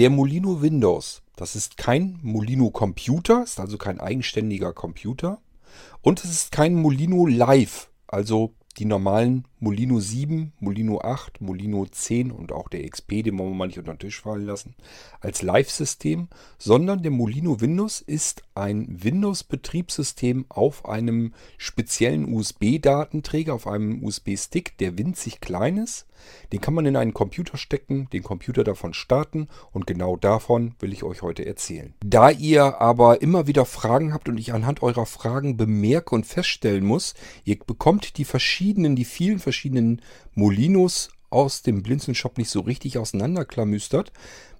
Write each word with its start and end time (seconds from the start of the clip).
Der 0.00 0.08
Molino 0.08 0.62
Windows, 0.62 1.20
das 1.36 1.54
ist 1.54 1.76
kein 1.76 2.18
Molino 2.22 2.70
Computer, 2.70 3.42
ist 3.42 3.60
also 3.60 3.76
kein 3.76 4.00
eigenständiger 4.00 4.72
Computer. 4.72 5.42
Und 6.00 6.24
es 6.24 6.30
ist 6.30 6.52
kein 6.52 6.74
Molino 6.74 7.26
Live, 7.26 7.90
also 8.06 8.54
die 8.78 8.86
normalen 8.86 9.46
Molino 9.62 10.00
7, 10.00 10.54
Molino 10.58 11.02
8, 11.02 11.42
Molino 11.42 11.84
10 11.84 12.30
und 12.30 12.50
auch 12.50 12.70
der 12.70 12.88
XP, 12.88 13.22
den 13.22 13.38
wollen 13.38 13.50
wir 13.50 13.56
mal 13.56 13.66
nicht 13.66 13.78
unter 13.78 13.92
den 13.92 13.98
Tisch 13.98 14.22
fallen 14.22 14.46
lassen, 14.46 14.74
als 15.20 15.42
Live-System, 15.42 16.28
sondern 16.56 17.02
der 17.02 17.10
Molino 17.10 17.60
Windows 17.60 18.00
ist 18.00 18.42
ein 18.54 18.86
Windows-Betriebssystem 18.88 20.46
auf 20.48 20.86
einem 20.86 21.34
speziellen 21.58 22.32
USB-Datenträger, 22.32 23.52
auf 23.52 23.66
einem 23.66 24.02
USB-Stick, 24.02 24.78
der 24.78 24.96
winzig 24.96 25.42
klein 25.42 25.76
ist. 25.76 26.06
Den 26.52 26.60
kann 26.60 26.74
man 26.74 26.84
in 26.84 26.96
einen 26.96 27.14
Computer 27.14 27.56
stecken, 27.56 28.08
den 28.12 28.22
Computer 28.22 28.62
davon 28.62 28.92
starten 28.92 29.48
und 29.72 29.86
genau 29.86 30.16
davon 30.16 30.74
will 30.78 30.92
ich 30.92 31.02
euch 31.02 31.22
heute 31.22 31.46
erzählen. 31.46 31.94
Da 32.04 32.30
ihr 32.30 32.80
aber 32.80 33.22
immer 33.22 33.46
wieder 33.46 33.64
Fragen 33.64 34.12
habt 34.12 34.28
und 34.28 34.36
ich 34.36 34.52
anhand 34.52 34.82
eurer 34.82 35.06
Fragen 35.06 35.56
bemerke 35.56 36.14
und 36.14 36.26
feststellen 36.26 36.84
muss, 36.84 37.14
ihr 37.44 37.58
bekommt 37.58 38.18
die 38.18 38.26
verschiedenen, 38.26 38.96
die 38.96 39.06
vielen 39.06 39.38
verschiedenen 39.38 39.49
Molinos 40.34 41.10
aus 41.30 41.62
dem 41.62 41.82
Blinzeln-Shop 41.82 42.38
nicht 42.38 42.50
so 42.50 42.60
richtig 42.60 42.98
auseinanderklamüstert, 42.98 44.12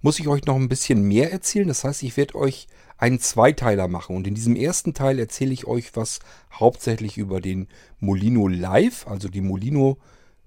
muss 0.03 0.21
ich 0.21 0.29
euch 0.29 0.45
noch 0.47 0.57
ein 0.57 0.69
bisschen 0.69 1.03
mehr 1.03 1.33
erzählen. 1.33 1.69
Das 1.69 1.85
heißt, 1.85 2.03
ich 2.03 2.17
werde 2.17 2.37
euch 2.37 2.69
einen 2.97 3.19
Zweiteiler 3.19 3.89
machen. 3.89 4.15
Und 4.15 4.27
in 4.27 4.35
diesem 4.35 4.57
ersten 4.57 4.95
Teil 4.95 5.19
erzähle 5.19 5.53
ich 5.53 5.67
euch 5.67 5.97
was 5.97 6.21
hauptsächlich 6.53 7.19
über 7.19 7.41
den 7.41 7.69
Molino 7.99 8.47
Live, 8.47 9.07
also 9.07 9.29
die 9.29 9.41
Molino 9.41 9.99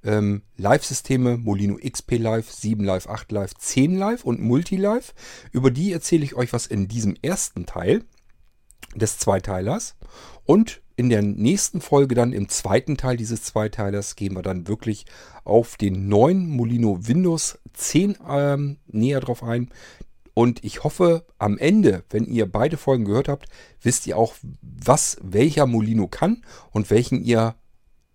ähm, 0.03 0.43
Live-Systeme, 0.57 1.37
Molino 1.37 1.77
XP 1.77 2.17
Live, 2.17 2.51
7 2.51 2.83
Live, 2.83 3.07
8 3.07 3.31
Live, 3.31 3.55
10 3.55 3.95
Live 3.95 4.23
und 4.23 4.39
Multi 4.39 4.77
Live. 4.77 5.13
Über 5.51 5.71
die 5.71 5.91
erzähle 5.91 6.23
ich 6.23 6.35
euch 6.35 6.53
was 6.53 6.67
in 6.67 6.87
diesem 6.87 7.15
ersten 7.21 7.65
Teil 7.65 8.03
des 8.95 9.17
Zweiteilers. 9.17 9.95
Und 10.45 10.82
in 10.95 11.09
der 11.09 11.21
nächsten 11.21 11.81
Folge 11.81 12.15
dann 12.15 12.33
im 12.33 12.49
zweiten 12.49 12.97
Teil 12.97 13.17
dieses 13.17 13.43
Zweiteilers 13.43 14.15
gehen 14.15 14.35
wir 14.35 14.41
dann 14.41 14.67
wirklich 14.67 15.05
auf 15.43 15.75
den 15.77 16.07
neuen 16.07 16.47
Molino 16.47 16.99
Windows 17.07 17.59
10 17.73 18.17
ähm, 18.27 18.77
näher 18.87 19.19
drauf 19.19 19.43
ein. 19.43 19.69
Und 20.35 20.63
ich 20.63 20.83
hoffe, 20.83 21.25
am 21.37 21.57
Ende, 21.57 22.03
wenn 22.09 22.25
ihr 22.25 22.51
beide 22.51 22.77
Folgen 22.77 23.05
gehört 23.05 23.27
habt, 23.27 23.47
wisst 23.81 24.07
ihr 24.07 24.17
auch, 24.17 24.35
was 24.61 25.17
welcher 25.21 25.67
Molino 25.67 26.07
kann 26.07 26.43
und 26.71 26.89
welchen 26.89 27.23
ihr 27.23 27.55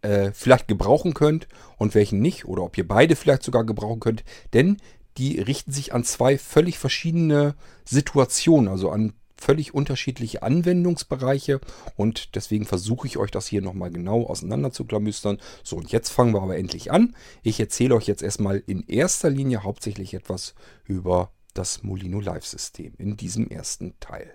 äh, 0.02 0.32
vielleicht 0.32 0.68
gebrauchen 0.68 1.14
könnt 1.14 1.48
und 1.76 1.94
welchen 1.94 2.20
nicht. 2.20 2.44
Oder 2.46 2.62
ob 2.62 2.76
ihr 2.76 2.86
beide 2.86 3.14
vielleicht 3.14 3.44
sogar 3.44 3.64
gebrauchen 3.64 4.00
könnt. 4.00 4.24
Denn 4.52 4.78
die 5.16 5.40
richten 5.40 5.72
sich 5.72 5.92
an 5.94 6.04
zwei 6.04 6.38
völlig 6.38 6.78
verschiedene 6.78 7.54
Situationen, 7.84 8.68
also 8.68 8.90
an 8.90 9.12
völlig 9.40 9.74
unterschiedliche 9.74 10.42
Anwendungsbereiche 10.42 11.60
und 11.96 12.34
deswegen 12.34 12.64
versuche 12.64 13.06
ich 13.06 13.16
euch 13.16 13.30
das 13.30 13.46
hier 13.46 13.62
nochmal 13.62 13.90
genau 13.90 14.26
auseinander 14.26 14.72
zu 14.72 14.84
klamüstern. 14.84 15.38
So, 15.62 15.76
und 15.76 15.90
jetzt 15.92 16.10
fangen 16.10 16.34
wir 16.34 16.42
aber 16.42 16.56
endlich 16.56 16.90
an. 16.92 17.14
Ich 17.42 17.60
erzähle 17.60 17.94
euch 17.94 18.06
jetzt 18.06 18.22
erstmal 18.22 18.62
in 18.66 18.84
erster 18.86 19.30
Linie 19.30 19.62
hauptsächlich 19.62 20.14
etwas 20.14 20.54
über 20.84 21.32
das 21.54 21.82
Molino 21.82 22.20
Live 22.20 22.46
System 22.46 22.94
in 22.98 23.16
diesem 23.16 23.48
ersten 23.48 23.94
Teil. 24.00 24.34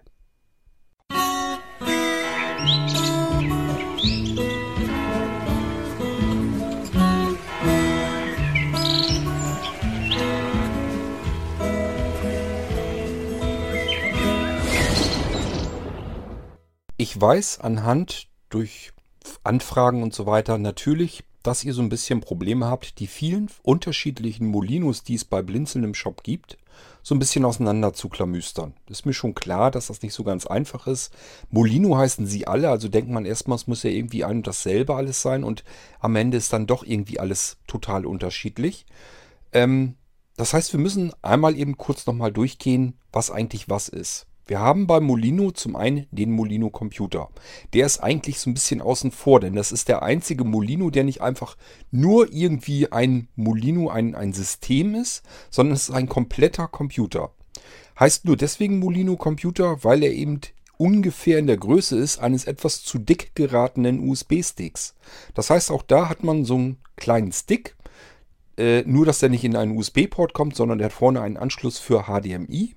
Musik 2.60 3.23
Ich 17.04 17.20
weiß 17.20 17.60
anhand 17.60 18.30
durch 18.48 18.94
Anfragen 19.44 20.04
und 20.04 20.14
so 20.14 20.26
weiter 20.26 20.58
natürlich, 20.58 21.26
dass 21.44 21.66
ihr 21.66 21.74
so 21.74 21.82
ein 21.82 21.90
bisschen 21.90 22.22
Probleme 22.22 22.68
habt, 22.68 22.98
die 23.00 23.08
vielen 23.08 23.50
unterschiedlichen 23.62 24.48
Molinos, 24.48 25.04
die 25.04 25.16
es 25.16 25.26
bei 25.26 25.42
Blinzeln 25.42 25.84
im 25.84 25.96
Shop 25.96 26.24
gibt, 26.24 26.58
so 27.02 27.14
ein 27.14 27.20
bisschen 27.20 27.44
auseinander 27.44 27.92
zu 27.92 28.08
klamüstern. 28.08 28.74
Ist 28.88 29.06
mir 29.06 29.12
schon 29.12 29.36
klar, 29.36 29.70
dass 29.70 29.88
das 29.88 30.02
nicht 30.02 30.14
so 30.14 30.24
ganz 30.24 30.48
einfach 30.48 30.88
ist. 30.88 31.14
Molino 31.50 31.98
heißen 31.98 32.26
sie 32.26 32.48
alle, 32.48 32.70
also 32.70 32.88
denkt 32.88 33.12
man 33.12 33.26
erstmal, 33.26 33.58
es 33.58 33.68
muss 33.68 33.84
ja 33.84 33.90
irgendwie 33.90 34.24
ein 34.24 34.38
und 34.38 34.48
dasselbe 34.48 34.96
alles 34.96 35.22
sein 35.22 35.44
und 35.44 35.66
am 36.00 36.16
Ende 36.16 36.38
ist 36.38 36.54
dann 36.54 36.68
doch 36.68 36.86
irgendwie 36.86 37.20
alles 37.20 37.58
total 37.68 38.06
unterschiedlich. 38.06 38.86
Ähm, 39.52 39.96
das 40.38 40.54
heißt, 40.54 40.72
wir 40.72 40.80
müssen 40.80 41.12
einmal 41.22 41.58
eben 41.58 41.78
kurz 41.78 42.06
nochmal 42.06 42.32
durchgehen, 42.32 42.98
was 43.12 43.30
eigentlich 43.30 43.68
was 43.68 43.90
ist. 43.90 44.26
Wir 44.46 44.60
haben 44.60 44.88
beim 44.88 45.06
Molino 45.06 45.52
zum 45.52 45.76
einen 45.76 46.06
den 46.12 46.32
Molino 46.32 46.70
Computer. 46.70 47.30
Der 47.74 47.86
ist 47.86 48.00
eigentlich 48.00 48.40
so 48.40 48.50
ein 48.50 48.54
bisschen 48.54 48.82
außen 48.82 49.12
vor, 49.12 49.40
denn 49.40 49.56
das 49.56 49.72
ist 49.72 49.88
der 49.88 50.04
einzige 50.04 50.44
Molino, 50.44 50.90
der 50.90 51.06
nicht 51.06 51.22
einfach 51.22 51.56
nur 51.92 52.32
irgendwie 52.34 52.92
ein 52.92 53.30
Molino, 53.36 53.90
ein, 53.90 54.16
ein 54.16 54.34
System 54.34 54.96
ist, 54.96 55.24
sondern 55.50 55.76
es 55.76 55.90
ist 55.90 55.96
ein 55.96 56.10
kompletter 56.10 56.68
Computer. 56.68 57.32
Heißt 57.98 58.26
nur 58.26 58.36
deswegen 58.36 58.80
Molino 58.80 59.16
Computer, 59.16 59.84
weil 59.84 60.04
er 60.04 60.12
eben 60.12 60.42
ungefähr 60.78 61.40
in 61.40 61.48
der 61.48 61.58
Größe 61.58 61.98
ist 61.98 62.20
eines 62.20 62.46
etwas 62.46 62.84
zu 62.84 62.98
dick 62.98 63.36
geratenen 63.36 64.10
USB-Sticks. 64.10 64.96
Das 65.34 65.50
heißt, 65.50 65.72
auch 65.72 65.84
da 65.84 66.10
hat 66.10 66.24
man 66.24 66.44
so 66.44 66.56
einen 66.56 66.78
kleinen 66.98 67.32
Stick, 67.32 67.78
äh, 68.58 68.84
nur 68.86 69.06
dass 69.06 69.20
der 69.20 69.30
nicht 69.30 69.44
in 69.44 69.56
einen 69.56 69.78
USB-Port 69.78 70.34
kommt, 70.34 70.56
sondern 70.56 70.80
der 70.80 70.86
hat 70.86 70.94
vorne 70.94 71.22
einen 71.22 71.38
Anschluss 71.38 71.80
für 71.80 72.04
HDMI 72.04 72.76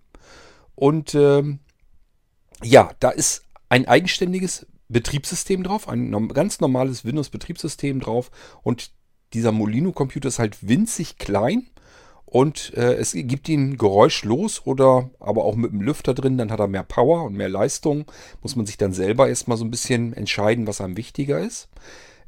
und 0.77 1.15
ähm, 1.15 1.59
ja, 2.63 2.91
da 3.01 3.11
ist 3.11 3.43
ein 3.69 3.89
eigenständiges 3.89 4.67
Betriebssystem 4.89 5.65
drauf, 5.65 5.89
ein 5.89 6.29
ganz 6.29 6.61
normales 6.61 7.05
Windows-Betriebssystem 7.05 8.01
drauf. 8.01 8.31
Und 8.63 8.93
dieser 9.33 9.51
Molino-Computer 9.51 10.29
ist 10.29 10.39
halt 10.39 10.69
winzig 10.69 11.19
klein 11.19 11.69
und 12.25 12.75
äh, 12.75 12.95
es 12.95 13.13
gibt 13.13 13.49
ihn 13.49 13.79
geräuschlos 13.79 14.65
oder 14.65 15.11
aber 15.19 15.45
auch 15.45 15.57
mit 15.57 15.73
dem 15.73 15.81
Lüfter 15.81 16.15
drin, 16.15 16.39
dann 16.39 16.53
hat 16.53 16.61
er 16.61 16.69
mehr 16.69 16.83
Power 16.83 17.25
und 17.25 17.35
mehr 17.35 17.49
Leistung. 17.49 18.05
Muss 18.43 18.57
man 18.57 18.67
sich 18.67 18.77
dann 18.77 18.93
selber 18.93 19.29
erstmal 19.29 19.57
so 19.57 19.65
ein 19.65 19.71
bisschen 19.71 20.13
entscheiden, 20.13 20.67
was 20.67 20.81
einem 20.81 20.97
wichtiger 20.97 21.41
ist. 21.41 21.69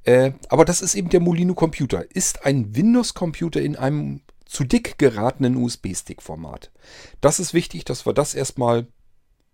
Äh, 0.04 0.32
aber 0.48 0.64
das 0.64 0.80
ist 0.80 0.94
eben 0.94 1.10
der 1.10 1.20
Molino 1.20 1.54
Computer. 1.54 2.04
Ist 2.14 2.46
ein 2.46 2.74
Windows-Computer 2.74 3.60
in 3.60 3.76
einem 3.76 4.22
zu 4.48 4.64
dick 4.64 4.98
geratenen 4.98 5.56
USB-Stick-Format. 5.56 6.72
Das 7.20 7.38
ist 7.38 7.54
wichtig, 7.54 7.84
dass 7.84 8.06
wir 8.06 8.14
das 8.14 8.34
erstmal 8.34 8.88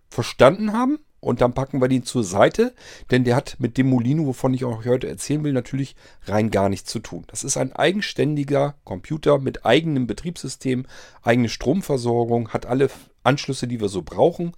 verstanden 0.08 0.72
haben 0.72 1.00
und 1.20 1.40
dann 1.40 1.54
packen 1.54 1.80
wir 1.80 1.88
den 1.88 2.04
zur 2.04 2.22
Seite, 2.22 2.74
denn 3.10 3.24
der 3.24 3.34
hat 3.34 3.56
mit 3.58 3.76
dem 3.76 3.88
Molino, 3.88 4.26
wovon 4.26 4.54
ich 4.54 4.64
euch 4.64 4.86
heute 4.86 5.08
erzählen 5.08 5.42
will, 5.42 5.52
natürlich 5.52 5.96
rein 6.24 6.50
gar 6.50 6.68
nichts 6.68 6.90
zu 6.90 7.00
tun. 7.00 7.24
Das 7.26 7.44
ist 7.44 7.56
ein 7.56 7.72
eigenständiger 7.72 8.76
Computer 8.84 9.38
mit 9.38 9.66
eigenem 9.66 10.06
Betriebssystem, 10.06 10.86
eigene 11.22 11.48
Stromversorgung, 11.48 12.50
hat 12.50 12.66
alle 12.66 12.90
Anschlüsse, 13.24 13.66
die 13.66 13.80
wir 13.80 13.88
so 13.88 14.02
brauchen. 14.02 14.52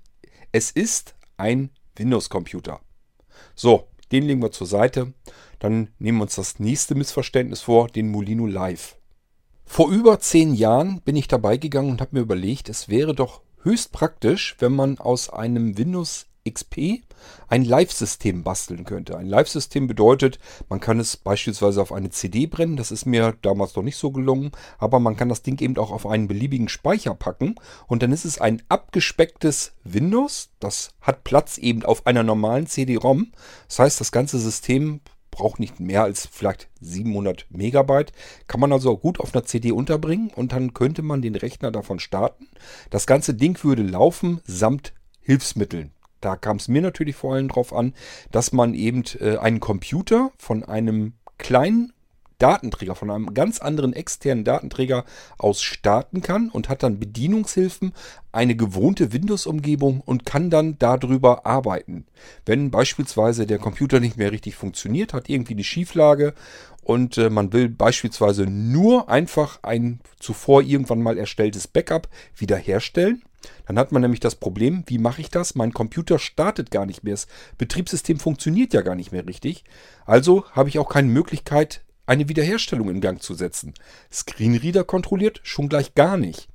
Es 0.52 0.70
ist 0.70 1.14
ein 1.36 1.70
Windows-Computer. 1.96 2.80
So, 3.54 3.88
den 4.12 4.24
legen 4.24 4.42
wir 4.42 4.52
zur 4.52 4.66
Seite. 4.66 5.14
Dann 5.58 5.88
nehmen 5.98 6.18
wir 6.18 6.22
uns 6.22 6.34
das 6.34 6.58
nächste 6.58 6.94
Missverständnis 6.94 7.62
vor, 7.62 7.88
den 7.88 8.10
Molino 8.10 8.46
Live. 8.46 8.96
Vor 9.66 9.90
über 9.90 10.20
zehn 10.20 10.54
Jahren 10.54 11.02
bin 11.02 11.16
ich 11.16 11.28
dabei 11.28 11.58
gegangen 11.58 11.90
und 11.90 12.00
habe 12.00 12.16
mir 12.16 12.22
überlegt, 12.22 12.70
es 12.70 12.88
wäre 12.88 13.14
doch 13.14 13.42
höchst 13.62 13.92
praktisch, 13.92 14.56
wenn 14.58 14.72
man 14.72 14.98
aus 14.98 15.28
einem 15.28 15.76
Windows 15.76 16.26
XP 16.48 17.02
ein 17.48 17.64
Live-System 17.64 18.42
basteln 18.42 18.84
könnte. 18.84 19.18
Ein 19.18 19.26
Live-System 19.26 19.86
bedeutet, 19.86 20.38
man 20.68 20.80
kann 20.80 21.00
es 21.00 21.16
beispielsweise 21.16 21.82
auf 21.82 21.92
eine 21.92 22.10
CD 22.10 22.46
brennen. 22.46 22.76
Das 22.76 22.90
ist 22.90 23.04
mir 23.04 23.34
damals 23.42 23.74
noch 23.74 23.82
nicht 23.82 23.96
so 23.96 24.12
gelungen, 24.12 24.52
aber 24.78 25.00
man 25.00 25.16
kann 25.16 25.28
das 25.28 25.42
Ding 25.42 25.60
eben 25.60 25.76
auch 25.76 25.90
auf 25.90 26.06
einen 26.06 26.28
beliebigen 26.28 26.68
Speicher 26.68 27.14
packen 27.14 27.56
und 27.86 28.02
dann 28.02 28.12
ist 28.12 28.24
es 28.24 28.40
ein 28.40 28.62
abgespecktes 28.68 29.72
Windows. 29.84 30.50
Das 30.60 30.90
hat 31.00 31.24
Platz 31.24 31.58
eben 31.58 31.84
auf 31.84 32.06
einer 32.06 32.22
normalen 32.22 32.66
CD-ROM. 32.66 33.32
Das 33.68 33.80
heißt, 33.80 34.00
das 34.00 34.12
ganze 34.12 34.38
System 34.38 35.00
braucht 35.36 35.60
nicht 35.60 35.80
mehr 35.80 36.02
als 36.02 36.26
vielleicht 36.26 36.68
700 36.80 37.46
Megabyte. 37.50 38.12
Kann 38.48 38.58
man 38.58 38.72
also 38.72 38.96
gut 38.96 39.20
auf 39.20 39.34
einer 39.34 39.44
CD 39.44 39.70
unterbringen 39.70 40.30
und 40.34 40.52
dann 40.52 40.72
könnte 40.72 41.02
man 41.02 41.20
den 41.20 41.34
Rechner 41.34 41.70
davon 41.70 41.98
starten. 41.98 42.48
Das 42.88 43.06
ganze 43.06 43.34
Ding 43.34 43.62
würde 43.62 43.82
laufen 43.82 44.40
samt 44.46 44.94
Hilfsmitteln. 45.20 45.92
Da 46.22 46.36
kam 46.36 46.56
es 46.56 46.68
mir 46.68 46.80
natürlich 46.80 47.16
vor 47.16 47.34
allem 47.34 47.48
darauf 47.48 47.74
an, 47.74 47.92
dass 48.30 48.52
man 48.52 48.72
eben 48.72 49.04
äh, 49.20 49.36
einen 49.36 49.60
Computer 49.60 50.32
von 50.38 50.64
einem 50.64 51.12
kleinen 51.36 51.92
Datenträger, 52.38 52.94
von 52.94 53.10
einem 53.10 53.34
ganz 53.34 53.58
anderen 53.58 53.92
externen 53.92 54.44
Datenträger 54.44 55.04
aus 55.38 55.62
starten 55.62 56.22
kann 56.22 56.48
und 56.50 56.68
hat 56.68 56.82
dann 56.82 56.98
Bedienungshilfen, 56.98 57.92
eine 58.32 58.54
gewohnte 58.54 59.12
Windows-Umgebung 59.12 60.00
und 60.00 60.26
kann 60.26 60.50
dann 60.50 60.78
darüber 60.78 61.46
arbeiten. 61.46 62.06
Wenn 62.44 62.70
beispielsweise 62.70 63.46
der 63.46 63.58
Computer 63.58 64.00
nicht 64.00 64.16
mehr 64.16 64.32
richtig 64.32 64.56
funktioniert, 64.56 65.14
hat 65.14 65.28
irgendwie 65.28 65.54
eine 65.54 65.64
Schieflage 65.64 66.34
und 66.82 67.18
äh, 67.18 67.30
man 67.30 67.52
will 67.52 67.68
beispielsweise 67.68 68.46
nur 68.46 69.08
einfach 69.08 69.58
ein 69.62 70.00
zuvor 70.20 70.62
irgendwann 70.62 71.02
mal 71.02 71.18
erstelltes 71.18 71.66
Backup 71.66 72.08
wiederherstellen. 72.36 73.22
Dann 73.66 73.78
hat 73.78 73.92
man 73.92 74.02
nämlich 74.02 74.20
das 74.20 74.34
Problem, 74.34 74.84
wie 74.86 74.98
mache 74.98 75.20
ich 75.20 75.30
das? 75.30 75.54
Mein 75.54 75.72
Computer 75.72 76.18
startet 76.18 76.70
gar 76.70 76.86
nicht 76.86 77.04
mehr. 77.04 77.14
Das 77.14 77.26
Betriebssystem 77.58 78.18
funktioniert 78.18 78.72
ja 78.72 78.82
gar 78.82 78.94
nicht 78.94 79.12
mehr 79.12 79.26
richtig. 79.26 79.64
Also 80.04 80.44
habe 80.52 80.68
ich 80.68 80.78
auch 80.78 80.88
keine 80.88 81.08
Möglichkeit, 81.08 81.82
eine 82.06 82.28
Wiederherstellung 82.28 82.88
in 82.88 83.00
Gang 83.00 83.20
zu 83.20 83.34
setzen. 83.34 83.74
Screenreader 84.12 84.84
kontrolliert 84.84 85.40
schon 85.42 85.68
gleich 85.68 85.94
gar 85.94 86.16
nicht. 86.16 86.48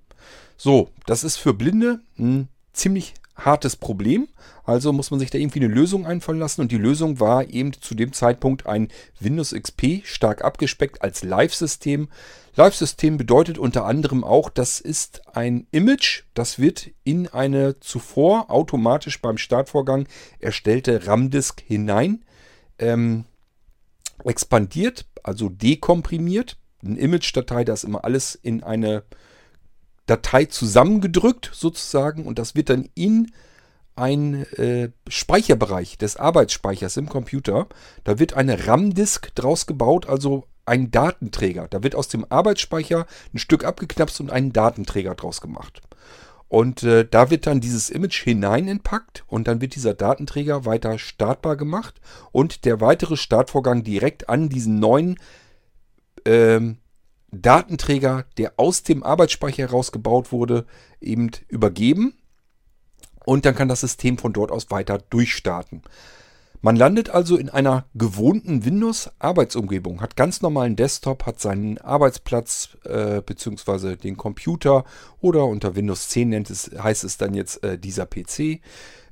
So, 0.57 0.89
das 1.05 1.23
ist 1.23 1.37
für 1.37 1.53
Blinde 1.53 1.99
ein 2.17 2.47
ziemlich 2.73 3.13
hartes 3.35 3.75
Problem. 3.75 4.27
Also 4.63 4.93
muss 4.93 5.11
man 5.11 5.19
sich 5.19 5.29
da 5.31 5.37
irgendwie 5.37 5.59
eine 5.59 5.73
Lösung 5.73 6.05
einfallen 6.05 6.39
lassen. 6.39 6.61
Und 6.61 6.71
die 6.71 6.77
Lösung 6.77 7.19
war 7.19 7.49
eben 7.49 7.73
zu 7.73 7.95
dem 7.95 8.13
Zeitpunkt 8.13 8.67
ein 8.67 8.89
Windows 9.19 9.53
XP 9.53 10.05
stark 10.05 10.43
abgespeckt 10.43 11.01
als 11.01 11.23
Live-System. 11.23 12.09
Live-System 12.55 13.17
bedeutet 13.17 13.57
unter 13.57 13.85
anderem 13.85 14.23
auch, 14.23 14.49
das 14.49 14.79
ist 14.79 15.21
ein 15.35 15.67
Image, 15.71 16.23
das 16.33 16.59
wird 16.59 16.91
in 17.03 17.27
eine 17.27 17.79
zuvor 17.79 18.51
automatisch 18.51 19.21
beim 19.21 19.37
Startvorgang 19.37 20.05
erstellte 20.39 21.07
RAM-Disk 21.07 21.61
hinein 21.65 22.23
ähm, 22.77 23.25
expandiert, 24.25 25.05
also 25.23 25.49
dekomprimiert. 25.49 26.57
Eine 26.83 26.99
Image-Datei, 26.99 27.63
da 27.63 27.73
ist 27.73 27.83
immer 27.83 28.03
alles 28.03 28.35
in 28.35 28.63
eine 28.63 29.03
Datei 30.07 30.45
zusammengedrückt 30.45 31.51
sozusagen 31.53 32.25
und 32.25 32.39
das 32.39 32.55
wird 32.55 32.69
dann 32.69 32.89
in 32.95 33.31
ein 33.95 34.45
äh, 34.53 34.89
Speicherbereich 35.07 35.97
des 35.97 36.17
Arbeitsspeichers 36.17 36.97
im 36.97 37.07
Computer. 37.07 37.67
Da 38.03 38.19
wird 38.19 38.33
eine 38.33 38.67
RAM-Disk 38.67 39.35
draus 39.35 39.67
gebaut, 39.67 40.07
also 40.07 40.47
ein 40.65 40.91
Datenträger. 40.91 41.67
Da 41.67 41.83
wird 41.83 41.95
aus 41.95 42.07
dem 42.07 42.25
Arbeitsspeicher 42.29 43.05
ein 43.33 43.37
Stück 43.37 43.63
abgeknapst 43.63 44.19
und 44.21 44.31
einen 44.31 44.53
Datenträger 44.53 45.15
draus 45.15 45.41
gemacht. 45.41 45.81
Und 46.51 46.83
äh, 46.83 47.07
da 47.09 47.29
wird 47.29 47.47
dann 47.47 47.61
dieses 47.61 47.89
Image 47.89 48.25
hinein 48.25 48.67
entpackt 48.67 49.23
und 49.27 49.47
dann 49.47 49.61
wird 49.61 49.73
dieser 49.73 49.93
Datenträger 49.93 50.65
weiter 50.65 50.99
startbar 50.99 51.55
gemacht 51.55 52.01
und 52.33 52.65
der 52.65 52.81
weitere 52.81 53.15
Startvorgang 53.15 53.83
direkt 53.83 54.27
an 54.27 54.49
diesen 54.49 54.77
neuen 54.77 55.17
ähm, 56.25 56.79
Datenträger, 57.31 58.25
der 58.37 58.55
aus 58.57 58.83
dem 58.83 59.01
Arbeitsspeicher 59.01 59.63
herausgebaut 59.63 60.33
wurde, 60.33 60.65
eben 60.99 61.31
übergeben. 61.47 62.15
Und 63.23 63.45
dann 63.45 63.55
kann 63.55 63.69
das 63.69 63.79
System 63.79 64.17
von 64.17 64.33
dort 64.33 64.51
aus 64.51 64.69
weiter 64.71 64.97
durchstarten. 64.97 65.83
Man 66.63 66.75
landet 66.75 67.09
also 67.09 67.37
in 67.37 67.49
einer 67.49 67.85
gewohnten 67.95 68.63
Windows-Arbeitsumgebung, 68.63 69.99
hat 69.99 70.15
ganz 70.15 70.41
normalen 70.43 70.75
Desktop, 70.75 71.25
hat 71.25 71.39
seinen 71.39 71.79
Arbeitsplatz 71.79 72.77
äh, 72.83 73.21
bzw. 73.21 73.95
den 73.95 74.15
Computer 74.15 74.85
oder 75.21 75.45
unter 75.45 75.75
Windows 75.75 76.09
10 76.09 76.29
nennt 76.29 76.51
es, 76.51 76.69
heißt 76.77 77.03
es 77.03 77.17
dann 77.17 77.33
jetzt 77.33 77.63
äh, 77.63 77.79
dieser 77.79 78.05
PC. 78.05 78.61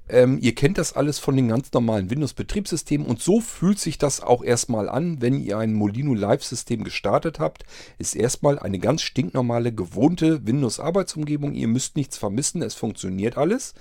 Ähm, 0.09 0.39
ihr 0.41 0.55
kennt 0.55 0.77
das 0.77 0.93
alles 0.93 1.19
von 1.19 1.35
den 1.35 1.47
ganz 1.47 1.71
normalen 1.71 2.09
Windows-Betriebssystemen 2.09 3.05
und 3.05 3.21
so 3.21 3.39
fühlt 3.39 3.79
sich 3.79 3.97
das 3.97 4.21
auch 4.21 4.43
erstmal 4.43 4.89
an, 4.89 5.21
wenn 5.21 5.39
ihr 5.39 5.57
ein 5.57 5.73
Molino 5.73 6.13
Live-System 6.13 6.83
gestartet 6.83 7.39
habt. 7.39 7.63
Ist 7.97 8.15
erstmal 8.15 8.59
eine 8.59 8.79
ganz 8.79 9.01
stinknormale, 9.01 9.73
gewohnte 9.73 10.45
Windows-Arbeitsumgebung. 10.45 11.53
Ihr 11.53 11.67
müsst 11.67 11.95
nichts 11.95 12.17
vermissen, 12.17 12.61
es 12.61 12.75
funktioniert 12.75 13.37
alles. 13.37 13.73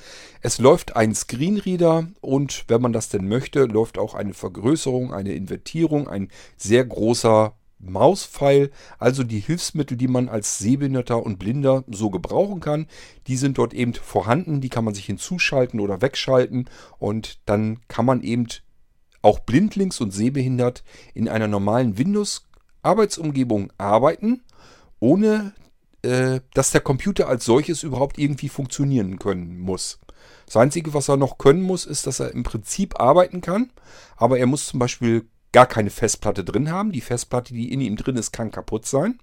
Es 0.43 0.59
läuft 0.59 0.97
ein 0.97 1.15
Screenreader 1.15 2.09
und 2.21 2.65
wenn 2.69 2.83
man 2.83 2.93
das 2.93 3.09
denn 3.09 3.27
möchte, 3.27 3.65
läuft 3.65 3.99
auch 3.99 4.15
eine 4.15 4.35
Vergrößerung, 4.35 5.13
eine 5.13 5.33
Invertierung, 5.33 6.09
ein 6.09 6.29
sehr 6.57 6.85
großer 6.85 7.58
Mauspfeil, 7.79 8.71
also 8.99 9.23
die 9.23 9.39
Hilfsmittel, 9.41 9.97
die 9.97 10.09
man 10.09 10.29
als 10.29 10.59
Sehbehinderter 10.59 11.23
und 11.25 11.39
Blinder 11.39 11.85
so 11.89 12.11
gebrauchen 12.11 12.61
kann, 12.61 12.87
die 13.27 13.37
sind 13.37 13.59
dort 13.59 13.75
eben 13.75 13.95
vorhanden, 13.95 14.61
die 14.61 14.69
kann 14.69 14.85
man 14.85 14.95
sich 14.95 15.07
hinzuschalten 15.07 15.81
oder 15.81 16.03
wegschalten 16.03 16.69
und 16.99 17.39
dann 17.47 17.81
kann 17.89 18.05
man 18.05 18.23
eben 18.23 18.47
auch 19.23 19.41
blindlings 19.41 20.01
und 20.01 20.13
sehbehindert 20.13 20.85
in 21.15 21.29
einer 21.29 21.49
normalen 21.49 21.99
Windows-Arbeitsumgebung 21.99 23.73
arbeiten, 23.79 24.43
ohne 25.01 25.55
äh, 26.03 26.41
dass 26.55 26.71
der 26.71 26.81
Computer 26.81 27.29
als 27.29 27.45
solches 27.45 27.83
überhaupt 27.83 28.19
irgendwie 28.19 28.49
funktionieren 28.49 29.19
können 29.19 29.59
muss. 29.59 29.99
Das 30.47 30.57
Einzige, 30.57 30.95
was 30.95 31.09
er 31.09 31.17
noch 31.17 31.39
können 31.39 31.63
muss, 31.63 31.85
ist, 31.85 32.07
dass 32.07 32.21
er 32.21 32.33
im 32.33 32.43
Prinzip 32.43 33.01
arbeiten 33.01 33.41
kann, 33.41 33.73
aber 34.17 34.39
er 34.39 34.47
muss 34.47 34.67
zum 34.67 34.79
Beispiel 34.79 35.27
gar 35.53 35.67
keine 35.67 35.91
Festplatte 35.91 36.45
drin 36.45 36.71
haben. 36.71 36.93
Die 36.93 37.01
Festplatte, 37.01 37.55
die 37.55 37.73
in 37.73 37.81
ihm 37.81 37.97
drin 37.97 38.17
ist, 38.17 38.33
kann 38.33 38.51
kaputt 38.51 38.87
sein. 38.87 39.19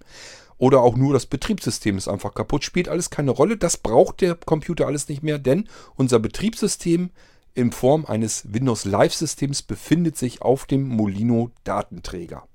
Oder 0.58 0.80
auch 0.80 0.96
nur 0.96 1.12
das 1.12 1.26
Betriebssystem 1.26 1.98
ist 1.98 2.08
einfach 2.08 2.34
kaputt. 2.34 2.64
Spielt 2.64 2.88
alles 2.88 3.10
keine 3.10 3.30
Rolle. 3.30 3.56
Das 3.56 3.76
braucht 3.76 4.20
der 4.20 4.34
Computer 4.34 4.86
alles 4.86 5.08
nicht 5.08 5.22
mehr, 5.22 5.38
denn 5.38 5.68
unser 5.96 6.18
Betriebssystem 6.18 7.10
in 7.54 7.72
Form 7.72 8.06
eines 8.06 8.52
Windows 8.52 8.84
Live 8.84 9.14
Systems 9.14 9.62
befindet 9.62 10.16
sich 10.16 10.42
auf 10.42 10.66
dem 10.66 10.88
Molino 10.88 11.50
Datenträger. 11.64 12.46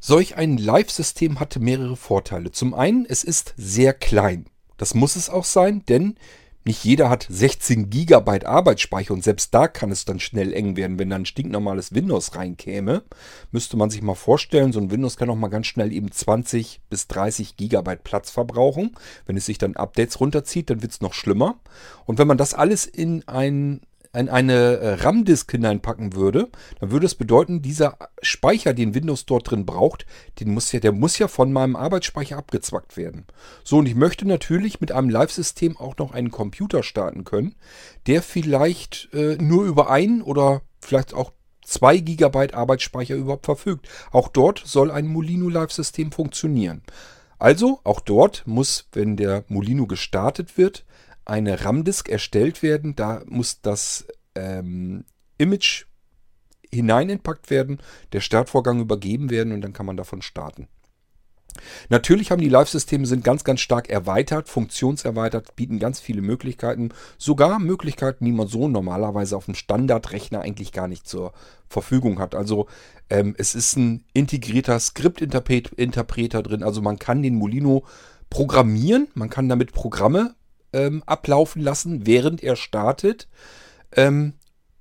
Solch 0.00 0.36
ein 0.36 0.58
Live-System 0.58 1.40
hatte 1.40 1.58
mehrere 1.58 1.96
Vorteile. 1.96 2.52
Zum 2.52 2.72
einen, 2.74 3.04
es 3.04 3.24
ist 3.24 3.54
sehr 3.56 3.92
klein. 3.92 4.46
Das 4.76 4.94
muss 4.94 5.16
es 5.16 5.28
auch 5.28 5.44
sein, 5.44 5.84
denn 5.88 6.16
nicht 6.68 6.84
jeder 6.84 7.08
hat 7.08 7.26
16 7.30 7.88
GB 7.88 8.44
Arbeitsspeicher 8.44 9.14
und 9.14 9.24
selbst 9.24 9.54
da 9.54 9.68
kann 9.68 9.90
es 9.90 10.04
dann 10.04 10.20
schnell 10.20 10.52
eng 10.52 10.76
werden, 10.76 10.98
wenn 10.98 11.08
dann 11.08 11.22
ein 11.22 11.26
stinknormales 11.26 11.94
Windows 11.94 12.36
reinkäme. 12.36 13.04
Müsste 13.52 13.78
man 13.78 13.88
sich 13.88 14.02
mal 14.02 14.14
vorstellen, 14.14 14.72
so 14.72 14.78
ein 14.78 14.90
Windows 14.90 15.16
kann 15.16 15.30
auch 15.30 15.34
mal 15.34 15.48
ganz 15.48 15.66
schnell 15.66 15.92
eben 15.94 16.12
20 16.12 16.82
bis 16.90 17.06
30 17.08 17.56
GB 17.56 17.96
Platz 18.04 18.30
verbrauchen. 18.30 18.94
Wenn 19.24 19.38
es 19.38 19.46
sich 19.46 19.56
dann 19.56 19.76
Updates 19.76 20.20
runterzieht, 20.20 20.68
dann 20.68 20.82
wird 20.82 20.92
es 20.92 21.00
noch 21.00 21.14
schlimmer. 21.14 21.58
Und 22.04 22.18
wenn 22.18 22.28
man 22.28 22.36
das 22.36 22.52
alles 22.52 22.84
in 22.84 23.26
ein 23.26 23.80
in 24.18 24.28
eine 24.28 24.78
äh, 24.78 24.94
RAM-Disk 24.94 25.50
hineinpacken 25.50 26.14
würde, 26.14 26.48
dann 26.80 26.90
würde 26.90 27.06
es 27.06 27.14
bedeuten, 27.14 27.62
dieser 27.62 27.98
Speicher, 28.20 28.74
den 28.74 28.94
Windows 28.94 29.26
dort 29.26 29.50
drin 29.50 29.64
braucht, 29.64 30.06
den 30.40 30.52
muss 30.52 30.72
ja, 30.72 30.80
der 30.80 30.92
muss 30.92 31.18
ja 31.18 31.28
von 31.28 31.52
meinem 31.52 31.76
Arbeitsspeicher 31.76 32.36
abgezwackt 32.36 32.96
werden. 32.96 33.26
So, 33.64 33.78
und 33.78 33.86
ich 33.86 33.94
möchte 33.94 34.26
natürlich 34.26 34.80
mit 34.80 34.92
einem 34.92 35.08
Live-System 35.08 35.76
auch 35.76 35.96
noch 35.98 36.12
einen 36.12 36.30
Computer 36.30 36.82
starten 36.82 37.24
können, 37.24 37.54
der 38.06 38.22
vielleicht 38.22 39.08
äh, 39.12 39.36
nur 39.36 39.64
über 39.64 39.90
ein 39.90 40.22
oder 40.22 40.62
vielleicht 40.80 41.14
auch 41.14 41.32
2 41.64 41.98
GB 41.98 42.52
Arbeitsspeicher 42.52 43.14
überhaupt 43.14 43.44
verfügt. 43.44 43.88
Auch 44.10 44.28
dort 44.28 44.62
soll 44.64 44.90
ein 44.90 45.06
Molino 45.06 45.48
Live-System 45.48 46.12
funktionieren. 46.12 46.82
Also, 47.38 47.80
auch 47.84 48.00
dort 48.00 48.42
muss, 48.46 48.88
wenn 48.92 49.16
der 49.16 49.44
Molino 49.48 49.86
gestartet 49.86 50.58
wird, 50.58 50.84
eine 51.28 51.64
RAM-Disk 51.64 52.08
erstellt 52.08 52.62
werden. 52.62 52.96
Da 52.96 53.22
muss 53.26 53.60
das 53.60 54.06
ähm, 54.34 55.04
Image 55.36 55.84
hineinentpackt 56.72 57.50
werden, 57.50 57.78
der 58.12 58.20
Startvorgang 58.20 58.80
übergeben 58.80 59.30
werden 59.30 59.52
und 59.52 59.60
dann 59.60 59.72
kann 59.72 59.86
man 59.86 59.96
davon 59.96 60.22
starten. 60.22 60.68
Natürlich 61.88 62.30
haben 62.30 62.40
die 62.40 62.48
Live-Systeme 62.48 63.06
sind 63.06 63.24
ganz, 63.24 63.42
ganz 63.42 63.60
stark 63.60 63.88
erweitert, 63.90 64.48
funktionserweitert, 64.48 65.56
bieten 65.56 65.78
ganz 65.78 65.98
viele 65.98 66.22
Möglichkeiten. 66.22 66.90
Sogar 67.16 67.58
Möglichkeiten, 67.58 68.24
die 68.24 68.32
man 68.32 68.46
so 68.46 68.68
normalerweise 68.68 69.36
auf 69.36 69.46
dem 69.46 69.54
Standardrechner 69.54 70.40
eigentlich 70.40 70.72
gar 70.72 70.88
nicht 70.88 71.08
zur 71.08 71.32
Verfügung 71.68 72.20
hat. 72.20 72.34
Also 72.34 72.68
ähm, 73.10 73.34
es 73.38 73.54
ist 73.54 73.76
ein 73.76 74.04
integrierter 74.12 74.78
Skriptinterpreter 74.78 76.42
drin. 76.42 76.62
Also 76.62 76.80
man 76.80 76.98
kann 76.98 77.22
den 77.22 77.34
Molino 77.34 77.84
programmieren, 78.30 79.08
man 79.14 79.30
kann 79.30 79.48
damit 79.48 79.72
Programme 79.72 80.34
ähm, 80.72 81.02
ablaufen 81.06 81.62
lassen, 81.62 82.06
während 82.06 82.42
er 82.42 82.56
startet. 82.56 83.28
Ähm, 83.92 84.34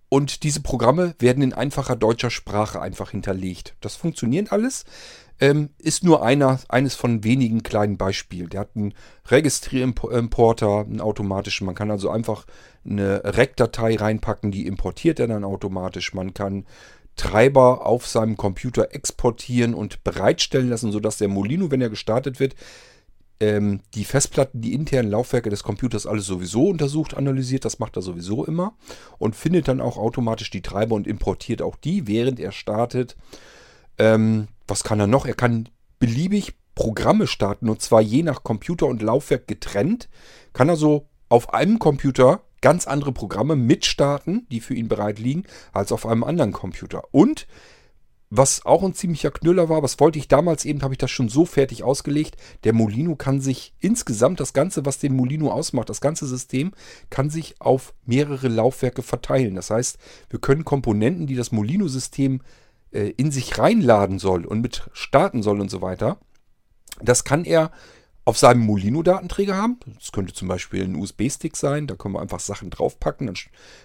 und 0.10 0.44
diese 0.44 0.62
Programme 0.62 1.16
werden 1.20 1.44
in 1.44 1.54
einfacher 1.54 1.96
deutscher 1.96 2.30
Sprache 2.30 2.82
einfach 2.82 3.12
hinterlegt. 3.12 3.76
Das 3.82 3.96
funktioniert 3.96 4.52
alles. 4.52 4.86
Ähm, 5.40 5.70
ist 5.78 6.04
nur 6.04 6.24
einer, 6.24 6.60
eines 6.70 6.96
von 6.96 7.24
wenigen 7.24 7.62
kleinen 7.62 7.98
Beispielen. 7.98 8.50
Der 8.50 8.62
hat 8.62 8.72
einen 8.76 8.94
Registrierimporter, 9.28 10.80
einen 10.80 11.02
automatischen. 11.02 11.66
Man 11.66 11.76
kann 11.76 11.92
also 11.92 12.10
einfach 12.10 12.46
eine 12.86 13.22
REC-Datei 13.24 13.98
reinpacken, 13.98 14.52
die 14.52 14.66
importiert 14.66 15.20
er 15.20 15.28
dann 15.28 15.44
automatisch. 15.44 16.14
Man 16.14 16.34
kann 16.34 16.66
Treiber 17.18 17.86
auf 17.86 18.08
seinem 18.08 18.38
Computer 18.38 18.94
exportieren 18.96 19.74
und 19.74 20.04
bereitstellen 20.04 20.70
lassen, 20.70 20.92
sodass 20.92 21.18
der 21.18 21.28
Molino, 21.28 21.70
wenn 21.70 21.82
er 21.82 21.90
gestartet 21.90 22.40
wird, 22.40 22.56
ähm, 23.40 23.82
die 23.94 24.06
Festplatten, 24.06 24.62
die 24.62 24.74
internen 24.74 25.12
Laufwerke 25.12 25.50
des 25.50 25.64
Computers 25.64 26.06
alles 26.06 26.26
sowieso 26.26 26.68
untersucht, 26.68 27.16
analysiert. 27.16 27.66
Das 27.66 27.80
macht 27.80 27.96
er 27.96 28.02
sowieso 28.02 28.46
immer. 28.46 28.76
Und 29.18 29.36
findet 29.36 29.68
dann 29.68 29.82
auch 29.82 29.98
automatisch 29.98 30.50
die 30.50 30.62
Treiber 30.62 30.96
und 30.96 31.08
importiert 31.08 31.62
auch 31.62 31.76
die, 31.76 32.08
während 32.08 32.40
er 32.40 32.52
startet. 32.52 33.16
Ähm, 33.98 34.48
was 34.68 34.84
kann 34.84 35.00
er 35.00 35.08
noch? 35.08 35.26
Er 35.26 35.36
kann 35.36 35.70
beliebig 36.00 36.54
Programme 36.76 37.26
starten 37.26 37.70
und 37.70 37.82
zwar 37.82 38.02
je 38.02 38.22
nach 38.22 38.44
Computer 38.44 38.86
und 38.86 39.02
Laufwerk 39.02 39.48
getrennt. 39.48 40.10
Kann 40.54 40.70
also 40.70 41.08
auf 41.30 41.54
einem 41.54 41.80
Computer 41.80 42.42
ganz 42.62 42.88
andere 42.88 43.12
Programme 43.12 43.56
mitstarten, 43.56 44.48
die 44.52 44.62
für 44.62 44.76
ihn 44.76 44.88
bereit 44.88 45.20
liegen, 45.20 45.44
als 45.74 45.92
auf 45.92 46.06
einem 46.06 46.24
anderen 46.24 46.52
Computer. 46.52 47.04
Und 47.12 47.48
was 48.30 48.66
auch 48.66 48.84
ein 48.84 48.94
ziemlicher 48.94 49.32
Knüller 49.32 49.70
war, 49.70 49.84
was 49.84 50.00
wollte 50.00 50.20
ich 50.20 50.28
damals 50.28 50.66
eben, 50.66 50.82
habe 50.82 50.94
ich 50.94 50.98
das 50.98 51.12
schon 51.12 51.30
so 51.30 51.46
fertig 51.46 51.84
ausgelegt. 51.84 52.36
Der 52.66 52.74
Molino 52.74 53.16
kann 53.16 53.40
sich 53.40 53.74
insgesamt, 53.80 54.40
das 54.40 54.52
Ganze, 54.52 54.86
was 54.86 55.00
den 55.00 55.16
Molino 55.16 55.50
ausmacht, 55.50 55.90
das 55.90 56.02
ganze 56.02 56.28
System, 56.28 56.74
kann 57.10 57.30
sich 57.30 57.56
auf 57.60 57.94
mehrere 58.06 58.50
Laufwerke 58.50 59.02
verteilen. 59.02 59.56
Das 59.56 59.70
heißt, 59.70 59.98
wir 60.30 60.40
können 60.40 60.66
Komponenten, 60.66 61.26
die 61.26 61.36
das 61.36 61.54
Molino-System 61.54 62.42
äh, 62.92 63.14
in 63.16 63.32
sich 63.32 63.58
reinladen 63.58 64.20
soll 64.20 64.46
und 64.46 64.60
mit 64.60 64.90
starten 64.92 65.42
soll 65.42 65.62
und 65.62 65.72
so 65.72 65.82
weiter, 65.82 66.18
das 67.02 67.24
kann 67.24 67.46
er 67.46 67.72
auf 68.28 68.38
seinem 68.38 68.60
Molino-Datenträger 68.66 69.56
haben. 69.56 69.80
Das 69.98 70.12
könnte 70.12 70.34
zum 70.34 70.50
Beispiel 70.50 70.84
ein 70.84 70.98
USB-Stick 70.98 71.56
sein, 71.56 71.88
da 71.88 71.96
können 71.96 72.14
wir 72.14 72.22
einfach 72.22 72.42
Sachen 72.42 72.70
draufpacken, 72.70 73.28
dann 73.28 73.38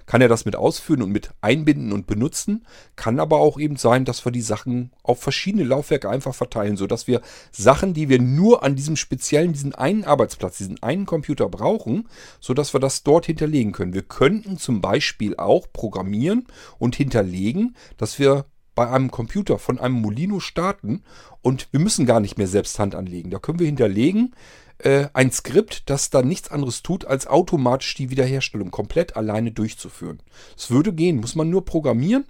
kann 0.04 0.20
er 0.20 0.26
das 0.26 0.44
mit 0.44 0.56
ausführen 0.56 1.00
und 1.02 1.12
mit 1.12 1.30
einbinden 1.40 1.92
und 1.92 2.08
benutzen. 2.08 2.66
Kann 2.96 3.20
aber 3.20 3.38
auch 3.38 3.56
eben 3.60 3.76
sein, 3.76 4.04
dass 4.04 4.24
wir 4.24 4.32
die 4.32 4.40
Sachen 4.40 4.90
auf 5.04 5.22
verschiedene 5.22 5.62
Laufwerke 5.62 6.10
einfach 6.10 6.34
verteilen, 6.34 6.76
sodass 6.76 7.06
wir 7.06 7.20
Sachen, 7.52 7.94
die 7.94 8.08
wir 8.08 8.20
nur 8.20 8.64
an 8.64 8.74
diesem 8.74 8.96
speziellen, 8.96 9.52
diesen 9.52 9.76
einen 9.76 10.02
Arbeitsplatz, 10.02 10.58
diesen 10.58 10.82
einen 10.82 11.06
Computer 11.06 11.48
brauchen, 11.48 12.08
sodass 12.40 12.74
wir 12.74 12.80
das 12.80 13.04
dort 13.04 13.26
hinterlegen 13.26 13.70
können. 13.70 13.94
Wir 13.94 14.02
könnten 14.02 14.58
zum 14.58 14.80
Beispiel 14.80 15.36
auch 15.36 15.68
programmieren 15.72 16.48
und 16.80 16.96
hinterlegen, 16.96 17.76
dass 17.96 18.18
wir 18.18 18.46
bei 18.74 18.88
einem 18.88 19.10
Computer 19.10 19.58
von 19.58 19.78
einem 19.78 20.00
Molino 20.00 20.40
starten 20.40 21.02
und 21.42 21.68
wir 21.72 21.80
müssen 21.80 22.06
gar 22.06 22.20
nicht 22.20 22.38
mehr 22.38 22.46
selbst 22.46 22.78
Hand 22.78 22.94
anlegen. 22.94 23.30
Da 23.30 23.38
können 23.38 23.58
wir 23.58 23.66
hinterlegen 23.66 24.34
äh, 24.78 25.08
ein 25.12 25.30
Skript, 25.30 25.88
das 25.90 26.10
dann 26.10 26.28
nichts 26.28 26.50
anderes 26.50 26.82
tut, 26.82 27.04
als 27.04 27.26
automatisch 27.26 27.94
die 27.94 28.10
Wiederherstellung 28.10 28.70
komplett 28.70 29.16
alleine 29.16 29.52
durchzuführen. 29.52 30.20
Es 30.56 30.70
würde 30.70 30.92
gehen, 30.92 31.18
muss 31.18 31.34
man 31.34 31.50
nur 31.50 31.64
programmieren 31.64 32.24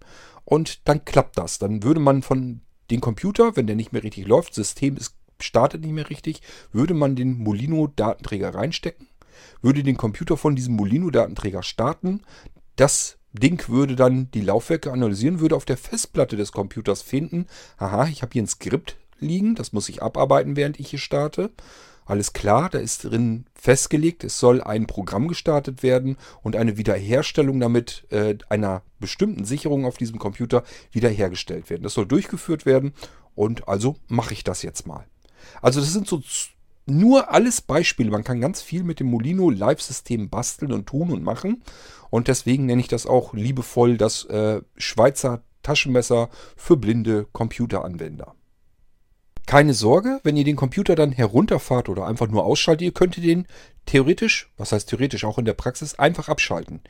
und 0.45 0.87
dann 0.89 1.05
klappt 1.05 1.39
das. 1.39 1.59
Dann 1.59 1.83
würde 1.83 2.01
man 2.01 2.23
von 2.23 2.61
dem 2.91 3.01
Computer, 3.01 3.57
wenn 3.57 3.67
der 3.67 3.77
nicht 3.77 3.93
mehr 3.93 4.03
richtig 4.03 4.27
läuft, 4.27 4.55
System 4.55 4.97
ist, 4.97 5.17
startet 5.41 5.83
nicht 5.83 5.93
mehr 5.93 6.11
richtig, 6.11 6.43
würde 6.73 6.95
man 6.95 7.17
den 7.17 7.39
Molino-Datenträger 7.39 8.55
reinstecken, 8.55 9.09
würde 9.61 9.83
den 9.83 9.97
Computer 9.97 10.37
von 10.37 10.55
diesem 10.55 10.77
Molino-Datenträger 10.77 11.63
starten, 11.63 12.23
das 12.77 13.19
Ding 13.33 13.69
würde 13.69 13.97
dann 13.97 14.31
die 14.33 14.41
Laufwerke 14.41 14.93
analysieren, 14.93 15.41
würde 15.41 15.57
auf 15.57 15.65
der 15.65 15.77
Festplatte 15.77 16.37
des 16.37 16.53
Computers 16.53 17.03
finden, 17.03 17.47
aha, 17.79 18.07
ich 18.07 18.23
habe 18.23 18.33
hier 18.33 18.43
ein 18.43 18.49
Skript 18.49 18.97
liegen, 19.19 19.55
das 19.55 19.73
muss 19.73 19.89
ich 19.89 20.03
abarbeiten, 20.03 20.57
während 20.57 20.79
ich 20.81 20.91
hier 20.91 20.99
starte. 20.99 21.51
Alles 22.05 22.33
klar, 22.33 22.69
da 22.69 22.79
ist 22.79 23.05
drin 23.05 23.47
festgelegt, 23.55 24.25
es 24.25 24.39
soll 24.39 24.61
ein 24.61 24.87
Programm 24.87 25.29
gestartet 25.29 25.83
werden 25.83 26.17
und 26.43 26.57
eine 26.57 26.77
Wiederherstellung 26.77 27.61
damit 27.61 28.07
äh, 28.11 28.37
einer 28.49 28.83
bestimmten 28.99 29.45
Sicherung 29.45 29.87
auf 29.87 29.99
diesem 29.99 30.19
Computer 30.19 30.65
wiederhergestellt 30.91 31.71
werden. 31.71 31.85
Das 31.85 31.95
soll 31.95 32.07
durchgeführt 32.07 32.67
werden 32.67 32.93
und 33.35 33.69
also 33.69 33.97
mache 34.09 34.35
ich 34.35 34.43
das 34.43 34.63
jetzt 34.63 34.87
mal. 34.87 35.07
Also 35.61 35.81
das 35.81 35.93
sind 35.93 36.09
so 36.09 36.23
nur 36.87 37.33
alles 37.33 37.61
Beispiele. 37.61 38.11
Man 38.11 38.25
kann 38.25 38.41
ganz 38.41 38.63
viel 38.63 38.83
mit 38.83 39.01
dem 39.01 39.09
Molino 39.09 39.51
Live-System 39.51 40.29
basteln 40.31 40.73
und 40.73 40.87
tun 40.87 41.11
und 41.11 41.23
machen. 41.23 41.63
Und 42.11 42.29
deswegen 42.29 42.67
nenne 42.67 42.81
ich 42.81 42.89
das 42.89 43.07
auch 43.07 43.35
liebevoll 43.35 43.97
das 43.97 44.25
äh, 44.25 44.61
Schweizer 44.77 45.43
Taschenmesser 45.63 46.29
für 46.57 46.77
blinde 46.77 47.27
Computeranwender. 47.33 48.35
Keine 49.47 49.75
Sorge, 49.75 50.21
wenn 50.23 50.37
ihr 50.37 50.45
den 50.45 50.57
Computer 50.57 50.95
dann 50.95 51.13
herunterfahrt 51.13 51.89
oder 51.89 52.07
einfach 52.07 52.29
nur 52.29 52.45
ausschaltet, 52.45 52.83
ihr 52.83 52.93
könnt 52.93 53.17
den 53.17 53.47
theoretisch, 53.87 54.53
was 54.57 54.73
heißt 54.73 54.89
theoretisch 54.89 55.25
auch 55.25 55.39
in 55.39 55.45
der 55.45 55.55
Praxis, 55.55 55.99
einfach 55.99 56.29
abschalten. 56.29 56.81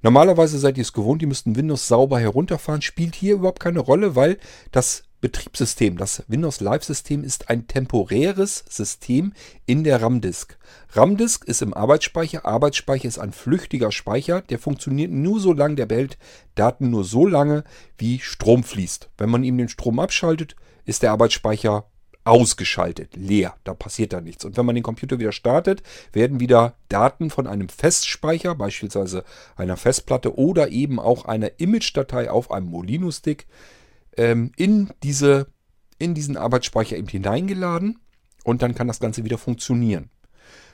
Normalerweise 0.00 0.58
seid 0.58 0.78
ihr 0.78 0.82
es 0.82 0.92
gewohnt, 0.92 1.22
ihr 1.22 1.28
müsst 1.28 1.46
Windows 1.46 1.88
sauber 1.88 2.20
herunterfahren, 2.20 2.82
spielt 2.82 3.14
hier 3.14 3.34
überhaupt 3.34 3.60
keine 3.60 3.80
Rolle, 3.80 4.14
weil 4.14 4.38
das 4.70 5.02
Betriebssystem, 5.20 5.96
das 5.96 6.22
Windows 6.28 6.60
Live 6.60 6.84
System 6.84 7.24
ist 7.24 7.50
ein 7.50 7.66
temporäres 7.66 8.64
System 8.68 9.32
in 9.66 9.82
der 9.82 10.00
RAM-Disk. 10.00 10.56
RAM-Disk 10.92 11.44
ist 11.44 11.60
im 11.60 11.74
Arbeitsspeicher. 11.74 12.46
Arbeitsspeicher 12.46 13.08
ist 13.08 13.18
ein 13.18 13.32
flüchtiger 13.32 13.90
Speicher. 13.90 14.42
Der 14.42 14.60
funktioniert 14.60 15.10
nur 15.10 15.40
so 15.40 15.52
lange, 15.52 15.74
der 15.74 15.86
behält 15.86 16.18
Daten 16.54 16.90
nur 16.90 17.02
so 17.02 17.26
lange, 17.26 17.64
wie 17.96 18.20
Strom 18.20 18.62
fließt. 18.62 19.10
Wenn 19.18 19.30
man 19.30 19.42
ihm 19.42 19.58
den 19.58 19.68
Strom 19.68 19.98
abschaltet, 19.98 20.54
ist 20.84 21.02
der 21.02 21.10
Arbeitsspeicher 21.10 21.86
ausgeschaltet, 22.22 23.16
leer. 23.16 23.54
Da 23.64 23.74
passiert 23.74 24.12
da 24.12 24.20
nichts. 24.20 24.44
Und 24.44 24.56
wenn 24.56 24.66
man 24.66 24.74
den 24.74 24.84
Computer 24.84 25.18
wieder 25.18 25.32
startet, 25.32 25.82
werden 26.12 26.38
wieder 26.38 26.74
Daten 26.88 27.30
von 27.30 27.46
einem 27.48 27.68
Festspeicher, 27.68 28.54
beispielsweise 28.54 29.24
einer 29.56 29.76
Festplatte 29.76 30.38
oder 30.38 30.68
eben 30.68 31.00
auch 31.00 31.24
einer 31.24 31.58
Image-Datei 31.58 32.30
auf 32.30 32.52
einem 32.52 32.68
Molino-Stick, 32.68 33.46
ähm, 34.18 34.52
in, 34.56 34.90
diese, 35.02 35.46
in 35.98 36.12
diesen 36.14 36.36
Arbeitsspeicher 36.36 36.96
eben 36.96 37.08
hineingeladen 37.08 38.00
und 38.44 38.60
dann 38.60 38.74
kann 38.74 38.88
das 38.88 39.00
Ganze 39.00 39.24
wieder 39.24 39.38
funktionieren. 39.38 40.10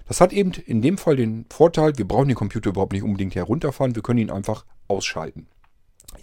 Das 0.07 0.21
hat 0.21 0.33
eben 0.33 0.53
in 0.67 0.83
dem 0.83 0.99
Fall 0.99 1.17
den 1.17 1.47
Vorteil, 1.51 1.97
wir 1.97 2.07
brauchen 2.07 2.29
den 2.29 2.37
Computer 2.37 2.71
überhaupt 2.71 2.93
nicht 2.93 3.05
unbedingt 3.05 3.35
herunterfahren, 3.35 3.95
wir 3.95 4.03
können 4.03 4.19
ihn 4.19 4.31
einfach 4.31 4.67
ausschalten. 4.89 5.47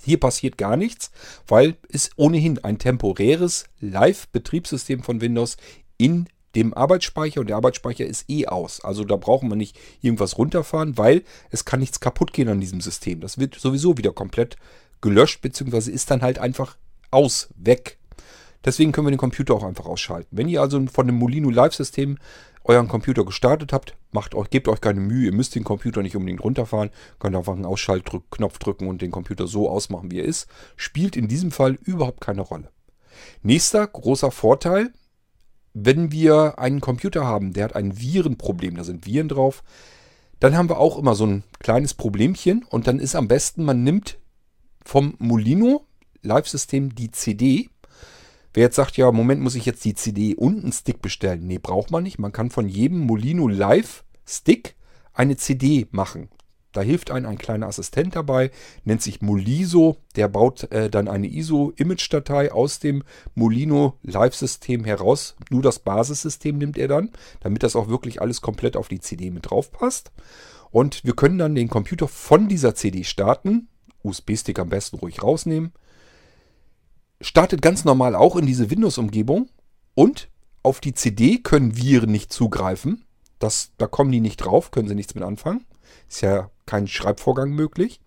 Hier 0.03 0.19
passiert 0.19 0.57
gar 0.57 0.77
nichts, 0.77 1.11
weil 1.47 1.77
es 1.89 2.11
ohnehin 2.15 2.63
ein 2.63 2.77
temporäres 2.77 3.65
Live-Betriebssystem 3.79 5.03
von 5.03 5.21
Windows 5.21 5.57
in 5.97 6.27
dem 6.55 6.73
Arbeitsspeicher 6.73 7.41
und 7.41 7.47
der 7.47 7.55
Arbeitsspeicher 7.55 8.05
ist 8.05 8.29
eh 8.29 8.47
aus. 8.47 8.83
Also 8.83 9.03
da 9.03 9.15
brauchen 9.15 9.49
wir 9.49 9.55
nicht 9.55 9.77
irgendwas 10.01 10.37
runterfahren, 10.37 10.97
weil 10.97 11.23
es 11.49 11.65
kann 11.65 11.79
nichts 11.79 11.99
kaputt 11.99 12.33
gehen 12.33 12.49
an 12.49 12.59
diesem 12.59 12.81
System. 12.81 13.21
Das 13.21 13.37
wird 13.37 13.55
sowieso 13.55 13.97
wieder 13.97 14.11
komplett 14.11 14.57
gelöscht, 15.01 15.41
beziehungsweise 15.41 15.91
ist 15.91 16.11
dann 16.11 16.21
halt 16.21 16.39
einfach 16.39 16.77
aus, 17.11 17.49
weg. 17.55 17.97
Deswegen 18.63 18.91
können 18.91 19.07
wir 19.07 19.11
den 19.11 19.17
Computer 19.17 19.55
auch 19.55 19.63
einfach 19.63 19.85
ausschalten. 19.85 20.29
Wenn 20.31 20.47
ihr 20.47 20.61
also 20.61 20.85
von 20.87 21.07
dem 21.07 21.17
Molino 21.17 21.49
Live-System 21.49 22.17
euren 22.63 22.87
Computer 22.87 23.25
gestartet 23.25 23.73
habt, 23.73 23.95
macht 24.11 24.35
euch, 24.35 24.49
gebt 24.49 24.67
euch 24.67 24.81
keine 24.81 24.99
Mühe, 24.99 25.25
ihr 25.25 25.33
müsst 25.33 25.55
den 25.55 25.63
Computer 25.63 26.03
nicht 26.03 26.15
unbedingt 26.15 26.43
runterfahren, 26.43 26.91
könnt 27.19 27.35
einfach 27.35 27.53
einen 27.53 27.65
Ausschaltknopf 27.65 28.59
drücken 28.59 28.87
und 28.87 29.01
den 29.01 29.11
Computer 29.11 29.47
so 29.47 29.69
ausmachen, 29.69 30.11
wie 30.11 30.19
er 30.19 30.25
ist. 30.25 30.47
Spielt 30.75 31.15
in 31.15 31.27
diesem 31.27 31.51
Fall 31.51 31.79
überhaupt 31.83 32.21
keine 32.21 32.41
Rolle. 32.41 32.69
Nächster 33.41 33.85
großer 33.85 34.31
Vorteil, 34.31 34.93
wenn 35.73 36.11
wir 36.11 36.59
einen 36.59 36.81
Computer 36.81 37.25
haben, 37.25 37.53
der 37.53 37.65
hat 37.65 37.75
ein 37.75 37.99
Virenproblem, 37.99 38.75
da 38.75 38.83
sind 38.83 39.05
Viren 39.05 39.29
drauf, 39.29 39.63
dann 40.39 40.55
haben 40.55 40.69
wir 40.69 40.79
auch 40.79 40.97
immer 40.97 41.15
so 41.15 41.25
ein 41.25 41.43
kleines 41.59 41.93
Problemchen 41.93 42.65
und 42.69 42.87
dann 42.87 42.99
ist 42.99 43.15
am 43.15 43.27
besten, 43.27 43.63
man 43.63 43.83
nimmt 43.83 44.17
vom 44.83 45.15
Molino 45.19 45.85
Live-System 46.23 46.95
die 46.95 47.11
CD. 47.11 47.69
Wer 48.53 48.63
jetzt 48.63 48.75
sagt, 48.75 48.97
ja, 48.97 49.11
Moment, 49.11 49.41
muss 49.41 49.55
ich 49.55 49.65
jetzt 49.65 49.85
die 49.85 49.93
CD 49.93 50.35
und 50.35 50.63
einen 50.63 50.73
Stick 50.73 51.01
bestellen? 51.01 51.47
Nee, 51.47 51.57
braucht 51.57 51.91
man 51.91 52.03
nicht. 52.03 52.19
Man 52.19 52.33
kann 52.33 52.49
von 52.49 52.67
jedem 52.67 52.99
Molino 52.99 53.47
Live 53.47 54.03
Stick 54.25 54.75
eine 55.13 55.37
CD 55.37 55.87
machen. 55.91 56.29
Da 56.73 56.81
hilft 56.81 57.11
einem 57.11 57.25
ein 57.25 57.37
kleiner 57.37 57.67
Assistent 57.67 58.15
dabei, 58.15 58.49
nennt 58.85 59.01
sich 59.01 59.21
Moliso. 59.21 59.97
Der 60.15 60.29
baut 60.29 60.71
äh, 60.71 60.89
dann 60.89 61.09
eine 61.09 61.27
ISO-Image-Datei 61.27 62.51
aus 62.51 62.79
dem 62.79 63.03
Molino 63.35 63.97
Live-System 64.03 64.85
heraus. 64.85 65.35
Nur 65.49 65.61
das 65.61 65.79
Basissystem 65.79 66.57
nimmt 66.57 66.77
er 66.77 66.87
dann, 66.87 67.11
damit 67.41 67.63
das 67.63 67.75
auch 67.75 67.89
wirklich 67.89 68.21
alles 68.21 68.41
komplett 68.41 68.77
auf 68.77 68.87
die 68.87 68.99
CD 68.99 69.31
mit 69.31 69.49
drauf 69.49 69.71
passt. 69.71 70.11
Und 70.71 71.03
wir 71.03 71.13
können 71.13 71.37
dann 71.37 71.55
den 71.55 71.67
Computer 71.67 72.07
von 72.07 72.47
dieser 72.47 72.73
CD 72.73 73.03
starten. 73.03 73.67
USB-Stick 74.03 74.57
am 74.57 74.69
besten 74.69 74.97
ruhig 74.97 75.21
rausnehmen 75.21 75.73
startet 77.21 77.61
ganz 77.61 77.85
normal 77.85 78.15
auch 78.15 78.35
in 78.35 78.45
diese 78.45 78.69
Windows-Umgebung 78.69 79.49
und 79.93 80.29
auf 80.63 80.79
die 80.79 80.93
CD 80.93 81.39
können 81.39 81.75
Viren 81.77 82.11
nicht 82.11 82.31
zugreifen. 82.31 83.05
Das, 83.39 83.71
da 83.77 83.87
kommen 83.87 84.11
die 84.11 84.21
nicht 84.21 84.37
drauf, 84.37 84.71
können 84.71 84.87
sie 84.87 84.95
nichts 84.95 85.15
mit 85.15 85.23
anfangen. 85.23 85.65
Ist 86.07 86.21
ja 86.21 86.51
kein 86.65 86.87
Schreibvorgang 86.87 87.51
möglich. 87.51 87.99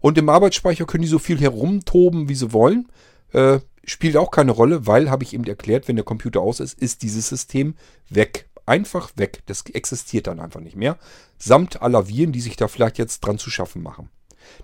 Und 0.00 0.18
im 0.18 0.28
Arbeitsspeicher 0.28 0.86
können 0.86 1.02
die 1.02 1.08
so 1.08 1.18
viel 1.18 1.40
herumtoben, 1.40 2.28
wie 2.28 2.34
sie 2.34 2.52
wollen. 2.52 2.88
Äh, 3.32 3.60
spielt 3.84 4.16
auch 4.16 4.30
keine 4.30 4.52
Rolle, 4.52 4.86
weil, 4.86 5.10
habe 5.10 5.24
ich 5.24 5.34
eben 5.34 5.44
erklärt, 5.44 5.88
wenn 5.88 5.96
der 5.96 6.04
Computer 6.04 6.40
aus 6.40 6.60
ist, 6.60 6.78
ist 6.78 7.02
dieses 7.02 7.28
System 7.28 7.74
weg. 8.08 8.48
Einfach 8.66 9.10
weg. 9.16 9.42
Das 9.46 9.62
existiert 9.66 10.26
dann 10.26 10.40
einfach 10.40 10.60
nicht 10.60 10.76
mehr. 10.76 10.98
Samt 11.38 11.82
aller 11.82 12.08
Viren, 12.08 12.32
die 12.32 12.40
sich 12.40 12.56
da 12.56 12.68
vielleicht 12.68 12.98
jetzt 12.98 13.20
dran 13.20 13.38
zu 13.38 13.50
schaffen 13.50 13.82
machen. 13.82 14.10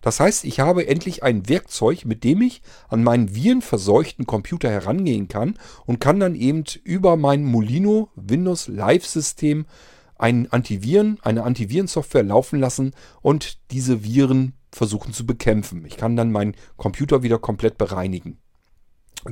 Das 0.01 0.21
heißt, 0.21 0.45
ich 0.45 0.61
habe 0.61 0.87
endlich 0.87 1.23
ein 1.23 1.49
Werkzeug, 1.49 2.05
mit 2.05 2.25
dem 2.25 2.43
ich 2.43 2.63
an 2.89 3.03
meinen 3.03 3.35
virenverseuchten 3.35 4.27
Computer 4.27 4.71
herangehen 4.71 5.29
kann 5.29 5.59
und 5.85 6.01
kann 6.01 6.21
dann 6.21 6.35
eben 6.35 6.65
über 6.85 7.17
mein 7.17 7.45
Molino 7.45 8.11
Windows 8.15 8.69
Live 8.69 9.07
System 9.07 9.67
ein 10.19 10.51
Antiviren, 10.51 11.19
eine 11.23 11.43
Antivirensoftware 11.45 12.23
laufen 12.23 12.59
lassen 12.59 12.93
und 13.21 13.59
diese 13.71 14.03
Viren 14.03 14.55
versuchen 14.73 15.13
zu 15.13 15.27
bekämpfen. 15.27 15.85
Ich 15.87 15.97
kann 15.97 16.17
dann 16.17 16.33
meinen 16.33 16.55
Computer 16.77 17.23
wieder 17.23 17.39
komplett 17.39 17.79
bereinigen. 17.79 18.39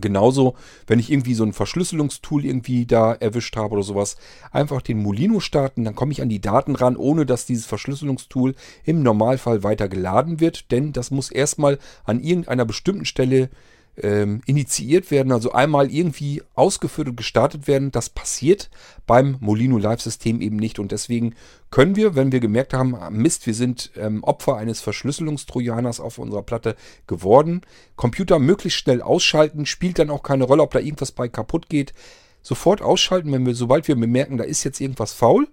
Genauso, 0.01 0.55
wenn 0.87 0.99
ich 0.99 1.11
irgendwie 1.11 1.35
so 1.35 1.45
ein 1.45 1.53
Verschlüsselungstool 1.53 2.45
irgendwie 2.45 2.87
da 2.87 3.13
erwischt 3.13 3.57
habe 3.57 3.75
oder 3.75 3.83
sowas, 3.83 4.17
einfach 4.53 4.83
den 4.83 5.03
Molino 5.03 5.41
starten, 5.41 5.85
dann 5.85 5.95
komme 5.95 6.13
ich 6.13 6.23
an 6.23 6.29
die 6.29 6.41
Daten 6.41 6.75
ran, 6.75 6.97
ohne 6.97 7.27
dass 7.27 7.47
dieses 7.47 7.67
Verschlüsselungstool 7.67 8.55
im 8.85 9.03
Normalfall 9.03 9.63
weiter 9.63 9.89
geladen 9.89 10.41
wird, 10.41 10.71
denn 10.71 10.93
das 10.93 11.11
muss 11.11 11.31
erstmal 11.31 11.79
an 12.05 12.21
irgendeiner 12.21 12.65
bestimmten 12.65 13.05
Stelle 13.05 13.51
ähm, 13.97 14.41
initiiert 14.47 15.11
werden, 15.11 15.33
also 15.33 15.53
einmal 15.53 15.91
irgendwie 15.91 16.43
ausgeführt 16.55 17.09
und 17.09 17.17
gestartet 17.17 17.69
werden. 17.69 17.93
Das 17.93 18.09
passiert 18.09 18.71
beim 19.07 19.37
Molino 19.41 19.79
Live-System 19.79 20.41
eben 20.41 20.57
nicht. 20.57 20.79
Und 20.79 20.93
deswegen 20.93 21.35
können 21.71 21.97
wir, 21.97 22.15
wenn 22.15 22.33
wir 22.33 22.41
gemerkt 22.41 22.75
haben, 22.75 22.95
ah, 22.95 23.11
Mist, 23.11 23.47
wir 23.47 23.55
sind 23.55 23.93
ähm, 23.97 24.25
Opfer 24.25 24.57
eines 24.57 24.81
Verschlüsselungstrojaners 24.81 26.01
auf 26.01 26.19
unserer 26.19 26.43
Platte 26.43 26.77
geworden, 27.07 27.63
Computer 27.97 28.39
möglichst 28.39 28.81
schnell 28.81 29.03
ausschalten, 29.03 29.67
spielt 29.67 29.99
dann 29.99 30.11
auch 30.11 30.23
keine 30.23 30.45
Rolle, 30.45 30.63
ob 30.63 30.73
da 30.73 30.81
irgendwas 30.81 31.13
bei 31.13 31.29
kaputt 31.29 31.69
geht. 31.69 31.95
Sofort 32.43 32.83
ausschalten, 32.83 33.33
wenn 33.33 33.47
wir, 33.47 33.55
sobald 33.55 33.89
wir 33.89 33.97
bemerken, 33.97 34.37
da 34.37 34.45
ist 34.45 34.65
jetzt 34.65 34.81
irgendwas 34.81 35.13
faul 35.13 35.49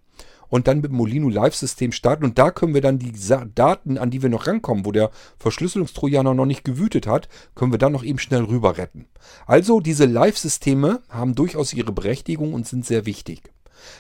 und 0.52 0.68
dann 0.68 0.82
mit 0.82 0.92
Molino 0.92 1.30
Live-System 1.30 1.92
starten. 1.94 2.26
Und 2.26 2.38
da 2.38 2.52
können 2.52 2.76
wir 2.76 2.82
dann 2.82 3.00
die 3.00 3.14
Daten, 3.56 3.98
an 3.98 4.12
die 4.12 4.22
wir 4.22 4.30
noch 4.30 4.46
rankommen, 4.46 4.86
wo 4.86 4.92
der 4.92 5.10
Verschlüsselungstrojaner 5.40 6.36
noch 6.36 6.46
nicht 6.46 6.64
gewütet 6.64 7.08
hat, 7.08 7.30
können 7.56 7.72
wir 7.72 7.80
dann 7.80 7.94
noch 7.94 8.04
eben 8.04 8.20
schnell 8.20 8.44
rüber 8.44 8.78
retten. 8.78 9.08
Also 9.48 9.80
diese 9.80 10.06
Live-Systeme 10.06 11.02
haben 11.10 11.34
durchaus 11.34 11.74
ihre 11.74 11.94
Berechtigung 11.94 12.54
und 12.54 12.68
sind 12.68 12.86
sehr 12.86 13.06
wichtig. 13.06 13.42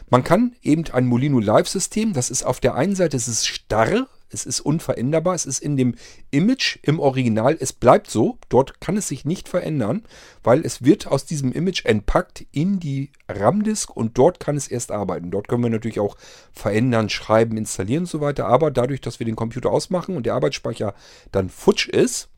Man 0.09 0.23
kann 0.23 0.53
eben 0.61 0.83
ein 0.91 1.07
Molino 1.07 1.39
Live-System, 1.39 2.13
das 2.13 2.29
ist 2.29 2.43
auf 2.43 2.59
der 2.59 2.75
einen 2.75 2.95
Seite, 2.95 3.17
es 3.17 3.27
ist 3.27 3.47
starr, 3.47 4.07
es 4.33 4.45
ist 4.45 4.59
unveränderbar, 4.61 5.35
es 5.35 5.45
ist 5.45 5.59
in 5.59 5.77
dem 5.77 5.95
Image 6.31 6.77
im 6.83 6.99
Original, 6.99 7.57
es 7.59 7.73
bleibt 7.73 8.09
so, 8.09 8.37
dort 8.49 8.81
kann 8.81 8.97
es 8.97 9.07
sich 9.07 9.25
nicht 9.25 9.49
verändern, 9.49 10.03
weil 10.43 10.65
es 10.65 10.83
wird 10.83 11.07
aus 11.07 11.25
diesem 11.25 11.51
Image 11.51 11.85
entpackt 11.85 12.45
in 12.51 12.79
die 12.79 13.11
RAM-Disk 13.27 13.95
und 13.95 14.17
dort 14.17 14.39
kann 14.39 14.57
es 14.57 14.67
erst 14.67 14.91
arbeiten. 14.91 15.31
Dort 15.31 15.47
können 15.47 15.63
wir 15.63 15.69
natürlich 15.69 15.99
auch 15.99 16.17
verändern, 16.51 17.09
schreiben, 17.09 17.57
installieren 17.57 18.03
und 18.03 18.09
so 18.09 18.21
weiter, 18.21 18.47
aber 18.47 18.71
dadurch, 18.71 19.01
dass 19.01 19.19
wir 19.19 19.25
den 19.25 19.35
Computer 19.35 19.71
ausmachen 19.71 20.15
und 20.15 20.25
der 20.25 20.35
Arbeitsspeicher 20.35 20.93
dann 21.31 21.49
futsch 21.49 21.87
ist, 21.87 22.29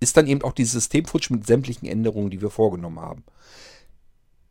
ist 0.00 0.16
dann 0.16 0.26
eben 0.26 0.42
auch 0.42 0.52
dieses 0.52 0.72
System 0.72 1.04
futsch 1.04 1.30
mit 1.30 1.46
sämtlichen 1.46 1.86
Änderungen, 1.86 2.30
die 2.30 2.42
wir 2.42 2.50
vorgenommen 2.50 3.00
haben. 3.00 3.24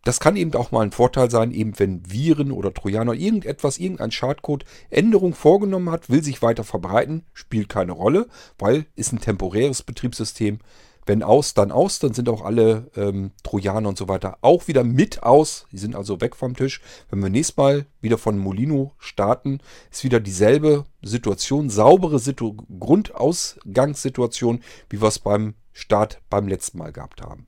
Das 0.03 0.19
kann 0.19 0.35
eben 0.35 0.53
auch 0.55 0.71
mal 0.71 0.81
ein 0.81 0.91
Vorteil 0.91 1.29
sein, 1.29 1.51
eben 1.51 1.77
wenn 1.77 2.11
Viren 2.11 2.51
oder 2.51 2.73
Trojaner 2.73 3.13
irgendetwas, 3.13 3.77
irgendein 3.77 4.11
Schadcode 4.11 4.65
Änderung 4.89 5.35
vorgenommen 5.35 5.91
hat, 5.91 6.09
will 6.09 6.23
sich 6.23 6.41
weiter 6.41 6.63
verbreiten, 6.63 7.23
spielt 7.33 7.69
keine 7.69 7.91
Rolle, 7.91 8.27
weil 8.57 8.87
ist 8.95 9.13
ein 9.13 9.19
temporäres 9.19 9.83
Betriebssystem. 9.83 10.59
Wenn 11.05 11.23
aus, 11.23 11.53
dann 11.53 11.71
aus, 11.71 11.99
dann 11.99 12.13
sind 12.13 12.29
auch 12.29 12.43
alle 12.43 12.89
ähm, 12.95 13.31
Trojaner 13.43 13.89
und 13.89 13.97
so 13.97 14.07
weiter 14.07 14.37
auch 14.41 14.67
wieder 14.67 14.83
mit 14.83 15.23
aus. 15.23 15.65
Die 15.71 15.79
sind 15.79 15.95
also 15.95 16.21
weg 16.21 16.35
vom 16.35 16.55
Tisch. 16.55 16.79
Wenn 17.09 17.19
wir 17.19 17.29
nächstes 17.29 17.57
Mal 17.57 17.85
wieder 18.01 18.17
von 18.19 18.37
Molino 18.37 18.93
starten, 18.99 19.59
ist 19.91 20.03
wieder 20.03 20.19
dieselbe 20.19 20.85
Situation, 21.01 21.69
saubere 21.69 22.19
Situ 22.19 22.55
Grundausgangssituation, 22.79 24.61
wie 24.89 25.01
wir 25.01 25.07
es 25.07 25.19
beim 25.19 25.55
Start 25.73 26.21
beim 26.29 26.47
letzten 26.47 26.77
Mal 26.77 26.91
gehabt 26.91 27.21
haben. 27.21 27.47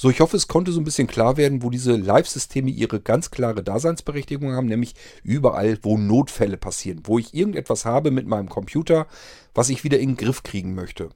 So, 0.00 0.10
ich 0.10 0.20
hoffe, 0.20 0.36
es 0.36 0.46
konnte 0.46 0.70
so 0.70 0.80
ein 0.80 0.84
bisschen 0.84 1.08
klar 1.08 1.36
werden, 1.36 1.64
wo 1.64 1.70
diese 1.70 1.96
Live-Systeme 1.96 2.70
ihre 2.70 3.00
ganz 3.00 3.32
klare 3.32 3.64
Daseinsberechtigung 3.64 4.52
haben, 4.52 4.68
nämlich 4.68 4.94
überall, 5.24 5.76
wo 5.82 5.98
Notfälle 5.98 6.56
passieren, 6.56 7.00
wo 7.02 7.18
ich 7.18 7.34
irgendetwas 7.34 7.84
habe 7.84 8.12
mit 8.12 8.24
meinem 8.24 8.48
Computer, 8.48 9.08
was 9.54 9.70
ich 9.70 9.82
wieder 9.82 9.98
in 9.98 10.10
den 10.10 10.16
Griff 10.16 10.44
kriegen 10.44 10.76
möchte. 10.76 11.08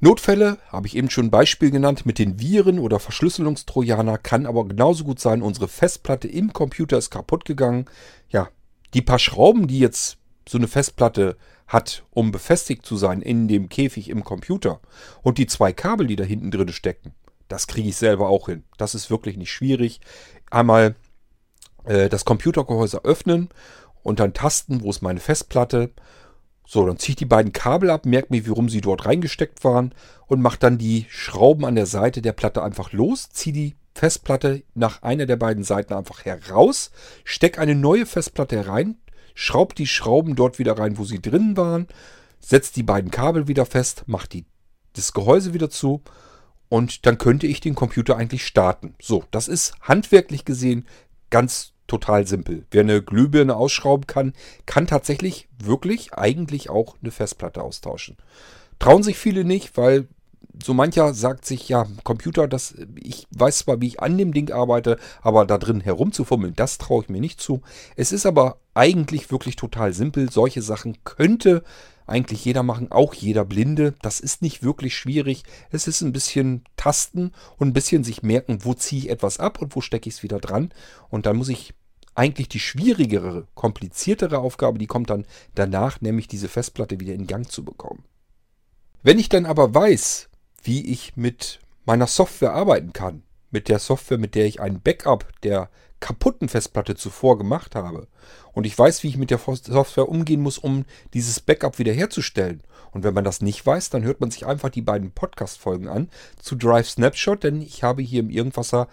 Notfälle, 0.00 0.58
habe 0.66 0.88
ich 0.88 0.96
eben 0.96 1.10
schon 1.10 1.26
ein 1.26 1.30
Beispiel 1.30 1.70
genannt, 1.70 2.04
mit 2.04 2.18
den 2.18 2.40
Viren 2.40 2.80
oder 2.80 2.98
Verschlüsselungstrojaner, 2.98 4.18
kann 4.18 4.44
aber 4.44 4.66
genauso 4.66 5.04
gut 5.04 5.20
sein, 5.20 5.40
unsere 5.40 5.68
Festplatte 5.68 6.26
im 6.26 6.52
Computer 6.52 6.98
ist 6.98 7.10
kaputt 7.10 7.44
gegangen. 7.44 7.84
Ja, 8.30 8.48
die 8.94 9.02
paar 9.02 9.20
Schrauben, 9.20 9.68
die 9.68 9.78
jetzt 9.78 10.18
so 10.48 10.58
eine 10.58 10.66
Festplatte 10.66 11.36
hat, 11.68 12.04
um 12.10 12.32
befestigt 12.32 12.84
zu 12.84 12.96
sein 12.96 13.22
in 13.22 13.46
dem 13.46 13.68
Käfig 13.68 14.08
im 14.08 14.24
Computer 14.24 14.80
und 15.22 15.38
die 15.38 15.46
zwei 15.46 15.72
Kabel, 15.72 16.08
die 16.08 16.16
da 16.16 16.24
hinten 16.24 16.50
drin 16.50 16.72
stecken, 16.72 17.14
das 17.48 17.66
kriege 17.66 17.88
ich 17.88 17.96
selber 17.96 18.28
auch 18.28 18.46
hin. 18.46 18.64
Das 18.76 18.94
ist 18.94 19.10
wirklich 19.10 19.36
nicht 19.36 19.52
schwierig. 19.52 20.00
Einmal 20.50 20.94
äh, 21.84 22.08
das 22.08 22.24
Computergehäuse 22.24 23.04
öffnen 23.04 23.48
und 24.02 24.20
dann 24.20 24.34
tasten, 24.34 24.82
wo 24.82 24.90
ist 24.90 25.02
meine 25.02 25.20
Festplatte. 25.20 25.90
So, 26.66 26.86
dann 26.86 26.98
ziehe 26.98 27.12
ich 27.12 27.16
die 27.16 27.24
beiden 27.24 27.52
Kabel 27.52 27.90
ab, 27.90 28.04
merke 28.04 28.28
mir, 28.30 28.46
warum 28.46 28.68
sie 28.68 28.82
dort 28.82 29.06
reingesteckt 29.06 29.64
waren 29.64 29.94
und 30.26 30.42
mache 30.42 30.58
dann 30.58 30.76
die 30.76 31.06
Schrauben 31.08 31.64
an 31.64 31.74
der 31.74 31.86
Seite 31.86 32.20
der 32.20 32.34
Platte 32.34 32.62
einfach 32.62 32.92
los, 32.92 33.30
ziehe 33.30 33.54
die 33.54 33.74
Festplatte 33.94 34.62
nach 34.74 35.02
einer 35.02 35.24
der 35.24 35.36
beiden 35.36 35.64
Seiten 35.64 35.94
einfach 35.94 36.26
heraus, 36.26 36.90
stecke 37.24 37.60
eine 37.60 37.74
neue 37.74 38.04
Festplatte 38.04 38.68
rein, 38.68 38.98
schraubt 39.34 39.78
die 39.78 39.86
Schrauben 39.86 40.36
dort 40.36 40.58
wieder 40.58 40.78
rein, 40.78 40.98
wo 40.98 41.04
sie 41.04 41.22
drin 41.22 41.56
waren, 41.56 41.88
setzt 42.38 42.76
die 42.76 42.82
beiden 42.82 43.10
Kabel 43.10 43.48
wieder 43.48 43.64
fest, 43.64 44.04
macht 44.06 44.34
die, 44.34 44.44
das 44.92 45.14
Gehäuse 45.14 45.54
wieder 45.54 45.70
zu 45.70 46.02
und 46.68 47.06
dann 47.06 47.18
könnte 47.18 47.46
ich 47.46 47.60
den 47.60 47.74
Computer 47.74 48.16
eigentlich 48.16 48.46
starten. 48.46 48.94
So, 49.00 49.24
das 49.30 49.48
ist 49.48 49.74
handwerklich 49.80 50.44
gesehen 50.44 50.86
ganz 51.30 51.72
total 51.86 52.26
simpel. 52.26 52.66
Wer 52.70 52.82
eine 52.82 53.02
Glühbirne 53.02 53.56
ausschrauben 53.56 54.06
kann, 54.06 54.34
kann 54.66 54.86
tatsächlich 54.86 55.48
wirklich 55.58 56.14
eigentlich 56.14 56.70
auch 56.70 56.96
eine 57.02 57.10
Festplatte 57.10 57.62
austauschen. 57.62 58.16
Trauen 58.78 59.02
sich 59.02 59.18
viele 59.18 59.44
nicht, 59.44 59.76
weil 59.76 60.06
so 60.62 60.74
mancher 60.74 61.14
sagt 61.14 61.44
sich, 61.44 61.68
ja, 61.68 61.86
Computer, 62.04 62.48
das, 62.48 62.74
ich 62.96 63.26
weiß 63.30 63.58
zwar, 63.58 63.80
wie 63.80 63.86
ich 63.86 64.00
an 64.00 64.18
dem 64.18 64.32
Ding 64.32 64.50
arbeite, 64.50 64.98
aber 65.22 65.46
da 65.46 65.58
drin 65.58 65.80
herumzufummeln, 65.80 66.54
das 66.54 66.78
traue 66.78 67.04
ich 67.04 67.08
mir 67.08 67.20
nicht 67.20 67.40
zu. 67.40 67.62
Es 67.96 68.12
ist 68.12 68.26
aber 68.26 68.58
eigentlich 68.74 69.30
wirklich 69.30 69.56
total 69.56 69.92
simpel. 69.92 70.30
Solche 70.30 70.62
Sachen 70.62 70.98
könnte 71.04 71.62
eigentlich 72.08 72.44
jeder 72.44 72.62
machen, 72.62 72.90
auch 72.90 73.14
jeder 73.14 73.44
Blinde. 73.44 73.94
Das 74.02 74.20
ist 74.20 74.42
nicht 74.42 74.62
wirklich 74.62 74.96
schwierig. 74.96 75.44
Es 75.70 75.86
ist 75.86 76.00
ein 76.00 76.12
bisschen 76.12 76.64
tasten 76.76 77.32
und 77.56 77.68
ein 77.68 77.72
bisschen 77.72 78.04
sich 78.04 78.22
merken, 78.22 78.64
wo 78.64 78.74
ziehe 78.74 79.02
ich 79.02 79.10
etwas 79.10 79.38
ab 79.38 79.60
und 79.60 79.74
wo 79.76 79.80
stecke 79.80 80.08
ich 80.08 80.16
es 80.16 80.22
wieder 80.22 80.38
dran. 80.38 80.72
Und 81.10 81.26
dann 81.26 81.36
muss 81.36 81.48
ich 81.48 81.74
eigentlich 82.14 82.48
die 82.48 82.60
schwierigere, 82.60 83.46
kompliziertere 83.54 84.38
Aufgabe, 84.38 84.78
die 84.78 84.86
kommt 84.86 85.10
dann 85.10 85.24
danach, 85.54 86.00
nämlich 86.00 86.26
diese 86.26 86.48
Festplatte 86.48 86.98
wieder 86.98 87.14
in 87.14 87.26
Gang 87.26 87.48
zu 87.48 87.64
bekommen. 87.64 88.04
Wenn 89.02 89.20
ich 89.20 89.28
dann 89.28 89.46
aber 89.46 89.74
weiß, 89.74 90.28
wie 90.62 90.84
ich 90.90 91.16
mit 91.16 91.60
meiner 91.88 92.06
Software 92.06 92.52
arbeiten 92.52 92.92
kann. 92.92 93.22
Mit 93.50 93.68
der 93.68 93.78
Software, 93.78 94.18
mit 94.18 94.34
der 94.34 94.44
ich 94.44 94.60
ein 94.60 94.82
Backup 94.82 95.32
der 95.42 95.70
kaputten 96.00 96.48
Festplatte 96.48 96.94
zuvor 96.94 97.38
gemacht 97.38 97.74
habe. 97.74 98.08
Und 98.52 98.64
ich 98.64 98.78
weiß, 98.78 99.02
wie 99.02 99.08
ich 99.08 99.16
mit 99.16 99.30
der 99.30 99.38
Software 99.38 100.08
umgehen 100.08 100.40
muss, 100.40 100.58
um 100.58 100.84
dieses 101.14 101.40
Backup 101.40 101.78
wiederherzustellen. 101.78 102.62
Und 102.92 103.04
wenn 103.04 103.14
man 103.14 103.24
das 103.24 103.42
nicht 103.42 103.64
weiß, 103.64 103.90
dann 103.90 104.02
hört 104.02 104.20
man 104.20 104.30
sich 104.30 104.46
einfach 104.46 104.70
die 104.70 104.82
beiden 104.82 105.12
Podcast-Folgen 105.12 105.88
an 105.88 106.08
zu 106.40 106.56
Drive 106.56 106.88
Snapshot, 106.88 107.44
denn 107.44 107.60
ich 107.60 107.82
habe 107.82 108.02
hier 108.02 108.20
im 108.20 108.30
Irgendwasser 108.30 108.88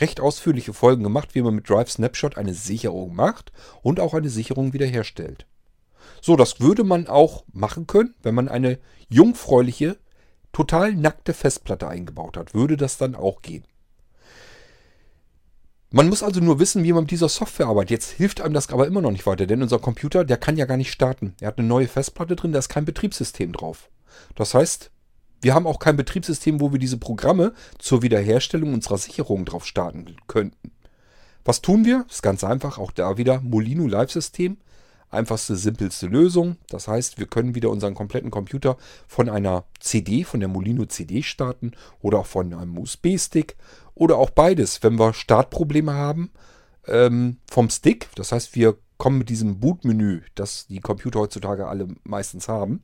recht 0.00 0.20
ausführliche 0.20 0.72
Folgen 0.72 1.02
gemacht, 1.02 1.34
wie 1.34 1.42
man 1.42 1.54
mit 1.54 1.68
Drive 1.68 1.90
Snapshot 1.90 2.36
eine 2.36 2.54
Sicherung 2.54 3.14
macht 3.14 3.52
und 3.82 3.98
auch 3.98 4.14
eine 4.14 4.28
Sicherung 4.28 4.72
wiederherstellt. 4.72 5.46
So, 6.20 6.36
das 6.36 6.60
würde 6.60 6.84
man 6.84 7.06
auch 7.06 7.44
machen 7.52 7.86
können, 7.86 8.14
wenn 8.22 8.34
man 8.34 8.48
eine 8.48 8.78
jungfräuliche 9.08 9.98
total 10.52 10.94
nackte 10.94 11.32
Festplatte 11.32 11.88
eingebaut 11.88 12.36
hat, 12.36 12.54
würde 12.54 12.76
das 12.76 12.98
dann 12.98 13.14
auch 13.14 13.42
gehen. 13.42 13.64
Man 15.92 16.08
muss 16.08 16.22
also 16.22 16.40
nur 16.40 16.60
wissen, 16.60 16.84
wie 16.84 16.92
man 16.92 17.02
mit 17.02 17.10
dieser 17.10 17.28
Software 17.28 17.66
arbeitet. 17.66 17.90
Jetzt 17.90 18.10
hilft 18.12 18.40
einem 18.40 18.54
das 18.54 18.68
aber 18.70 18.86
immer 18.86 19.00
noch 19.00 19.10
nicht 19.10 19.26
weiter, 19.26 19.46
denn 19.46 19.60
unser 19.60 19.80
Computer, 19.80 20.24
der 20.24 20.36
kann 20.36 20.56
ja 20.56 20.64
gar 20.64 20.76
nicht 20.76 20.92
starten. 20.92 21.34
Er 21.40 21.48
hat 21.48 21.58
eine 21.58 21.66
neue 21.66 21.88
Festplatte 21.88 22.36
drin, 22.36 22.52
da 22.52 22.60
ist 22.60 22.68
kein 22.68 22.84
Betriebssystem 22.84 23.52
drauf. 23.52 23.90
Das 24.36 24.54
heißt, 24.54 24.92
wir 25.42 25.52
haben 25.52 25.66
auch 25.66 25.80
kein 25.80 25.96
Betriebssystem, 25.96 26.60
wo 26.60 26.70
wir 26.70 26.78
diese 26.78 26.98
Programme 26.98 27.54
zur 27.78 28.02
Wiederherstellung 28.02 28.72
unserer 28.72 28.98
Sicherung 28.98 29.44
drauf 29.44 29.66
starten 29.66 30.14
könnten. 30.28 30.70
Was 31.44 31.60
tun 31.60 31.84
wir? 31.84 32.06
Ist 32.08 32.22
ganz 32.22 32.44
einfach, 32.44 32.78
auch 32.78 32.92
da 32.92 33.16
wieder 33.16 33.40
Molino 33.40 33.88
Live 33.88 34.12
System 34.12 34.58
einfachste, 35.10 35.56
simpelste 35.56 36.06
Lösung. 36.06 36.56
Das 36.68 36.88
heißt, 36.88 37.18
wir 37.18 37.26
können 37.26 37.54
wieder 37.54 37.70
unseren 37.70 37.94
kompletten 37.94 38.30
Computer 38.30 38.76
von 39.06 39.28
einer 39.28 39.64
CD, 39.80 40.24
von 40.24 40.40
der 40.40 40.48
Molino 40.48 40.86
CD 40.86 41.22
starten 41.22 41.72
oder 42.00 42.20
auch 42.20 42.26
von 42.26 42.54
einem 42.54 42.78
USB-Stick 42.78 43.56
oder 44.00 44.16
auch 44.16 44.30
beides, 44.30 44.82
wenn 44.82 44.98
wir 44.98 45.12
Startprobleme 45.12 45.92
haben 45.92 46.30
ähm, 46.86 47.36
vom 47.50 47.68
Stick. 47.68 48.08
Das 48.14 48.32
heißt, 48.32 48.54
wir 48.54 48.78
kommen 48.96 49.18
mit 49.18 49.28
diesem 49.28 49.60
Bootmenü, 49.60 50.22
das 50.34 50.66
die 50.68 50.80
Computer 50.80 51.20
heutzutage 51.20 51.68
alle 51.68 51.86
meistens 52.02 52.48
haben, 52.48 52.82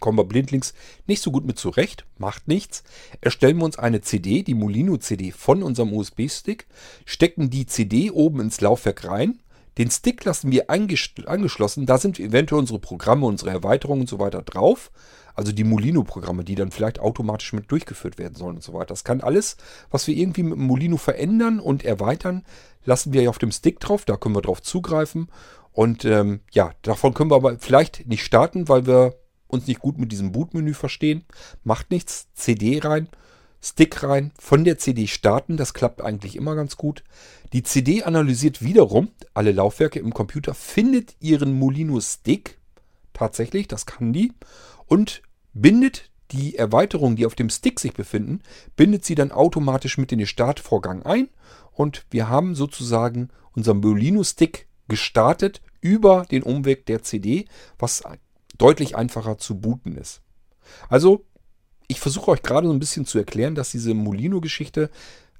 kommen 0.00 0.16
wir 0.16 0.24
blindlings 0.24 0.72
nicht 1.06 1.20
so 1.20 1.30
gut 1.30 1.44
mit 1.44 1.58
zurecht, 1.58 2.06
macht 2.16 2.48
nichts. 2.48 2.82
Erstellen 3.20 3.58
wir 3.58 3.66
uns 3.66 3.78
eine 3.78 4.00
CD, 4.00 4.42
die 4.42 4.54
Molino 4.54 4.96
CD 4.96 5.32
von 5.32 5.62
unserem 5.62 5.92
USB-Stick, 5.92 6.66
stecken 7.04 7.50
die 7.50 7.66
CD 7.66 8.10
oben 8.10 8.40
ins 8.40 8.62
Laufwerk 8.62 9.04
rein, 9.04 9.38
den 9.78 9.90
Stick 9.90 10.24
lassen 10.24 10.52
wir 10.52 10.68
angeschlossen. 10.68 11.86
Da 11.86 11.98
sind 11.98 12.20
eventuell 12.20 12.60
unsere 12.60 12.78
Programme, 12.78 13.26
unsere 13.26 13.50
Erweiterungen 13.50 14.02
und 14.02 14.08
so 14.08 14.18
weiter 14.18 14.42
drauf. 14.42 14.90
Also 15.34 15.52
die 15.52 15.64
Molino-Programme, 15.64 16.44
die 16.44 16.54
dann 16.54 16.70
vielleicht 16.70 17.00
automatisch 17.00 17.54
mit 17.54 17.70
durchgeführt 17.70 18.18
werden 18.18 18.34
sollen 18.34 18.56
und 18.56 18.62
so 18.62 18.74
weiter. 18.74 18.88
Das 18.88 19.04
kann 19.04 19.22
alles, 19.22 19.56
was 19.90 20.06
wir 20.06 20.14
irgendwie 20.14 20.42
mit 20.42 20.58
dem 20.58 20.66
Molino 20.66 20.98
verändern 20.98 21.58
und 21.58 21.84
erweitern, 21.84 22.44
lassen 22.84 23.14
wir 23.14 23.28
auf 23.30 23.38
dem 23.38 23.50
Stick 23.50 23.80
drauf. 23.80 24.04
Da 24.04 24.16
können 24.16 24.34
wir 24.34 24.42
drauf 24.42 24.60
zugreifen. 24.60 25.28
Und 25.72 26.04
ähm, 26.04 26.40
ja, 26.50 26.72
davon 26.82 27.14
können 27.14 27.30
wir 27.30 27.36
aber 27.36 27.58
vielleicht 27.58 28.06
nicht 28.06 28.24
starten, 28.24 28.68
weil 28.68 28.86
wir 28.86 29.14
uns 29.52 29.66
nicht 29.66 29.80
gut 29.80 29.98
mit 29.98 30.12
diesem 30.12 30.32
Bootmenü 30.32 30.74
verstehen, 30.74 31.24
macht 31.62 31.90
nichts, 31.90 32.32
CD 32.34 32.80
rein, 32.82 33.08
Stick 33.64 34.02
rein, 34.02 34.32
von 34.38 34.64
der 34.64 34.76
CD 34.76 35.06
starten, 35.06 35.56
das 35.56 35.72
klappt 35.72 36.02
eigentlich 36.02 36.34
immer 36.34 36.56
ganz 36.56 36.76
gut. 36.76 37.04
Die 37.52 37.62
CD 37.62 38.02
analysiert 38.02 38.60
wiederum 38.60 39.10
alle 39.34 39.52
Laufwerke 39.52 40.00
im 40.00 40.12
Computer, 40.12 40.52
findet 40.52 41.14
ihren 41.20 41.56
Molino 41.56 42.00
Stick, 42.00 42.58
tatsächlich, 43.12 43.68
das 43.68 43.86
kann 43.86 44.12
die, 44.12 44.32
und 44.86 45.22
bindet 45.52 46.10
die 46.32 46.56
Erweiterungen, 46.56 47.16
die 47.16 47.26
auf 47.26 47.34
dem 47.34 47.50
Stick 47.50 47.78
sich 47.78 47.92
befinden, 47.92 48.40
bindet 48.74 49.04
sie 49.04 49.14
dann 49.14 49.30
automatisch 49.30 49.98
mit 49.98 50.10
in 50.12 50.18
den 50.18 50.26
Startvorgang 50.26 51.02
ein. 51.04 51.28
Und 51.72 52.04
wir 52.10 52.28
haben 52.28 52.54
sozusagen 52.54 53.28
unseren 53.54 53.78
Molino 53.78 54.24
Stick 54.24 54.66
gestartet 54.88 55.60
über 55.80 56.24
den 56.30 56.42
Umweg 56.42 56.86
der 56.86 57.02
CD, 57.02 57.46
was 57.78 58.02
deutlich 58.58 58.96
einfacher 58.96 59.38
zu 59.38 59.60
booten 59.60 59.96
ist. 59.96 60.22
Also, 60.88 61.24
ich 61.88 62.00
versuche 62.00 62.30
euch 62.30 62.42
gerade 62.42 62.66
so 62.66 62.72
ein 62.72 62.78
bisschen 62.78 63.06
zu 63.06 63.18
erklären, 63.18 63.54
dass 63.54 63.70
diese 63.70 63.94
Molino-Geschichte 63.94 64.90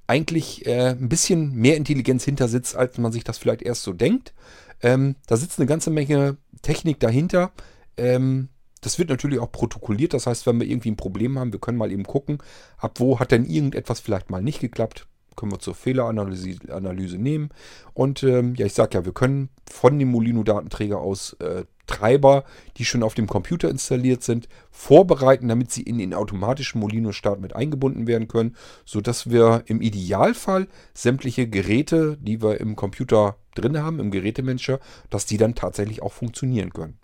eigentlich 0.07 0.65
äh, 0.65 0.89
ein 0.89 1.09
bisschen 1.09 1.53
mehr 1.55 1.77
Intelligenz 1.77 2.23
hinter 2.23 2.47
sitzt, 2.47 2.75
als 2.75 2.97
man 2.97 3.11
sich 3.11 3.23
das 3.23 3.37
vielleicht 3.37 3.61
erst 3.61 3.83
so 3.83 3.93
denkt. 3.93 4.33
Ähm, 4.81 5.15
da 5.27 5.37
sitzt 5.37 5.59
eine 5.59 5.67
ganze 5.67 5.89
Menge 5.91 6.37
Technik 6.61 6.99
dahinter. 6.99 7.51
Ähm, 7.97 8.49
das 8.81 8.99
wird 8.99 9.09
natürlich 9.09 9.39
auch 9.39 9.51
protokolliert. 9.51 10.13
Das 10.13 10.27
heißt, 10.27 10.45
wenn 10.45 10.59
wir 10.59 10.67
irgendwie 10.67 10.91
ein 10.91 10.97
Problem 10.97 11.39
haben, 11.39 11.53
wir 11.53 11.59
können 11.59 11.77
mal 11.77 11.91
eben 11.91 12.03
gucken, 12.03 12.39
ab 12.77 12.99
wo 12.99 13.19
hat 13.19 13.31
denn 13.31 13.45
irgendetwas 13.45 14.01
vielleicht 14.01 14.29
mal 14.29 14.41
nicht 14.41 14.59
geklappt 14.59 15.07
können 15.35 15.51
wir 15.51 15.59
zur 15.59 15.75
Fehleranalyse 15.75 16.71
Analyse 16.71 17.17
nehmen. 17.17 17.49
Und 17.93 18.23
ähm, 18.23 18.55
ja, 18.55 18.65
ich 18.65 18.73
sage 18.73 18.97
ja, 18.97 19.05
wir 19.05 19.13
können 19.13 19.49
von 19.69 19.97
dem 19.97 20.09
Molino-Datenträger 20.09 20.99
aus 20.99 21.33
äh, 21.39 21.65
Treiber, 21.87 22.45
die 22.77 22.85
schon 22.85 23.03
auf 23.03 23.13
dem 23.13 23.27
Computer 23.27 23.69
installiert 23.69 24.23
sind, 24.23 24.47
vorbereiten, 24.71 25.49
damit 25.49 25.71
sie 25.71 25.83
in 25.83 25.97
den 25.97 26.13
automatischen 26.13 26.79
Molino-Start 26.79 27.41
mit 27.41 27.55
eingebunden 27.55 28.07
werden 28.07 28.27
können, 28.27 28.55
sodass 28.85 29.29
wir 29.29 29.63
im 29.65 29.81
Idealfall 29.81 30.67
sämtliche 30.93 31.47
Geräte, 31.47 32.17
die 32.21 32.41
wir 32.41 32.59
im 32.61 32.75
Computer 32.75 33.35
drin 33.55 33.77
haben, 33.77 33.99
im 33.99 34.11
Gerätemanager, 34.11 34.79
dass 35.09 35.25
die 35.25 35.37
dann 35.37 35.55
tatsächlich 35.55 36.01
auch 36.01 36.13
funktionieren 36.13 36.71
können. 36.71 36.97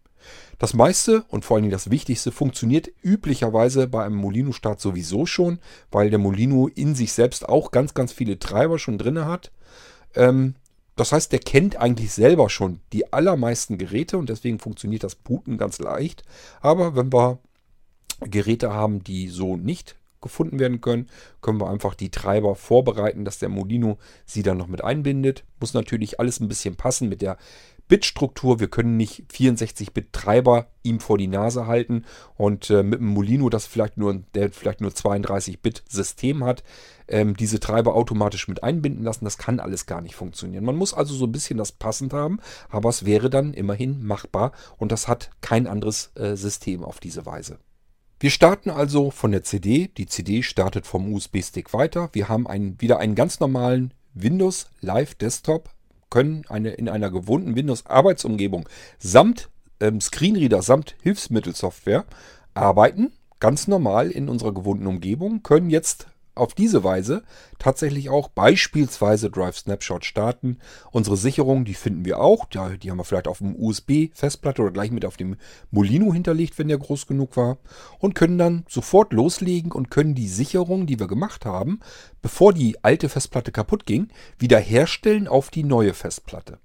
Das 0.57 0.73
meiste 0.73 1.23
und 1.29 1.45
vor 1.45 1.55
allen 1.55 1.63
Dingen 1.63 1.71
das 1.71 1.89
Wichtigste 1.89 2.31
funktioniert 2.31 2.89
üblicherweise 3.01 3.87
bei 3.87 4.03
einem 4.03 4.15
Molino-Start 4.15 4.81
sowieso 4.81 5.25
schon, 5.25 5.59
weil 5.91 6.09
der 6.09 6.19
Molino 6.19 6.67
in 6.67 6.95
sich 6.95 7.13
selbst 7.13 7.47
auch 7.47 7.71
ganz, 7.71 7.93
ganz 7.93 8.11
viele 8.11 8.39
Treiber 8.39 8.79
schon 8.79 8.97
drin 8.97 9.25
hat. 9.25 9.51
Ähm, 10.15 10.55
das 10.95 11.13
heißt, 11.13 11.31
der 11.31 11.39
kennt 11.39 11.77
eigentlich 11.77 12.11
selber 12.11 12.49
schon 12.49 12.81
die 12.91 13.13
allermeisten 13.13 13.77
Geräte 13.77 14.17
und 14.17 14.27
deswegen 14.27 14.59
funktioniert 14.59 15.03
das 15.03 15.15
Booten 15.15 15.57
ganz 15.57 15.79
leicht. 15.79 16.23
Aber 16.59 16.95
wenn 16.95 17.13
wir 17.13 17.39
Geräte 18.19 18.73
haben, 18.73 19.01
die 19.01 19.29
so 19.29 19.55
nicht 19.55 19.95
gefunden 20.21 20.59
werden 20.59 20.81
können, 20.81 21.07
können 21.41 21.61
wir 21.61 21.69
einfach 21.69 21.95
die 21.95 22.11
Treiber 22.11 22.55
vorbereiten, 22.55 23.23
dass 23.23 23.39
der 23.39 23.47
Molino 23.47 23.97
sie 24.25 24.43
dann 24.43 24.57
noch 24.57 24.67
mit 24.67 24.83
einbindet. 24.83 25.45
Muss 25.61 25.73
natürlich 25.73 26.19
alles 26.19 26.39
ein 26.39 26.49
bisschen 26.49 26.75
passen 26.75 27.07
mit 27.07 27.21
der 27.21 27.37
Bitstruktur. 27.89 28.61
Wir 28.61 28.69
können 28.69 28.95
nicht 28.95 29.25
64-Bit-Treiber 29.33 30.67
ihm 30.83 31.01
vor 31.01 31.17
die 31.17 31.27
Nase 31.27 31.67
halten 31.67 32.05
und 32.37 32.69
äh, 32.69 32.83
mit 32.83 32.99
einem 32.99 33.09
Molino, 33.09 33.49
das 33.49 33.65
vielleicht 33.65 33.97
nur, 33.97 34.23
der 34.35 34.51
vielleicht 34.51 34.79
nur 34.79 34.91
32-Bit-System 34.91 36.45
hat, 36.45 36.63
ähm, 37.07 37.35
diese 37.35 37.59
Treiber 37.59 37.95
automatisch 37.95 38.47
mit 38.47 38.63
einbinden 38.63 39.03
lassen. 39.03 39.25
Das 39.25 39.37
kann 39.37 39.59
alles 39.59 39.87
gar 39.87 40.01
nicht 40.01 40.15
funktionieren. 40.15 40.63
Man 40.63 40.77
muss 40.77 40.93
also 40.93 41.13
so 41.15 41.25
ein 41.25 41.31
bisschen 41.31 41.57
das 41.57 41.73
passend 41.73 42.13
haben, 42.13 42.39
aber 42.69 42.89
es 42.89 43.05
wäre 43.05 43.29
dann 43.29 43.53
immerhin 43.53 44.05
machbar 44.05 44.53
und 44.77 44.91
das 44.91 45.07
hat 45.07 45.31
kein 45.41 45.67
anderes 45.67 46.11
äh, 46.15 46.35
System 46.35 46.85
auf 46.85 46.99
diese 46.99 47.25
Weise. 47.25 47.57
Wir 48.19 48.29
starten 48.29 48.69
also 48.69 49.11
von 49.11 49.31
der 49.31 49.43
CD. 49.43 49.87
Die 49.97 50.05
CD 50.05 50.43
startet 50.43 50.85
vom 50.85 51.11
USB-Stick 51.11 51.73
weiter. 51.73 52.09
Wir 52.11 52.29
haben 52.29 52.45
einen, 52.45 52.79
wieder 52.79 52.99
einen 52.99 53.15
ganz 53.15 53.39
normalen 53.39 53.93
Windows 54.13 54.67
Live 54.81 55.15
Desktop 55.15 55.69
können 56.09 56.43
eine, 56.49 56.71
in 56.71 56.89
einer 56.89 57.11
gewohnten 57.11 57.55
Windows-Arbeitsumgebung 57.55 58.67
samt 58.97 59.49
ähm, 59.79 60.01
Screenreader, 60.01 60.61
samt 60.61 60.95
Hilfsmittelsoftware 61.01 62.05
arbeiten, 62.53 63.13
ganz 63.39 63.67
normal 63.67 64.11
in 64.11 64.29
unserer 64.29 64.53
gewohnten 64.53 64.87
Umgebung, 64.87 65.43
können 65.43 65.69
jetzt 65.69 66.07
auf 66.39 66.53
diese 66.53 66.83
Weise 66.83 67.23
tatsächlich 67.57 68.09
auch 68.09 68.29
beispielsweise 68.29 69.29
Drive 69.29 69.57
Snapshot 69.57 70.05
starten. 70.05 70.57
Unsere 70.91 71.17
Sicherung, 71.17 71.65
die 71.65 71.73
finden 71.73 72.05
wir 72.05 72.19
auch. 72.19 72.45
Die, 72.45 72.57
haben 72.59 72.97
wir 72.97 73.03
vielleicht 73.03 73.27
auf 73.27 73.39
dem 73.39 73.55
USB-Festplatte 73.55 74.61
oder 74.61 74.71
gleich 74.71 74.91
mit 74.91 75.05
auf 75.05 75.17
dem 75.17 75.35
Molino 75.71 76.13
hinterlegt, 76.13 76.57
wenn 76.57 76.67
der 76.67 76.77
groß 76.77 77.07
genug 77.07 77.37
war. 77.37 77.57
Und 77.99 78.15
können 78.15 78.37
dann 78.37 78.65
sofort 78.67 79.13
loslegen 79.13 79.71
und 79.71 79.91
können 79.91 80.15
die 80.15 80.27
Sicherung, 80.27 80.87
die 80.87 80.99
wir 80.99 81.07
gemacht 81.07 81.45
haben, 81.45 81.79
bevor 82.21 82.53
die 82.53 82.83
alte 82.83 83.09
Festplatte 83.09 83.51
kaputt 83.51 83.85
ging, 83.85 84.07
wiederherstellen 84.37 85.27
auf 85.27 85.49
die 85.49 85.63
neue 85.63 85.93
Festplatte. 85.93 86.59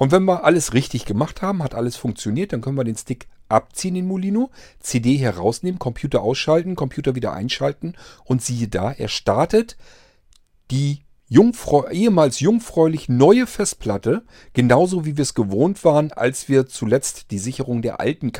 Und 0.00 0.12
wenn 0.12 0.24
wir 0.24 0.44
alles 0.44 0.72
richtig 0.72 1.04
gemacht 1.04 1.42
haben, 1.42 1.62
hat 1.62 1.74
alles 1.74 1.96
funktioniert, 1.96 2.54
dann 2.54 2.62
können 2.62 2.78
wir 2.78 2.84
den 2.84 2.96
Stick 2.96 3.28
abziehen 3.50 3.96
in 3.96 4.08
Molino, 4.08 4.48
CD 4.78 5.18
herausnehmen, 5.18 5.78
Computer 5.78 6.22
ausschalten, 6.22 6.74
Computer 6.74 7.14
wieder 7.14 7.34
einschalten 7.34 7.96
und 8.24 8.40
siehe 8.40 8.66
da, 8.66 8.92
er 8.92 9.08
startet 9.08 9.76
die 10.70 11.00
Jungfrau, 11.28 11.86
ehemals 11.90 12.40
jungfräulich 12.40 13.10
neue 13.10 13.46
Festplatte, 13.46 14.24
genauso 14.54 15.04
wie 15.04 15.18
wir 15.18 15.22
es 15.22 15.34
gewohnt 15.34 15.84
waren, 15.84 16.12
als 16.12 16.48
wir 16.48 16.64
zuletzt 16.64 17.30
die 17.30 17.38
Sicherung 17.38 17.82
der 17.82 18.00
alten, 18.00 18.32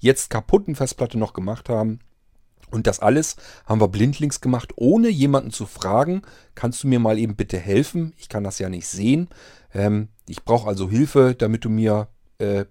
jetzt 0.00 0.30
kaputten 0.30 0.74
Festplatte 0.74 1.16
noch 1.16 1.32
gemacht 1.32 1.68
haben. 1.68 2.00
Und 2.72 2.88
das 2.88 2.98
alles 2.98 3.36
haben 3.66 3.80
wir 3.80 3.86
blindlings 3.86 4.40
gemacht, 4.40 4.72
ohne 4.74 5.10
jemanden 5.10 5.52
zu 5.52 5.66
fragen, 5.66 6.22
kannst 6.56 6.82
du 6.82 6.88
mir 6.88 6.98
mal 6.98 7.20
eben 7.20 7.36
bitte 7.36 7.56
helfen? 7.56 8.14
Ich 8.16 8.28
kann 8.28 8.42
das 8.42 8.58
ja 8.58 8.68
nicht 8.68 8.88
sehen. 8.88 9.28
Ähm, 9.72 10.08
ich 10.26 10.44
brauche 10.44 10.68
also 10.68 10.88
Hilfe, 10.88 11.34
damit 11.34 11.64
du 11.64 11.70
mir 11.70 12.08
äh, 12.38 12.64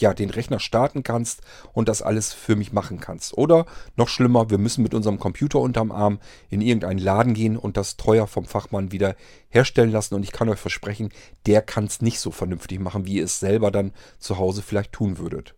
ja, 0.00 0.12
den 0.12 0.30
Rechner 0.30 0.58
starten 0.58 1.02
kannst 1.02 1.42
und 1.72 1.88
das 1.88 2.02
alles 2.02 2.32
für 2.32 2.56
mich 2.56 2.72
machen 2.72 3.00
kannst. 3.00 3.38
Oder 3.38 3.66
noch 3.96 4.08
schlimmer, 4.08 4.50
wir 4.50 4.58
müssen 4.58 4.82
mit 4.82 4.94
unserem 4.94 5.18
Computer 5.18 5.60
unterm 5.60 5.92
Arm 5.92 6.18
in 6.50 6.60
irgendeinen 6.60 6.98
Laden 6.98 7.34
gehen 7.34 7.56
und 7.56 7.76
das 7.76 7.96
teuer 7.96 8.26
vom 8.26 8.44
Fachmann 8.44 8.92
wieder 8.92 9.14
herstellen 9.50 9.92
lassen. 9.92 10.14
Und 10.14 10.24
ich 10.24 10.32
kann 10.32 10.48
euch 10.48 10.58
versprechen, 10.58 11.10
der 11.46 11.62
kann 11.62 11.84
es 11.84 12.02
nicht 12.02 12.18
so 12.18 12.30
vernünftig 12.30 12.80
machen, 12.80 13.06
wie 13.06 13.14
ihr 13.14 13.24
es 13.24 13.38
selber 13.38 13.70
dann 13.70 13.92
zu 14.18 14.38
Hause 14.38 14.62
vielleicht 14.62 14.92
tun 14.92 15.18
würdet. 15.18 15.54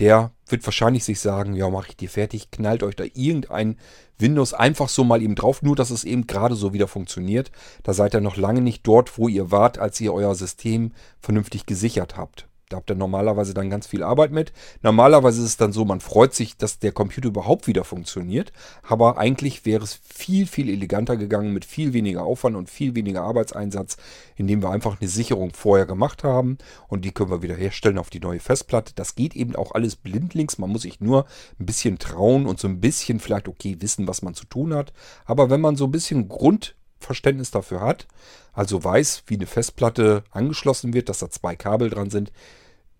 Der 0.00 0.32
wird 0.46 0.66
wahrscheinlich 0.66 1.04
sich 1.04 1.20
sagen, 1.20 1.54
ja, 1.54 1.68
mache 1.68 1.90
ich 1.90 1.96
dir 1.96 2.08
fertig, 2.08 2.50
knallt 2.50 2.82
euch 2.82 2.96
da 2.96 3.04
irgendein 3.04 3.76
Windows 4.18 4.54
einfach 4.54 4.88
so 4.88 5.04
mal 5.04 5.22
eben 5.22 5.34
drauf, 5.34 5.62
nur 5.62 5.76
dass 5.76 5.90
es 5.90 6.04
eben 6.04 6.26
gerade 6.26 6.54
so 6.54 6.72
wieder 6.72 6.88
funktioniert. 6.88 7.52
Da 7.82 7.92
seid 7.92 8.14
ihr 8.14 8.20
noch 8.20 8.36
lange 8.36 8.62
nicht 8.62 8.86
dort, 8.86 9.18
wo 9.18 9.28
ihr 9.28 9.50
wart, 9.50 9.78
als 9.78 10.00
ihr 10.00 10.12
euer 10.12 10.34
System 10.34 10.92
vernünftig 11.20 11.66
gesichert 11.66 12.16
habt. 12.16 12.49
Da 12.70 12.76
habt 12.76 12.88
ihr 12.88 12.94
normalerweise 12.94 13.52
dann 13.52 13.68
ganz 13.68 13.88
viel 13.88 14.04
Arbeit 14.04 14.30
mit. 14.30 14.52
Normalerweise 14.82 15.40
ist 15.40 15.48
es 15.48 15.56
dann 15.56 15.72
so, 15.72 15.84
man 15.84 16.00
freut 16.00 16.34
sich, 16.34 16.56
dass 16.56 16.78
der 16.78 16.92
Computer 16.92 17.26
überhaupt 17.26 17.66
wieder 17.66 17.82
funktioniert. 17.82 18.52
Aber 18.84 19.18
eigentlich 19.18 19.66
wäre 19.66 19.82
es 19.82 19.98
viel, 20.04 20.46
viel 20.46 20.68
eleganter 20.68 21.16
gegangen 21.16 21.52
mit 21.52 21.64
viel 21.64 21.92
weniger 21.94 22.22
Aufwand 22.22 22.54
und 22.54 22.70
viel 22.70 22.94
weniger 22.94 23.22
Arbeitseinsatz, 23.22 23.96
indem 24.36 24.62
wir 24.62 24.70
einfach 24.70 25.00
eine 25.00 25.10
Sicherung 25.10 25.52
vorher 25.52 25.84
gemacht 25.84 26.22
haben. 26.22 26.58
Und 26.86 27.04
die 27.04 27.10
können 27.10 27.30
wir 27.30 27.42
wieder 27.42 27.56
herstellen 27.56 27.98
auf 27.98 28.08
die 28.08 28.20
neue 28.20 28.38
Festplatte. 28.38 28.92
Das 28.94 29.16
geht 29.16 29.34
eben 29.34 29.56
auch 29.56 29.72
alles 29.72 29.96
blindlings. 29.96 30.58
Man 30.58 30.70
muss 30.70 30.82
sich 30.82 31.00
nur 31.00 31.26
ein 31.58 31.66
bisschen 31.66 31.98
trauen 31.98 32.46
und 32.46 32.60
so 32.60 32.68
ein 32.68 32.80
bisschen 32.80 33.18
vielleicht, 33.18 33.48
okay, 33.48 33.78
wissen, 33.80 34.06
was 34.06 34.22
man 34.22 34.34
zu 34.34 34.46
tun 34.46 34.74
hat. 34.74 34.92
Aber 35.24 35.50
wenn 35.50 35.60
man 35.60 35.74
so 35.74 35.86
ein 35.86 35.90
bisschen 35.90 36.28
Grundverständnis 36.28 37.50
dafür 37.50 37.80
hat, 37.80 38.06
also 38.52 38.82
weiß, 38.84 39.24
wie 39.26 39.34
eine 39.34 39.46
Festplatte 39.46 40.22
angeschlossen 40.30 40.94
wird, 40.94 41.08
dass 41.08 41.18
da 41.18 41.30
zwei 41.30 41.56
Kabel 41.56 41.90
dran 41.90 42.10
sind, 42.10 42.32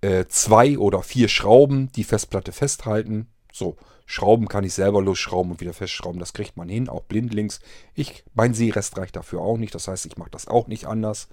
äh, 0.01 0.27
zwei 0.29 0.79
oder 0.79 1.03
vier 1.03 1.29
Schrauben 1.29 1.91
die 1.93 2.05
Festplatte 2.05 2.53
festhalten. 2.53 3.29
So, 3.53 3.77
Schrauben 4.11 4.49
kann 4.49 4.65
ich 4.65 4.75
selber 4.75 5.01
losschrauben 5.01 5.53
und 5.53 5.61
wieder 5.61 5.73
festschrauben. 5.73 6.19
Das 6.19 6.33
kriegt 6.33 6.57
man 6.57 6.69
hin, 6.69 6.89
auch 6.89 7.03
blindlings. 7.03 7.61
Ich, 7.95 8.25
mein 8.35 8.55
Seerest 8.55 8.99
reicht 8.99 9.15
dafür 9.15 9.41
auch 9.41 9.57
nicht. 9.57 9.73
Das 9.73 9.87
heißt, 9.87 10.05
ich 10.05 10.17
mache 10.17 10.31
das 10.31 10.49
auch 10.49 10.67
nicht 10.67 10.87
anders. 10.87 11.29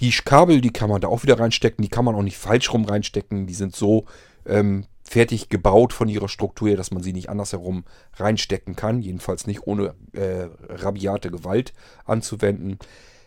Die 0.00 0.10
Kabel, 0.10 0.62
die 0.62 0.72
kann 0.72 0.88
man 0.88 1.02
da 1.02 1.08
auch 1.08 1.22
wieder 1.22 1.38
reinstecken. 1.38 1.82
Die 1.82 1.90
kann 1.90 2.06
man 2.06 2.14
auch 2.14 2.22
nicht 2.22 2.38
falsch 2.38 2.72
rum 2.72 2.86
reinstecken. 2.86 3.46
Die 3.46 3.52
sind 3.52 3.76
so 3.76 4.06
ähm, 4.46 4.86
fertig 5.02 5.50
gebaut 5.50 5.92
von 5.92 6.08
ihrer 6.08 6.30
Struktur 6.30 6.68
her, 6.68 6.78
dass 6.78 6.92
man 6.92 7.02
sie 7.02 7.12
nicht 7.12 7.28
andersherum 7.28 7.84
reinstecken 8.14 8.74
kann. 8.74 9.02
Jedenfalls 9.02 9.46
nicht 9.46 9.66
ohne 9.66 9.94
äh, 10.12 10.48
rabiate 10.70 11.30
Gewalt 11.30 11.74
anzuwenden. 12.06 12.78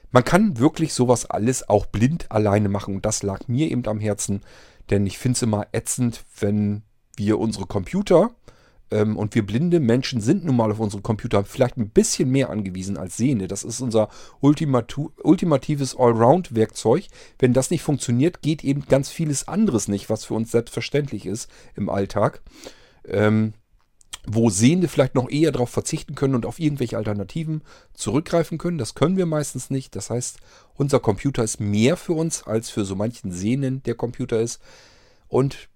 Man 0.09 0.23
kann 0.23 0.57
wirklich 0.57 0.95
sowas 0.95 1.29
alles 1.29 1.69
auch 1.69 1.85
blind 1.85 2.31
alleine 2.31 2.67
machen. 2.67 2.95
Und 2.95 3.05
das 3.05 3.21
lag 3.21 3.47
mir 3.47 3.69
eben 3.69 3.85
am 3.85 3.99
Herzen 3.99 4.41
denn 4.89 5.05
ich 5.05 5.17
finde 5.17 5.37
es 5.37 5.41
immer 5.41 5.67
ätzend, 5.71 6.23
wenn 6.39 6.83
wir 7.15 7.39
unsere 7.39 7.65
Computer 7.65 8.31
ähm, 8.91 9.17
und 9.17 9.35
wir 9.35 9.45
blinde 9.45 9.79
Menschen 9.79 10.21
sind 10.21 10.45
nun 10.45 10.55
mal 10.55 10.71
auf 10.71 10.79
unsere 10.79 11.01
Computer 11.01 11.43
vielleicht 11.43 11.77
ein 11.77 11.89
bisschen 11.89 12.29
mehr 12.29 12.49
angewiesen 12.49 12.97
als 12.97 13.17
Sehende. 13.17 13.47
Das 13.47 13.63
ist 13.63 13.81
unser 13.81 14.09
ultimatives 14.39 15.95
Allround-Werkzeug. 15.97 17.07
Wenn 17.39 17.53
das 17.53 17.71
nicht 17.71 17.81
funktioniert, 17.83 18.41
geht 18.41 18.63
eben 18.63 18.85
ganz 18.85 19.09
vieles 19.09 19.47
anderes 19.47 19.87
nicht, 19.87 20.09
was 20.09 20.25
für 20.25 20.35
uns 20.35 20.51
selbstverständlich 20.51 21.25
ist 21.25 21.49
im 21.75 21.89
Alltag. 21.89 22.41
ähm, 23.07 23.53
wo 24.25 24.49
Sehende 24.49 24.87
vielleicht 24.87 25.15
noch 25.15 25.29
eher 25.29 25.51
darauf 25.51 25.69
verzichten 25.69 26.15
können 26.15 26.35
und 26.35 26.45
auf 26.45 26.59
irgendwelche 26.59 26.97
Alternativen 26.97 27.61
zurückgreifen 27.93 28.57
können. 28.57 28.77
Das 28.77 28.95
können 28.95 29.17
wir 29.17 29.25
meistens 29.25 29.69
nicht. 29.69 29.95
Das 29.95 30.09
heißt, 30.09 30.39
unser 30.75 30.99
Computer 30.99 31.43
ist 31.43 31.59
mehr 31.59 31.97
für 31.97 32.13
uns, 32.13 32.43
als 32.43 32.69
für 32.69 32.85
so 32.85 32.95
manchen 32.95 33.31
Sehenden 33.31 33.83
der 33.83 33.95
Computer 33.95 34.39
ist. 34.39 34.61
Und 35.27 35.69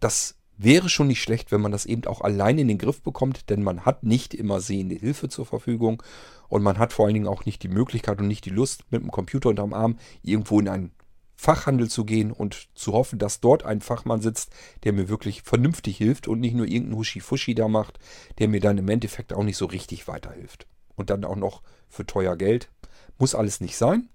das 0.00 0.36
wäre 0.58 0.88
schon 0.88 1.08
nicht 1.08 1.22
schlecht, 1.22 1.52
wenn 1.52 1.60
man 1.60 1.72
das 1.72 1.86
eben 1.86 2.04
auch 2.06 2.20
allein 2.20 2.58
in 2.58 2.68
den 2.68 2.78
Griff 2.78 3.02
bekommt, 3.02 3.50
denn 3.50 3.62
man 3.62 3.84
hat 3.84 4.02
nicht 4.02 4.34
immer 4.34 4.60
sehende 4.60 4.94
Hilfe 4.94 5.28
zur 5.28 5.46
Verfügung 5.46 6.02
und 6.48 6.62
man 6.62 6.78
hat 6.78 6.92
vor 6.92 7.06
allen 7.06 7.14
Dingen 7.14 7.28
auch 7.28 7.44
nicht 7.44 7.62
die 7.62 7.68
Möglichkeit 7.68 8.20
und 8.20 8.28
nicht 8.28 8.44
die 8.44 8.50
Lust, 8.50 8.84
mit 8.90 9.02
dem 9.02 9.10
Computer 9.10 9.50
unterm 9.50 9.74
Arm 9.74 9.98
irgendwo 10.22 10.58
in 10.60 10.68
einen 10.68 10.92
Fachhandel 11.36 11.88
zu 11.88 12.04
gehen 12.04 12.32
und 12.32 12.68
zu 12.74 12.94
hoffen, 12.94 13.18
dass 13.18 13.40
dort 13.40 13.64
ein 13.64 13.80
Fachmann 13.82 14.22
sitzt, 14.22 14.50
der 14.84 14.92
mir 14.92 15.08
wirklich 15.08 15.42
vernünftig 15.42 15.98
hilft 15.98 16.28
und 16.28 16.40
nicht 16.40 16.54
nur 16.54 16.66
irgendeinen 16.66 16.96
Huschi-Fuschi 16.96 17.54
da 17.54 17.68
macht, 17.68 17.98
der 18.38 18.48
mir 18.48 18.60
dann 18.60 18.78
im 18.78 18.88
Endeffekt 18.88 19.32
auch 19.32 19.44
nicht 19.44 19.58
so 19.58 19.66
richtig 19.66 20.08
weiterhilft. 20.08 20.66
Und 20.96 21.10
dann 21.10 21.24
auch 21.24 21.36
noch 21.36 21.62
für 21.88 22.06
teuer 22.06 22.36
Geld. 22.36 22.70
Muss 23.18 23.34
alles 23.34 23.60
nicht 23.60 23.76
sein. 23.76 24.08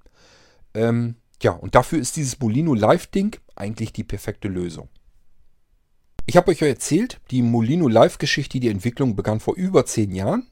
Ähm, 0.74 1.16
ja, 1.42 1.52
und 1.52 1.76
dafür 1.76 2.00
ist 2.00 2.16
dieses 2.16 2.40
Molino 2.40 2.74
Live-Ding 2.74 3.38
eigentlich 3.56 3.94
die 3.94 4.04
perfekte 4.04 4.48
Lösung. 4.48 4.90
Ich 6.26 6.38
habe 6.38 6.52
euch 6.52 6.60
ja 6.60 6.68
erzählt, 6.68 7.20
die 7.30 7.42
Molino 7.42 7.88
Live-Geschichte, 7.88 8.60
die 8.60 8.70
Entwicklung 8.70 9.16
begann 9.16 9.40
vor 9.40 9.56
über 9.56 9.86
zehn 9.86 10.12
Jahren. 10.12 10.48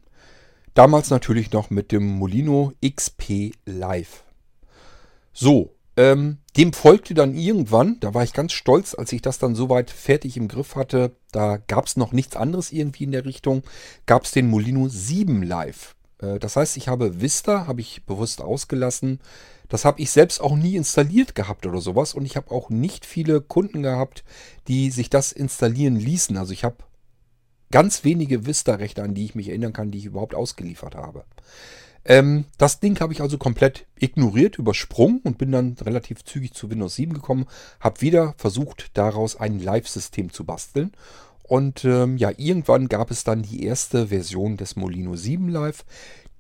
Damals 0.73 1.09
natürlich 1.09 1.51
noch 1.51 1.69
mit 1.69 1.91
dem 1.91 2.05
Molino 2.05 2.73
XP 2.85 3.53
Live. 3.65 4.23
So, 5.33 5.75
ähm, 5.99 6.37
dem 6.55 6.71
folgte 6.71 7.13
dann 7.13 7.35
irgendwann, 7.35 7.99
da 7.99 8.13
war 8.13 8.23
ich 8.23 8.31
ganz 8.31 8.53
stolz, 8.53 8.95
als 8.95 9.11
ich 9.11 9.21
das 9.21 9.37
dann 9.37 9.53
soweit 9.53 9.91
fertig 9.91 10.37
im 10.37 10.47
Griff 10.47 10.77
hatte, 10.77 11.11
da 11.33 11.57
gab 11.57 11.87
es 11.87 11.97
noch 11.97 12.13
nichts 12.13 12.37
anderes 12.37 12.71
irgendwie 12.71 13.03
in 13.03 13.11
der 13.11 13.25
Richtung, 13.25 13.63
gab 14.05 14.23
es 14.23 14.31
den 14.31 14.47
Molino 14.47 14.87
7 14.87 15.43
Live. 15.43 15.95
Äh, 16.21 16.39
das 16.39 16.55
heißt, 16.55 16.77
ich 16.77 16.87
habe 16.87 17.19
Vista, 17.19 17.67
habe 17.67 17.81
ich 17.81 18.05
bewusst 18.05 18.39
ausgelassen. 18.39 19.19
Das 19.67 19.83
habe 19.83 19.99
ich 20.01 20.09
selbst 20.11 20.39
auch 20.39 20.55
nie 20.55 20.77
installiert 20.77 21.35
gehabt 21.35 21.65
oder 21.65 21.81
sowas. 21.81 22.13
Und 22.13 22.23
ich 22.23 22.37
habe 22.37 22.49
auch 22.51 22.69
nicht 22.69 23.05
viele 23.05 23.41
Kunden 23.41 23.83
gehabt, 23.83 24.23
die 24.69 24.91
sich 24.91 25.09
das 25.09 25.33
installieren 25.33 25.97
ließen. 25.97 26.37
Also 26.37 26.53
ich 26.53 26.63
habe 26.63 26.77
ganz 27.71 28.05
wenige 28.05 28.45
Vista-Rechte, 28.45 29.03
an 29.03 29.15
die 29.15 29.25
ich 29.25 29.35
mich 29.35 29.49
erinnern 29.49 29.73
kann, 29.73 29.91
die 29.91 29.97
ich 29.97 30.05
überhaupt 30.05 30.33
ausgeliefert 30.33 30.95
habe. 30.95 31.25
Ähm, 32.05 32.45
das 32.57 32.79
Ding 32.79 32.99
habe 32.99 33.13
ich 33.13 33.21
also 33.21 33.37
komplett 33.37 33.85
ignoriert, 33.97 34.57
übersprungen 34.57 35.19
und 35.23 35.37
bin 35.37 35.51
dann 35.51 35.75
relativ 35.81 36.23
zügig 36.23 36.53
zu 36.53 36.69
Windows 36.69 36.95
7 36.95 37.13
gekommen. 37.13 37.45
Habe 37.79 38.01
wieder 38.01 38.33
versucht, 38.37 38.91
daraus 38.97 39.35
ein 39.35 39.59
Live-System 39.59 40.31
zu 40.31 40.45
basteln. 40.45 40.91
Und 41.43 41.83
ähm, 41.83 42.17
ja, 42.17 42.31
irgendwann 42.37 42.87
gab 42.87 43.11
es 43.11 43.23
dann 43.23 43.41
die 43.41 43.63
erste 43.63 44.07
Version 44.07 44.55
des 44.55 44.75
Molino 44.75 45.15
7 45.15 45.49
Live. 45.49 45.83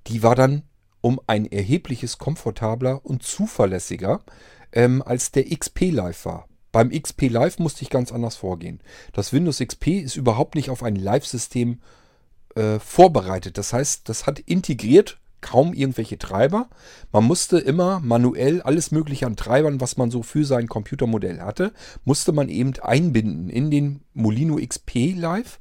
Die 0.07 0.23
war 0.23 0.35
dann 0.35 0.63
um 1.01 1.19
ein 1.27 1.45
erhebliches 1.45 2.17
komfortabler 2.17 3.05
und 3.05 3.23
zuverlässiger 3.23 4.21
ähm, 4.71 5.01
als 5.01 5.31
der 5.31 5.45
XP 5.45 5.91
Live 5.91 6.25
war. 6.25 6.47
Beim 6.71 6.91
XP 6.91 7.29
Live 7.29 7.57
musste 7.57 7.81
ich 7.81 7.89
ganz 7.89 8.11
anders 8.11 8.35
vorgehen. 8.35 8.79
Das 9.13 9.33
Windows 9.33 9.59
XP 9.59 9.87
ist 9.87 10.15
überhaupt 10.15 10.55
nicht 10.55 10.69
auf 10.69 10.83
ein 10.83 10.95
Live-System 10.95 11.81
äh, 12.55 12.77
vorbereitet. 12.79 13.57
Das 13.57 13.73
heißt, 13.73 14.07
das 14.07 14.27
hat 14.27 14.39
integriert 14.39 15.19
kaum 15.41 15.73
irgendwelche 15.73 16.17
Treiber. 16.17 16.69
Man 17.11 17.23
musste 17.25 17.59
immer 17.59 17.99
manuell 17.99 18.61
alles 18.61 18.91
Mögliche 18.91 19.25
an 19.25 19.35
Treibern, 19.35 19.81
was 19.81 19.97
man 19.97 20.11
so 20.11 20.23
für 20.23 20.45
sein 20.45 20.67
Computermodell 20.67 21.41
hatte, 21.41 21.71
musste 22.05 22.31
man 22.31 22.49
eben 22.49 22.73
einbinden 22.81 23.49
in 23.49 23.71
den 23.71 24.01
Molino 24.13 24.57
XP 24.57 25.15
Live 25.15 25.59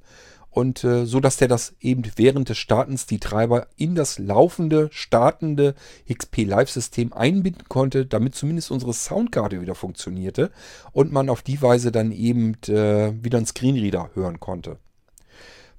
und 0.50 0.82
äh, 0.82 1.06
so 1.06 1.20
dass 1.20 1.36
der 1.36 1.48
das 1.48 1.74
eben 1.80 2.02
während 2.16 2.48
des 2.48 2.58
Startens 2.58 3.06
die 3.06 3.20
Treiber 3.20 3.68
in 3.76 3.94
das 3.94 4.18
laufende, 4.18 4.88
startende 4.90 5.74
XP 6.12 6.44
Live 6.44 6.70
System 6.70 7.12
einbinden 7.12 7.64
konnte, 7.68 8.06
damit 8.06 8.34
zumindest 8.34 8.70
unsere 8.70 8.92
Soundkarte 8.92 9.60
wieder 9.60 9.74
funktionierte 9.74 10.50
und 10.92 11.12
man 11.12 11.28
auf 11.28 11.42
die 11.42 11.60
Weise 11.62 11.92
dann 11.92 12.12
eben 12.12 12.54
äh, 12.66 13.12
wieder 13.22 13.38
einen 13.38 13.46
Screenreader 13.46 14.10
hören 14.14 14.40
konnte. 14.40 14.78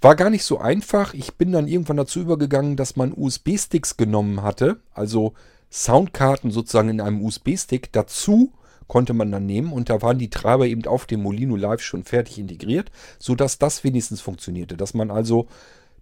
War 0.02 0.16
gar 0.16 0.30
nicht 0.30 0.46
so 0.46 0.60
einfach. 0.60 1.14
Ich 1.14 1.36
bin 1.36 1.52
dann 1.52 1.68
irgendwann 1.68 1.98
dazu 1.98 2.22
übergegangen, 2.22 2.78
dass 2.78 2.96
man 2.96 3.14
USB-Sticks 3.14 3.98
genommen 3.98 4.42
hatte, 4.42 4.80
also 4.94 5.34
Soundkarten 5.72 6.52
sozusagen 6.52 6.90
in 6.90 7.02
einem 7.02 7.22
USB-Stick. 7.22 7.92
Dazu 7.92 8.54
konnte 8.88 9.14
man 9.14 9.32
dann 9.32 9.46
nehmen 9.46 9.72
und 9.74 9.90
da 9.90 10.02
waren 10.02 10.18
die 10.18 10.30
Treiber 10.30 10.66
eben 10.66 10.86
auf 10.86 11.06
dem 11.06 11.22
Molino 11.22 11.56
Live 11.56 11.82
schon 11.82 12.04
fertig 12.04 12.40
integriert, 12.40 12.92
sodass 13.20 13.60
das 13.60 13.84
wenigstens 13.84 14.22
funktionierte. 14.22 14.78
Dass 14.78 14.94
man 14.94 15.12
also 15.12 15.48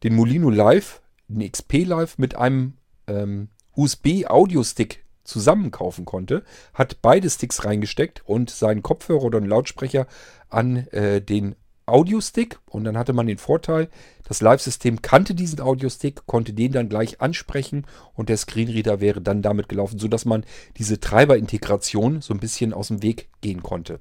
den 0.03 0.15
Molino 0.15 0.49
Live, 0.49 1.01
den 1.27 1.51
XP 1.51 1.85
Live 1.85 2.17
mit 2.19 2.35
einem 2.35 2.73
ähm, 3.07 3.49
USB-Audio-Stick 3.75 5.03
zusammen 5.23 5.71
kaufen 5.71 6.05
konnte, 6.05 6.43
hat 6.73 7.01
beide 7.01 7.29
Sticks 7.29 7.65
reingesteckt 7.65 8.21
und 8.25 8.49
seinen 8.49 8.83
Kopfhörer 8.83 9.23
oder 9.23 9.39
einen 9.39 9.49
Lautsprecher 9.49 10.07
an 10.49 10.87
äh, 10.87 11.21
den 11.21 11.55
Audiostick 11.87 12.59
und 12.69 12.83
dann 12.83 12.97
hatte 12.97 13.13
man 13.13 13.27
den 13.27 13.37
Vorteil, 13.37 13.89
das 14.25 14.41
Live-System 14.41 15.01
kannte 15.01 15.33
diesen 15.33 15.61
Audiostick, 15.61 16.25
konnte 16.25 16.53
den 16.53 16.73
dann 16.73 16.89
gleich 16.89 17.21
ansprechen 17.21 17.85
und 18.13 18.29
der 18.29 18.37
Screenreader 18.37 18.99
wäre 18.99 19.21
dann 19.21 19.41
damit 19.41 19.69
gelaufen, 19.69 19.97
sodass 19.97 20.25
man 20.25 20.43
diese 20.77 20.99
Treiberintegration 20.99 22.21
so 22.21 22.33
ein 22.33 22.39
bisschen 22.39 22.73
aus 22.73 22.89
dem 22.89 23.01
Weg 23.01 23.29
gehen 23.41 23.63
konnte. 23.63 23.99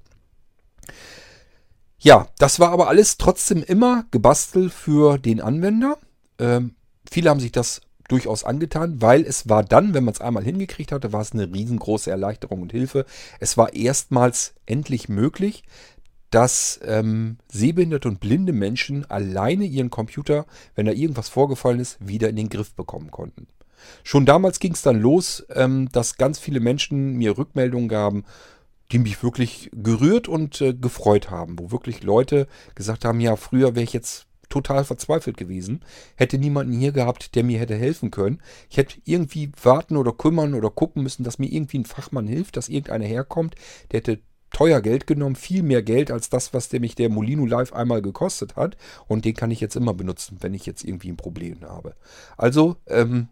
Ja, 1.98 2.28
das 2.38 2.60
war 2.60 2.70
aber 2.70 2.88
alles 2.88 3.16
trotzdem 3.16 3.62
immer 3.62 4.04
gebastelt 4.10 4.72
für 4.72 5.18
den 5.18 5.40
Anwender. 5.40 5.96
Ähm, 6.38 6.74
viele 7.10 7.30
haben 7.30 7.40
sich 7.40 7.52
das 7.52 7.80
durchaus 8.08 8.44
angetan, 8.44 9.00
weil 9.02 9.24
es 9.24 9.48
war 9.48 9.64
dann, 9.64 9.94
wenn 9.94 10.04
man 10.04 10.14
es 10.14 10.20
einmal 10.20 10.44
hingekriegt 10.44 10.92
hatte, 10.92 11.12
war 11.12 11.20
es 11.20 11.32
eine 11.32 11.52
riesengroße 11.52 12.10
Erleichterung 12.10 12.62
und 12.62 12.72
Hilfe. 12.72 13.04
Es 13.40 13.56
war 13.56 13.74
erstmals 13.74 14.54
endlich 14.66 15.08
möglich, 15.08 15.64
dass 16.30 16.80
ähm, 16.84 17.38
sehbehinderte 17.50 18.08
und 18.08 18.20
blinde 18.20 18.52
Menschen 18.52 19.08
alleine 19.10 19.64
ihren 19.64 19.90
Computer, 19.90 20.46
wenn 20.74 20.86
da 20.86 20.92
irgendwas 20.92 21.28
vorgefallen 21.28 21.80
ist, 21.80 21.96
wieder 22.06 22.28
in 22.28 22.36
den 22.36 22.48
Griff 22.48 22.74
bekommen 22.74 23.10
konnten. 23.10 23.46
Schon 24.02 24.26
damals 24.26 24.58
ging 24.58 24.72
es 24.72 24.82
dann 24.82 25.00
los, 25.00 25.46
ähm, 25.54 25.88
dass 25.92 26.16
ganz 26.16 26.38
viele 26.38 26.60
Menschen 26.60 27.14
mir 27.14 27.38
Rückmeldungen 27.38 27.88
gaben, 27.88 28.24
die 28.92 28.98
mich 28.98 29.22
wirklich 29.22 29.70
gerührt 29.72 30.28
und 30.28 30.60
äh, 30.60 30.74
gefreut 30.74 31.30
haben, 31.30 31.58
wo 31.58 31.70
wirklich 31.70 32.02
Leute 32.02 32.46
gesagt 32.74 33.04
haben, 33.04 33.20
ja, 33.20 33.36
früher 33.36 33.74
wäre 33.74 33.84
ich 33.84 33.92
jetzt 33.92 34.26
total 34.48 34.84
verzweifelt 34.84 35.36
gewesen, 35.36 35.80
hätte 36.14 36.38
niemanden 36.38 36.72
hier 36.72 36.92
gehabt, 36.92 37.34
der 37.34 37.42
mir 37.42 37.58
hätte 37.58 37.74
helfen 37.74 38.12
können. 38.12 38.40
Ich 38.70 38.76
hätte 38.76 39.00
irgendwie 39.04 39.50
warten 39.60 39.96
oder 39.96 40.12
kümmern 40.12 40.54
oder 40.54 40.70
gucken 40.70 41.02
müssen, 41.02 41.24
dass 41.24 41.40
mir 41.40 41.50
irgendwie 41.50 41.78
ein 41.78 41.84
Fachmann 41.84 42.28
hilft, 42.28 42.56
dass 42.56 42.68
irgendeiner 42.68 43.06
herkommt, 43.06 43.56
der 43.90 43.98
hätte 43.98 44.20
teuer 44.56 44.80
Geld 44.80 45.06
genommen, 45.06 45.36
viel 45.36 45.62
mehr 45.62 45.82
Geld 45.82 46.10
als 46.10 46.30
das, 46.30 46.54
was 46.54 46.70
der 46.70 46.80
mich 46.80 46.94
der 46.94 47.10
Molino 47.10 47.44
Live 47.44 47.74
einmal 47.74 48.00
gekostet 48.00 48.56
hat. 48.56 48.78
Und 49.06 49.26
den 49.26 49.34
kann 49.34 49.50
ich 49.50 49.60
jetzt 49.60 49.76
immer 49.76 49.92
benutzen, 49.92 50.38
wenn 50.40 50.54
ich 50.54 50.64
jetzt 50.64 50.82
irgendwie 50.82 51.10
ein 51.10 51.18
Problem 51.18 51.60
habe. 51.60 51.94
Also, 52.38 52.76
ähm, 52.86 53.28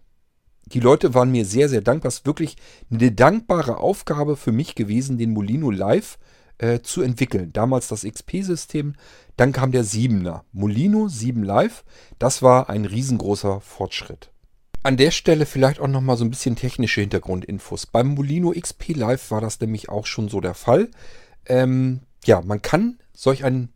die 0.67 0.81
Leute 0.81 1.15
waren 1.15 1.31
mir 1.31 1.47
sehr, 1.47 1.71
sehr 1.71 1.81
dankbar. 1.81 2.09
Es 2.09 2.17
ist 2.17 2.27
wirklich 2.27 2.57
eine 2.91 3.11
dankbare 3.11 3.79
Aufgabe 3.79 4.37
für 4.37 4.53
mich 4.53 4.75
gewesen, 4.75 5.17
den 5.17 5.33
Molino 5.33 5.71
Live 5.71 6.19
äh, 6.59 6.81
zu 6.81 7.01
entwickeln. 7.01 7.55
Damals 7.55 7.89
das 7.89 8.03
XP-System, 8.03 8.93
dann 9.39 9.53
kam 9.53 9.73
der 9.73 9.87
7er. 9.87 10.43
Molino 10.53 11.09
7 11.09 11.43
Live, 11.43 11.85
das 12.19 12.43
war 12.43 12.69
ein 12.69 12.85
riesengroßer 12.85 13.63
Fortschritt. 13.63 14.34
An 14.85 14.99
der 14.99 15.13
Stelle 15.13 15.47
vielleicht 15.47 15.81
auch 15.81 15.89
nochmal 15.89 16.19
so 16.19 16.27
ein 16.27 16.31
bisschen 16.31 16.57
technische 16.57 17.01
Hintergrundinfos. 17.01 17.87
Beim 17.87 18.09
Molino 18.09 18.53
XP 18.53 18.95
Live 18.95 19.31
war 19.31 19.41
das 19.41 19.59
nämlich 19.59 19.89
auch 19.89 20.05
schon 20.05 20.29
so 20.29 20.43
der 20.43 20.53
Fall. 20.53 20.91
Ähm, 21.47 22.01
ja, 22.27 22.43
man 22.43 22.61
kann 22.61 22.99
solch 23.15 23.45
ein 23.45 23.71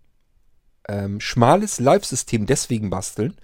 ähm, 0.87 1.19
schmales 1.19 1.81
Live-System 1.81 2.45
deswegen 2.45 2.91
basteln, 2.91 3.39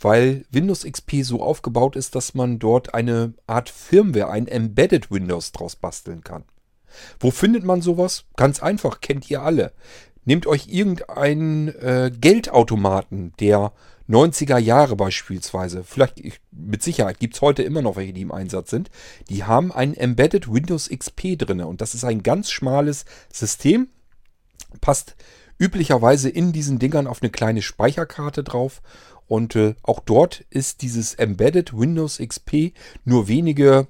weil 0.00 0.46
Windows 0.50 0.84
XP 0.90 1.22
so 1.22 1.42
aufgebaut 1.42 1.94
ist, 1.94 2.14
dass 2.14 2.32
man 2.32 2.58
dort 2.58 2.94
eine 2.94 3.34
Art 3.46 3.68
Firmware, 3.68 4.30
ein 4.30 4.48
Embedded 4.48 5.10
Windows 5.10 5.52
draus 5.52 5.76
basteln 5.76 6.24
kann. 6.24 6.44
Wo 7.18 7.30
findet 7.30 7.64
man 7.64 7.82
sowas? 7.82 8.24
Ganz 8.36 8.62
einfach, 8.62 9.02
kennt 9.02 9.30
ihr 9.30 9.42
alle. 9.42 9.74
Nehmt 10.24 10.46
euch 10.46 10.68
irgendeinen 10.68 11.68
äh, 11.68 12.10
Geldautomaten, 12.18 13.34
der 13.40 13.74
90er 14.10 14.58
Jahre 14.58 14.96
beispielsweise, 14.96 15.84
vielleicht 15.84 16.20
mit 16.50 16.82
Sicherheit 16.82 17.20
gibt 17.20 17.34
es 17.34 17.40
heute 17.40 17.62
immer 17.62 17.80
noch 17.80 17.96
welche, 17.96 18.12
die 18.12 18.22
im 18.22 18.32
Einsatz 18.32 18.70
sind, 18.70 18.90
die 19.28 19.44
haben 19.44 19.70
ein 19.72 19.94
Embedded 19.94 20.52
Windows 20.52 20.88
XP 20.88 21.38
drin 21.38 21.60
und 21.60 21.80
das 21.80 21.94
ist 21.94 22.04
ein 22.04 22.22
ganz 22.22 22.50
schmales 22.50 23.04
System, 23.32 23.88
passt 24.80 25.16
üblicherweise 25.58 26.28
in 26.28 26.52
diesen 26.52 26.78
Dingern 26.78 27.06
auf 27.06 27.22
eine 27.22 27.30
kleine 27.30 27.62
Speicherkarte 27.62 28.42
drauf. 28.42 28.82
Und 29.28 29.54
äh, 29.54 29.74
auch 29.82 30.00
dort 30.00 30.40
ist 30.50 30.82
dieses 30.82 31.14
Embedded 31.14 31.78
Windows 31.78 32.18
XP 32.18 32.72
nur 33.04 33.28
wenige 33.28 33.86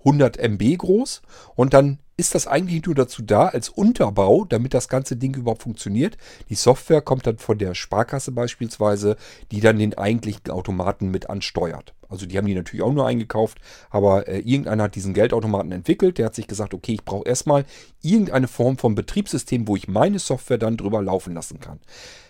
100 0.00 0.36
MB 0.36 0.76
groß. 0.76 1.22
Und 1.54 1.72
dann 1.72 2.00
ist 2.22 2.36
das 2.36 2.46
eigentlich 2.46 2.86
nur 2.86 2.94
dazu 2.94 3.20
da, 3.20 3.48
als 3.48 3.68
Unterbau, 3.68 4.44
damit 4.44 4.74
das 4.74 4.88
ganze 4.88 5.16
Ding 5.16 5.34
überhaupt 5.34 5.64
funktioniert. 5.64 6.16
Die 6.50 6.54
Software 6.54 7.00
kommt 7.00 7.26
dann 7.26 7.38
von 7.38 7.58
der 7.58 7.74
Sparkasse 7.74 8.30
beispielsweise, 8.30 9.16
die 9.50 9.60
dann 9.60 9.80
den 9.80 9.98
eigentlichen 9.98 10.48
Automaten 10.50 11.08
mit 11.08 11.28
ansteuert. 11.28 11.94
Also 12.08 12.26
die 12.26 12.38
haben 12.38 12.46
die 12.46 12.54
natürlich 12.54 12.84
auch 12.84 12.92
nur 12.92 13.08
eingekauft, 13.08 13.58
aber 13.90 14.28
äh, 14.28 14.38
irgendeiner 14.38 14.84
hat 14.84 14.94
diesen 14.94 15.14
Geldautomaten 15.14 15.72
entwickelt. 15.72 16.18
Der 16.18 16.26
hat 16.26 16.36
sich 16.36 16.46
gesagt, 16.46 16.74
okay, 16.74 16.92
ich 16.92 17.04
brauche 17.04 17.26
erstmal 17.26 17.64
irgendeine 18.02 18.46
Form 18.46 18.78
von 18.78 18.94
Betriebssystem, 18.94 19.66
wo 19.66 19.74
ich 19.74 19.88
meine 19.88 20.20
Software 20.20 20.58
dann 20.58 20.76
drüber 20.76 21.02
laufen 21.02 21.34
lassen 21.34 21.58
kann. 21.58 21.80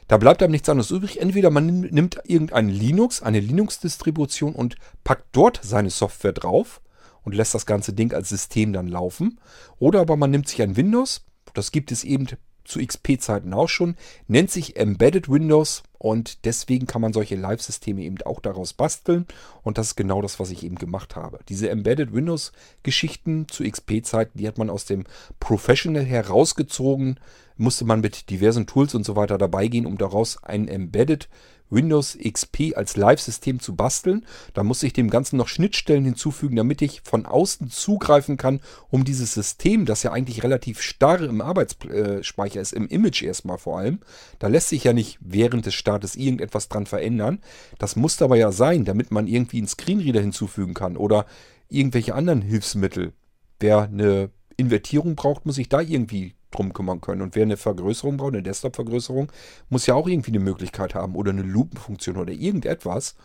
Da 0.09 0.17
bleibt 0.17 0.43
einem 0.43 0.53
nichts 0.53 0.71
anderes 0.71 0.91
übrig. 0.91 1.21
Entweder 1.21 1.51
man 1.51 1.67
nimmt 1.67 2.19
irgendein 2.25 2.71
Linux, 2.71 3.21
eine 3.21 3.41
Linux-Distribution 3.41 4.55
und 4.55 4.77
packt 5.05 5.27
dort 5.33 5.61
seine 5.63 5.91
Software 5.91 6.33
drauf 6.33 6.81
und 7.25 7.35
lässt 7.35 7.55
das 7.55 7.67
ganze 7.67 7.93
Ding 7.93 8.13
als 8.13 8.29
System 8.29 8.73
dann 8.73 8.89
laufen. 8.89 9.41
Oder 9.79 10.01
aber 10.01 10.17
man 10.17 10.31
nimmt 10.31 10.49
sich 10.49 10.63
ein 10.63 10.77
Windows, 10.77 11.25
das 11.55 11.73
gibt 11.73 11.93
es 11.93 12.05
eben 12.05 12.27
zu 12.65 12.79
XP-Zeiten 12.79 13.53
auch 13.55 13.69
schon, 13.69 13.97
nennt 14.29 14.51
sich 14.51 14.77
Embedded 14.77 15.29
Windows 15.29 15.83
und 15.99 16.45
deswegen 16.45 16.87
kann 16.87 17.03
man 17.03 17.13
solche 17.13 17.37
Live-Systeme 17.37 18.03
eben 18.03 18.21
auch 18.23 18.41
daraus 18.41 18.73
basteln 18.73 19.27
und 19.63 19.79
das 19.79 19.89
ist 19.89 19.97
genau 19.97 20.23
das, 20.23 20.39
was 20.39 20.51
ich 20.51 20.65
eben 20.65 20.77
gemacht 20.77 21.17
habe. 21.17 21.41
Diese 21.49 21.71
Embedded 21.71 22.13
Windows-Geschichten 22.13 23.49
zu 23.49 23.65
XP-Zeiten, 23.65 24.39
die 24.39 24.47
hat 24.47 24.59
man 24.59 24.71
aus 24.71 24.85
dem 24.85 25.05
Professional 25.41 26.05
herausgezogen, 26.05 27.19
musste 27.57 27.85
man 27.85 28.01
mit 28.01 28.31
diversen 28.31 28.67
Tools 28.67 28.95
und 28.95 29.05
so 29.05 29.17
weiter 29.17 29.39
dabei 29.39 29.69
gehen, 29.69 29.87
um 29.87 29.99
daraus 29.99 30.43
ein 30.43 30.69
Embedded 30.69 31.29
Windows 31.73 32.17
XP 32.17 32.77
als 32.77 32.97
Live-System 32.97 33.61
zu 33.61 33.75
basteln. 33.75 34.27
Da 34.55 34.63
muss 34.63 34.83
ich 34.83 34.93
dem 34.93 35.11
Ganzen 35.11 35.37
noch 35.37 35.49
Schnittstellen 35.49 36.05
hinzufügen, 36.05 36.57
damit 36.57 36.83
ich 36.83 37.01
von 37.03 37.27
außen 37.27 37.71
zugreifen 37.71 38.37
kann, 38.37 38.61
um 38.91 39.05
dieses 39.05 39.35
System, 39.35 39.87
das 39.87 40.03
ja 40.03 40.13
eigentlich 40.13 40.43
relativ 40.43 40.81
starr 40.81 41.21
im 41.21 41.41
Arbeitsspeicher 41.41 42.61
ist, 42.61 42.73
im 42.73 42.87
Image 42.87 43.23
erstmal 43.23 43.59
vor 43.59 43.79
allem. 43.79 44.01
Da 44.39 44.49
lässt 44.49 44.69
sich 44.69 44.85
ja 44.85 44.93
nicht 44.93 45.19
während 45.21 45.67
des 45.67 45.75
Startes 45.75 46.15
irgendetwas 46.15 46.69
dran 46.69 46.87
verändern. 46.87 47.41
Das 47.79 47.97
muss 47.97 48.21
aber 48.23 48.37
ja 48.37 48.53
sein, 48.53 48.85
damit 48.85 49.11
man 49.11 49.27
irgendwie 49.27 49.59
einen 49.59 49.69
Screenreader 49.69 50.21
hinzufügen 50.21 50.75
kann 50.75 50.97
oder 50.97 51.27
irgendwelche 51.69 52.15
anderen 52.15 52.43
Hilfsmittel. 52.43 53.13
Wer 53.59 53.83
eine 53.83 54.31
Invertierung 54.57 55.17
braucht, 55.17 55.47
muss 55.47 55.57
sich 55.57 55.69
da 55.69 55.81
irgendwie 55.81 56.35
drum 56.53 56.73
kümmern 56.73 57.01
können. 57.01 57.23
Und 57.23 57.35
wer 57.35 57.43
eine 57.43 57.57
Vergrößerung 57.57 58.17
braucht, 58.17 58.35
eine 58.35 58.43
Desktop-Vergrößerung, 58.43 59.33
muss 59.69 59.87
ja 59.87 59.95
auch 59.95 60.07
irgendwie 60.07 60.31
eine 60.31 60.41
Möglichkeit 60.41 60.95
haben 60.95 61.17
oder 61.17 61.31
eine 61.31 61.43
Lupenfunktion 61.43 62.17
oder 62.17 62.33
irgendetwas. 62.33 63.17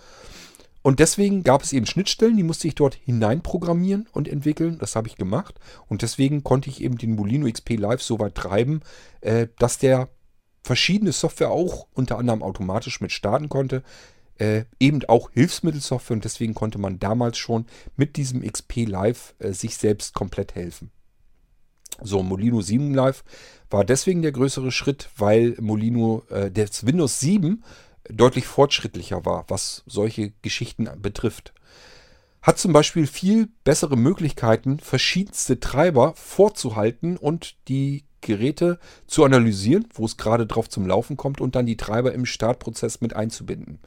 Und 0.81 0.99
deswegen 0.99 1.43
gab 1.43 1.63
es 1.63 1.73
eben 1.73 1.85
Schnittstellen, 1.85 2.37
die 2.37 2.43
musste 2.43 2.67
ich 2.67 2.75
dort 2.75 2.95
hineinprogrammieren 2.95 4.07
und 4.13 4.27
entwickeln. 4.27 4.77
Das 4.79 4.95
habe 4.95 5.07
ich 5.07 5.17
gemacht. 5.17 5.59
Und 5.87 6.01
deswegen 6.01 6.43
konnte 6.43 6.69
ich 6.69 6.81
eben 6.81 6.97
den 6.97 7.15
Molino 7.15 7.51
XP 7.51 7.77
Live 7.77 8.01
so 8.01 8.19
weit 8.19 8.35
treiben, 8.35 8.81
äh, 9.21 9.47
dass 9.59 9.79
der 9.79 10.09
verschiedene 10.63 11.11
Software 11.11 11.51
auch 11.51 11.87
unter 11.93 12.17
anderem 12.17 12.41
automatisch 12.43 13.01
mit 13.01 13.11
starten 13.11 13.49
konnte. 13.49 13.83
Äh, 14.37 14.65
eben 14.79 15.03
auch 15.05 15.31
Hilfsmittelsoftware 15.31 16.15
und 16.15 16.23
deswegen 16.23 16.53
konnte 16.53 16.77
man 16.77 16.99
damals 16.99 17.37
schon 17.37 17.65
mit 17.95 18.17
diesem 18.17 18.43
XP 18.43 18.85
Live 18.85 19.33
äh, 19.39 19.51
sich 19.51 19.77
selbst 19.77 20.13
komplett 20.13 20.53
helfen. 20.53 20.91
So, 22.01 22.23
Molino 22.23 22.61
7 22.61 22.93
Live 22.93 23.23
war 23.69 23.83
deswegen 23.83 24.21
der 24.21 24.31
größere 24.31 24.71
Schritt, 24.71 25.09
weil 25.17 25.55
Molino, 25.59 26.23
äh, 26.29 26.51
das 26.51 26.85
Windows 26.85 27.19
7 27.19 27.63
deutlich 28.09 28.45
fortschrittlicher 28.45 29.25
war, 29.25 29.45
was 29.49 29.83
solche 29.85 30.31
Geschichten 30.41 30.89
betrifft. 31.01 31.53
Hat 32.41 32.57
zum 32.57 32.71
Beispiel 32.71 33.07
viel 33.07 33.49
bessere 33.63 33.97
Möglichkeiten, 33.97 34.79
verschiedenste 34.79 35.59
Treiber 35.59 36.13
vorzuhalten 36.15 37.17
und 37.17 37.55
die 37.67 38.05
Geräte 38.27 38.77
zu 39.07 39.23
analysieren, 39.23 39.87
wo 39.93 40.05
es 40.05 40.17
gerade 40.17 40.45
drauf 40.45 40.69
zum 40.69 40.85
Laufen 40.85 41.17
kommt 41.17 41.41
und 41.41 41.55
dann 41.55 41.65
die 41.65 41.77
Treiber 41.77 42.13
im 42.13 42.25
Startprozess 42.25 43.01
mit 43.01 43.15
einzubinden. 43.15 43.79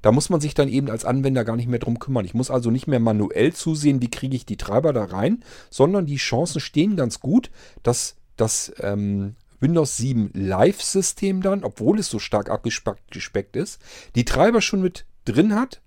Da 0.00 0.12
muss 0.12 0.30
man 0.30 0.40
sich 0.40 0.54
dann 0.54 0.68
eben 0.68 0.88
als 0.88 1.04
Anwender 1.04 1.44
gar 1.44 1.56
nicht 1.56 1.68
mehr 1.68 1.80
drum 1.80 1.98
kümmern. 1.98 2.24
Ich 2.24 2.32
muss 2.32 2.50
also 2.50 2.70
nicht 2.70 2.86
mehr 2.86 3.00
manuell 3.00 3.52
zusehen, 3.52 4.00
wie 4.00 4.10
kriege 4.10 4.36
ich 4.36 4.46
die 4.46 4.56
Treiber 4.56 4.92
da 4.92 5.04
rein, 5.04 5.42
sondern 5.68 6.06
die 6.06 6.16
Chancen 6.16 6.60
stehen 6.60 6.96
ganz 6.96 7.20
gut, 7.20 7.50
dass 7.82 8.16
das 8.36 8.72
ähm, 8.78 9.34
Windows 9.58 9.96
7 9.96 10.30
Live-System 10.32 11.42
dann, 11.42 11.64
obwohl 11.64 11.98
es 11.98 12.08
so 12.08 12.20
stark 12.20 12.48
abgespeckt 12.50 13.56
ist, 13.56 13.80
die 14.14 14.24
Treiber 14.24 14.62
schon 14.62 14.80
mit 14.80 15.04
drin 15.24 15.56
hat, 15.56 15.82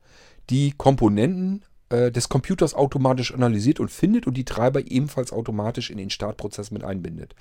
die 0.49 0.73
Komponenten 0.75 1.63
äh, 1.91 2.11
des 2.11 2.29
Computers 2.29 2.73
automatisch 2.73 3.33
analysiert 3.33 3.79
und 3.79 3.91
findet 3.91 4.27
und 4.27 4.35
die 4.35 4.45
Treiber 4.45 4.89
ebenfalls 4.89 5.31
automatisch 5.31 5.89
in 5.89 5.97
den 5.97 6.09
Startprozess 6.09 6.71
mit 6.71 6.83
einbindet. 6.83 7.35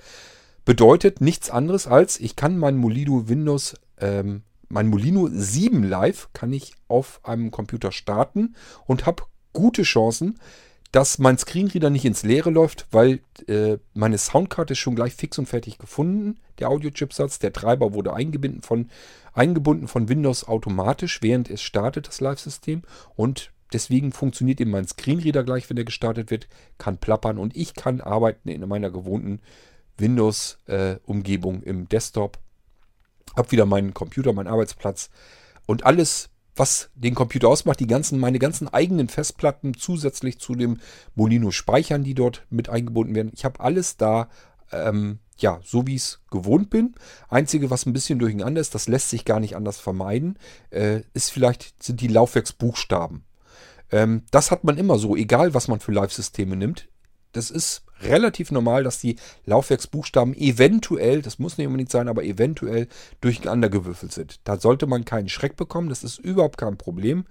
Bedeutet 0.65 1.21
nichts 1.21 1.49
anderes 1.49 1.87
als, 1.87 2.19
ich 2.19 2.35
kann 2.35 2.57
mein 2.57 2.77
Molino 2.77 3.27
Windows, 3.27 3.75
ähm, 3.99 4.43
mein 4.69 4.87
Molino 4.87 5.27
7 5.31 5.83
Live 5.83 6.29
kann 6.33 6.53
ich 6.53 6.75
auf 6.87 7.19
einem 7.23 7.51
Computer 7.51 7.91
starten 7.91 8.55
und 8.85 9.05
habe 9.05 9.23
gute 9.53 9.83
Chancen, 9.83 10.39
dass 10.91 11.19
mein 11.19 11.37
Screenreader 11.37 11.89
nicht 11.89 12.05
ins 12.05 12.23
Leere 12.23 12.49
läuft, 12.49 12.85
weil 12.91 13.21
äh, 13.47 13.77
meine 13.93 14.17
Soundkarte 14.17 14.73
ist 14.73 14.79
schon 14.79 14.95
gleich 14.95 15.13
fix 15.15 15.39
und 15.39 15.47
fertig 15.47 15.77
gefunden, 15.77 16.39
der 16.59 16.69
Audio-Chipsatz. 16.69 17.39
Der 17.39 17.53
Treiber 17.53 17.93
wurde 17.93 18.13
eingebunden 18.13 18.61
von, 18.61 18.89
eingebunden 19.33 19.87
von 19.87 20.09
Windows 20.09 20.47
automatisch, 20.47 21.21
während 21.21 21.49
es 21.49 21.61
startet, 21.61 22.07
das 22.07 22.19
Live-System. 22.19 22.81
Und 23.15 23.51
deswegen 23.71 24.11
funktioniert 24.11 24.59
eben 24.59 24.71
mein 24.71 24.87
Screenreader 24.87 25.45
gleich, 25.45 25.69
wenn 25.69 25.77
er 25.77 25.85
gestartet 25.85 26.29
wird, 26.29 26.49
kann 26.77 26.97
plappern 26.97 27.37
und 27.37 27.55
ich 27.55 27.73
kann 27.73 28.01
arbeiten 28.01 28.49
in 28.49 28.67
meiner 28.67 28.91
gewohnten 28.91 29.39
Windows-Umgebung 29.97 31.63
äh, 31.63 31.69
im 31.69 31.87
Desktop. 31.89 32.39
Hab 33.35 33.51
wieder 33.51 33.65
meinen 33.65 33.93
Computer, 33.93 34.33
meinen 34.33 34.47
Arbeitsplatz 34.47 35.09
und 35.65 35.85
alles, 35.85 36.29
was 36.55 36.89
den 36.95 37.15
Computer 37.15 37.47
ausmacht, 37.47 37.79
die 37.79 37.87
ganzen, 37.87 38.19
meine 38.19 38.39
ganzen 38.39 38.67
eigenen 38.67 39.07
Festplatten 39.07 39.73
zusätzlich 39.73 40.39
zu 40.39 40.55
dem 40.55 40.79
Molino-Speichern, 41.15 42.03
die 42.03 42.13
dort 42.13 42.45
mit 42.49 42.69
eingebunden 42.69 43.15
werden. 43.15 43.31
Ich 43.33 43.45
habe 43.45 43.61
alles 43.61 43.95
da, 43.95 44.29
ähm, 44.71 45.19
ja, 45.37 45.59
so 45.63 45.87
wie 45.87 45.95
ich 45.95 46.01
es 46.01 46.19
gewohnt 46.29 46.69
bin. 46.69 46.93
Einzige, 47.29 47.69
was 47.69 47.85
ein 47.85 47.93
bisschen 47.93 48.19
durcheinander 48.19 48.59
ist, 48.59 48.75
das 48.75 48.87
lässt 48.87 49.09
sich 49.09 49.23
gar 49.23 49.39
nicht 49.39 49.55
anders 49.55 49.79
vermeiden, 49.79 50.37
äh, 50.71 51.01
ist 51.13 51.31
vielleicht, 51.31 51.81
sind 51.81 52.01
die 52.01 52.07
Laufwerksbuchstaben. 52.07 53.23
Ähm, 53.91 54.23
das 54.31 54.51
hat 54.51 54.63
man 54.63 54.77
immer 54.77 54.97
so, 54.97 55.15
egal 55.15 55.53
was 55.53 55.67
man 55.67 55.79
für 55.79 55.91
Live-Systeme 55.91 56.55
nimmt. 56.55 56.89
Das 57.31 57.51
ist 57.51 57.83
relativ 58.01 58.51
normal, 58.51 58.83
dass 58.83 58.99
die 58.99 59.15
Laufwerksbuchstaben 59.45 60.35
eventuell, 60.35 61.21
das 61.21 61.39
muss 61.39 61.57
nicht 61.57 61.67
unbedingt 61.67 61.91
sein, 61.91 62.07
aber 62.07 62.23
eventuell 62.23 62.87
durcheinander 63.21 63.69
gewürfelt 63.69 64.11
sind. 64.11 64.39
Da 64.43 64.59
sollte 64.59 64.87
man 64.87 65.05
keinen 65.05 65.29
Schreck 65.29 65.55
bekommen, 65.55 65.89
das 65.89 66.03
ist 66.03 66.19
überhaupt 66.19 66.57
kein 66.57 66.77
Problem. 66.77 67.25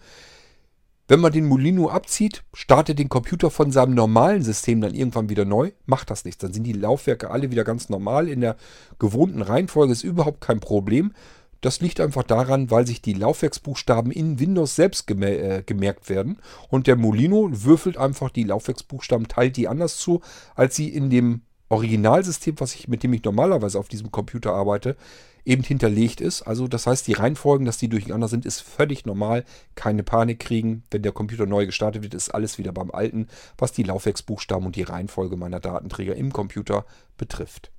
Wenn 1.10 1.18
man 1.18 1.32
den 1.32 1.46
Molino 1.46 1.90
abzieht, 1.90 2.44
startet 2.54 3.00
den 3.00 3.08
Computer 3.08 3.50
von 3.50 3.72
seinem 3.72 3.94
normalen 3.94 4.42
System 4.44 4.80
dann 4.80 4.94
irgendwann 4.94 5.28
wieder 5.28 5.44
neu, 5.44 5.72
macht 5.84 6.08
das 6.08 6.24
nichts. 6.24 6.40
Dann 6.40 6.52
sind 6.52 6.62
die 6.62 6.72
Laufwerke 6.72 7.30
alle 7.32 7.50
wieder 7.50 7.64
ganz 7.64 7.88
normal 7.88 8.28
in 8.28 8.40
der 8.40 8.56
gewohnten 9.00 9.42
Reihenfolge, 9.42 9.92
ist 9.92 10.04
überhaupt 10.04 10.40
kein 10.40 10.60
Problem. 10.60 11.12
Das 11.60 11.80
liegt 11.80 12.00
einfach 12.00 12.22
daran, 12.22 12.70
weil 12.70 12.86
sich 12.86 13.02
die 13.02 13.12
Laufwerksbuchstaben 13.12 14.12
in 14.12 14.38
Windows 14.38 14.76
selbst 14.76 15.10
äh, 15.10 15.62
gemerkt 15.64 16.08
werden. 16.08 16.38
Und 16.68 16.86
der 16.86 16.96
Molino 16.96 17.48
würfelt 17.52 17.98
einfach 17.98 18.30
die 18.30 18.44
Laufwerksbuchstaben, 18.44 19.28
teilt 19.28 19.56
die 19.56 19.68
anders 19.68 19.98
zu, 19.98 20.20
als 20.54 20.76
sie 20.76 20.88
in 20.88 21.10
dem 21.10 21.42
Originalsystem, 21.68 22.58
was 22.58 22.74
ich, 22.74 22.88
mit 22.88 23.02
dem 23.02 23.12
ich 23.12 23.22
normalerweise 23.22 23.78
auf 23.78 23.88
diesem 23.88 24.10
Computer 24.10 24.52
arbeite, 24.52 24.96
eben 25.44 25.62
hinterlegt 25.62 26.20
ist. 26.20 26.42
Also 26.42 26.66
das 26.66 26.86
heißt, 26.86 27.06
die 27.06 27.12
Reihenfolgen, 27.12 27.64
dass 27.64 27.78
die 27.78 27.88
durcheinander 27.88 28.28
sind, 28.28 28.44
ist 28.44 28.60
völlig 28.60 29.06
normal. 29.06 29.44
Keine 29.74 30.02
Panik 30.02 30.40
kriegen. 30.40 30.82
Wenn 30.90 31.02
der 31.02 31.12
Computer 31.12 31.46
neu 31.46 31.66
gestartet 31.66 32.02
wird, 32.02 32.14
ist 32.14 32.30
alles 32.30 32.58
wieder 32.58 32.72
beim 32.72 32.90
Alten, 32.90 33.28
was 33.56 33.72
die 33.72 33.84
Laufwerksbuchstaben 33.84 34.66
und 34.66 34.76
die 34.76 34.82
Reihenfolge 34.82 35.36
meiner 35.36 35.60
Datenträger 35.60 36.16
im 36.16 36.32
Computer 36.32 36.84
betrifft. 37.16 37.70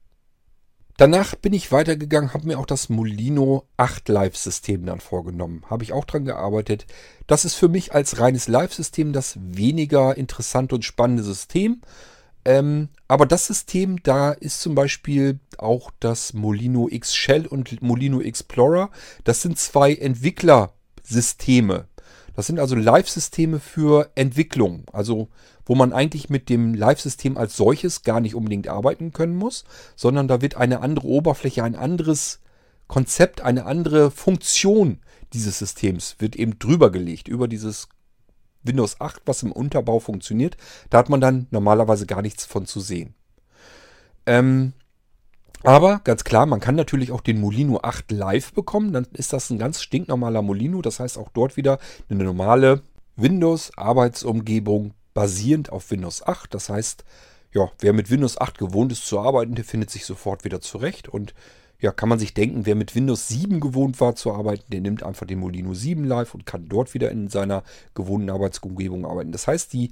Danach 0.98 1.36
bin 1.36 1.54
ich 1.54 1.72
weitergegangen, 1.72 2.34
habe 2.34 2.48
mir 2.48 2.60
auch 2.60 2.66
das 2.66 2.90
Molino 2.90 3.66
8 3.78 4.10
Live-System 4.10 4.86
dann 4.86 5.00
vorgenommen. 5.00 5.64
Habe 5.70 5.84
ich 5.84 5.94
auch 5.94 6.06
dran 6.06 6.26
gearbeitet. 6.26 6.86
Das 7.28 7.46
ist 7.46 7.56
für 7.56 7.70
mich 7.70 7.94
als 7.94 8.20
reines 8.20 8.48
Live-System 8.48 9.14
das 9.14 9.38
weniger 9.42 10.16
interessante 10.18 10.76
und 10.76 10.86
spannende 10.86 11.24
System. 11.24 11.82
Ähm, 12.44 12.90
aber 13.08 13.26
das 13.26 13.48
System, 13.48 14.02
da 14.04 14.32
ist 14.32 14.62
zum 14.62 14.76
Beispiel 14.76 15.40
auch 15.58 15.92
das 16.00 16.34
Molino 16.34 16.88
X 16.90 17.16
Shell 17.16 17.46
und 17.46 17.82
Molino 17.82 18.22
Explorer. 18.22 18.90
Das 19.24 19.42
sind 19.42 19.60
zwei 19.60 19.94
Entwicklersysteme. 19.94 21.88
Das 22.36 22.48
sind 22.48 22.60
also 22.60 22.76
Live-Systeme 22.76 23.60
für 23.60 24.10
Entwicklung. 24.16 24.86
Also 24.92 25.30
wo 25.66 25.76
man 25.76 25.94
eigentlich 25.94 26.30
mit 26.30 26.50
dem 26.50 26.74
Live-System 26.74 27.38
als 27.38 27.58
solches 27.58 28.04
gar 28.04 28.20
nicht 28.20 28.36
unbedingt 28.36 28.68
arbeiten 28.68 29.14
können 29.14 29.36
muss, 29.36 29.64
sondern 29.96 30.28
da 30.28 30.42
wird 30.42 30.58
eine 30.58 30.82
andere 30.82 31.08
Oberfläche, 31.08 31.64
ein 31.64 31.76
anderes 31.76 32.40
Konzept, 32.88 33.42
eine 33.42 33.66
andere 33.66 34.12
Funktion 34.12 35.00
dieses 35.34 35.60
Systems 35.60 36.16
wird 36.20 36.36
eben 36.36 36.60
drüber 36.60 36.92
gelegt, 36.92 37.28
über 37.28 37.48
dieses 37.48 37.88
Windows 38.64 39.00
8, 39.00 39.22
was 39.26 39.44
im 39.44 39.52
Unterbau 39.52 40.00
funktioniert. 40.00 40.58
Da 40.90 41.00
hat 41.00 41.10
man 41.10 41.22
dann 41.22 41.48
normalerweise 41.52 42.06
gar 42.06 42.22
nichts 42.22 42.46
von 42.46 42.66
zu 42.66 42.80
sehen. 42.80 43.16
Ähm, 44.26 44.74
aber 45.64 46.02
ganz 46.04 46.24
klar, 46.24 46.46
man 46.46 46.60
kann 46.60 46.76
natürlich 46.76 47.12
auch 47.12 47.22
den 47.22 47.40
Molino 47.40 47.80
8 47.82 48.12
live 48.12 48.54
bekommen. 48.54 48.94
Dann 48.94 49.08
ist 49.14 49.34
das 49.34 49.50
ein 49.50 49.60
ganz 49.60 49.82
stinknormaler 49.82 50.42
Molino. 50.42 50.82
Das 50.82 51.00
heißt 51.00 51.18
auch 51.18 51.30
dort 51.30 51.58
wieder 51.58 51.80
eine 52.10 52.24
normale 52.24 52.82
Windows-Arbeitsumgebung 53.16 54.94
basierend 55.14 55.72
auf 55.72 55.92
Windows 55.92 56.26
8. 56.26 56.54
Das 56.54 56.70
heißt, 56.70 57.04
ja, 57.54 57.70
wer 57.80 57.94
mit 57.94 58.10
Windows 58.10 58.40
8 58.40 58.58
gewohnt 58.58 58.92
ist 58.92 59.06
zu 59.06 59.20
arbeiten, 59.20 59.56
der 59.56 59.66
findet 59.66 59.90
sich 59.90 60.06
sofort 60.06 60.46
wieder 60.46 60.62
zurecht. 60.62 61.10
Und 61.10 61.34
ja, 61.80 61.92
kann 61.92 62.10
man 62.10 62.20
sich 62.20 62.34
denken, 62.34 62.66
wer 62.66 62.76
mit 62.76 62.96
Windows 62.96 63.28
7 63.28 63.60
gewohnt 63.60 64.00
war 64.00 64.16
zu 64.16 64.32
arbeiten, 64.32 64.64
der 64.72 64.82
nimmt 64.82 65.04
einfach 65.04 65.26
den 65.26 65.40
Molino 65.40 65.74
7 65.74 66.04
live 66.06 66.34
und 66.34 66.46
kann 66.46 66.70
dort 66.70 66.94
wieder 66.94 67.10
in 67.10 67.28
seiner 67.28 67.64
gewohnten 67.96 68.30
Arbeitsumgebung 68.30 69.06
arbeiten. 69.06 69.32
Das 69.32 69.48
heißt, 69.48 69.74
die 69.74 69.92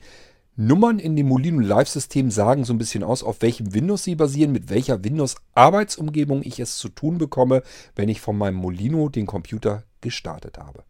Nummern 0.56 1.00
in 1.00 1.16
dem 1.16 1.30
Molino 1.30 1.62
Live-System 1.62 2.32
sagen 2.32 2.66
so 2.66 2.74
ein 2.74 2.78
bisschen 2.78 3.02
aus, 3.02 3.24
auf 3.24 3.42
welchem 3.42 3.74
Windows 3.74 4.04
sie 4.04 4.16
basieren, 4.16 4.52
mit 4.52 4.70
welcher 4.70 5.04
Windows-Arbeitsumgebung 5.06 6.44
ich 6.44 6.60
es 6.60 6.78
zu 6.78 6.90
tun 6.90 7.18
bekomme, 7.18 7.64
wenn 7.96 8.10
ich 8.10 8.20
von 8.20 8.38
meinem 8.38 8.56
Molino 8.56 9.08
den 9.08 9.26
Computer 9.26 9.84
gestartet 10.02 10.58
habe. 10.58 10.84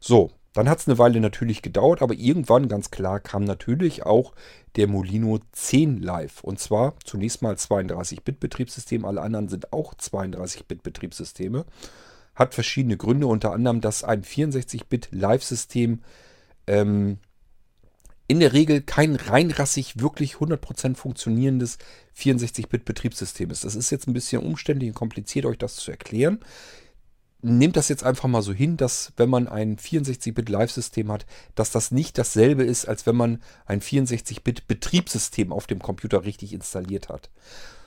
So, 0.00 0.32
dann 0.52 0.68
hat 0.68 0.80
es 0.80 0.88
eine 0.88 0.98
Weile 0.98 1.20
natürlich 1.20 1.62
gedauert, 1.62 2.02
aber 2.02 2.14
irgendwann 2.14 2.68
ganz 2.68 2.90
klar 2.90 3.20
kam 3.20 3.44
natürlich 3.44 4.04
auch 4.04 4.34
der 4.76 4.88
Molino 4.88 5.38
10 5.52 6.02
live. 6.02 6.42
Und 6.42 6.58
zwar 6.58 6.94
zunächst 7.04 7.40
mal 7.40 7.54
32-Bit-Betriebssystem, 7.54 9.04
alle 9.04 9.20
anderen 9.20 9.48
sind 9.48 9.72
auch 9.72 9.94
32-Bit-Betriebssysteme. 9.94 11.66
Hat 12.34 12.54
verschiedene 12.54 12.96
Gründe, 12.96 13.28
unter 13.28 13.52
anderem, 13.52 13.80
dass 13.80 14.02
ein 14.02 14.22
64-Bit-Live-System 14.24 16.00
ähm, 16.66 17.18
in 18.26 18.40
der 18.40 18.52
Regel 18.52 18.80
kein 18.80 19.16
reinrassig 19.16 20.00
wirklich 20.00 20.34
100% 20.34 20.96
funktionierendes 20.96 21.78
64-Bit-Betriebssystem 22.16 23.50
ist. 23.50 23.64
Das 23.64 23.74
ist 23.74 23.90
jetzt 23.90 24.08
ein 24.08 24.14
bisschen 24.14 24.42
umständlich 24.42 24.90
und 24.90 24.94
kompliziert, 24.94 25.46
euch 25.46 25.58
das 25.58 25.76
zu 25.76 25.90
erklären. 25.90 26.40
Nehmt 27.42 27.76
das 27.76 27.88
jetzt 27.88 28.04
einfach 28.04 28.28
mal 28.28 28.42
so 28.42 28.52
hin, 28.52 28.76
dass 28.76 29.12
wenn 29.16 29.30
man 29.30 29.48
ein 29.48 29.76
64-Bit-Live-System 29.78 31.10
hat, 31.10 31.24
dass 31.54 31.70
das 31.70 31.90
nicht 31.90 32.18
dasselbe 32.18 32.64
ist, 32.64 32.86
als 32.86 33.06
wenn 33.06 33.16
man 33.16 33.42
ein 33.66 33.80
64-Bit-Betriebssystem 33.80 35.52
auf 35.52 35.66
dem 35.66 35.80
Computer 35.80 36.24
richtig 36.24 36.52
installiert 36.52 37.08
hat. 37.08 37.30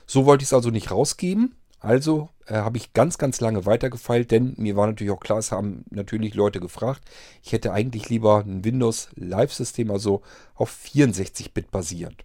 So 0.06 0.26
wollte 0.26 0.42
ich 0.42 0.48
es 0.48 0.52
also 0.52 0.70
nicht 0.70 0.90
rausgeben. 0.90 1.54
Also 1.84 2.30
äh, 2.46 2.54
habe 2.54 2.78
ich 2.78 2.94
ganz, 2.94 3.18
ganz 3.18 3.40
lange 3.40 3.66
weitergefeilt, 3.66 4.30
denn 4.30 4.54
mir 4.56 4.74
war 4.74 4.86
natürlich 4.86 5.12
auch 5.12 5.20
klar, 5.20 5.38
es 5.38 5.52
haben 5.52 5.84
natürlich 5.90 6.34
Leute 6.34 6.58
gefragt, 6.58 7.02
ich 7.42 7.52
hätte 7.52 7.72
eigentlich 7.72 8.08
lieber 8.08 8.38
ein 8.38 8.64
Windows 8.64 9.08
Live-System, 9.16 9.90
also 9.90 10.22
auf 10.54 10.74
64-Bit 10.84 11.70
basierend. 11.70 12.24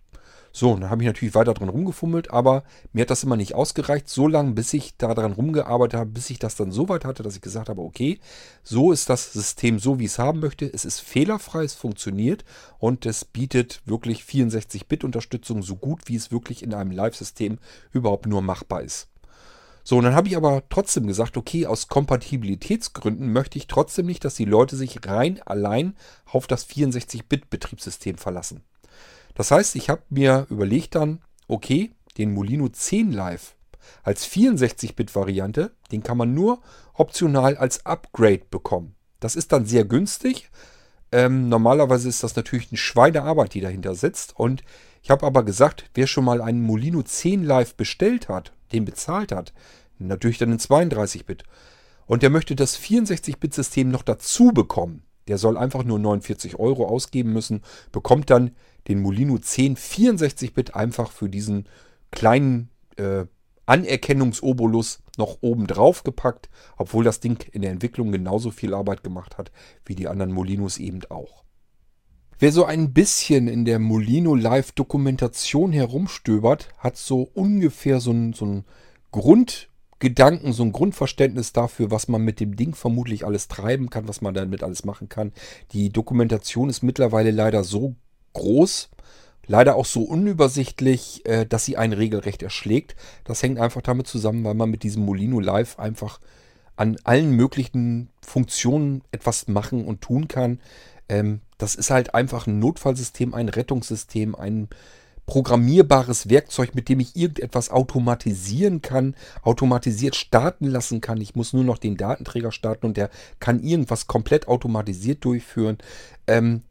So, 0.51 0.75
dann 0.75 0.89
habe 0.89 1.03
ich 1.03 1.07
natürlich 1.07 1.35
weiter 1.35 1.53
dran 1.53 1.69
rumgefummelt, 1.69 2.31
aber 2.31 2.63
mir 2.91 3.01
hat 3.01 3.11
das 3.11 3.23
immer 3.23 3.35
nicht 3.35 3.53
ausgereicht, 3.53 4.09
so 4.09 4.27
lange, 4.27 4.53
bis 4.53 4.73
ich 4.73 4.97
daran 4.97 5.33
rumgearbeitet 5.33 5.99
habe, 5.99 6.09
bis 6.09 6.29
ich 6.29 6.39
das 6.39 6.55
dann 6.55 6.71
so 6.71 6.89
weit 6.89 7.05
hatte, 7.05 7.21
dass 7.21 7.35
ich 7.35 7.41
gesagt 7.41 7.69
habe, 7.69 7.81
okay, 7.81 8.19
so 8.63 8.91
ist 8.91 9.09
das 9.09 9.31
System 9.31 9.77
so, 9.77 9.99
wie 9.99 10.05
ich 10.05 10.11
es 10.11 10.19
haben 10.19 10.39
möchte. 10.39 10.65
Es 10.65 10.85
ist 10.85 11.01
fehlerfrei, 11.01 11.63
es 11.63 11.75
funktioniert 11.75 12.45
und 12.79 13.05
es 13.05 13.25
bietet 13.25 13.81
wirklich 13.85 14.23
64-Bit-Unterstützung 14.23 15.61
so 15.61 15.75
gut, 15.75 16.01
wie 16.05 16.15
es 16.15 16.31
wirklich 16.31 16.63
in 16.63 16.73
einem 16.73 16.91
Live-System 16.91 17.59
überhaupt 17.91 18.25
nur 18.25 18.41
machbar 18.41 18.81
ist. 18.81 19.07
So, 19.83 19.97
und 19.97 20.03
dann 20.03 20.15
habe 20.15 20.27
ich 20.27 20.37
aber 20.37 20.63
trotzdem 20.69 21.07
gesagt, 21.07 21.37
okay, 21.37 21.65
aus 21.65 21.87
Kompatibilitätsgründen 21.87 23.31
möchte 23.31 23.57
ich 23.57 23.67
trotzdem 23.67 24.05
nicht, 24.05 24.25
dass 24.25 24.35
die 24.35 24.45
Leute 24.45 24.75
sich 24.75 25.05
rein 25.05 25.41
allein 25.45 25.95
auf 26.25 26.47
das 26.47 26.67
64-Bit-Betriebssystem 26.67 28.17
verlassen. 28.17 28.63
Das 29.39 29.51
heißt, 29.51 29.77
ich 29.77 29.89
habe 29.89 30.01
mir 30.09 30.47
überlegt 30.49 30.95
dann, 30.95 31.21
okay, 31.47 31.91
den 32.17 32.33
Molino 32.33 32.67
10 32.67 33.13
Live 33.13 33.55
als 34.03 34.27
64-Bit-Variante, 34.27 35.71
den 35.93 36.03
kann 36.03 36.17
man 36.17 36.33
nur 36.33 36.59
optional 36.93 37.55
als 37.55 37.85
Upgrade 37.85 38.41
bekommen. 38.51 38.95
Das 39.21 39.37
ist 39.37 39.53
dann 39.53 39.65
sehr 39.65 39.85
günstig. 39.85 40.49
Ähm, 41.13 41.47
normalerweise 41.47 42.09
ist 42.09 42.21
das 42.21 42.35
natürlich 42.35 42.69
eine 42.69 42.79
Schweinearbeit, 42.79 43.53
die 43.53 43.61
dahinter 43.61 43.95
sitzt. 43.95 44.37
Und 44.37 44.61
ich 45.01 45.09
habe 45.09 45.25
aber 45.25 45.45
gesagt, 45.45 45.89
wer 45.93 46.07
schon 46.07 46.25
mal 46.25 46.41
einen 46.41 46.61
Molino 46.61 47.01
10 47.01 47.41
Live 47.45 47.75
bestellt 47.75 48.27
hat, 48.27 48.51
den 48.73 48.83
bezahlt 48.83 49.31
hat, 49.31 49.53
natürlich 49.99 50.39
dann 50.39 50.51
in 50.51 50.59
32-Bit, 50.59 51.45
und 52.07 52.23
der 52.23 52.29
möchte 52.29 52.57
das 52.57 52.77
64-Bit-System 52.77 53.87
noch 53.87 54.03
dazu 54.03 54.51
bekommen, 54.51 55.03
der 55.29 55.37
soll 55.37 55.57
einfach 55.57 55.83
nur 55.83 55.99
49 55.99 56.59
Euro 56.59 56.87
ausgeben 56.87 57.31
müssen, 57.31 57.61
bekommt 57.91 58.29
dann 58.29 58.51
den 58.87 59.01
Molino 59.01 59.37
10 59.37 59.77
64-Bit 59.77 60.75
einfach 60.75 61.11
für 61.11 61.29
diesen 61.29 61.69
kleinen 62.11 62.69
äh, 62.97 63.25
Anerkennungsobolus 63.67 65.03
noch 65.17 65.37
oben 65.41 65.67
drauf 65.67 66.03
gepackt, 66.03 66.49
obwohl 66.77 67.03
das 67.03 67.19
Ding 67.19 67.45
in 67.51 67.61
der 67.61 67.71
Entwicklung 67.71 68.11
genauso 68.11 68.49
viel 68.49 68.73
Arbeit 68.73 69.03
gemacht 69.03 69.37
hat 69.37 69.51
wie 69.85 69.93
die 69.93 70.07
anderen 70.07 70.31
Molinos 70.31 70.79
eben 70.79 71.01
auch. 71.09 71.43
Wer 72.39 72.51
so 72.51 72.65
ein 72.65 72.93
bisschen 72.93 73.47
in 73.47 73.65
der 73.65 73.77
Molino 73.77 74.33
Live 74.33 74.71
Dokumentation 74.71 75.71
herumstöbert, 75.71 76.69
hat 76.77 76.97
so 76.97 77.29
ungefähr 77.33 77.99
so 77.99 78.11
ein, 78.11 78.33
so 78.33 78.45
ein 78.45 78.65
Grundgedanken, 79.99 80.53
so 80.53 80.63
ein 80.63 80.71
Grundverständnis 80.71 81.51
dafür, 81.51 81.91
was 81.91 82.07
man 82.07 82.21
mit 82.21 82.39
dem 82.39 82.55
Ding 82.55 82.73
vermutlich 82.73 83.25
alles 83.25 83.49
treiben 83.49 83.89
kann, 83.89 84.07
was 84.07 84.21
man 84.21 84.33
damit 84.33 84.63
alles 84.63 84.85
machen 84.85 85.09
kann. 85.09 85.33
Die 85.73 85.89
Dokumentation 85.89 86.69
ist 86.69 86.83
mittlerweile 86.83 87.31
leider 87.31 87.65
so 87.65 87.95
groß, 88.31 88.89
leider 89.45 89.75
auch 89.75 89.85
so 89.85 90.03
unübersichtlich, 90.03 91.25
äh, 91.25 91.45
dass 91.45 91.65
sie 91.65 91.75
einen 91.75 91.93
regelrecht 91.93 92.41
erschlägt. 92.41 92.95
Das 93.25 93.43
hängt 93.43 93.59
einfach 93.59 93.81
damit 93.81 94.07
zusammen, 94.07 94.45
weil 94.45 94.53
man 94.53 94.69
mit 94.69 94.83
diesem 94.83 95.03
Molino 95.03 95.41
Live 95.41 95.77
einfach 95.79 96.21
an 96.77 96.95
allen 97.03 97.31
möglichen 97.31 98.09
Funktionen 98.21 99.03
etwas 99.11 99.49
machen 99.49 99.83
und 99.83 99.99
tun 99.99 100.29
kann. 100.29 100.61
Ähm, 101.09 101.41
das 101.57 101.75
ist 101.75 101.89
halt 101.89 102.15
einfach 102.15 102.47
ein 102.47 102.59
Notfallsystem, 102.59 103.33
ein 103.33 103.49
Rettungssystem, 103.49 104.33
ein 104.33 104.69
programmierbares 105.29 106.27
Werkzeug, 106.27 106.73
mit 106.73 106.89
dem 106.89 106.99
ich 106.99 107.15
irgendetwas 107.15 107.69
automatisieren 107.69 108.81
kann, 108.81 109.15
automatisiert 109.43 110.15
starten 110.15 110.65
lassen 110.65 111.01
kann. 111.01 111.21
Ich 111.21 111.35
muss 111.35 111.53
nur 111.53 111.63
noch 111.63 111.77
den 111.77 111.97
Datenträger 111.97 112.51
starten 112.51 112.87
und 112.87 112.97
der 112.97 113.11
kann 113.39 113.61
irgendwas 113.61 114.07
komplett 114.07 114.47
automatisiert 114.47 115.23
durchführen. 115.23 115.77
Ähm, 116.25 116.63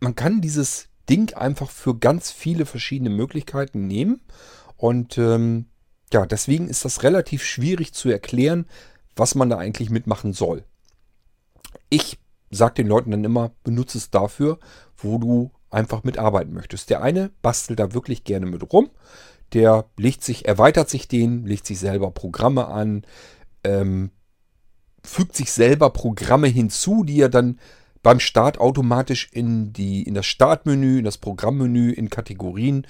man 0.00 0.16
kann 0.16 0.40
dieses 0.40 0.88
Ding 1.08 1.34
einfach 1.34 1.70
für 1.70 1.96
ganz 1.96 2.32
viele 2.32 2.66
verschiedene 2.66 3.10
Möglichkeiten 3.10 3.86
nehmen. 3.86 4.20
Und 4.76 5.16
ähm, 5.16 5.66
ja, 6.12 6.26
deswegen 6.26 6.66
ist 6.66 6.84
das 6.84 7.04
relativ 7.04 7.44
schwierig 7.44 7.94
zu 7.94 8.10
erklären, 8.10 8.66
was 9.14 9.36
man 9.36 9.50
da 9.50 9.58
eigentlich 9.58 9.88
mitmachen 9.88 10.32
soll. 10.32 10.64
Ich 11.90 12.18
sage 12.50 12.74
den 12.74 12.88
Leuten 12.88 13.12
dann 13.12 13.22
immer, 13.22 13.52
benutze 13.62 13.98
es 13.98 14.10
dafür, 14.10 14.58
wo 14.96 15.18
du 15.18 15.52
einfach 15.70 16.04
mitarbeiten 16.04 16.52
möchtest. 16.52 16.90
Der 16.90 17.02
eine 17.02 17.30
bastelt 17.42 17.78
da 17.78 17.94
wirklich 17.94 18.24
gerne 18.24 18.46
mit 18.46 18.72
rum. 18.72 18.90
Der 19.52 19.86
legt 19.96 20.22
sich, 20.22 20.46
erweitert 20.46 20.88
sich 20.88 21.08
den, 21.08 21.46
legt 21.46 21.66
sich 21.66 21.78
selber 21.78 22.10
Programme 22.10 22.68
an, 22.68 23.04
ähm, 23.64 24.10
fügt 25.02 25.34
sich 25.34 25.52
selber 25.52 25.90
Programme 25.90 26.46
hinzu, 26.46 27.04
die 27.04 27.20
er 27.20 27.28
dann 27.28 27.58
beim 28.02 28.20
Start 28.20 28.58
automatisch 28.58 29.28
in, 29.32 29.72
die, 29.72 30.02
in 30.02 30.14
das 30.14 30.26
Startmenü, 30.26 30.98
in 30.98 31.04
das 31.04 31.18
Programmmenü, 31.18 31.90
in 31.90 32.10
Kategorien 32.10 32.86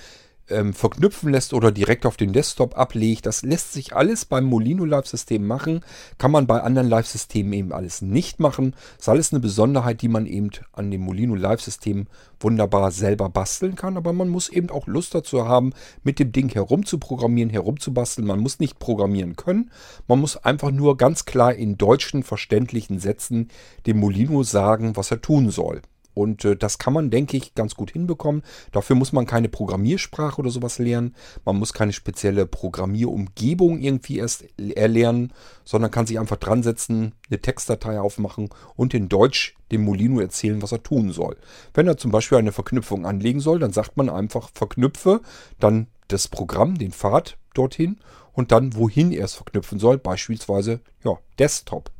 ähm, 0.50 0.74
verknüpfen 0.74 1.30
lässt 1.30 1.54
oder 1.54 1.72
direkt 1.72 2.06
auf 2.06 2.16
den 2.16 2.32
Desktop 2.32 2.76
ablegt. 2.76 3.26
Das 3.26 3.42
lässt 3.42 3.72
sich 3.72 3.94
alles 3.94 4.24
beim 4.24 4.44
Molino 4.44 4.84
Live-System 4.84 5.46
machen. 5.46 5.80
Kann 6.18 6.30
man 6.30 6.46
bei 6.46 6.60
anderen 6.60 6.88
Live-Systemen 6.88 7.52
eben 7.52 7.72
alles 7.72 8.02
nicht 8.02 8.40
machen. 8.40 8.72
Das 8.96 9.04
ist 9.04 9.08
alles 9.08 9.32
eine 9.32 9.40
Besonderheit, 9.40 10.02
die 10.02 10.08
man 10.08 10.26
eben 10.26 10.50
an 10.72 10.90
dem 10.90 11.02
Molino 11.02 11.34
Live-System 11.34 12.06
wunderbar 12.40 12.90
selber 12.90 13.28
basteln 13.28 13.76
kann. 13.76 13.96
Aber 13.96 14.12
man 14.12 14.28
muss 14.28 14.48
eben 14.48 14.70
auch 14.70 14.86
Lust 14.86 15.14
dazu 15.14 15.46
haben, 15.46 15.72
mit 16.02 16.18
dem 16.18 16.32
Ding 16.32 16.48
herumzuprogrammieren, 16.48 17.50
herumzubasteln. 17.50 18.26
Man 18.26 18.40
muss 18.40 18.58
nicht 18.58 18.78
programmieren 18.78 19.36
können. 19.36 19.70
Man 20.08 20.20
muss 20.20 20.36
einfach 20.36 20.70
nur 20.70 20.96
ganz 20.96 21.24
klar 21.24 21.54
in 21.54 21.78
deutschen, 21.78 22.22
verständlichen 22.22 22.98
Sätzen 22.98 23.48
dem 23.86 23.98
Molino 23.98 24.42
sagen, 24.42 24.96
was 24.96 25.10
er 25.10 25.20
tun 25.20 25.50
soll. 25.50 25.82
Und 26.20 26.44
äh, 26.44 26.56
das 26.56 26.78
kann 26.78 26.92
man, 26.92 27.10
denke 27.10 27.36
ich, 27.36 27.54
ganz 27.54 27.74
gut 27.74 27.90
hinbekommen. 27.90 28.42
Dafür 28.72 28.94
muss 28.94 29.12
man 29.12 29.26
keine 29.26 29.48
Programmiersprache 29.48 30.40
oder 30.40 30.50
sowas 30.50 30.78
lernen. 30.78 31.14
Man 31.44 31.56
muss 31.56 31.72
keine 31.72 31.92
spezielle 31.92 32.46
Programmierumgebung 32.46 33.80
irgendwie 33.80 34.18
erst 34.18 34.44
erlernen, 34.58 35.32
sondern 35.64 35.90
kann 35.90 36.06
sich 36.06 36.18
einfach 36.18 36.36
dran 36.36 36.62
setzen, 36.62 37.14
eine 37.30 37.40
Textdatei 37.40 38.00
aufmachen 38.00 38.50
und 38.76 38.92
in 38.92 39.08
Deutsch 39.08 39.56
dem 39.72 39.82
Molino 39.82 40.20
erzählen, 40.20 40.60
was 40.62 40.72
er 40.72 40.82
tun 40.82 41.12
soll. 41.12 41.36
Wenn 41.72 41.86
er 41.86 41.96
zum 41.96 42.10
Beispiel 42.10 42.38
eine 42.38 42.52
Verknüpfung 42.52 43.06
anlegen 43.06 43.40
soll, 43.40 43.58
dann 43.58 43.72
sagt 43.72 43.96
man 43.96 44.10
einfach 44.10 44.50
verknüpfe, 44.52 45.20
dann 45.58 45.86
das 46.08 46.28
Programm, 46.28 46.76
den 46.76 46.92
Pfad 46.92 47.38
dorthin 47.54 47.98
und 48.32 48.52
dann 48.52 48.74
wohin 48.74 49.12
er 49.12 49.24
es 49.24 49.34
verknüpfen 49.34 49.78
soll, 49.78 49.98
beispielsweise 49.98 50.80
ja, 51.04 51.18
Desktop. 51.38 51.90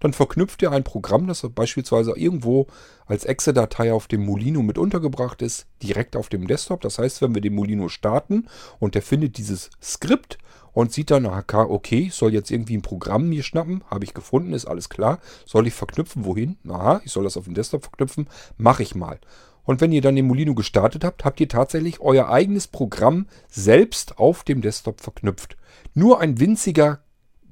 Dann 0.00 0.12
verknüpft 0.12 0.62
ihr 0.62 0.72
ein 0.72 0.84
Programm, 0.84 1.26
das 1.26 1.46
beispielsweise 1.54 2.12
irgendwo 2.16 2.66
als 3.06 3.24
Exe-Datei 3.24 3.92
auf 3.92 4.06
dem 4.06 4.24
Molino 4.24 4.62
mit 4.62 4.78
untergebracht 4.78 5.42
ist, 5.42 5.66
direkt 5.82 6.16
auf 6.16 6.28
dem 6.28 6.46
Desktop. 6.46 6.80
Das 6.80 6.98
heißt, 6.98 7.22
wenn 7.22 7.34
wir 7.34 7.42
den 7.42 7.54
Molino 7.54 7.88
starten 7.88 8.46
und 8.78 8.94
der 8.94 9.02
findet 9.02 9.36
dieses 9.38 9.70
Skript 9.82 10.38
und 10.72 10.92
sieht 10.92 11.10
dann, 11.10 11.26
okay, 11.26 12.06
ich 12.06 12.14
soll 12.14 12.32
jetzt 12.32 12.50
irgendwie 12.50 12.76
ein 12.76 12.82
Programm 12.82 13.28
mir 13.28 13.42
schnappen, 13.42 13.82
habe 13.90 14.04
ich 14.04 14.14
gefunden, 14.14 14.52
ist 14.52 14.66
alles 14.66 14.88
klar. 14.88 15.18
Soll 15.44 15.66
ich 15.66 15.74
verknüpfen, 15.74 16.24
wohin? 16.24 16.56
Aha, 16.68 17.00
ich 17.04 17.12
soll 17.12 17.24
das 17.24 17.36
auf 17.36 17.44
dem 17.44 17.54
Desktop 17.54 17.82
verknüpfen, 17.82 18.28
mache 18.56 18.82
ich 18.82 18.94
mal. 18.94 19.18
Und 19.64 19.80
wenn 19.80 19.92
ihr 19.92 20.00
dann 20.00 20.16
den 20.16 20.26
Molino 20.26 20.54
gestartet 20.54 21.04
habt, 21.04 21.24
habt 21.24 21.40
ihr 21.40 21.48
tatsächlich 21.48 22.00
euer 22.00 22.28
eigenes 22.28 22.66
Programm 22.66 23.26
selbst 23.48 24.18
auf 24.18 24.42
dem 24.42 24.62
Desktop 24.62 25.00
verknüpft. 25.00 25.56
Nur 25.94 26.20
ein 26.20 26.40
winziger, 26.40 27.00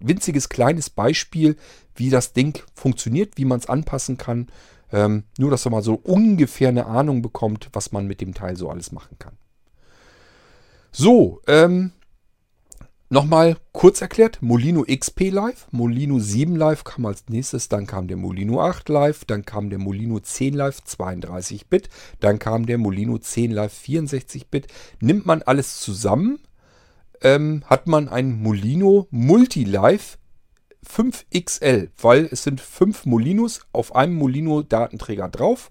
winziges 0.01 0.49
kleines 0.49 0.90
Beispiel, 0.90 1.57
wie 1.94 2.11
das 2.11 2.32
Ding 2.32 2.61
funktioniert, 2.74 3.36
wie 3.36 3.44
man 3.44 3.59
es 3.59 3.68
anpassen 3.68 4.16
kann. 4.16 4.49
Ähm, 4.92 5.24
nur, 5.38 5.51
dass 5.51 5.66
ihr 5.66 5.70
mal 5.70 5.82
so 5.82 5.94
ungefähr 5.94 6.68
eine 6.68 6.86
Ahnung 6.86 7.22
bekommt, 7.22 7.68
was 7.72 7.92
man 7.92 8.07
mit 8.07 8.20
dem 8.20 8.34
Teil 8.34 8.57
so 8.57 8.70
alles 8.70 8.92
machen 8.92 9.16
kann. 9.18 9.36
So, 10.92 11.42
ähm, 11.46 11.92
Nochmal 13.11 13.57
kurz 13.72 14.03
erklärt, 14.03 14.42
Molino 14.42 14.84
XP 14.84 15.30
Live, 15.30 15.66
Molino 15.70 16.18
7 16.18 16.55
Live 16.55 16.84
kam 16.84 17.07
als 17.07 17.24
nächstes, 17.30 17.70
dann 17.70 17.86
kam 17.86 18.07
der 18.07 18.18
Molino 18.18 18.61
8 18.61 18.86
Live, 18.90 19.24
dann 19.24 19.46
kam 19.46 19.70
der 19.70 19.78
Molino 19.78 20.20
10 20.20 20.53
Live 20.53 20.82
32-Bit, 20.86 21.88
dann 22.20 22.38
kam 22.38 22.66
der 22.66 22.76
Molino 22.76 23.16
10 23.16 23.51
Live 23.51 23.72
64-Bit. 23.82 24.66
Nimmt 25.01 25.24
man 25.24 25.40
alles 25.40 25.80
zusammen, 25.80 26.38
ähm, 27.22 27.62
hat 27.66 27.86
man 27.86 28.08
ein 28.08 28.42
Molino 28.42 29.06
Multi-Live 29.10 30.18
5XL, 30.86 31.90
weil 32.00 32.28
es 32.30 32.44
sind 32.44 32.60
fünf 32.60 33.04
Molinos 33.04 33.60
auf 33.72 33.94
einem 33.94 34.14
Molino-Datenträger 34.14 35.28
drauf. 35.28 35.70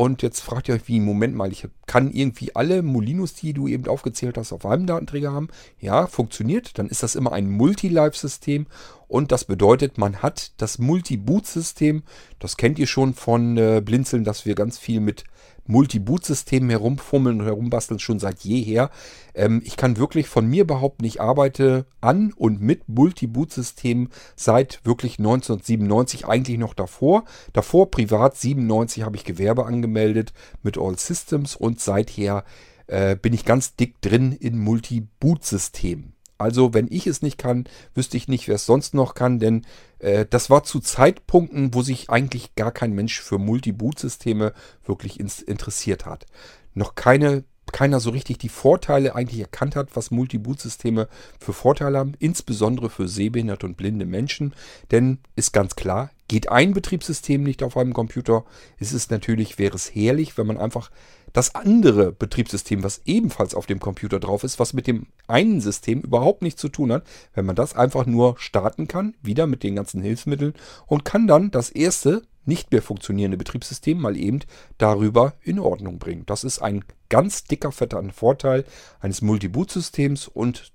Und 0.00 0.22
jetzt 0.22 0.42
fragt 0.42 0.68
ihr 0.68 0.76
euch, 0.76 0.86
wie, 0.86 1.00
Moment 1.00 1.34
mal, 1.34 1.50
ich 1.50 1.66
kann 1.86 2.12
irgendwie 2.12 2.54
alle 2.54 2.82
Molinos, 2.82 3.34
die 3.34 3.52
du 3.52 3.66
eben 3.66 3.88
aufgezählt 3.88 4.38
hast, 4.38 4.52
auf 4.52 4.64
einem 4.64 4.86
Datenträger 4.86 5.32
haben. 5.32 5.48
Ja, 5.80 6.06
funktioniert. 6.06 6.78
Dann 6.78 6.86
ist 6.88 7.02
das 7.02 7.16
immer 7.16 7.32
ein 7.32 7.50
Multi-Live-System. 7.50 8.68
Und 9.08 9.32
das 9.32 9.44
bedeutet, 9.44 9.98
man 9.98 10.22
hat 10.22 10.52
das 10.58 10.78
Multi-Boot-System. 10.78 12.04
Das 12.38 12.56
kennt 12.56 12.78
ihr 12.78 12.86
schon 12.86 13.12
von 13.12 13.56
äh, 13.56 13.82
Blinzeln, 13.84 14.22
dass 14.22 14.46
wir 14.46 14.54
ganz 14.54 14.78
viel 14.78 15.00
mit 15.00 15.24
Multi-Boot-Systemen 15.68 16.70
herumfummeln 16.70 17.40
und 17.40 17.46
herumbasteln 17.46 18.00
schon 18.00 18.18
seit 18.18 18.40
jeher. 18.40 18.90
Ähm, 19.34 19.62
ich 19.64 19.76
kann 19.76 19.96
wirklich 19.96 20.26
von 20.26 20.46
mir 20.46 20.66
behaupten, 20.66 21.04
ich 21.04 21.20
arbeite 21.20 21.86
an 22.00 22.32
und 22.34 22.60
mit 22.60 22.88
Multi-Boot-Systemen 22.88 24.08
seit 24.34 24.80
wirklich 24.84 25.18
1997, 25.18 26.26
eigentlich 26.26 26.58
noch 26.58 26.74
davor. 26.74 27.24
Davor 27.52 27.90
privat 27.90 28.36
97 28.36 29.04
habe 29.04 29.16
ich 29.16 29.24
Gewerbe 29.24 29.66
angemeldet 29.66 30.32
mit 30.62 30.76
All 30.76 30.98
Systems 30.98 31.54
und 31.54 31.80
seither 31.80 32.44
äh, 32.88 33.14
bin 33.14 33.32
ich 33.32 33.44
ganz 33.44 33.76
dick 33.76 34.00
drin 34.00 34.32
in 34.32 34.58
Multi-Boot-Systemen. 34.58 36.17
Also 36.38 36.72
wenn 36.72 36.86
ich 36.88 37.08
es 37.08 37.20
nicht 37.20 37.36
kann, 37.36 37.64
wüsste 37.94 38.16
ich 38.16 38.28
nicht, 38.28 38.46
wer 38.46 38.54
es 38.54 38.66
sonst 38.66 38.94
noch 38.94 39.14
kann, 39.14 39.40
denn 39.40 39.66
äh, 39.98 40.24
das 40.28 40.50
war 40.50 40.62
zu 40.62 40.78
Zeitpunkten, 40.78 41.74
wo 41.74 41.82
sich 41.82 42.10
eigentlich 42.10 42.54
gar 42.54 42.70
kein 42.70 42.92
Mensch 42.92 43.20
für 43.20 43.38
Multi-Boot-Systeme 43.38 44.54
wirklich 44.84 45.18
interessiert 45.18 46.06
hat. 46.06 46.26
Noch 46.74 46.94
keine, 46.94 47.42
keiner 47.72 47.98
so 47.98 48.10
richtig 48.10 48.38
die 48.38 48.48
Vorteile 48.48 49.16
eigentlich 49.16 49.40
erkannt 49.40 49.74
hat, 49.74 49.96
was 49.96 50.12
Multi-Boot-Systeme 50.12 51.08
für 51.40 51.52
Vorteile 51.52 51.98
haben, 51.98 52.14
insbesondere 52.20 52.88
für 52.88 53.08
sehbehinderte 53.08 53.66
und 53.66 53.76
blinde 53.76 54.06
Menschen. 54.06 54.54
Denn 54.92 55.18
ist 55.34 55.52
ganz 55.52 55.74
klar, 55.74 56.12
geht 56.28 56.50
ein 56.50 56.72
Betriebssystem 56.72 57.42
nicht 57.42 57.64
auf 57.64 57.76
einem 57.76 57.94
Computer, 57.94 58.44
ist 58.78 58.92
es 58.92 59.10
natürlich, 59.10 59.58
wäre 59.58 59.74
es 59.74 59.92
herrlich, 59.92 60.38
wenn 60.38 60.46
man 60.46 60.58
einfach 60.58 60.90
das 61.32 61.54
andere 61.54 62.12
Betriebssystem, 62.12 62.82
was 62.82 63.02
ebenfalls 63.04 63.54
auf 63.54 63.66
dem 63.66 63.80
Computer 63.80 64.20
drauf 64.20 64.44
ist, 64.44 64.58
was 64.58 64.72
mit 64.72 64.86
dem 64.86 65.06
einen 65.26 65.60
System 65.60 66.00
überhaupt 66.00 66.42
nichts 66.42 66.60
zu 66.60 66.68
tun 66.68 66.92
hat, 66.92 67.04
wenn 67.34 67.46
man 67.46 67.56
das 67.56 67.74
einfach 67.74 68.06
nur 68.06 68.36
starten 68.38 68.88
kann, 68.88 69.14
wieder 69.22 69.46
mit 69.46 69.62
den 69.62 69.76
ganzen 69.76 70.02
Hilfsmitteln 70.02 70.54
und 70.86 71.04
kann 71.04 71.26
dann 71.26 71.50
das 71.50 71.70
erste 71.70 72.22
nicht 72.44 72.72
mehr 72.72 72.82
funktionierende 72.82 73.36
Betriebssystem 73.36 74.00
mal 74.00 74.16
eben 74.16 74.40
darüber 74.78 75.34
in 75.42 75.58
Ordnung 75.58 75.98
bringen. 75.98 76.24
Das 76.26 76.44
ist 76.44 76.60
ein 76.60 76.84
ganz 77.10 77.44
dicker, 77.44 77.72
fetter 77.72 78.02
Vorteil 78.12 78.64
eines 79.00 79.20
Multi-Boot-Systems 79.20 80.28
und 80.28 80.72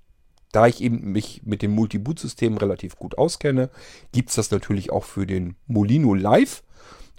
da 0.52 0.68
ich 0.68 0.80
eben 0.80 1.10
mich 1.10 1.42
mit 1.44 1.62
dem 1.62 1.72
Multi-Boot-System 1.72 2.56
relativ 2.58 2.94
gut 2.94 3.18
auskenne, 3.18 3.70
gibt 4.12 4.28
es 4.28 4.36
das 4.36 4.52
natürlich 4.52 4.92
auch 4.92 5.02
für 5.02 5.26
den 5.26 5.56
Molino 5.66 6.14
Live. 6.14 6.62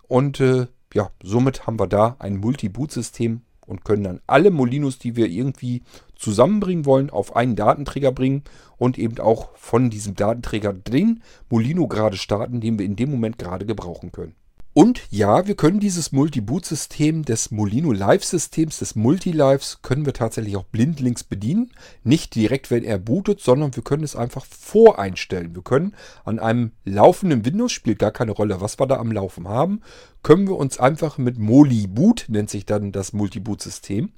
Und 0.07 0.39
äh, 0.39 0.67
ja, 0.95 1.11
somit 1.21 1.67
haben 1.67 1.77
wir 1.77 1.87
da 1.87 2.15
ein 2.19 2.37
Multi-Boot-System 2.37 3.41
und 3.67 3.83
können 3.83 4.03
dann 4.03 4.21
alle 4.27 4.49
Molinos, 4.49 4.97
die 4.97 5.17
wir 5.17 5.27
irgendwie 5.27 5.83
zusammenbringen 6.15 6.85
wollen, 6.85 7.09
auf 7.09 7.35
einen 7.35 7.57
Datenträger 7.57 8.13
bringen 8.13 8.43
und 8.77 8.97
eben 8.97 9.19
auch 9.19 9.49
von 9.57 9.89
diesem 9.89 10.15
Datenträger 10.15 10.71
den 10.71 11.21
Molino 11.49 11.87
gerade 11.87 12.15
starten, 12.15 12.61
den 12.61 12.79
wir 12.79 12.85
in 12.85 12.95
dem 12.95 13.11
Moment 13.11 13.37
gerade 13.37 13.65
gebrauchen 13.65 14.13
können. 14.13 14.35
Und 14.77 15.03
ja, 15.09 15.47
wir 15.47 15.55
können 15.55 15.79
dieses 15.79 16.11
Multi-Boot-System 16.11 17.23
des 17.23 17.49
Molino 17.49 17.93
Live-Systems, 17.93 18.79
des 18.79 18.93
Multi-Lives, 18.95 19.81
können 19.83 20.05
wir 20.05 20.11
tatsächlich 20.11 20.57
auch 20.57 20.65
blindlings 20.65 21.23
bedienen. 21.23 21.71
Nicht 22.03 22.35
direkt, 22.35 22.69
wenn 22.71 22.83
er 22.83 22.99
bootet, 22.99 23.39
sondern 23.39 23.73
wir 23.73 23.83
können 23.83 24.03
es 24.03 24.17
einfach 24.17 24.43
voreinstellen. 24.43 25.55
Wir 25.55 25.61
können 25.61 25.95
an 26.25 26.39
einem 26.39 26.73
laufenden 26.83 27.45
Windows, 27.45 27.71
spielt 27.71 27.99
gar 27.99 28.11
keine 28.11 28.33
Rolle, 28.33 28.59
was 28.59 28.77
wir 28.77 28.85
da 28.85 28.97
am 28.97 29.13
Laufen 29.13 29.47
haben, 29.47 29.79
können 30.23 30.45
wir 30.45 30.57
uns 30.57 30.77
einfach 30.77 31.17
mit 31.17 31.39
Moli 31.39 31.87
Boot, 31.87 32.25
nennt 32.27 32.49
sich 32.49 32.65
dann 32.65 32.91
das 32.91 33.13
Multi-Boot-System, 33.13 34.11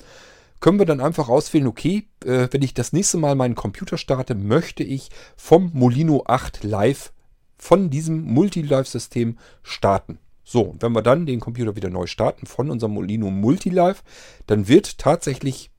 können 0.60 0.80
wir 0.80 0.88
dann 0.88 1.01
einfach 1.01 1.30
auswählen, 1.30 1.68
okay, 1.68 2.08
äh, 2.26 2.47
wenn 2.49 2.64
ich 2.64 2.74
das 2.74 2.93
nächste 2.93 3.20
Mal 3.20 3.36
meinen 3.36 3.53
Computer 3.53 3.99
starte, 3.99 4.34
möchte 4.34 4.82
ich 4.82 5.12
vom 5.36 5.70
Molino 5.76 6.24
8 6.26 6.64
Live 6.64 7.14
von 7.60 7.91
diesem 7.91 8.24
Multi-Live-System 8.24 9.38
starten. 9.62 10.18
So, 10.50 10.76
wenn 10.80 10.93
wir 10.93 11.02
dann 11.02 11.26
den 11.26 11.41
Computer 11.41 11.76
wieder 11.76 11.89
neu 11.89 12.08
starten 12.08 12.45
von 12.45 12.72
unserem 12.72 12.93
Molino 12.93 13.30
Multilive, 13.30 13.98
dann 14.45 14.70
wird 14.70 14.98
tatsächlich 14.98 15.72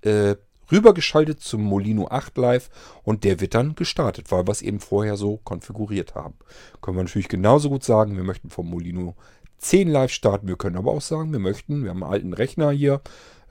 äh, 0.00 0.34
rübergeschaltet 0.72 1.40
zum 1.40 1.62
Molino 1.62 2.08
8 2.08 2.36
Live 2.36 2.70
und 3.04 3.22
der 3.22 3.38
wird 3.38 3.54
dann 3.54 3.76
gestartet, 3.76 4.32
weil 4.32 4.48
wir 4.48 4.50
es 4.50 4.62
eben 4.62 4.80
vorher 4.80 5.16
so 5.16 5.36
konfiguriert 5.36 6.16
haben. 6.16 6.34
Können 6.82 6.96
wir 6.96 7.04
natürlich 7.04 7.28
genauso 7.28 7.68
gut 7.68 7.84
sagen, 7.84 8.16
wir 8.16 8.24
möchten 8.24 8.50
vom 8.50 8.68
Molino 8.68 9.14
10 9.58 9.86
Live 9.86 10.10
starten. 10.10 10.48
Wir 10.48 10.56
können 10.56 10.76
aber 10.76 10.90
auch 10.90 11.00
sagen, 11.00 11.30
wir 11.30 11.38
möchten, 11.38 11.84
wir 11.84 11.90
haben 11.90 12.02
einen 12.02 12.12
alten 12.12 12.32
Rechner 12.32 12.72
hier, 12.72 13.00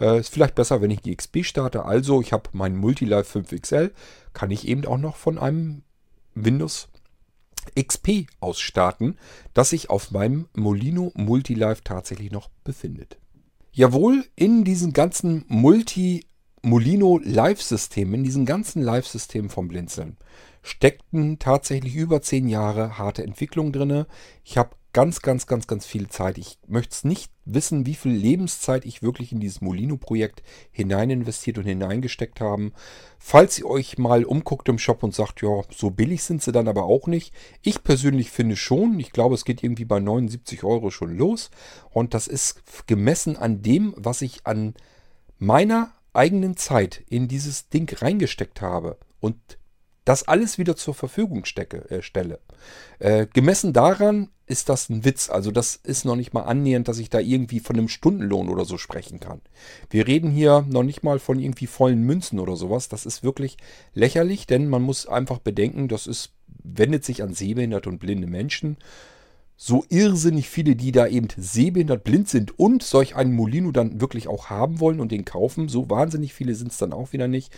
äh, 0.02 0.20
ist 0.20 0.34
vielleicht 0.34 0.56
besser, 0.56 0.82
wenn 0.82 0.92
ich 0.92 1.00
die 1.00 1.16
XP 1.16 1.46
starte. 1.46 1.86
Also 1.86 2.20
ich 2.20 2.34
habe 2.34 2.50
meinen 2.52 2.76
Multilive 2.76 3.22
5XL, 3.22 3.92
kann 4.34 4.52
ich 4.52 4.68
eben 4.68 4.86
auch 4.88 4.98
noch 4.98 5.16
von 5.16 5.38
einem 5.38 5.84
Windows 6.36 6.90
XP 7.76 8.28
ausstarten, 8.40 9.18
das 9.54 9.70
sich 9.70 9.90
auf 9.90 10.12
meinem 10.12 10.48
Molino 10.56 11.12
Multilive 11.16 11.84
tatsächlich 11.84 12.32
noch 12.32 12.50
befindet. 12.64 13.18
Jawohl, 13.72 14.26
in 14.36 14.64
diesen 14.64 14.94
ganzen 14.94 15.46
Multi 15.48 16.26
Molino 16.62 17.20
Live-Systemen, 17.24 18.16
in 18.16 18.24
diesen 18.24 18.46
ganzen 18.46 18.82
Live-Systemen 18.82 19.50
vom 19.50 19.68
Blinzeln, 19.68 20.18
steckten 20.64 21.38
tatsächlich 21.38 21.96
über 21.96 22.22
zehn 22.22 22.48
Jahre 22.48 22.98
harte 22.98 23.24
Entwicklung 23.24 23.72
drin. 23.72 24.06
Ich 24.44 24.58
habe 24.58 24.72
ganz, 24.94 25.22
ganz, 25.22 25.48
ganz, 25.48 25.68
ganz 25.68 25.86
viel 25.86 26.08
Zeit. 26.08 26.38
Ich 26.38 26.60
möchte 26.68 26.94
es 26.94 27.04
nicht 27.04 27.32
wissen, 27.46 27.86
wie 27.86 27.96
viel 27.96 28.14
Lebenszeit 28.14 28.86
ich 28.86 29.02
wirklich 29.02 29.32
in 29.32 29.40
dieses 29.40 29.60
Molino-Projekt 29.60 30.44
hinein 30.72 31.10
investiert 31.10 31.58
und 31.58 31.66
hineingesteckt 31.66 32.40
haben. 32.40 32.74
Falls 33.18 33.58
ihr 33.60 33.66
euch 33.66 33.98
mal 33.98 34.24
umguckt 34.24 34.70
im 34.70 34.78
Shop 34.78 35.04
und 35.04 35.14
sagt, 35.14 35.42
ja, 35.42 35.62
so 35.76 35.90
billig 35.90 36.24
sind 36.24 36.44
sie 36.44 36.52
dann 36.52 36.68
aber 36.68 36.84
auch 36.84 37.08
nicht. 37.08 37.34
Ich 37.64 37.84
persönlich 37.84 38.30
finde 38.30 38.56
schon. 38.56 39.00
Ich 39.00 39.12
glaube, 39.12 39.36
es 39.36 39.46
geht 39.46 39.64
irgendwie 39.64 39.86
bei 39.86 40.00
79 40.00 40.64
Euro 40.64 40.92
schon 40.92 41.18
los. 41.18 41.50
Und 41.90 42.14
das 42.14 42.28
ist 42.28 42.62
gemessen 42.88 43.36
an 43.36 43.64
dem, 43.64 43.94
was 43.98 44.22
ich 44.22 44.46
an 44.46 44.76
meiner 45.40 45.92
eigenen 46.14 46.56
Zeit 46.56 47.04
in 47.10 47.28
dieses 47.28 47.68
Ding 47.70 47.92
reingesteckt 47.94 48.62
habe. 48.62 48.98
Und 49.20 49.38
das 50.06 50.28
alles 50.28 50.58
wieder 50.58 50.76
zur 50.76 50.94
Verfügung 50.94 51.46
stecke, 51.46 51.90
äh, 51.90 52.02
stelle. 52.02 52.40
Äh, 53.00 53.28
gemessen 53.28 53.74
daran 53.74 54.30
ist 54.46 54.70
das 54.70 54.90
ein 54.90 55.06
Witz. 55.06 55.30
Also 55.30 55.52
das 55.52 55.76
ist 55.76 56.04
noch 56.04 56.16
nicht 56.16 56.34
mal 56.34 56.42
annähernd, 56.42 56.88
dass 56.88 57.00
ich 57.00 57.10
da 57.10 57.20
irgendwie 57.20 57.60
von 57.60 57.78
einem 57.78 57.88
Stundenlohn 57.88 58.50
oder 58.50 58.66
so 58.66 58.78
sprechen 58.78 59.20
kann. 59.20 59.42
Wir 59.90 60.06
reden 60.06 60.30
hier 60.30 60.66
noch 60.70 60.84
nicht 60.84 61.04
mal 61.04 61.20
von 61.20 61.40
irgendwie 61.40 61.68
vollen 61.68 62.04
Münzen 62.04 62.40
oder 62.40 62.56
sowas. 62.56 62.90
Das 62.90 63.06
ist 63.06 63.24
wirklich 63.24 63.58
lächerlich, 63.94 64.46
denn 64.46 64.68
man 64.68 64.82
muss 64.82 65.08
einfach 65.08 65.40
bedenken, 65.40 65.88
das 65.88 66.08
ist, 66.08 66.34
wendet 66.64 67.06
sich 67.06 67.24
an 67.24 67.34
sehbehinderte 67.34 67.90
und 67.90 68.00
blinde 68.00 68.28
Menschen. 68.28 68.78
So 69.56 69.86
irrsinnig 69.88 70.50
viele, 70.50 70.76
die 70.76 70.92
da 70.92 71.08
eben 71.08 71.28
sehbehindert 71.38 72.04
blind 72.04 72.28
sind 72.28 72.60
und 72.60 72.84
solch 72.84 73.16
einen 73.16 73.34
Molino 73.34 73.72
dann 73.72 74.02
wirklich 74.02 74.28
auch 74.28 74.50
haben 74.50 74.82
wollen 74.82 75.00
und 75.00 75.14
den 75.14 75.24
kaufen. 75.24 75.70
So 75.70 75.90
wahnsinnig 75.90 76.34
viele 76.34 76.56
sind 76.56 76.72
es 76.72 76.78
dann 76.78 76.92
auch 76.92 77.14
wieder 77.14 77.30
nicht 77.30 77.54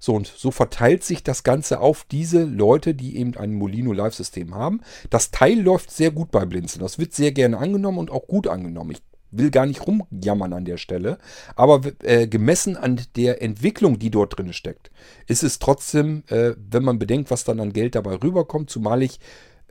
So 0.00 0.14
und 0.14 0.26
so 0.26 0.50
verteilt 0.50 1.04
sich 1.04 1.22
das 1.22 1.44
Ganze 1.44 1.78
auf 1.78 2.04
diese 2.10 2.42
Leute, 2.42 2.94
die 2.94 3.18
eben 3.18 3.36
ein 3.36 3.54
Molino 3.54 3.92
Live-System 3.92 4.54
haben. 4.54 4.80
Das 5.10 5.30
Teil 5.30 5.60
läuft 5.60 5.90
sehr 5.90 6.10
gut 6.10 6.30
bei 6.30 6.46
Blinzeln. 6.46 6.82
Das 6.82 6.98
wird 6.98 7.12
sehr 7.12 7.32
gerne 7.32 7.58
angenommen 7.58 7.98
und 7.98 8.10
auch 8.10 8.26
gut 8.26 8.48
angenommen. 8.48 8.92
Ich 8.92 9.02
will 9.30 9.50
gar 9.50 9.66
nicht 9.66 9.86
rumjammern 9.86 10.54
an 10.54 10.64
der 10.64 10.78
Stelle, 10.78 11.18
aber 11.54 11.82
äh, 12.02 12.26
gemessen 12.26 12.76
an 12.76 13.00
der 13.14 13.42
Entwicklung, 13.42 13.98
die 13.98 14.10
dort 14.10 14.36
drin 14.36 14.52
steckt, 14.52 14.90
ist 15.26 15.44
es 15.44 15.58
trotzdem, 15.58 16.24
äh, 16.28 16.54
wenn 16.56 16.82
man 16.82 16.98
bedenkt, 16.98 17.30
was 17.30 17.44
dann 17.44 17.60
an 17.60 17.72
Geld 17.72 17.94
dabei 17.94 18.14
rüberkommt, 18.14 18.70
zumal 18.70 19.02
ich 19.02 19.20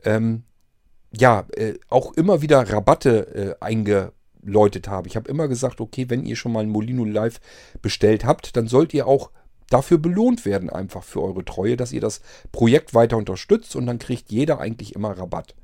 ähm, 0.04 0.44
ja 1.12 1.44
äh, 1.56 1.74
auch 1.88 2.14
immer 2.14 2.40
wieder 2.40 2.72
Rabatte 2.72 3.58
äh, 3.60 3.64
eingeläutet 3.64 4.88
habe. 4.88 5.08
Ich 5.08 5.16
habe 5.16 5.28
immer 5.28 5.48
gesagt, 5.48 5.80
okay, 5.80 6.06
wenn 6.08 6.24
ihr 6.24 6.36
schon 6.36 6.52
mal 6.52 6.62
ein 6.62 6.70
Molino 6.70 7.04
Live 7.04 7.40
bestellt 7.82 8.24
habt, 8.24 8.56
dann 8.56 8.68
sollt 8.68 8.94
ihr 8.94 9.06
auch 9.06 9.30
dafür 9.70 9.96
belohnt 9.96 10.44
werden, 10.44 10.68
einfach 10.68 11.02
für 11.02 11.22
eure 11.22 11.44
Treue, 11.44 11.78
dass 11.78 11.92
ihr 11.92 12.02
das 12.02 12.20
Projekt 12.52 12.92
weiter 12.92 13.16
unterstützt 13.16 13.74
und 13.74 13.86
dann 13.86 13.98
kriegt 13.98 14.30
jeder 14.30 14.60
eigentlich 14.60 14.94
immer 14.94 15.16
Rabatt. 15.16 15.54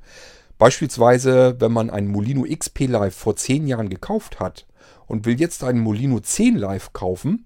Beispielsweise, 0.57 1.55
wenn 1.59 1.71
man 1.71 1.91
einen 1.91 2.07
Molino 2.07 2.43
XP 2.43 2.87
Live 2.87 3.15
vor 3.15 3.35
10 3.35 3.67
Jahren 3.67 3.89
gekauft 3.89 4.39
hat 4.39 4.65
und 5.05 5.25
will 5.25 5.39
jetzt 5.39 5.63
einen 5.63 5.79
Molino 5.79 6.19
10 6.19 6.57
Live 6.57 6.93
kaufen, 6.93 7.45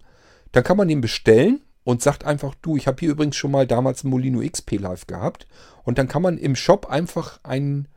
dann 0.53 0.63
kann 0.63 0.77
man 0.77 0.87
den 0.87 1.01
bestellen 1.01 1.61
und 1.83 2.01
sagt 2.01 2.25
einfach, 2.25 2.55
du, 2.61 2.77
ich 2.77 2.87
habe 2.87 2.99
hier 2.99 3.09
übrigens 3.09 3.35
schon 3.35 3.51
mal 3.51 3.67
damals 3.67 4.03
einen 4.03 4.11
Molino 4.11 4.41
XP 4.47 4.79
Live 4.79 5.07
gehabt. 5.07 5.47
Und 5.83 5.97
dann 5.97 6.07
kann 6.07 6.21
man 6.21 6.37
im 6.37 6.55
Shop 6.55 6.85
einfach 6.89 7.39
einen 7.43 7.87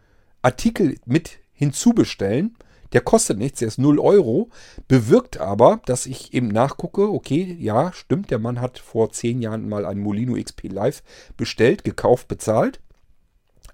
Artikel 0.43 0.97
mit 1.05 1.39
hinzubestellen. 1.53 2.57
Der 2.95 3.01
kostet 3.01 3.39
nichts, 3.39 3.59
der 3.59 3.69
ist 3.69 3.79
0 3.79 3.99
Euro, 3.99 4.51
bewirkt 4.87 5.39
aber, 5.39 5.81
dass 5.85 6.07
ich 6.07 6.33
eben 6.33 6.47
nachgucke, 6.49 7.11
okay, 7.11 7.57
ja, 7.59 7.93
stimmt, 7.93 8.31
der 8.31 8.39
Mann 8.39 8.61
hat 8.61 8.79
vor 8.79 9.11
10 9.11 9.43
Jahren 9.43 9.69
mal 9.69 9.85
einen 9.85 10.01
Molino 10.01 10.41
XP 10.41 10.69
Live 10.71 11.03
bestellt, 11.37 11.83
gekauft, 11.83 12.29
bezahlt. 12.29 12.81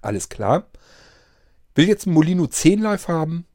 Alles 0.01 0.27
klar. 0.29 0.65
Will 1.75 1.87
jetzt 1.87 2.07
ein 2.07 2.13
Molino 2.13 2.47
10 2.47 2.81
Live 2.81 3.07
haben, 3.07 3.45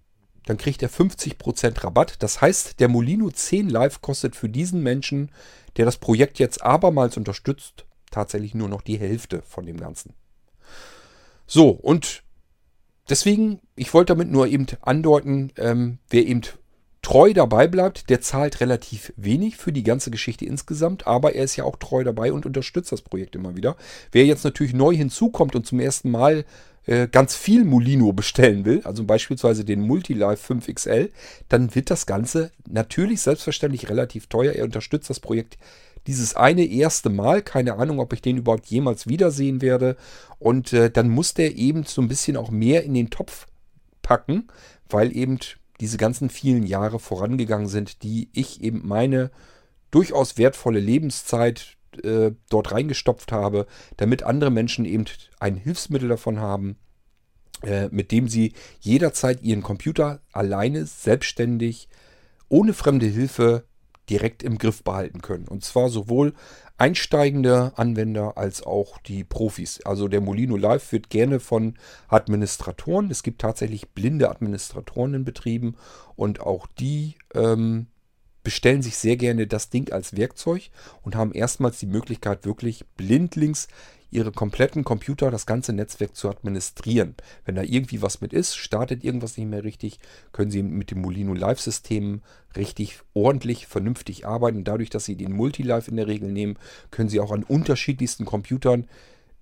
dann 0.46 0.56
kriegt 0.56 0.84
er 0.84 0.88
50% 0.88 1.82
Rabatt. 1.82 2.22
Das 2.22 2.40
heißt, 2.40 2.78
der 2.78 2.86
Molino 2.86 3.30
10 3.30 3.68
Live 3.68 4.00
kostet 4.00 4.36
für 4.36 4.48
diesen 4.48 4.84
Menschen, 4.84 5.32
der 5.76 5.84
das 5.84 5.96
Projekt 5.96 6.38
jetzt 6.38 6.62
abermals 6.62 7.16
unterstützt, 7.16 7.86
tatsächlich 8.12 8.54
nur 8.54 8.68
noch 8.68 8.82
die 8.82 8.98
Hälfte 8.98 9.42
von 9.42 9.66
dem 9.66 9.78
Ganzen. 9.78 10.14
So, 11.48 11.70
und 11.70 12.22
deswegen, 13.08 13.60
ich 13.74 13.92
wollte 13.94 14.14
damit 14.14 14.30
nur 14.30 14.46
eben 14.46 14.66
andeuten, 14.82 15.52
ähm, 15.56 15.98
wer 16.08 16.26
eben 16.26 16.42
treu 17.02 17.32
dabei 17.32 17.68
bleibt, 17.68 18.10
der 18.10 18.20
zahlt 18.20 18.60
relativ 18.60 19.12
wenig 19.16 19.56
für 19.56 19.72
die 19.72 19.84
ganze 19.84 20.10
Geschichte 20.10 20.44
insgesamt, 20.44 21.06
aber 21.06 21.36
er 21.36 21.44
ist 21.44 21.54
ja 21.54 21.62
auch 21.62 21.76
treu 21.76 22.02
dabei 22.02 22.32
und 22.32 22.46
unterstützt 22.46 22.90
das 22.90 23.02
Projekt 23.02 23.36
immer 23.36 23.56
wieder. 23.56 23.76
Wer 24.10 24.26
jetzt 24.26 24.42
natürlich 24.42 24.74
neu 24.74 24.92
hinzukommt 24.92 25.54
und 25.54 25.64
zum 25.66 25.78
ersten 25.78 26.10
Mal 26.10 26.44
äh, 26.86 27.06
ganz 27.06 27.36
viel 27.36 27.64
Molino 27.64 28.12
bestellen 28.12 28.64
will, 28.64 28.80
also 28.82 29.04
beispielsweise 29.04 29.64
den 29.64 29.80
Multilife 29.80 30.52
5XL, 30.52 31.10
dann 31.48 31.74
wird 31.74 31.90
das 31.90 32.06
Ganze 32.06 32.50
natürlich 32.68 33.20
selbstverständlich 33.20 33.88
relativ 33.88 34.26
teuer. 34.26 34.54
Er 34.54 34.64
unterstützt 34.64 35.08
das 35.08 35.20
Projekt 35.20 35.58
dieses 36.06 36.36
eine 36.36 36.64
erste 36.64 37.10
Mal. 37.10 37.42
Keine 37.42 37.74
Ahnung, 37.74 38.00
ob 38.00 38.12
ich 38.12 38.22
den 38.22 38.36
überhaupt 38.36 38.66
jemals 38.66 39.06
wiedersehen 39.06 39.62
werde. 39.62 39.96
Und 40.38 40.72
äh, 40.72 40.90
dann 40.90 41.08
muss 41.08 41.34
der 41.34 41.56
eben 41.56 41.84
so 41.84 42.02
ein 42.02 42.08
bisschen 42.08 42.36
auch 42.36 42.50
mehr 42.50 42.84
in 42.84 42.94
den 42.94 43.10
Topf 43.10 43.46
packen, 44.02 44.48
weil 44.88 45.16
eben 45.16 45.38
diese 45.80 45.98
ganzen 45.98 46.30
vielen 46.30 46.66
Jahre 46.66 46.98
vorangegangen 46.98 47.68
sind, 47.68 48.02
die 48.02 48.28
ich 48.32 48.62
eben 48.62 48.86
meine 48.86 49.30
durchaus 49.90 50.38
wertvolle 50.38 50.80
Lebenszeit 50.80 51.76
äh, 52.02 52.32
dort 52.50 52.72
reingestopft 52.72 53.32
habe, 53.32 53.66
damit 53.96 54.22
andere 54.22 54.50
Menschen 54.50 54.84
eben 54.84 55.04
ein 55.38 55.56
Hilfsmittel 55.56 56.08
davon 56.08 56.40
haben, 56.40 56.76
äh, 57.62 57.88
mit 57.90 58.12
dem 58.12 58.28
sie 58.28 58.52
jederzeit 58.80 59.42
ihren 59.42 59.62
Computer 59.62 60.20
alleine, 60.32 60.86
selbstständig, 60.86 61.88
ohne 62.48 62.74
fremde 62.74 63.06
Hilfe 63.06 63.64
direkt 64.10 64.42
im 64.42 64.58
Griff 64.58 64.82
behalten 64.82 65.20
können. 65.20 65.48
Und 65.48 65.64
zwar 65.64 65.88
sowohl 65.88 66.32
einsteigende 66.78 67.72
Anwender 67.76 68.36
als 68.36 68.62
auch 68.62 68.98
die 68.98 69.24
Profis. 69.24 69.80
Also 69.84 70.08
der 70.08 70.20
Molino 70.20 70.56
Live 70.56 70.92
wird 70.92 71.10
gerne 71.10 71.40
von 71.40 71.74
Administratoren. 72.08 73.10
Es 73.10 73.22
gibt 73.22 73.40
tatsächlich 73.40 73.90
blinde 73.90 74.30
Administratoren 74.30 75.14
in 75.14 75.24
Betrieben 75.24 75.76
und 76.16 76.40
auch 76.40 76.66
die 76.78 77.16
ähm, 77.34 77.86
bestellen 78.42 78.82
sich 78.82 78.96
sehr 78.96 79.16
gerne 79.16 79.48
das 79.48 79.70
Ding 79.70 79.90
als 79.90 80.16
Werkzeug 80.16 80.70
und 81.02 81.16
haben 81.16 81.32
erstmals 81.32 81.80
die 81.80 81.86
Möglichkeit, 81.86 82.44
wirklich 82.44 82.84
blindlings 82.96 83.66
ihre 84.10 84.32
kompletten 84.32 84.84
Computer, 84.84 85.30
das 85.30 85.46
ganze 85.46 85.72
Netzwerk 85.72 86.14
zu 86.14 86.28
administrieren. 86.28 87.14
Wenn 87.44 87.56
da 87.56 87.62
irgendwie 87.62 88.02
was 88.02 88.20
mit 88.20 88.32
ist, 88.32 88.56
startet 88.56 89.04
irgendwas 89.04 89.36
nicht 89.36 89.48
mehr 89.48 89.64
richtig, 89.64 89.98
können 90.32 90.50
Sie 90.50 90.62
mit 90.62 90.90
dem 90.90 91.00
Molino 91.00 91.34
Live-System 91.34 92.22
richtig 92.56 93.00
ordentlich, 93.14 93.66
vernünftig 93.66 94.26
arbeiten. 94.26 94.64
Dadurch, 94.64 94.90
dass 94.90 95.04
Sie 95.04 95.16
den 95.16 95.32
Multilive 95.32 95.90
in 95.90 95.96
der 95.96 96.06
Regel 96.06 96.30
nehmen, 96.30 96.58
können 96.90 97.08
Sie 97.08 97.20
auch 97.20 97.32
an 97.32 97.42
unterschiedlichsten 97.42 98.24
Computern 98.24 98.86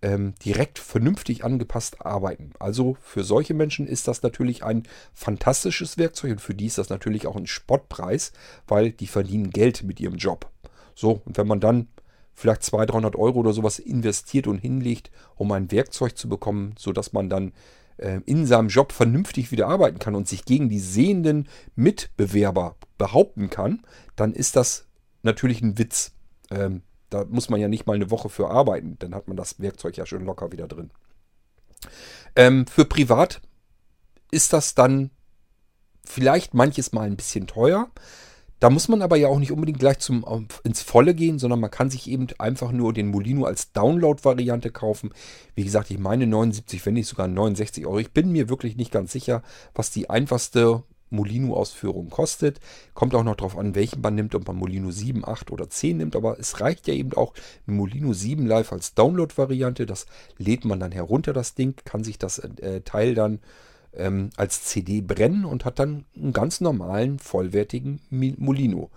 ähm, 0.05 0.35
direkt 0.45 0.79
vernünftig 0.79 1.45
angepasst 1.45 2.05
arbeiten. 2.05 2.53
Also 2.59 2.97
für 3.01 3.25
solche 3.25 3.55
Menschen 3.55 3.87
ist 3.87 4.07
das 4.07 4.23
natürlich 4.23 4.63
ein 4.63 4.83
fantastisches 5.15 5.97
Werkzeug 5.97 6.33
und 6.33 6.41
für 6.41 6.55
die 6.55 6.67
ist 6.67 6.79
das 6.79 6.91
natürlich 6.91 7.27
auch 7.27 7.37
ein 7.37 7.47
Spottpreis, 7.47 8.33
weil 8.67 8.93
die 8.93 9.07
verdienen 9.07 9.51
Geld 9.51 9.83
mit 9.83 10.01
ihrem 10.01 10.17
Job. 10.17 10.51
So, 10.95 11.23
und 11.25 11.39
wenn 11.39 11.47
man 11.47 11.61
dann 11.61 11.89
vielleicht 12.35 12.63
200, 12.63 12.93
300 12.93 13.17
Euro 13.17 13.41
oder 13.41 13.53
sowas 13.53 13.79
investiert 13.79 14.47
und 14.47 14.59
hinlegt, 14.59 15.11
um 15.37 15.53
ein 15.53 15.71
Werkzeug 15.71 16.17
zu 16.17 16.29
bekommen, 16.29 16.75
sodass 16.79 17.13
man 17.13 17.31
dann 17.31 17.53
äh, 17.97 18.21
in 18.27 18.47
seinem 18.47 18.69
Job 18.69 18.93
vernünftig 18.93 19.53
wieder 19.53 19.69
arbeiten 19.69 19.99
kann 19.99 20.15
und 20.15 20.29
sich 20.29 20.45
gegen 20.45 20.69
die 20.69 20.81
sehenden 20.81 21.49
Mitbewerber 21.77 22.77
behaupten 22.99 23.51
kann, 23.51 23.83
dann 24.17 24.33
ist 24.33 24.57
das 24.57 24.87
natürlich 25.23 25.63
ein 25.63 25.79
Witz. 25.79 26.13
Ähm, 26.51 26.83
da 27.11 27.25
muss 27.25 27.49
man 27.49 27.61
ja 27.61 27.69
nicht 27.69 27.87
mal 27.87 27.95
eine 27.95 28.11
Woche 28.11 28.29
für 28.29 28.51
arbeiten. 28.51 28.97
Dann 28.99 29.15
hat 29.15 29.29
man 29.29 29.37
das 29.37 29.61
Werkzeug 29.61 29.97
ja 29.97 30.07
schon 30.07 30.25
locker 30.25 30.51
wieder 30.53 30.67
drin. 30.67 30.91
Ähm, 32.35 32.67
für 32.67 32.85
privat 32.85 33.41
ist 34.31 34.53
das 34.53 34.75
dann 34.75 35.11
vielleicht 36.05 36.55
manches 36.55 36.93
Mal 36.93 37.07
ein 37.07 37.17
bisschen 37.17 37.47
teuer. 37.47 37.89
Da 38.65 38.71
muss 38.71 38.89
man 38.89 39.03
aber 39.03 39.17
ja 39.17 39.29
auch 39.29 39.39
nicht 39.39 39.53
unbedingt 39.53 39.79
gleich 39.79 39.99
zum, 39.99 40.25
ins 40.63 40.81
Volle 40.81 41.13
gehen, 41.15 41.39
sondern 41.39 41.61
man 41.61 41.71
kann 41.71 41.91
sich 41.91 42.09
eben 42.09 42.29
einfach 42.39 42.73
nur 42.73 42.95
den 42.95 43.09
Molino 43.09 43.45
als 43.45 43.73
Download-Variante 43.73 44.71
kaufen. 44.71 45.11
Wie 45.55 45.65
gesagt, 45.65 45.91
ich 45.91 45.99
meine 45.99 46.27
79, 46.27 46.87
wenn 46.87 46.95
nicht 46.95 47.07
sogar 47.07 47.29
69 47.29 47.85
Euro. 47.85 47.99
Ich 47.99 48.13
bin 48.13 48.33
mir 48.33 48.49
wirklich 48.49 48.79
nicht 48.79 48.91
ganz 48.91 49.13
sicher, 49.13 49.43
was 49.75 49.91
die 49.91 50.09
einfachste 50.09 50.83
Molino-Ausführung 51.11 52.09
kostet. 52.09 52.59
Kommt 52.95 53.15
auch 53.15 53.23
noch 53.23 53.37
darauf 53.37 53.59
an, 53.59 53.75
welchen 53.75 54.01
man 54.01 54.15
nimmt, 54.15 54.35
ob 54.35 54.47
man 54.47 54.57
Molino 54.57 54.91
7, 54.91 55.29
8 55.29 55.51
oder 55.51 55.69
10 55.69 55.99
nimmt. 55.99 56.17
Aber 56.17 56.41
es 56.41 56.63
reicht 56.63 56.89
ja 56.89 56.95
eben 56.95 57.13
auch 57.13 57.35
Molino 57.67 58.15
7 58.15 58.47
Live 58.47 58.73
als 58.73 58.95
Download-Variante. 58.95 59.85
Das 59.85 60.07
lädt 60.39 60.65
man 60.65 60.81
dann 60.81 60.91
herunter, 60.91 61.35
das 61.35 61.55
Ding, 61.55 61.75
kann 61.85 62.03
sich 62.03 62.17
das 62.17 62.39
äh, 62.39 62.81
Teil 62.81 63.15
dann 63.15 63.41
ähm, 63.97 64.31
als 64.37 64.65
CD 64.65 65.01
brennen 65.01 65.45
und 65.45 65.65
hat 65.65 65.79
dann 65.79 66.05
einen 66.17 66.33
ganz 66.33 66.61
normalen, 66.61 67.19
vollwertigen 67.19 68.01
Molino 68.11 68.91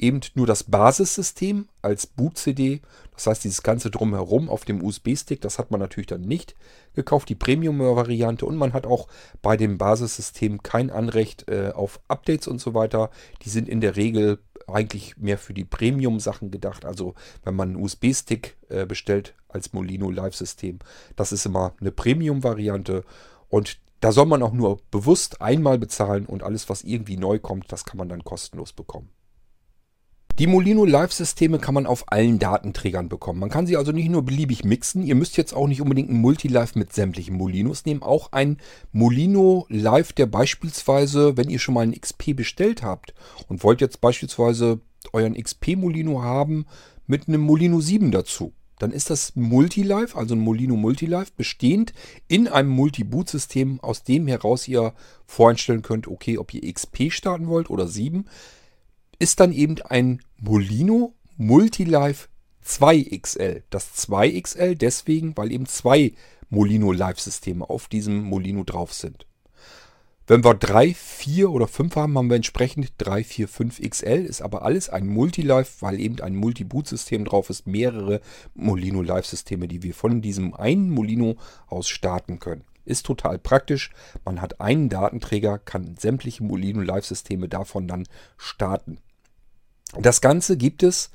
eben 0.00 0.20
nur 0.34 0.46
das 0.46 0.64
Basissystem 0.64 1.68
als 1.82 2.06
Boot-CD. 2.06 2.80
Das 3.14 3.26
heißt, 3.26 3.44
dieses 3.44 3.62
ganze 3.62 3.90
Drumherum 3.90 4.48
auf 4.48 4.64
dem 4.64 4.82
USB-Stick, 4.82 5.40
das 5.40 5.58
hat 5.58 5.70
man 5.70 5.80
natürlich 5.80 6.06
dann 6.06 6.22
nicht 6.22 6.56
gekauft, 6.94 7.28
die 7.28 7.34
Premium-Variante. 7.34 8.46
Und 8.46 8.56
man 8.56 8.72
hat 8.72 8.86
auch 8.86 9.08
bei 9.42 9.56
dem 9.56 9.78
Basissystem 9.78 10.62
kein 10.62 10.90
Anrecht 10.90 11.48
äh, 11.48 11.72
auf 11.74 12.00
Updates 12.08 12.48
und 12.48 12.60
so 12.60 12.74
weiter. 12.74 13.10
Die 13.42 13.50
sind 13.50 13.68
in 13.68 13.80
der 13.80 13.96
Regel 13.96 14.38
eigentlich 14.66 15.16
mehr 15.16 15.36
für 15.36 15.52
die 15.52 15.64
Premium-Sachen 15.64 16.50
gedacht. 16.50 16.84
Also 16.84 17.14
wenn 17.44 17.54
man 17.54 17.70
einen 17.70 17.82
USB-Stick 17.82 18.56
äh, 18.68 18.86
bestellt 18.86 19.34
als 19.48 19.72
Molino 19.72 20.10
Live-System, 20.10 20.78
das 21.16 21.32
ist 21.32 21.44
immer 21.44 21.74
eine 21.80 21.92
Premium-Variante. 21.92 23.04
Und 23.48 23.78
da 24.00 24.12
soll 24.12 24.26
man 24.26 24.42
auch 24.42 24.52
nur 24.52 24.80
bewusst 24.90 25.40
einmal 25.40 25.78
bezahlen 25.78 26.26
und 26.26 26.42
alles, 26.42 26.68
was 26.68 26.82
irgendwie 26.82 27.16
neu 27.16 27.38
kommt, 27.38 27.70
das 27.70 27.84
kann 27.84 27.98
man 27.98 28.08
dann 28.08 28.24
kostenlos 28.24 28.72
bekommen. 28.72 29.10
Die 30.38 30.46
Molino 30.46 30.86
Live-Systeme 30.86 31.58
kann 31.58 31.74
man 31.74 31.84
auf 31.84 32.10
allen 32.10 32.38
Datenträgern 32.38 33.10
bekommen. 33.10 33.40
Man 33.40 33.50
kann 33.50 33.66
sie 33.66 33.76
also 33.76 33.92
nicht 33.92 34.08
nur 34.08 34.22
beliebig 34.22 34.64
mixen. 34.64 35.02
Ihr 35.02 35.14
müsst 35.14 35.36
jetzt 35.36 35.52
auch 35.52 35.66
nicht 35.66 35.82
unbedingt 35.82 36.08
ein 36.08 36.18
Multilive 36.18 36.78
mit 36.78 36.94
sämtlichen 36.94 37.36
Molinos 37.36 37.84
nehmen. 37.84 38.02
Auch 38.02 38.32
ein 38.32 38.56
Molino 38.90 39.66
Live, 39.68 40.14
der 40.14 40.24
beispielsweise, 40.24 41.36
wenn 41.36 41.50
ihr 41.50 41.58
schon 41.58 41.74
mal 41.74 41.82
einen 41.82 42.00
XP 42.00 42.34
bestellt 42.34 42.82
habt 42.82 43.12
und 43.48 43.62
wollt 43.64 43.82
jetzt 43.82 44.00
beispielsweise 44.00 44.80
euren 45.12 45.34
XP 45.34 45.76
Molino 45.76 46.22
haben 46.22 46.64
mit 47.06 47.28
einem 47.28 47.42
Molino 47.42 47.80
7 47.82 48.10
dazu, 48.10 48.54
dann 48.80 48.90
ist 48.90 49.10
das 49.10 49.36
Multilive, 49.36 50.16
also 50.16 50.34
ein 50.34 50.40
Molino 50.40 50.74
Multilive, 50.74 51.28
bestehend 51.36 51.92
in 52.26 52.48
einem 52.48 52.70
Multi-Boot-System, 52.70 53.80
aus 53.80 54.02
dem 54.02 54.26
heraus 54.26 54.66
ihr 54.66 54.94
voreinstellen 55.26 55.82
könnt, 55.82 56.08
okay, 56.08 56.36
ob 56.38 56.52
ihr 56.52 56.72
XP 56.72 57.12
starten 57.12 57.46
wollt 57.46 57.70
oder 57.70 57.86
7 57.86 58.24
ist 59.20 59.38
dann 59.38 59.52
eben 59.52 59.80
ein 59.82 60.22
Molino 60.38 61.14
Multilife 61.36 62.28
2XL. 62.66 63.62
Das 63.70 64.08
2XL 64.08 64.74
deswegen, 64.74 65.36
weil 65.36 65.52
eben 65.52 65.66
zwei 65.66 66.14
Molino 66.48 66.90
Live-Systeme 66.90 67.68
auf 67.68 67.86
diesem 67.86 68.22
Molino 68.24 68.64
drauf 68.64 68.92
sind. 68.92 69.26
Wenn 70.30 70.44
wir 70.44 70.54
3, 70.54 70.94
4 70.94 71.50
oder 71.50 71.66
5 71.66 71.96
haben, 71.96 72.16
haben 72.16 72.30
wir 72.30 72.36
entsprechend 72.36 72.92
3, 72.98 73.24
4, 73.24 73.48
5 73.48 73.80
XL. 73.80 74.26
Ist 74.26 74.42
aber 74.42 74.62
alles 74.62 74.88
ein 74.88 75.08
Multi-Live, 75.08 75.82
weil 75.82 75.98
eben 75.98 76.20
ein 76.20 76.36
Multi-Boot-System 76.36 77.24
drauf 77.24 77.50
ist. 77.50 77.66
Mehrere 77.66 78.20
Molino 78.54 79.02
Live-Systeme, 79.02 79.66
die 79.66 79.82
wir 79.82 79.92
von 79.92 80.22
diesem 80.22 80.54
einen 80.54 80.88
Molino 80.88 81.34
aus 81.66 81.88
starten 81.88 82.38
können. 82.38 82.62
Ist 82.84 83.06
total 83.06 83.40
praktisch. 83.40 83.90
Man 84.24 84.40
hat 84.40 84.60
einen 84.60 84.88
Datenträger, 84.88 85.58
kann 85.58 85.96
sämtliche 85.98 86.44
Molino 86.44 86.80
Live-Systeme 86.80 87.48
davon 87.48 87.88
dann 87.88 88.06
starten. 88.36 88.98
Das 89.98 90.20
Ganze 90.20 90.56
gibt 90.56 90.84
es 90.84 91.10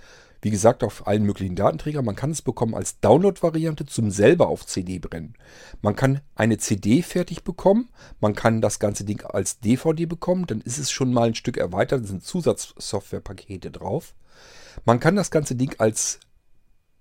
wie 0.46 0.52
gesagt, 0.52 0.84
auf 0.84 1.08
allen 1.08 1.24
möglichen 1.24 1.56
Datenträgern. 1.56 2.06
Man 2.06 2.16
kann 2.16 2.30
es 2.30 2.44
bekommen 2.44 2.76
als 2.76 3.00
Download-Variante 3.00 3.88
zum 3.88 4.12
selber 4.12 4.48
auf 4.48 4.64
CD 4.68 5.00
brennen. 5.00 5.34
Man 5.82 5.96
kann 5.96 6.22
eine 6.36 6.60
CD 6.60 7.02
fertig 7.02 7.44
bekommen. 7.44 7.90
Man 8.20 8.36
kann 8.36 8.62
das 8.62 8.78
ganze 8.78 9.06
Ding 9.06 9.24
als 9.24 9.60
DVD 9.60 10.06
bekommen. 10.06 10.46
Dann 10.46 10.62
ist 10.62 10.78
es 10.78 10.92
schon 10.92 11.12
mal 11.12 11.30
ein 11.30 11.34
Stück 11.34 11.58
erweitert. 11.58 12.04
Da 12.04 12.08
sind 12.08 12.24
Zusatzsoftwarepakete 12.24 13.72
drauf. 13.72 14.14
Man 14.86 15.00
kann 15.00 15.16
das 15.16 15.32
ganze 15.32 15.56
Ding 15.56 15.74
als 15.80 16.20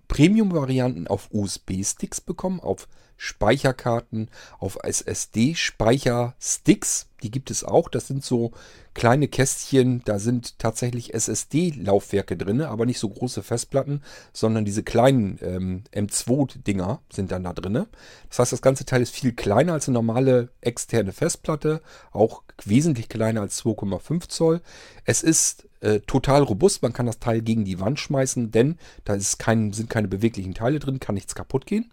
Premium-Varianten 0.09 1.07
auf 1.07 1.29
USB-Sticks 1.31 2.23
bekommen, 2.23 2.61
auf 2.61 2.89
Speicherkarten, 3.17 4.29
auf 4.59 4.79
SSD-Speichersticks. 4.83 7.07
Die 7.23 7.31
gibt 7.31 7.51
es 7.51 7.65
auch. 7.65 7.89
Das 7.89 8.07
sind 8.07 8.23
so 8.23 8.53
kleine 8.93 9.29
Kästchen. 9.29 10.03
Da 10.05 10.19
sind 10.19 10.59
tatsächlich 10.59 11.15
SSD-Laufwerke 11.15 12.37
drin, 12.37 12.61
aber 12.61 12.87
nicht 12.87 12.99
so 12.99 13.09
große 13.09 13.43
Festplatten, 13.43 14.03
sondern 14.33 14.65
diese 14.65 14.83
kleinen 14.83 15.39
ähm, 15.43 15.85
M2-Dinger 15.95 17.01
sind 17.11 17.33
dann 17.33 17.45
da 17.45 17.53
drin. 17.53 17.87
Das 18.29 18.39
heißt, 18.39 18.53
das 18.53 18.63
ganze 18.63 18.85
Teil 18.85 19.03
ist 19.03 19.15
viel 19.15 19.33
kleiner 19.33 19.73
als 19.73 19.89
eine 19.89 19.95
normale 19.95 20.51
externe 20.61 21.13
Festplatte, 21.13 21.81
auch 22.13 22.43
wesentlich 22.65 23.09
kleiner 23.09 23.41
als 23.41 23.65
2,5 23.65 24.29
Zoll. 24.29 24.61
Es 25.05 25.23
ist 25.23 25.69
äh, 25.81 26.01
total 26.01 26.43
robust. 26.43 26.83
Man 26.83 26.93
kann 26.93 27.07
das 27.07 27.19
Teil 27.19 27.43
gegen 27.43 27.65
die 27.65 27.81
Wand 27.81 28.01
schmeißen, 28.01 28.51
denn 28.51 28.79
da 29.05 29.17
kein, 29.39 29.73
sind 29.73 29.91
keine 29.91 30.09
beweglichen 30.09 30.55
Teile 30.55 30.79
drin, 30.79 31.01
kann 31.01 31.15
nichts 31.15 31.35
kaputt 31.35 31.67
gehen. 31.67 31.91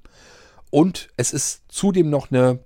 Und 0.71 1.09
es 1.17 1.33
ist 1.33 1.63
zudem 1.67 2.09
noch 2.09 2.31
eine 2.31 2.59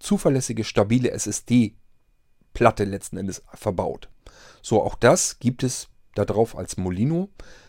zuverlässige, 0.00 0.64
stabile 0.64 1.12
SSD-Platte 1.12 2.84
letzten 2.84 3.18
Endes 3.18 3.42
verbaut. 3.54 4.08
So, 4.62 4.82
auch 4.82 4.96
das 4.96 5.38
gibt 5.38 5.62
es 5.62 5.88
da 6.14 6.24
drauf 6.24 6.56
als 6.56 6.76
Molino. 6.76 7.28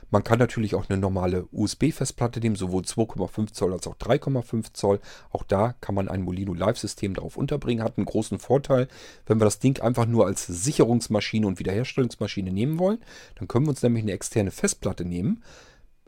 Man 0.10 0.24
kann 0.24 0.38
natürlich 0.38 0.76
auch 0.76 0.88
eine 0.90 1.00
normale 1.00 1.48
USB-Festplatte 1.52 2.40
nehmen, 2.40 2.56
sowohl 2.56 2.84
2,5 2.84 3.52
Zoll 3.52 3.74
als 3.74 3.88
auch 3.88 3.96
3,5 3.96 4.74
Zoll. 4.74 5.00
Auch 5.32 5.44
da 5.44 5.74
kann 5.82 5.96
man 5.96 6.08
ein 6.08 6.22
Molino 6.22 6.54
Live-System 6.54 7.16
drauf 7.16 7.36
unterbringen. 7.36 7.84
Hat 7.84 7.98
einen 7.98 8.06
großen 8.06 8.38
Vorteil, 8.38 8.88
wenn 9.26 9.42
wir 9.42 9.46
das 9.46 9.60
Ding 9.60 9.82
einfach 9.82 10.06
nur 10.06 10.28
als 10.28 10.46
Sicherungsmaschine 10.46 11.48
und 11.48 11.58
Wiederherstellungsmaschine 11.58 12.52
nehmen 12.52 12.78
wollen. 12.78 13.00
Dann 13.36 13.48
können 13.48 13.66
wir 13.66 13.72
uns 13.72 13.82
nämlich 13.82 14.04
eine 14.04 14.12
externe 14.12 14.52
Festplatte 14.52 15.04
nehmen 15.04 15.44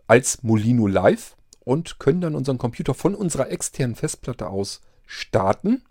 als 0.07 0.43
Molino 0.43 0.85
Live 0.85 1.35
und 1.65 1.99
können 1.99 2.21
dann 2.21 2.35
unseren 2.35 2.57
Computer 2.57 2.93
von 2.93 3.13
unserer 3.13 3.51
externen 3.51 3.95
Festplatte 3.95 4.47
aus 4.47 4.81
starten 5.05 5.83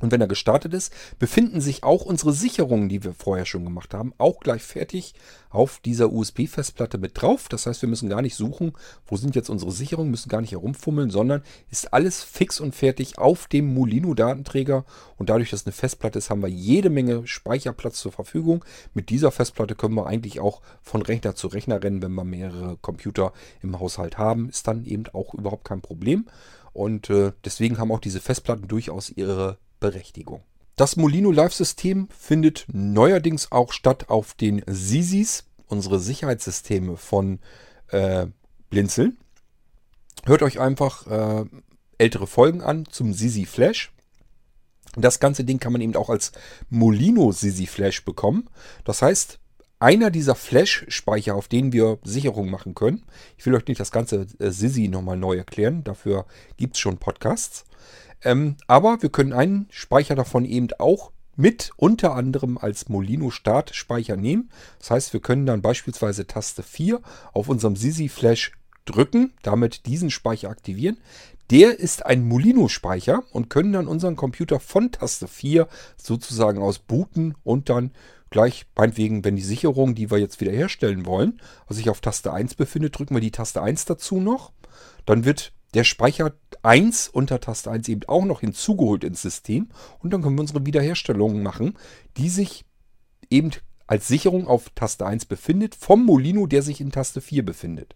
und 0.00 0.12
wenn 0.12 0.20
er 0.20 0.28
gestartet 0.28 0.74
ist, 0.74 0.92
befinden 1.18 1.60
sich 1.60 1.82
auch 1.82 2.02
unsere 2.02 2.32
Sicherungen, 2.32 2.88
die 2.88 3.04
wir 3.04 3.14
vorher 3.14 3.46
schon 3.46 3.64
gemacht 3.64 3.94
haben, 3.94 4.12
auch 4.18 4.40
gleich 4.40 4.62
fertig 4.62 5.14
auf 5.50 5.80
dieser 5.84 6.12
USB-Festplatte 6.12 6.98
mit 6.98 7.20
drauf. 7.20 7.48
Das 7.48 7.66
heißt, 7.66 7.82
wir 7.82 7.88
müssen 7.88 8.08
gar 8.08 8.22
nicht 8.22 8.34
suchen, 8.34 8.72
wo 9.06 9.16
sind 9.16 9.34
jetzt 9.34 9.48
unsere 9.48 9.72
Sicherungen, 9.72 10.10
müssen 10.10 10.28
gar 10.28 10.40
nicht 10.40 10.52
herumfummeln, 10.52 11.10
sondern 11.10 11.42
ist 11.70 11.92
alles 11.92 12.22
fix 12.22 12.60
und 12.60 12.74
fertig 12.74 13.18
auf 13.18 13.46
dem 13.48 13.72
Molino-Datenträger. 13.74 14.84
Und 15.16 15.30
dadurch, 15.30 15.50
dass 15.50 15.66
eine 15.66 15.72
Festplatte 15.72 16.18
ist, 16.18 16.30
haben 16.30 16.42
wir 16.42 16.48
jede 16.48 16.90
Menge 16.90 17.26
Speicherplatz 17.26 18.00
zur 18.00 18.12
Verfügung. 18.12 18.64
Mit 18.94 19.10
dieser 19.10 19.30
Festplatte 19.30 19.74
können 19.74 19.94
wir 19.94 20.06
eigentlich 20.06 20.40
auch 20.40 20.60
von 20.82 21.02
Rechner 21.02 21.34
zu 21.34 21.48
Rechner 21.48 21.82
rennen, 21.82 22.02
wenn 22.02 22.12
wir 22.12 22.24
mehrere 22.24 22.76
Computer 22.76 23.32
im 23.62 23.80
Haushalt 23.80 24.18
haben. 24.18 24.48
Ist 24.48 24.68
dann 24.68 24.84
eben 24.84 25.04
auch 25.12 25.34
überhaupt 25.34 25.64
kein 25.64 25.80
Problem. 25.80 26.26
Und 26.72 27.10
äh, 27.10 27.32
deswegen 27.44 27.78
haben 27.78 27.90
auch 27.90 28.00
diese 28.00 28.20
Festplatten 28.20 28.68
durchaus 28.68 29.10
ihre 29.10 29.58
Berechtigung. 29.80 30.42
Das 30.76 30.96
Molino 30.96 31.32
Live-System 31.32 32.08
findet 32.16 32.66
neuerdings 32.72 33.50
auch 33.50 33.72
statt 33.72 34.08
auf 34.10 34.34
den 34.34 34.62
SISIs, 34.66 35.44
unsere 35.66 35.98
Sicherheitssysteme 35.98 36.96
von 36.96 37.40
äh, 37.88 38.26
Blinzeln. 38.70 39.18
Hört 40.24 40.42
euch 40.42 40.60
einfach 40.60 41.06
äh, 41.06 41.44
ältere 41.98 42.26
Folgen 42.26 42.62
an 42.62 42.86
zum 42.90 43.12
Sisi 43.12 43.44
Flash. 43.44 43.92
Das 44.96 45.20
ganze 45.20 45.44
Ding 45.44 45.58
kann 45.58 45.72
man 45.72 45.80
eben 45.80 45.96
auch 45.96 46.10
als 46.10 46.32
Molino 46.70 47.32
Sisi 47.32 47.66
Flash 47.66 48.04
bekommen. 48.04 48.48
Das 48.84 49.02
heißt, 49.02 49.40
einer 49.80 50.10
dieser 50.10 50.34
Flash-Speicher, 50.34 51.34
auf 51.34 51.48
denen 51.48 51.72
wir 51.72 51.98
Sicherungen 52.02 52.50
machen 52.50 52.74
können. 52.74 53.04
Ich 53.36 53.46
will 53.46 53.54
euch 53.54 53.66
nicht 53.66 53.80
das 53.80 53.92
ganze 53.92 54.26
äh, 54.38 54.50
Sisi 54.50 54.88
nochmal 54.88 55.16
neu 55.16 55.36
erklären, 55.36 55.84
dafür 55.84 56.26
gibt 56.56 56.74
es 56.74 56.80
schon 56.80 56.98
Podcasts. 56.98 57.64
Ähm, 58.22 58.56
aber 58.66 59.02
wir 59.02 59.10
können 59.10 59.32
einen 59.32 59.66
Speicher 59.70 60.14
davon 60.14 60.44
eben 60.44 60.68
auch 60.78 61.12
mit 61.36 61.70
unter 61.76 62.14
anderem 62.14 62.58
als 62.58 62.88
Molino 62.88 63.30
Startspeicher 63.30 64.16
nehmen. 64.16 64.50
Das 64.80 64.90
heißt, 64.90 65.12
wir 65.12 65.20
können 65.20 65.46
dann 65.46 65.62
beispielsweise 65.62 66.26
Taste 66.26 66.64
4 66.64 67.00
auf 67.32 67.48
unserem 67.48 67.76
Sisi 67.76 68.08
Flash 68.08 68.52
drücken, 68.84 69.32
damit 69.42 69.86
diesen 69.86 70.10
Speicher 70.10 70.50
aktivieren. 70.50 70.98
Der 71.50 71.78
ist 71.78 72.04
ein 72.04 72.26
Molino-Speicher 72.26 73.22
und 73.32 73.48
können 73.48 73.72
dann 73.72 73.86
unseren 73.86 74.16
Computer 74.16 74.60
von 74.60 74.90
Taste 74.90 75.28
4 75.28 75.68
sozusagen 75.96 76.60
aus 76.60 76.80
booten 76.80 77.36
und 77.44 77.68
dann 77.70 77.92
gleich, 78.30 78.66
meinetwegen, 78.76 79.24
wenn 79.24 79.36
die 79.36 79.42
Sicherung, 79.42 79.94
die 79.94 80.10
wir 80.10 80.18
jetzt 80.18 80.40
wieder 80.40 80.52
herstellen 80.52 81.06
wollen, 81.06 81.40
sich 81.68 81.88
auf 81.88 82.00
Taste 82.00 82.32
1 82.32 82.56
befindet, 82.56 82.98
drücken 82.98 83.14
wir 83.14 83.20
die 83.20 83.30
Taste 83.30 83.62
1 83.62 83.86
dazu 83.86 84.20
noch. 84.20 84.52
Dann 85.06 85.24
wird 85.24 85.52
der 85.74 85.84
Speicher 85.84 86.32
1 86.62 87.08
unter 87.08 87.40
Taste 87.40 87.70
1 87.70 87.88
eben 87.88 88.02
auch 88.08 88.24
noch 88.24 88.40
hinzugeholt 88.40 89.04
ins 89.04 89.22
System 89.22 89.68
und 89.98 90.12
dann 90.12 90.22
können 90.22 90.36
wir 90.36 90.42
unsere 90.42 90.64
Wiederherstellungen 90.64 91.42
machen, 91.42 91.74
die 92.16 92.28
sich 92.28 92.64
eben 93.30 93.50
als 93.86 94.08
Sicherung 94.08 94.46
auf 94.46 94.70
Taste 94.74 95.06
1 95.06 95.26
befindet, 95.26 95.74
vom 95.74 96.04
Molino, 96.04 96.46
der 96.46 96.62
sich 96.62 96.80
in 96.80 96.92
Taste 96.92 97.20
4 97.20 97.44
befindet. 97.44 97.94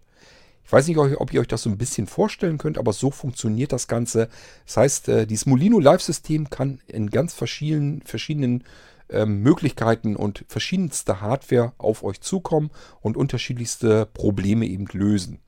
Ich 0.64 0.72
weiß 0.72 0.86
nicht, 0.86 0.96
ob 0.96 1.32
ihr 1.32 1.40
euch 1.40 1.48
das 1.48 1.62
so 1.62 1.70
ein 1.70 1.76
bisschen 1.76 2.06
vorstellen 2.06 2.56
könnt, 2.56 2.78
aber 2.78 2.92
so 2.92 3.10
funktioniert 3.10 3.72
das 3.72 3.88
Ganze. 3.88 4.28
Das 4.64 4.76
heißt, 4.76 5.08
äh, 5.08 5.26
dieses 5.26 5.44
Molino 5.46 5.78
Live-System 5.78 6.50
kann 6.50 6.80
in 6.86 7.10
ganz 7.10 7.34
verschiedenen, 7.34 8.00
verschiedenen 8.02 8.64
ähm, 9.10 9.40
Möglichkeiten 9.42 10.16
und 10.16 10.44
verschiedenste 10.48 11.20
Hardware 11.20 11.72
auf 11.78 12.02
euch 12.04 12.20
zukommen 12.20 12.70
und 13.00 13.16
unterschiedlichste 13.16 14.06
Probleme 14.06 14.66
eben 14.66 14.86
lösen. 14.92 15.40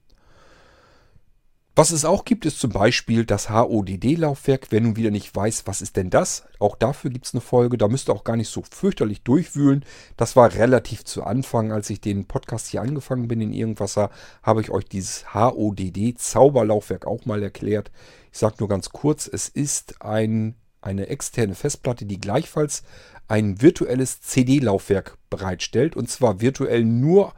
Was 1.77 1.91
es 1.91 2.05
auch 2.05 2.25
gibt, 2.25 2.47
ist 2.47 2.61
zum 2.61 2.70
Beispiel 2.70 3.25
das 3.25 3.51
HODD-Laufwerk. 3.51 4.68
Wer 4.70 4.81
nun 4.81 4.95
wieder 4.95 5.11
nicht 5.11 5.35
weiß, 5.35 5.66
was 5.66 5.83
ist 5.83 5.97
denn 5.97 6.09
das? 6.09 6.45
Auch 6.61 6.77
dafür 6.77 7.11
gibt 7.11 7.27
es 7.27 7.35
eine 7.35 7.41
Folge. 7.41 7.77
Da 7.77 7.89
müsst 7.89 8.09
ihr 8.09 8.12
auch 8.12 8.22
gar 8.22 8.37
nicht 8.37 8.49
so 8.49 8.62
fürchterlich 8.62 9.22
durchwühlen. 9.22 9.85
Das 10.16 10.37
war 10.37 10.55
relativ 10.55 11.05
zu 11.05 11.25
Anfang, 11.25 11.72
als 11.72 11.91
ich 11.91 12.01
den 12.01 12.27
Podcast 12.27 12.68
hier 12.68 12.81
angefangen 12.81 13.27
bin 13.27 13.41
in 13.41 13.53
Irgendwasser, 13.53 14.11
habe 14.45 14.61
ich 14.61 14.70
euch 14.70 14.85
dieses 14.85 15.35
HODD-Zauberlaufwerk 15.35 17.09
auch 17.09 17.27
mal 17.27 17.43
erklärt. 17.43 17.91
Ich 18.31 18.39
sage 18.39 18.55
nur 18.61 18.68
ganz 18.68 18.91
kurz, 18.91 19.27
es 19.27 19.49
ist 19.49 20.01
ein, 20.01 20.55
eine 20.81 21.09
externe 21.09 21.57
Festplatte, 21.57 22.07
die 22.07 22.20
gleichfalls 22.20 22.85
ein 23.27 23.61
virtuelles 23.61 24.20
CD-Laufwerk 24.20 25.18
bereitstellt. 25.29 25.97
Und 25.97 26.09
zwar 26.09 26.41
virtuell 26.41 26.85
nur 26.85 27.35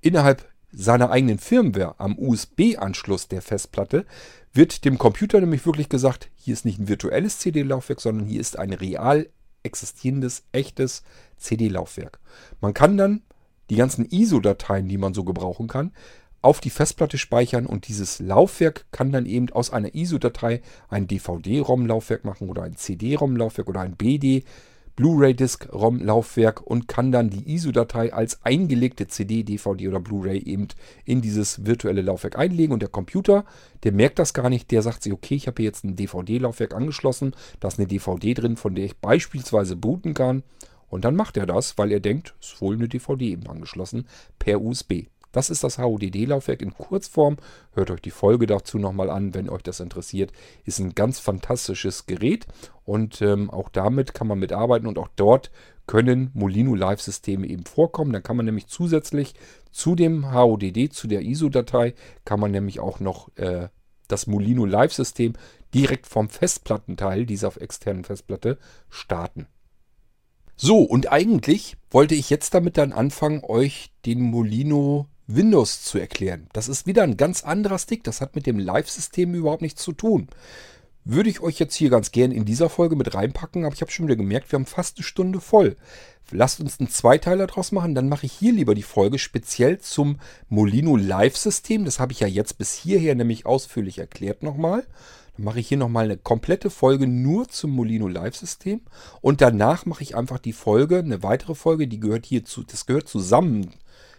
innerhalb 0.00 0.44
seiner 0.72 1.10
eigenen 1.10 1.38
Firmware 1.38 1.94
am 1.98 2.18
USB-Anschluss 2.18 3.28
der 3.28 3.42
Festplatte 3.42 4.04
wird 4.52 4.84
dem 4.84 4.98
Computer 4.98 5.40
nämlich 5.40 5.66
wirklich 5.66 5.88
gesagt, 5.88 6.30
hier 6.34 6.54
ist 6.54 6.64
nicht 6.64 6.78
ein 6.78 6.88
virtuelles 6.88 7.38
CD-Laufwerk, 7.38 8.00
sondern 8.00 8.26
hier 8.26 8.40
ist 8.40 8.58
ein 8.58 8.72
real 8.72 9.28
existierendes, 9.62 10.44
echtes 10.52 11.02
CD-Laufwerk. 11.36 12.20
Man 12.60 12.74
kann 12.74 12.96
dann 12.96 13.22
die 13.68 13.76
ganzen 13.76 14.06
ISO-Dateien, 14.06 14.88
die 14.88 14.98
man 14.98 15.12
so 15.12 15.24
gebrauchen 15.24 15.66
kann, 15.66 15.92
auf 16.42 16.60
die 16.60 16.70
Festplatte 16.70 17.18
speichern 17.18 17.66
und 17.66 17.88
dieses 17.88 18.20
Laufwerk 18.20 18.86
kann 18.92 19.10
dann 19.10 19.26
eben 19.26 19.50
aus 19.50 19.72
einer 19.72 19.94
ISO-Datei 19.94 20.62
ein 20.88 21.08
DVD-ROM-Laufwerk 21.08 22.24
machen 22.24 22.48
oder 22.48 22.62
ein 22.62 22.76
CD-ROM-Laufwerk 22.76 23.68
oder 23.68 23.80
ein 23.80 23.96
Blu-ray-Disk-ROM-Laufwerk 24.96 26.62
und 26.62 26.88
kann 26.88 27.12
dann 27.12 27.28
die 27.28 27.52
ISO-Datei 27.54 28.12
als 28.12 28.42
eingelegte 28.44 29.06
CD, 29.06 29.42
DVD 29.42 29.88
oder 29.88 30.00
Blu-ray 30.00 30.38
eben 30.38 30.68
in 31.04 31.20
dieses 31.20 31.66
virtuelle 31.66 32.00
Laufwerk 32.00 32.38
einlegen. 32.38 32.72
Und 32.72 32.80
der 32.80 32.88
Computer, 32.88 33.44
der 33.84 33.92
merkt 33.92 34.18
das 34.18 34.32
gar 34.32 34.48
nicht, 34.48 34.70
der 34.70 34.80
sagt 34.80 35.02
sich, 35.02 35.12
okay, 35.12 35.34
ich 35.34 35.46
habe 35.46 35.62
hier 35.62 35.66
jetzt 35.66 35.84
ein 35.84 35.96
DVD-Laufwerk 35.96 36.74
angeschlossen, 36.74 37.34
da 37.60 37.68
ist 37.68 37.78
eine 37.78 37.86
DVD 37.86 38.34
drin, 38.34 38.56
von 38.56 38.74
der 38.74 38.86
ich 38.86 38.96
beispielsweise 38.96 39.76
booten 39.76 40.14
kann. 40.14 40.42
Und 40.88 41.04
dann 41.04 41.16
macht 41.16 41.36
er 41.36 41.46
das, 41.46 41.76
weil 41.78 41.92
er 41.92 42.00
denkt, 42.00 42.34
es 42.40 42.54
ist 42.54 42.60
wohl 42.60 42.74
eine 42.74 42.88
DVD 42.88 43.32
eben 43.32 43.46
angeschlossen 43.48 44.06
per 44.38 44.62
USB. 44.62 45.06
Das 45.36 45.50
ist 45.50 45.62
das 45.62 45.76
HODD-Laufwerk 45.76 46.62
in 46.62 46.72
Kurzform. 46.72 47.36
Hört 47.74 47.90
euch 47.90 48.00
die 48.00 48.10
Folge 48.10 48.46
dazu 48.46 48.78
nochmal 48.78 49.10
an, 49.10 49.34
wenn 49.34 49.50
euch 49.50 49.60
das 49.60 49.80
interessiert. 49.80 50.32
Ist 50.64 50.78
ein 50.78 50.94
ganz 50.94 51.18
fantastisches 51.18 52.06
Gerät 52.06 52.46
und 52.84 53.20
ähm, 53.20 53.50
auch 53.50 53.68
damit 53.68 54.14
kann 54.14 54.28
man 54.28 54.38
mitarbeiten 54.38 54.86
und 54.86 54.96
auch 54.96 55.10
dort 55.14 55.50
können 55.86 56.30
Molino 56.32 56.74
Live-Systeme 56.74 57.46
eben 57.48 57.66
vorkommen. 57.66 58.14
Dann 58.14 58.22
kann 58.22 58.38
man 58.38 58.46
nämlich 58.46 58.68
zusätzlich 58.68 59.34
zu 59.70 59.94
dem 59.94 60.32
HODD, 60.32 60.90
zu 60.90 61.06
der 61.06 61.20
ISO-Datei, 61.20 61.92
kann 62.24 62.40
man 62.40 62.50
nämlich 62.50 62.80
auch 62.80 62.98
noch 62.98 63.28
äh, 63.36 63.68
das 64.08 64.26
Molino 64.26 64.64
Live-System 64.64 65.34
direkt 65.74 66.06
vom 66.06 66.30
Festplattenteil 66.30 67.26
dieser 67.26 67.60
externen 67.60 68.04
Festplatte 68.04 68.56
starten. 68.88 69.48
So, 70.56 70.78
und 70.78 71.12
eigentlich 71.12 71.76
wollte 71.90 72.14
ich 72.14 72.30
jetzt 72.30 72.54
damit 72.54 72.78
dann 72.78 72.94
anfangen, 72.94 73.44
euch 73.44 73.92
den 74.06 74.22
Molino 74.22 75.08
Windows 75.26 75.82
zu 75.82 75.98
erklären. 75.98 76.46
Das 76.52 76.68
ist 76.68 76.86
wieder 76.86 77.02
ein 77.02 77.16
ganz 77.16 77.42
anderer 77.44 77.78
Stick, 77.78 78.04
das 78.04 78.20
hat 78.20 78.36
mit 78.36 78.46
dem 78.46 78.58
Live-System 78.58 79.34
überhaupt 79.34 79.62
nichts 79.62 79.82
zu 79.82 79.92
tun. 79.92 80.28
Würde 81.04 81.30
ich 81.30 81.40
euch 81.40 81.58
jetzt 81.60 81.76
hier 81.76 81.90
ganz 81.90 82.10
gern 82.10 82.32
in 82.32 82.44
dieser 82.44 82.68
Folge 82.68 82.96
mit 82.96 83.14
reinpacken, 83.14 83.64
aber 83.64 83.74
ich 83.74 83.80
habe 83.80 83.92
schon 83.92 84.06
wieder 84.06 84.16
gemerkt, 84.16 84.50
wir 84.50 84.58
haben 84.58 84.66
fast 84.66 84.98
eine 84.98 85.04
Stunde 85.04 85.40
voll. 85.40 85.76
Lasst 86.32 86.58
uns 86.58 86.80
einen 86.80 86.88
Zweiteiler 86.88 87.46
draus 87.46 87.70
machen, 87.70 87.94
dann 87.94 88.08
mache 88.08 88.26
ich 88.26 88.32
hier 88.32 88.52
lieber 88.52 88.74
die 88.74 88.82
Folge 88.82 89.20
speziell 89.20 89.78
zum 89.78 90.18
Molino 90.48 90.96
Live-System. 90.96 91.84
Das 91.84 92.00
habe 92.00 92.12
ich 92.12 92.20
ja 92.20 92.26
jetzt 92.26 92.58
bis 92.58 92.72
hierher 92.72 93.14
nämlich 93.14 93.46
ausführlich 93.46 93.98
erklärt 93.98 94.42
nochmal. 94.42 94.84
Dann 95.36 95.44
mache 95.44 95.60
ich 95.60 95.68
hier 95.68 95.78
nochmal 95.78 96.06
eine 96.06 96.16
komplette 96.16 96.70
Folge 96.70 97.06
nur 97.06 97.48
zum 97.48 97.70
Molino 97.70 98.08
Live-System. 98.08 98.80
Und 99.20 99.40
danach 99.40 99.86
mache 99.86 100.02
ich 100.02 100.16
einfach 100.16 100.40
die 100.40 100.52
Folge, 100.52 100.98
eine 100.98 101.22
weitere 101.22 101.54
Folge, 101.54 101.86
die 101.86 102.00
gehört 102.00 102.26
hier 102.26 102.44
zu, 102.44 102.64
das 102.64 102.86
gehört 102.86 103.06
zusammen, 103.06 103.70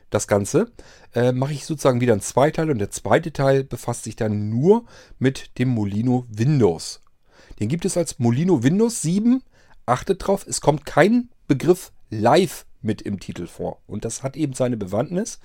das 0.09 0.27
Ganze. 0.27 0.71
Äh, 1.13 1.31
mache 1.31 1.53
ich 1.53 1.65
sozusagen 1.65 2.01
wieder 2.01 2.13
einen 2.13 2.21
Zweiteil 2.21 2.69
und 2.69 2.79
der 2.79 2.91
zweite 2.91 3.33
Teil 3.33 3.63
befasst 3.63 4.03
sich 4.03 4.15
dann 4.15 4.49
nur 4.49 4.85
mit 5.19 5.57
dem 5.57 5.69
Molino 5.69 6.25
Windows. 6.29 7.01
Den 7.59 7.69
gibt 7.69 7.85
es 7.85 7.97
als 7.97 8.19
Molino 8.19 8.63
Windows 8.63 9.01
7. 9.01 9.43
Achtet 9.85 10.27
drauf, 10.27 10.45
es 10.47 10.61
kommt 10.61 10.85
kein 10.85 11.29
Begriff 11.47 11.91
Live 12.09 12.65
mit 12.81 13.01
im 13.01 13.19
Titel 13.19 13.47
vor. 13.47 13.81
Und 13.87 14.05
das 14.05 14.23
hat 14.23 14.37
eben 14.37 14.53
seine 14.53 14.77
Bewandtnis. 14.77 15.39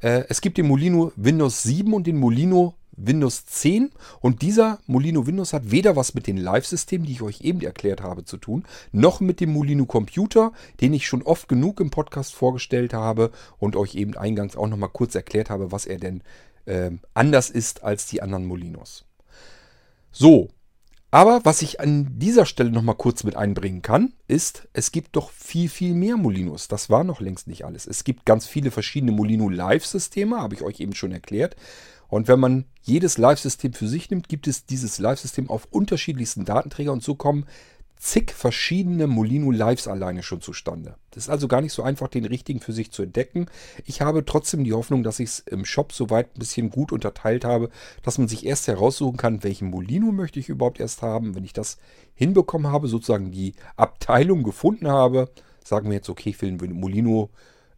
Äh, 0.00 0.24
es 0.28 0.40
gibt 0.40 0.58
den 0.58 0.66
Molino 0.66 1.12
Windows 1.16 1.62
7 1.62 1.92
und 1.92 2.06
den 2.06 2.18
Molino 2.18 2.74
Windows 2.96 3.44
10 3.46 3.90
und 4.20 4.42
dieser 4.42 4.78
Molino 4.86 5.26
Windows 5.26 5.52
hat 5.52 5.70
weder 5.70 5.96
was 5.96 6.14
mit 6.14 6.26
den 6.26 6.38
Live-Systemen, 6.38 7.06
die 7.06 7.12
ich 7.12 7.22
euch 7.22 7.42
eben 7.42 7.60
erklärt 7.60 8.02
habe, 8.02 8.24
zu 8.24 8.38
tun, 8.38 8.64
noch 8.92 9.20
mit 9.20 9.40
dem 9.40 9.52
Molino 9.52 9.84
Computer, 9.84 10.52
den 10.80 10.94
ich 10.94 11.06
schon 11.06 11.22
oft 11.22 11.48
genug 11.48 11.80
im 11.80 11.90
Podcast 11.90 12.34
vorgestellt 12.34 12.94
habe 12.94 13.30
und 13.58 13.76
euch 13.76 13.94
eben 13.94 14.16
eingangs 14.16 14.56
auch 14.56 14.68
nochmal 14.68 14.90
kurz 14.90 15.14
erklärt 15.14 15.50
habe, 15.50 15.72
was 15.72 15.86
er 15.86 15.98
denn 15.98 16.22
äh, 16.64 16.90
anders 17.14 17.50
ist 17.50 17.84
als 17.84 18.06
die 18.06 18.22
anderen 18.22 18.46
Molinos. 18.46 19.04
So, 20.10 20.48
aber 21.16 21.46
was 21.46 21.62
ich 21.62 21.80
an 21.80 22.18
dieser 22.18 22.44
Stelle 22.44 22.70
nochmal 22.70 22.94
kurz 22.94 23.24
mit 23.24 23.36
einbringen 23.36 23.80
kann, 23.80 24.12
ist, 24.28 24.68
es 24.74 24.92
gibt 24.92 25.16
doch 25.16 25.30
viel, 25.30 25.70
viel 25.70 25.94
mehr 25.94 26.18
Molinos. 26.18 26.68
Das 26.68 26.90
war 26.90 27.04
noch 27.04 27.22
längst 27.22 27.46
nicht 27.46 27.64
alles. 27.64 27.86
Es 27.86 28.04
gibt 28.04 28.26
ganz 28.26 28.46
viele 28.46 28.70
verschiedene 28.70 29.12
Molino 29.12 29.48
Live-Systeme, 29.48 30.38
habe 30.38 30.54
ich 30.54 30.60
euch 30.60 30.78
eben 30.78 30.94
schon 30.94 31.12
erklärt. 31.12 31.56
Und 32.08 32.28
wenn 32.28 32.38
man 32.38 32.66
jedes 32.82 33.16
Live-System 33.16 33.72
für 33.72 33.88
sich 33.88 34.10
nimmt, 34.10 34.28
gibt 34.28 34.46
es 34.46 34.66
dieses 34.66 34.98
Live-System 34.98 35.48
auf 35.48 35.66
unterschiedlichsten 35.70 36.44
Datenträger 36.44 36.92
und 36.92 37.02
so 37.02 37.14
kommen 37.14 37.46
zig 38.06 38.30
verschiedene 38.30 39.08
Molino 39.08 39.50
Lives 39.50 39.88
alleine 39.88 40.22
schon 40.22 40.40
zustande. 40.40 40.94
Das 41.10 41.24
ist 41.24 41.28
also 41.28 41.48
gar 41.48 41.60
nicht 41.60 41.72
so 41.72 41.82
einfach, 41.82 42.06
den 42.06 42.24
richtigen 42.24 42.60
für 42.60 42.72
sich 42.72 42.92
zu 42.92 43.02
entdecken. 43.02 43.46
Ich 43.84 44.00
habe 44.00 44.24
trotzdem 44.24 44.62
die 44.62 44.72
Hoffnung, 44.72 45.02
dass 45.02 45.18
ich 45.18 45.28
es 45.28 45.38
im 45.40 45.64
Shop 45.64 45.92
soweit 45.92 46.28
ein 46.28 46.38
bisschen 46.38 46.70
gut 46.70 46.92
unterteilt 46.92 47.44
habe, 47.44 47.68
dass 48.02 48.18
man 48.18 48.28
sich 48.28 48.46
erst 48.46 48.68
heraussuchen 48.68 49.16
kann, 49.16 49.42
welchen 49.42 49.70
Molino 49.70 50.12
möchte 50.12 50.38
ich 50.38 50.48
überhaupt 50.48 50.78
erst 50.78 51.02
haben. 51.02 51.34
Wenn 51.34 51.44
ich 51.44 51.52
das 51.52 51.78
hinbekommen 52.14 52.70
habe, 52.70 52.86
sozusagen 52.86 53.32
die 53.32 53.54
Abteilung 53.76 54.44
gefunden 54.44 54.86
habe, 54.86 55.28
sagen 55.64 55.88
wir 55.88 55.96
jetzt, 55.96 56.08
okay, 56.08 56.30
ich 56.30 56.40
will 56.40 56.50
einen 56.50 56.78
Molino 56.78 57.30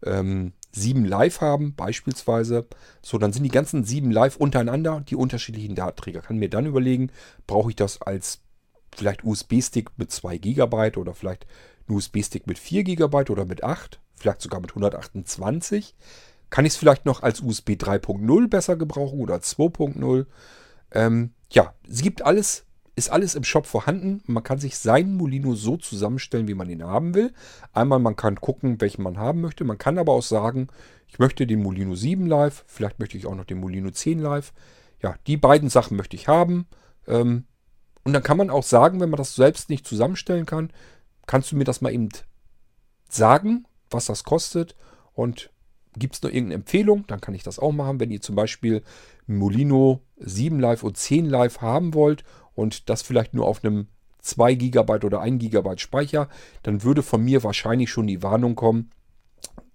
ähm, 0.05 0.53
7 0.73 1.07
Live 1.07 1.41
haben, 1.41 1.75
beispielsweise. 1.75 2.67
So, 3.01 3.17
dann 3.17 3.33
sind 3.33 3.45
die 3.45 3.49
ganzen 3.49 3.83
7 3.83 4.11
Live 4.11 4.37
untereinander, 4.37 5.03
die 5.09 5.17
unterschiedlichen 5.17 5.75
Datenträger. 5.75 6.21
Kann 6.21 6.37
mir 6.37 6.51
dann 6.51 6.67
überlegen, 6.67 7.11
brauche 7.47 7.71
ich 7.71 7.77
das 7.77 8.03
als 8.03 8.43
vielleicht 8.99 9.25
USB-Stick 9.25 9.91
mit 9.97 10.11
2 10.11 10.39
GB 10.39 10.97
oder 10.97 11.15
vielleicht 11.15 11.47
ein 11.89 11.95
USB-Stick 11.95 12.47
mit 12.47 12.59
4 12.59 12.85
GB 12.85 13.31
oder 13.31 13.45
mit 13.45 13.65
8, 13.65 14.01
vielleicht 14.15 14.43
sogar 14.43 14.61
mit 14.61 14.71
128. 14.71 15.95
Kann 16.51 16.65
ich 16.65 16.73
es 16.73 16.79
vielleicht 16.79 17.05
noch 17.05 17.23
als 17.23 17.41
USB 17.41 17.71
3.0 17.71 18.49
besser 18.49 18.77
gebrauchen 18.77 19.21
oder 19.21 19.37
2.0? 19.37 20.27
Ähm, 20.93 21.33
ja, 21.51 21.75
es 21.89 22.03
gibt 22.03 22.25
alles 22.25 22.65
ist 22.99 23.11
alles 23.11 23.37
im 23.37 23.45
Shop 23.45 23.65
vorhanden. 23.65 24.23
Man 24.27 24.43
kann 24.43 24.59
sich 24.59 24.77
seinen 24.77 25.17
Molino 25.17 25.55
so 25.55 25.77
zusammenstellen, 25.77 26.49
wie 26.49 26.55
man 26.55 26.69
ihn 26.69 26.83
haben 26.83 27.15
will. 27.15 27.33
Einmal, 27.73 28.01
man 28.01 28.17
kann 28.17 28.41
gucken, 28.41 28.81
welchen 28.81 29.05
man 29.05 29.19
haben 29.19 29.41
möchte. 29.41 29.63
Man 29.63 29.79
kann 29.79 29.99
aber 29.99 30.13
auch 30.13 30.23
sagen, 30.23 30.67
ich 31.07 31.21
möchte 31.21 31.47
den 31.47 31.63
Molino 31.63 31.95
7 31.95 32.27
live, 32.27 32.65
vielleicht 32.67 32.99
möchte 32.99 33.17
ich 33.17 33.27
auch 33.27 33.37
noch 33.37 33.45
den 33.45 33.61
Molino 33.61 33.91
10 33.91 34.19
live. 34.19 34.53
Ja, 35.01 35.15
die 35.29 35.37
beiden 35.37 35.71
Sachen 35.71 35.97
möchte 35.97 36.17
ich 36.17 36.27
haben. 36.27 36.67
Ähm, 37.07 37.45
und 38.09 38.15
dann 38.15 38.23
kann 38.23 38.39
man 38.39 38.49
auch 38.49 38.63
sagen, 38.63 39.03
wenn 39.03 39.11
man 39.11 39.19
das 39.19 39.35
selbst 39.35 39.69
nicht 39.69 39.87
zusammenstellen 39.87 40.47
kann, 40.47 40.71
kannst 41.27 41.53
du 41.53 41.57
mir 41.57 41.65
das 41.65 41.83
mal 41.83 41.93
eben 41.93 42.09
sagen, 43.07 43.67
was 43.91 44.07
das 44.07 44.25
kostet. 44.25 44.77
Und 45.13 45.51
gibt 45.95 46.15
es 46.15 46.23
noch 46.23 46.31
irgendeine 46.31 46.55
Empfehlung, 46.55 47.05
dann 47.07 47.21
kann 47.21 47.35
ich 47.35 47.43
das 47.43 47.59
auch 47.59 47.71
machen. 47.71 48.01
Wenn 48.01 48.11
ihr 48.11 48.23
zum 48.23 48.35
Beispiel 48.35 48.83
Molino 49.27 50.01
7 50.17 50.59
Live 50.59 50.85
und 50.85 50.97
10 50.97 51.27
Live 51.27 51.61
haben 51.61 51.93
wollt 51.93 52.25
und 52.55 52.89
das 52.89 53.03
vielleicht 53.03 53.35
nur 53.35 53.47
auf 53.47 53.63
einem 53.63 53.89
2 54.21 54.55
GB 54.55 55.05
oder 55.05 55.21
1 55.21 55.43
GB 55.43 55.77
Speicher, 55.77 56.31
dann 56.63 56.85
würde 56.85 57.03
von 57.03 57.23
mir 57.23 57.45
wahrscheinlich 57.45 57.91
schon 57.91 58.07
die 58.07 58.23
Warnung 58.23 58.55
kommen. 58.55 58.91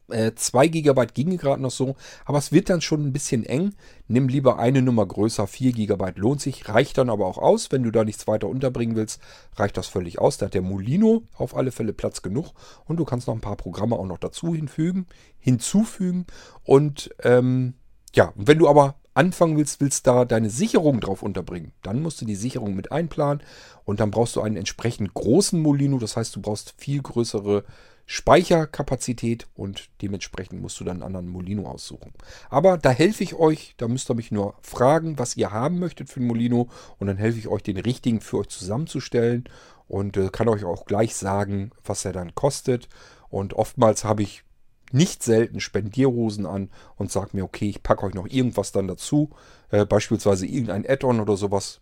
Äh, 0.10 0.34
2 0.36 0.68
GB 0.68 1.06
ginge 1.14 1.38
gerade 1.38 1.62
noch 1.62 1.72
so, 1.72 1.96
aber 2.26 2.38
es 2.38 2.52
wird 2.52 2.70
dann 2.70 2.82
schon 2.82 3.06
ein 3.06 3.14
bisschen 3.14 3.46
eng. 3.46 3.74
Nimm 4.08 4.28
lieber 4.28 4.60
eine 4.60 4.82
Nummer 4.82 5.06
größer, 5.06 5.48
4 5.48 5.72
GB 5.72 6.14
lohnt 6.16 6.42
sich, 6.42 6.68
reicht 6.68 6.98
dann 6.98 7.10
aber 7.10 7.26
auch 7.26 7.38
aus. 7.38 7.72
Wenn 7.72 7.84
du 7.84 7.92
da 7.92 8.04
nichts 8.04 8.28
weiter 8.28 8.48
unterbringen 8.48 8.96
willst, 8.96 9.22
reicht 9.56 9.78
das 9.78 9.88
völlig 9.88 10.20
aus. 10.20 10.38
Da 10.38 10.48
hat 10.48 10.54
der 10.54 10.62
Molino 10.62 11.24
auf 11.36 11.56
alle 11.56 11.72
Fälle 11.72 11.94
Platz 11.94 12.22
genug 12.22 12.52
und 12.86 12.98
du 12.98 13.06
kannst 13.06 13.28
noch 13.28 13.36
ein 13.36 13.42
paar 13.42 13.56
Programme 13.56 13.96
auch 13.96 14.06
noch 14.06 14.18
dazu 14.18 14.54
hinfügen, 14.54 15.08
hinzufügen. 15.40 16.26
Und 16.64 17.10
ähm, 17.24 17.76
ja, 18.14 18.34
wenn 18.36 18.60
du 18.60 18.68
aber 18.68 18.96
anfangen 19.14 19.58
willst, 19.58 19.80
willst 19.80 20.08
da 20.08 20.26
deine 20.26 20.50
Sicherung 20.50 21.00
drauf 21.00 21.24
unterbringen, 21.24 21.72
dann 21.82 22.02
musst 22.02 22.20
du 22.22 22.26
die 22.26 22.36
Sicherung 22.36 22.76
mit 22.76 22.92
einplanen 22.92 23.44
und 23.86 24.00
dann 24.00 24.12
brauchst 24.12 24.36
du 24.36 24.42
einen 24.42 24.58
entsprechend 24.58 25.14
großen 25.14 25.60
Molino. 25.62 26.00
Das 26.00 26.18
heißt, 26.18 26.36
du 26.36 26.42
brauchst 26.42 26.74
viel 26.78 27.02
größere 27.02 27.64
Speicherkapazität 28.06 29.48
und 29.56 29.90
dementsprechend 30.02 30.62
musst 30.62 30.80
du 30.80 30.84
dann 30.84 30.98
einen 30.98 31.04
anderen 31.04 31.30
Molino 31.30 31.68
aussuchen. 31.68 32.14
Aber 32.50 32.78
da 32.78 32.90
helfe 32.90 33.24
ich 33.24 33.36
euch, 33.36 33.76
da 33.78 33.88
müsst 33.88 34.10
ihr 34.10 34.16
mich 34.16 34.32
nur 34.32 34.56
fragen, 34.62 35.18
was 35.18 35.38
ihr 35.38 35.52
haben 35.52 35.80
möchtet 35.80 36.10
für 36.10 36.20
ein 36.20 36.28
Molino 36.28 36.70
und 37.00 37.08
dann 37.08 37.18
helfe 37.18 37.40
ich 37.40 37.48
euch, 37.48 37.64
den 37.64 37.78
richtigen 37.78 38.22
für 38.22 38.40
euch 38.40 38.50
zusammenzustellen 38.50 39.46
und 39.88 40.18
äh, 40.18 40.30
kann 40.30 40.50
euch 40.50 40.66
auch 40.66 40.86
gleich 40.86 41.16
sagen, 41.16 41.72
was 41.84 42.04
er 42.06 42.14
dann 42.14 42.36
kostet. 42.36 42.90
Und 43.30 43.54
oftmals 43.54 44.04
habe 44.04 44.24
ich 44.24 44.44
nicht 44.92 45.24
selten 45.24 45.60
Spendierhosen 45.60 46.46
an 46.46 46.70
und 46.98 47.12
sage 47.12 47.32
mir, 47.34 47.44
okay, 47.44 47.70
ich 47.70 47.84
packe 47.84 48.06
euch 48.06 48.14
noch 48.14 48.28
irgendwas 48.28 48.72
dann 48.72 48.88
dazu, 48.88 49.32
äh, 49.72 49.86
beispielsweise 49.86 50.46
irgendein 50.46 50.88
Add-on 50.88 51.20
oder 51.20 51.36
sowas, 51.36 51.82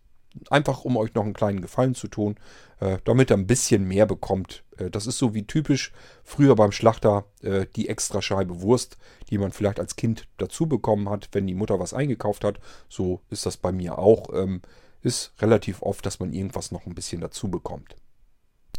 einfach 0.49 0.85
um 0.85 0.97
euch 0.97 1.13
noch 1.13 1.23
einen 1.23 1.33
kleinen 1.33 1.61
Gefallen 1.61 1.95
zu 1.95 2.07
tun, 2.07 2.35
äh, 2.79 2.97
damit 3.03 3.31
ihr 3.31 3.37
ein 3.37 3.47
bisschen 3.47 3.87
mehr 3.87 4.05
bekommt. 4.05 4.63
Äh, 4.77 4.89
das 4.89 5.07
ist 5.07 5.17
so 5.17 5.33
wie 5.33 5.45
typisch 5.45 5.91
früher 6.23 6.55
beim 6.55 6.71
Schlachter 6.71 7.25
äh, 7.41 7.65
die 7.75 7.89
extra 7.89 8.21
Scheibe 8.21 8.61
Wurst, 8.61 8.97
die 9.29 9.37
man 9.37 9.51
vielleicht 9.51 9.79
als 9.79 9.95
Kind 9.95 10.27
dazu 10.37 10.67
bekommen 10.67 11.09
hat, 11.09 11.29
wenn 11.31 11.47
die 11.47 11.53
Mutter 11.53 11.79
was 11.79 11.93
eingekauft 11.93 12.43
hat. 12.43 12.59
So 12.89 13.21
ist 13.29 13.45
das 13.45 13.57
bei 13.57 13.71
mir 13.71 13.97
auch. 13.97 14.29
Ähm, 14.33 14.61
ist 15.03 15.33
relativ 15.39 15.81
oft, 15.81 16.05
dass 16.05 16.19
man 16.19 16.31
irgendwas 16.31 16.71
noch 16.71 16.85
ein 16.85 16.93
bisschen 16.93 17.21
dazu 17.21 17.49
bekommt. 17.49 17.95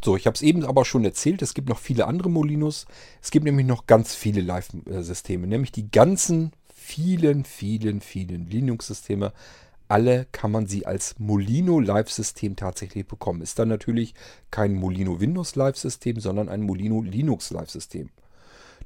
So, 0.05 0.17
ich 0.17 0.27
habe 0.27 0.35
es 0.35 0.43
eben 0.43 0.65
aber 0.65 0.85
schon 0.85 1.05
erzählt, 1.05 1.43
es 1.43 1.55
gibt 1.55 1.69
noch 1.69 1.79
viele 1.79 2.07
andere 2.07 2.29
Molinos. 2.29 2.87
Es 3.21 3.31
gibt 3.31 3.45
nämlich 3.45 3.67
noch 3.67 3.87
ganz 3.87 4.15
viele 4.15 4.41
Live-Systeme, 4.41 5.47
nämlich 5.47 5.73
die 5.73 5.91
ganzen 5.91 6.53
vielen, 6.75 7.45
vielen, 7.45 8.01
vielen 8.01 8.47
Linux-Systeme. 8.47 9.33
Alle 9.93 10.27
kann 10.33 10.51
man 10.51 10.67
sie 10.67 10.87
als 10.87 11.17
Molino 11.19 11.79
Live-System 11.79 12.57
tatsächlich 12.57 13.07
bekommen. 13.07 13.43
Ist 13.43 13.59
dann 13.59 13.69
natürlich 13.69 14.15
kein 14.51 14.73
Molino 14.73 15.21
Windows 15.21 15.55
Live-System, 15.55 16.19
sondern 16.19 16.49
ein 16.49 16.63
Molino 16.63 17.03
Linux 17.03 17.51
Live-System. 17.51 18.09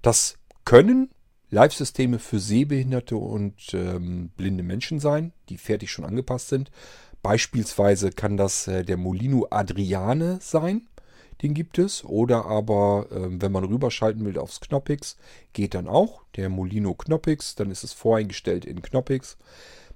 Das 0.03 0.37
können 0.65 1.11
Live-Systeme 1.51 2.19
für 2.19 2.41
Sehbehinderte 2.41 3.17
und 3.17 3.73
ähm, 3.73 4.31
blinde 4.37 4.65
Menschen 4.65 4.99
sein, 4.99 5.33
die 5.49 5.59
fertig 5.59 5.93
schon 5.93 6.05
angepasst 6.05 6.49
sind. 6.49 6.73
Beispielsweise 7.23 8.11
kann 8.11 8.37
das 8.37 8.67
äh, 8.67 8.85
der 8.85 8.97
Molino 8.97 9.47
Adriane 9.51 10.41
sein. 10.43 10.89
den 11.41 11.55
gibt 11.55 11.79
es. 11.79 12.05
Oder 12.05 12.47
aber, 12.47 13.07
äh, 13.13 13.29
wenn 13.41 13.53
man 13.53 13.63
rüberschalten 13.63 14.25
will 14.25 14.39
aufs 14.39 14.59
Knoppix, 14.59 15.19
geht 15.53 15.75
dann 15.75 15.87
auch. 15.87 16.23
Der 16.35 16.49
Molino 16.49 16.95
Knoppix, 16.95 17.55
dann 17.55 17.71
ist 17.71 17.85
es 17.85 17.93
voreingestellt 17.93 18.65
in 18.65 18.83
Knoppix. 18.83 19.37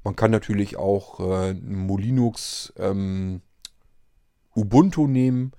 Man 0.03 0.17
kann 0.17 0.31
natürlich 0.31 0.77
auch 0.77 1.21
äh, 1.21 1.55
Molinux 1.55 2.73
ähm, 2.79 3.43
Ubuntu 4.55 5.07
nehmen. 5.07 5.53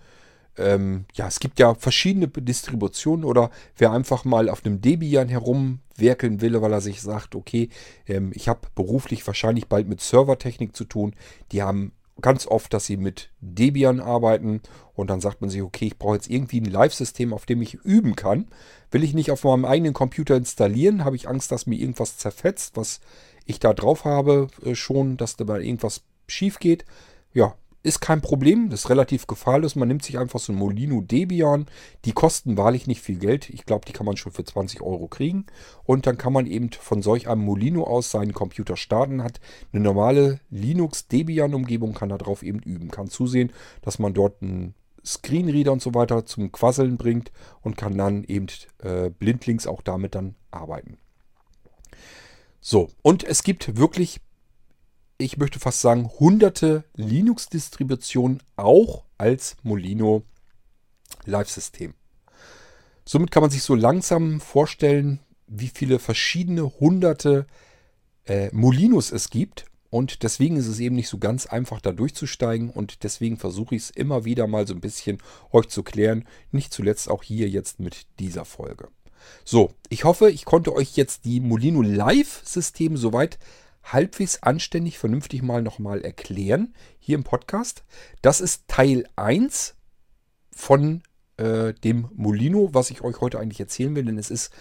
Ähm, 0.58 1.06
ja, 1.14 1.28
es 1.28 1.40
gibt 1.40 1.60
ja 1.60 1.76
verschiedene 1.76 2.28
Distributionen 2.28 3.24
oder 3.24 3.52
wer 3.78 3.92
einfach 3.92 4.26
mal 4.26 4.50
auf 4.50 4.66
einem 4.66 4.82
Debian 4.82 5.30
herumwerkeln 5.30 6.42
will, 6.42 6.62
weil 6.62 6.74
er 6.74 6.82
sich 6.82 7.02
sagt, 7.02 7.36
okay, 7.36 7.70
ähm, 8.08 8.32
ich 8.36 8.50
habe 8.50 8.68
beruflich 8.76 9.26
wahrscheinlich 9.26 9.68
bald 9.68 9.88
mit 9.88 10.02
Servertechnik 10.02 10.76
zu 10.76 10.86
tun. 10.86 11.16
Die 11.52 11.62
haben 11.64 11.94
ganz 12.20 12.48
oft, 12.48 12.74
dass 12.74 12.86
sie 12.86 12.98
mit 12.98 13.30
Debian 13.40 14.00
arbeiten 14.00 14.62
und 14.94 15.10
dann 15.10 15.22
sagt 15.22 15.42
man 15.42 15.50
sich, 15.50 15.62
okay, 15.62 15.88
ich 15.88 15.98
brauche 15.98 16.16
jetzt 16.16 16.30
irgendwie 16.30 16.62
ein 16.62 16.66
Live-System, 16.66 17.34
auf 17.34 17.46
dem 17.46 17.62
ich 17.62 17.76
üben 17.76 18.16
kann. 18.16 18.48
Will 18.92 19.04
ich 19.04 19.14
nicht 19.14 19.32
auf 19.32 19.44
meinem 19.44 19.66
eigenen 19.66 19.94
Computer 19.94 20.36
installieren, 20.36 21.06
habe 21.06 21.16
ich 21.16 21.28
Angst, 21.28 21.52
dass 21.52 21.66
mir 21.66 21.80
irgendwas 21.80 22.18
zerfetzt, 22.18 22.76
was 22.76 23.00
ich 23.46 23.60
da 23.60 23.74
drauf 23.74 24.06
habe 24.06 24.48
äh, 24.64 24.76
schon, 24.76 25.18
dass 25.18 25.36
da 25.36 25.58
irgendwas 25.58 26.04
schief 26.28 26.60
geht. 26.60 26.86
Ja, 27.34 27.56
ist 27.84 28.00
kein 28.00 28.22
Problem, 28.22 28.70
das 28.70 28.82
ist 28.82 28.90
relativ 28.90 29.26
gefahrlos. 29.26 29.76
Man 29.76 29.88
nimmt 29.88 30.04
sich 30.04 30.20
einfach 30.20 30.40
so 30.40 30.54
ein 30.54 30.58
Molino 30.58 31.02
Debian. 31.02 31.66
Die 32.06 32.12
kosten 32.12 32.56
wahrlich 32.56 32.86
nicht 32.86 33.02
viel 33.02 33.18
Geld. 33.18 33.50
Ich 33.50 33.66
glaube, 33.66 33.86
die 33.86 33.94
kann 33.94 34.06
man 34.06 34.18
schon 34.18 34.32
für 34.32 34.44
20 34.44 34.82
Euro 34.82 35.08
kriegen. 35.08 35.48
Und 35.84 36.06
dann 36.06 36.18
kann 36.18 36.34
man 36.34 36.46
eben 36.46 36.70
von 36.72 37.02
solch 37.02 37.28
einem 37.28 37.42
Molino 37.42 37.84
aus 37.84 38.12
seinen 38.12 38.34
Computer 38.34 38.78
starten. 38.78 39.24
Hat 39.24 39.40
eine 39.74 39.82
normale 39.82 40.40
Linux 40.52 41.08
Debian 41.08 41.56
Umgebung, 41.56 41.94
kann 41.94 42.10
darauf 42.10 42.44
eben 42.44 42.60
üben. 42.60 42.92
Kann 42.92 43.08
zusehen, 43.08 43.52
dass 43.82 43.98
man 43.98 44.14
dort 44.14 44.44
einen 44.44 44.76
Screenreader 45.04 45.72
und 45.72 45.82
so 45.82 45.96
weiter 45.96 46.26
zum 46.26 46.52
Quasseln 46.52 46.98
bringt 46.98 47.32
und 47.62 47.78
kann 47.78 47.98
dann 47.98 48.24
eben 48.26 48.46
äh, 48.84 49.10
blindlings 49.10 49.66
auch 49.66 49.82
damit 49.82 50.14
dann 50.14 50.36
arbeiten. 50.52 51.01
So, 52.62 52.90
und 53.02 53.24
es 53.24 53.44
gibt 53.44 53.78
wirklich 53.78 54.22
ich 55.22 55.38
möchte 55.38 55.60
fast 55.60 55.82
sagen, 55.82 56.10
hunderte 56.20 56.84
Linux-Distributionen 56.96 58.42
auch 58.56 59.06
als 59.18 59.56
Molino 59.64 60.24
Live-System. 61.26 61.94
Somit 63.06 63.32
kann 63.32 63.42
man 63.42 63.50
sich 63.50 63.64
so 63.64 63.76
langsam 63.76 64.40
vorstellen, 64.42 65.20
wie 65.48 65.68
viele 65.68 66.00
verschiedene 66.00 66.64
hunderte 66.80 67.46
äh, 68.26 68.50
Molinos 68.54 69.12
es 69.12 69.30
gibt. 69.30 69.66
Und 69.90 70.24
deswegen 70.24 70.56
ist 70.56 70.68
es 70.68 70.80
eben 70.80 70.96
nicht 70.96 71.10
so 71.10 71.18
ganz 71.18 71.46
einfach, 71.46 71.82
da 71.82 71.92
durchzusteigen. 71.92 72.70
Und 72.70 73.04
deswegen 73.04 73.38
versuche 73.38 73.76
ich 73.76 73.84
es 73.84 73.90
immer 73.90 74.24
wieder 74.24 74.48
mal 74.48 74.66
so 74.66 74.74
ein 74.74 74.80
bisschen 74.80 75.18
euch 75.52 75.68
zu 75.68 75.84
klären. 75.84 76.26
Nicht 76.52 76.74
zuletzt 76.74 77.10
auch 77.10 77.24
hier 77.24 77.50
jetzt 77.50 77.80
mit 77.80 78.06
dieser 78.20 78.46
Folge. 78.46 78.88
So, 79.44 79.74
ich 79.90 80.04
hoffe, 80.04 80.30
ich 80.30 80.46
konnte 80.46 80.74
euch 80.74 80.96
jetzt 80.96 81.26
die 81.26 81.40
Molino 81.40 81.82
Live-Systeme 81.82 82.98
soweit 82.98 83.40
halbwegs 83.84 84.44
anständig, 84.44 84.98
vernünftig 84.98 85.42
mal 85.42 85.62
nochmal 85.62 86.02
erklären 86.02 86.74
hier 87.00 87.16
im 87.16 87.24
Podcast. 87.24 87.84
Das 88.22 88.42
ist 88.42 88.68
Teil 88.68 89.06
1 89.16 89.76
von 90.52 91.02
äh, 91.38 91.74
dem 91.74 92.10
Molino, 92.14 92.70
was 92.74 92.92
ich 92.92 93.02
euch 93.02 93.22
heute 93.22 93.40
eigentlich 93.40 93.60
erzählen 93.60 93.96
will, 93.96 94.06
denn 94.06 94.18
es 94.18 94.30
ist 94.30 94.52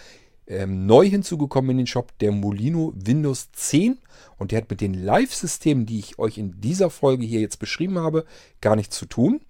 ähm, 0.47 0.85
neu 0.85 1.07
hinzugekommen 1.07 1.71
in 1.71 1.77
den 1.77 1.87
Shop, 1.87 2.17
der 2.19 2.31
Molino 2.31 2.93
Windows 2.95 3.51
10 3.53 3.99
und 4.37 4.51
der 4.51 4.61
hat 4.61 4.69
mit 4.69 4.81
den 4.81 4.93
Live-Systemen, 4.93 5.85
die 5.85 5.99
ich 5.99 6.19
euch 6.19 6.37
in 6.37 6.59
dieser 6.59 6.89
Folge 6.89 7.25
hier 7.25 7.41
jetzt 7.41 7.59
beschrieben 7.59 7.99
habe, 7.99 8.25
gar 8.59 8.75
nichts 8.75 8.97
zu 8.97 9.05
tun. 9.05 9.41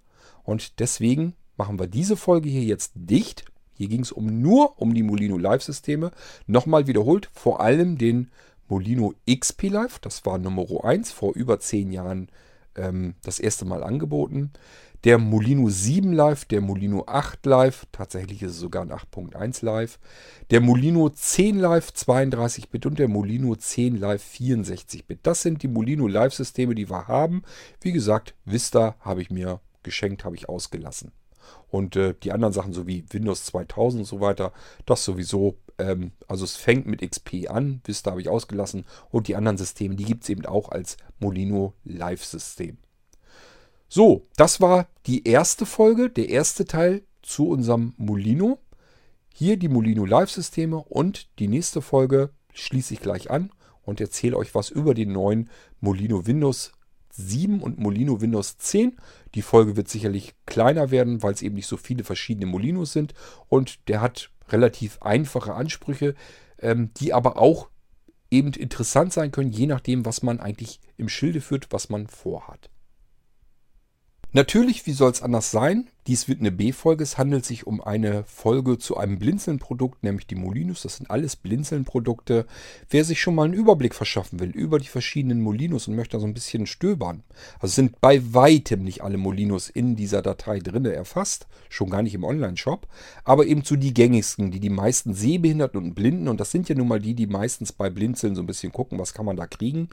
Und 0.44 0.80
deswegen 0.80 1.36
machen 1.58 1.80
wir 1.80 1.88
diese 1.88 2.18
Folge 2.18 2.50
hier 2.50 2.64
jetzt 2.64 2.92
dicht. 2.96 3.46
Hier 3.82 3.90
ging 3.90 4.02
es 4.02 4.12
um 4.12 4.44
nur 4.44 4.80
um 4.80 4.94
die 4.94 5.02
Molino 5.02 5.40
Live-Systeme. 5.40 6.12
Nochmal 6.46 6.86
wiederholt, 6.86 7.32
vor 7.34 7.62
allem 7.62 7.98
den 7.98 8.30
Molino 8.68 9.16
XP 9.28 9.70
Live. 9.70 9.98
Das 9.98 10.24
war 10.24 10.38
Nummer 10.38 10.68
1 10.84 11.12
vor 11.12 11.34
über 11.34 11.60
10 11.60 11.92
Jahren 11.92 12.30
ähm, 12.76 13.16
das 13.24 13.40
erste 13.40 13.66
Mal 13.66 13.82
angeboten. 13.82 14.52
Der 15.04 15.18
Molino 15.18 15.68
7 15.68 16.14
Live, 16.14 16.46
der 16.46 16.62
Molino 16.62 17.06
8 17.08 17.44
Live, 17.48 17.88
tatsächlich 17.92 18.44
ist 18.44 18.52
es 18.52 18.60
sogar 18.60 18.84
ein 18.84 18.92
8.1 18.92 19.66
Live. 19.66 19.98
Der 20.52 20.62
Molino 20.62 21.10
10 21.10 21.58
Live 21.58 21.90
32-Bit 21.90 22.86
und 22.86 23.00
der 23.00 23.08
Molino 23.08 23.56
10 23.56 23.98
Live 23.98 24.24
64-Bit. 24.24 25.22
Das 25.24 25.42
sind 25.42 25.64
die 25.64 25.68
Molino 25.68 26.06
Live-Systeme, 26.06 26.76
die 26.76 26.92
wir 26.92 27.08
haben. 27.08 27.42
Wie 27.82 27.94
gesagt, 27.94 28.36
Vista 28.46 28.96
habe 29.00 29.24
ich 29.24 29.32
mir 29.32 29.60
geschenkt, 29.82 30.24
habe 30.24 30.36
ich 30.36 30.48
ausgelassen. 30.48 31.14
Und 31.70 31.96
äh, 31.96 32.14
die 32.22 32.32
anderen 32.32 32.54
Sachen, 32.54 32.74
so 32.74 32.88
wie 32.88 33.06
Windows 33.12 33.46
2000 33.46 34.02
und 34.02 34.06
so 34.06 34.20
weiter, 34.20 34.52
das 34.86 35.06
sowieso 35.06 35.58
ähm, 35.82 36.12
also 36.28 36.46
es 36.46 36.56
fängt 36.56 36.86
mit 36.86 37.02
XP 37.02 37.50
an, 37.50 37.82
Vista 37.84 38.12
habe 38.12 38.22
ich 38.22 38.30
ausgelassen. 38.30 38.86
Und 39.10 39.28
die 39.28 39.36
anderen 39.36 39.58
Systeme, 39.58 39.96
die 39.96 40.06
gibt 40.06 40.24
es 40.24 40.30
eben 40.30 40.46
auch 40.46 40.70
als 40.70 40.98
Molino 41.20 41.74
Live-System. 41.84 42.78
So, 43.90 44.28
das 44.38 44.62
war 44.62 44.88
die 45.06 45.28
erste 45.28 45.66
Folge, 45.66 46.10
der 46.10 46.30
erste 46.30 46.66
Teil 46.66 47.02
zu 47.22 47.50
unserem 47.50 47.94
Molino. 47.98 48.60
Hier 49.34 49.58
die 49.58 49.70
Molino 49.70 50.06
Live-Systeme 50.06 50.78
und 50.78 51.28
die 51.40 51.48
nächste 51.48 51.82
Folge 51.82 52.30
schließe 52.54 52.94
ich 52.94 53.02
gleich 53.02 53.32
an 53.32 53.52
und 53.84 54.00
erzähle 54.00 54.38
euch 54.38 54.54
was 54.56 54.70
über 54.70 54.94
den 54.94 55.12
neuen 55.12 55.50
Molino 55.80 56.28
Windows 56.28 56.72
7 57.12 57.62
und 57.62 57.80
Molino 57.80 58.22
Windows 58.22 58.58
10. 58.58 58.98
Die 59.36 59.42
Folge 59.42 59.76
wird 59.76 59.90
sicherlich 59.90 60.34
kleiner 60.46 60.92
werden, 60.92 61.24
weil 61.24 61.34
es 61.34 61.42
eben 61.42 61.56
nicht 61.56 61.68
so 61.68 61.78
viele 61.78 62.04
verschiedene 62.04 62.46
Molinos 62.46 62.94
sind. 62.94 63.14
Und 63.48 63.88
der 63.88 64.02
hat 64.02 64.32
relativ 64.50 65.02
einfache 65.02 65.54
Ansprüche, 65.54 66.16
ähm, 66.60 66.92
die 66.98 67.14
aber 67.14 67.38
auch 67.38 67.70
eben 68.30 68.54
interessant 68.54 69.14
sein 69.14 69.32
können, 69.32 69.52
je 69.52 69.68
nachdem, 69.68 70.06
was 70.06 70.24
man 70.24 70.40
eigentlich 70.40 70.80
im 70.98 71.10
Schilde 71.10 71.42
führt, 71.42 71.68
was 71.72 71.90
man 71.90 72.08
vorhat. 72.08 72.70
Natürlich, 74.32 74.86
wie 74.86 74.94
soll 74.94 75.12
es 75.12 75.22
anders 75.22 75.52
sein? 75.52 75.90
Dies 76.08 76.28
wird 76.28 76.40
eine 76.40 76.52
B-Folge. 76.52 77.04
Es 77.04 77.20
handelt 77.20 77.46
sich 77.46 77.68
um 77.68 77.80
eine 77.80 78.24
Folge 78.24 78.80
zu 78.80 78.98
einem 78.98 79.20
Blinzeln-Produkt, 79.20 80.04
nämlich 80.04 80.26
die 80.26 80.36
Molinos. 80.36 80.82
Das 80.82 80.98
sind 80.98 81.12
alles 81.12 81.36
Blinzeln-Produkte. 81.36 82.48
Wer 82.90 83.06
sich 83.06 83.22
schon 83.22 83.36
mal 83.36 83.46
einen 83.46 83.54
Überblick 83.54 83.94
verschaffen 83.94 84.40
will 84.40 84.50
über 84.50 84.80
die 84.80 84.88
verschiedenen 84.88 85.42
Molinos 85.42 85.88
und 85.88 85.96
möchte 85.96 86.18
da 86.18 86.22
so 86.22 86.26
ein 86.26 86.34
bisschen 86.34 86.66
stöbern. 86.66 87.22
Also 87.60 87.76
sind 87.76 88.02
bei 88.02 88.22
weitem 88.34 88.84
nicht 88.84 89.04
alle 89.04 89.18
Molinos 89.18 89.70
in 89.70 89.96
dieser 89.96 90.24
Datei 90.24 90.58
drin 90.60 90.86
erfasst. 90.86 91.46
Schon 91.70 91.92
gar 91.92 92.02
nicht 92.02 92.16
im 92.16 92.24
Online-Shop. 92.24 92.88
Aber 93.24 93.46
eben 93.46 93.64
zu 93.64 93.76
die 93.76 93.94
gängigsten, 93.94 94.50
die 94.50 94.60
die 94.60 94.70
meisten 94.70 95.14
Sehbehinderten 95.14 95.80
und 95.80 95.94
Blinden, 95.94 96.28
und 96.28 96.40
das 96.40 96.50
sind 96.50 96.68
ja 96.68 96.76
nun 96.76 96.88
mal 96.88 97.00
die, 97.00 97.14
die 97.14 97.28
meistens 97.28 97.72
bei 97.72 97.92
Blinzeln 97.92 98.36
so 98.36 98.42
ein 98.42 98.48
bisschen 98.48 98.72
gucken, 98.72 98.98
was 98.98 99.14
kann 99.14 99.26
man 99.26 99.38
da 99.38 99.46
kriegen. 99.46 99.90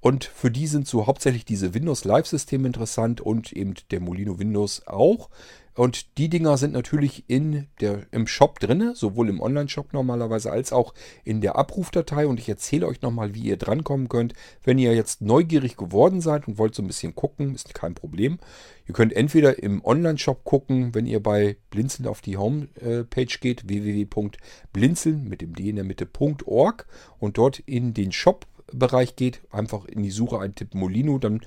Und 0.00 0.24
für 0.24 0.50
die 0.50 0.66
sind 0.66 0.88
so 0.88 1.06
hauptsächlich 1.06 1.44
diese 1.44 1.74
Windows 1.74 2.04
Live-Systeme 2.04 2.66
interessant 2.66 3.20
und 3.20 3.52
eben 3.52 3.74
der 3.90 4.00
Molino 4.00 4.38
Windows 4.38 4.86
auch. 4.86 5.28
Und 5.74 6.18
die 6.18 6.28
Dinger 6.28 6.56
sind 6.56 6.72
natürlich 6.72 7.24
in 7.28 7.66
der, 7.80 8.06
im 8.10 8.26
Shop 8.26 8.58
drin, 8.58 8.92
sowohl 8.94 9.28
im 9.28 9.40
Online-Shop 9.40 9.92
normalerweise 9.92 10.50
als 10.50 10.72
auch 10.72 10.94
in 11.24 11.40
der 11.40 11.56
Abrufdatei. 11.56 12.26
Und 12.26 12.40
ich 12.40 12.48
erzähle 12.48 12.86
euch 12.86 13.02
nochmal, 13.02 13.34
wie 13.34 13.42
ihr 13.42 13.56
drankommen 13.56 14.08
könnt. 14.08 14.34
Wenn 14.64 14.78
ihr 14.78 14.94
jetzt 14.94 15.22
neugierig 15.22 15.76
geworden 15.76 16.20
seid 16.20 16.48
und 16.48 16.58
wollt 16.58 16.74
so 16.74 16.82
ein 16.82 16.86
bisschen 16.86 17.14
gucken, 17.14 17.54
ist 17.54 17.72
kein 17.74 17.94
Problem. 17.94 18.38
Ihr 18.86 18.94
könnt 18.94 19.12
entweder 19.12 19.62
im 19.62 19.84
Online-Shop 19.84 20.44
gucken, 20.44 20.94
wenn 20.94 21.06
ihr 21.06 21.22
bei 21.22 21.56
Blinzeln 21.70 22.08
auf 22.08 22.20
die 22.20 22.36
Homepage 22.36 23.38
geht, 23.40 23.68
www.blinzeln 23.68 25.28
mit 25.28 25.40
dem 25.40 25.54
D 25.54 25.70
in 25.70 25.76
der 25.76 25.84
Mitte.org 25.84 26.86
und 27.18 27.38
dort 27.38 27.60
in 27.60 27.94
den 27.94 28.12
Shop 28.12 28.46
Bereich 28.72 29.16
geht, 29.16 29.40
einfach 29.50 29.84
in 29.84 30.02
die 30.02 30.10
Suche 30.10 30.38
eintippen 30.38 30.78
Molino, 30.78 31.18
dann 31.18 31.40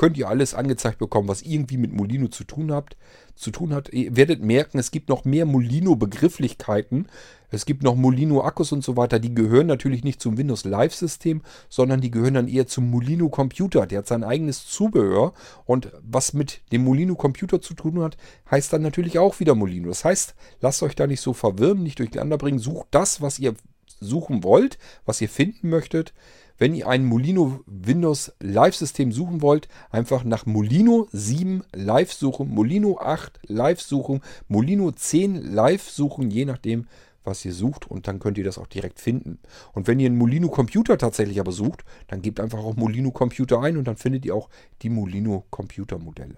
könnt 0.00 0.16
ihr 0.16 0.30
alles 0.30 0.54
angezeigt 0.54 0.96
bekommen, 0.96 1.28
was 1.28 1.42
irgendwie 1.42 1.76
mit 1.76 1.92
Molino 1.92 2.28
zu 2.28 2.44
tun 2.44 2.72
habt, 2.72 2.96
zu 3.34 3.50
tun 3.50 3.74
hat. 3.74 3.92
Ihr 3.92 4.16
werdet 4.16 4.42
merken, 4.42 4.78
es 4.78 4.92
gibt 4.92 5.10
noch 5.10 5.26
mehr 5.26 5.44
Molino-Begrifflichkeiten. 5.44 7.06
Es 7.50 7.66
gibt 7.66 7.82
noch 7.82 7.96
Molino-Akkus 7.96 8.72
und 8.72 8.82
so 8.82 8.96
weiter. 8.96 9.18
Die 9.18 9.34
gehören 9.34 9.66
natürlich 9.66 10.02
nicht 10.02 10.22
zum 10.22 10.38
Windows 10.38 10.64
Live-System, 10.64 11.42
sondern 11.68 12.00
die 12.00 12.10
gehören 12.10 12.32
dann 12.32 12.48
eher 12.48 12.66
zum 12.66 12.90
Molino-Computer. 12.90 13.86
Der 13.86 13.98
hat 13.98 14.06
sein 14.06 14.24
eigenes 14.24 14.66
Zubehör. 14.66 15.34
Und 15.66 15.92
was 16.00 16.32
mit 16.32 16.62
dem 16.72 16.82
Molino-Computer 16.82 17.60
zu 17.60 17.74
tun 17.74 18.00
hat, 18.00 18.16
heißt 18.50 18.72
dann 18.72 18.80
natürlich 18.80 19.18
auch 19.18 19.38
wieder 19.38 19.54
Molino. 19.54 19.90
Das 19.90 20.06
heißt, 20.06 20.34
lasst 20.62 20.82
euch 20.82 20.96
da 20.96 21.06
nicht 21.06 21.20
so 21.20 21.34
verwirren, 21.34 21.82
nicht 21.82 21.98
durcheinander 21.98 22.38
bringen. 22.38 22.58
Sucht 22.58 22.86
das, 22.92 23.20
was 23.20 23.38
ihr 23.38 23.52
suchen 24.00 24.44
wollt, 24.44 24.78
was 25.04 25.20
ihr 25.20 25.28
finden 25.28 25.68
möchtet. 25.68 26.14
Wenn 26.60 26.74
ihr 26.74 26.88
ein 26.88 27.06
Molino 27.06 27.60
Windows 27.64 28.34
Live 28.38 28.76
System 28.76 29.12
suchen 29.12 29.40
wollt, 29.40 29.66
einfach 29.88 30.24
nach 30.24 30.44
Molino 30.44 31.08
7 31.10 31.62
Live 31.72 32.12
suchen, 32.12 32.50
Molino 32.50 32.98
8 32.98 33.40
Live 33.46 33.80
suchen, 33.80 34.20
Molino 34.46 34.90
10 34.90 35.36
Live 35.36 35.88
suchen, 35.88 36.30
je 36.30 36.44
nachdem, 36.44 36.86
was 37.24 37.42
ihr 37.46 37.54
sucht 37.54 37.90
und 37.90 38.08
dann 38.08 38.18
könnt 38.18 38.36
ihr 38.36 38.44
das 38.44 38.58
auch 38.58 38.66
direkt 38.66 39.00
finden. 39.00 39.38
Und 39.72 39.86
wenn 39.86 40.00
ihr 40.00 40.04
einen 40.04 40.18
Molino 40.18 40.50
Computer 40.50 40.98
tatsächlich 40.98 41.40
aber 41.40 41.52
sucht, 41.52 41.82
dann 42.08 42.20
gebt 42.20 42.40
einfach 42.40 42.58
auch 42.58 42.76
Molino 42.76 43.10
Computer 43.10 43.62
ein 43.62 43.78
und 43.78 43.88
dann 43.88 43.96
findet 43.96 44.26
ihr 44.26 44.34
auch 44.34 44.50
die 44.82 44.90
Molino 44.90 45.46
Computer 45.48 45.98
Modelle. 45.98 46.36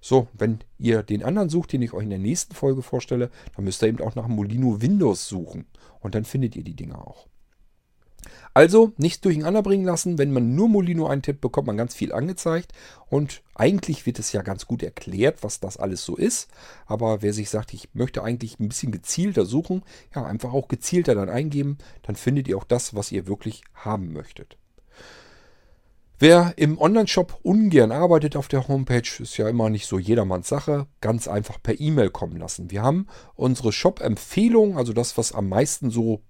So, 0.00 0.28
wenn 0.32 0.60
ihr 0.78 1.02
den 1.02 1.22
anderen 1.22 1.50
sucht, 1.50 1.74
den 1.74 1.82
ich 1.82 1.92
euch 1.92 2.04
in 2.04 2.10
der 2.10 2.18
nächsten 2.18 2.54
Folge 2.54 2.80
vorstelle, 2.80 3.30
dann 3.54 3.66
müsst 3.66 3.82
ihr 3.82 3.88
eben 3.88 4.00
auch 4.00 4.14
nach 4.14 4.28
Molino 4.28 4.80
Windows 4.80 5.28
suchen. 5.28 5.66
Und 6.00 6.14
dann 6.14 6.24
findet 6.24 6.56
ihr 6.56 6.64
die 6.64 6.74
Dinger 6.74 7.06
auch. 7.06 7.26
Also 8.54 8.92
nichts 8.96 9.20
durcheinander 9.20 9.62
bringen 9.62 9.84
lassen. 9.84 10.18
Wenn 10.18 10.32
man 10.32 10.54
nur 10.54 10.68
Molino 10.68 11.06
eintippt, 11.06 11.40
bekommt 11.40 11.66
man 11.66 11.76
ganz 11.76 11.94
viel 11.94 12.12
angezeigt. 12.12 12.72
Und 13.08 13.42
eigentlich 13.54 14.06
wird 14.06 14.18
es 14.18 14.32
ja 14.32 14.42
ganz 14.42 14.66
gut 14.66 14.82
erklärt, 14.82 15.42
was 15.42 15.60
das 15.60 15.76
alles 15.76 16.04
so 16.04 16.16
ist. 16.16 16.48
Aber 16.86 17.22
wer 17.22 17.32
sich 17.32 17.50
sagt, 17.50 17.74
ich 17.74 17.94
möchte 17.94 18.22
eigentlich 18.22 18.58
ein 18.60 18.68
bisschen 18.68 18.92
gezielter 18.92 19.44
suchen, 19.44 19.82
ja, 20.14 20.24
einfach 20.24 20.52
auch 20.52 20.68
gezielter 20.68 21.14
dann 21.14 21.28
eingeben, 21.28 21.78
dann 22.02 22.16
findet 22.16 22.48
ihr 22.48 22.56
auch 22.56 22.64
das, 22.64 22.94
was 22.94 23.12
ihr 23.12 23.26
wirklich 23.26 23.62
haben 23.74 24.12
möchtet. 24.12 24.58
Wer 26.22 26.54
im 26.54 26.78
Online-Shop 26.78 27.40
ungern 27.42 27.90
arbeitet 27.90 28.36
auf 28.36 28.46
der 28.46 28.68
Homepage, 28.68 29.02
ist 29.18 29.38
ja 29.38 29.48
immer 29.48 29.70
nicht 29.70 29.86
so 29.86 29.98
jedermanns 29.98 30.46
Sache, 30.46 30.86
ganz 31.00 31.26
einfach 31.26 31.60
per 31.60 31.80
E-Mail 31.80 32.10
kommen 32.10 32.36
lassen. 32.36 32.70
Wir 32.70 32.82
haben 32.82 33.08
unsere 33.34 33.72
Shop-Empfehlung, 33.72 34.78
also 34.78 34.92
das, 34.92 35.18
was 35.18 35.32
am 35.32 35.48
meisten 35.48 35.90
so 35.90 36.22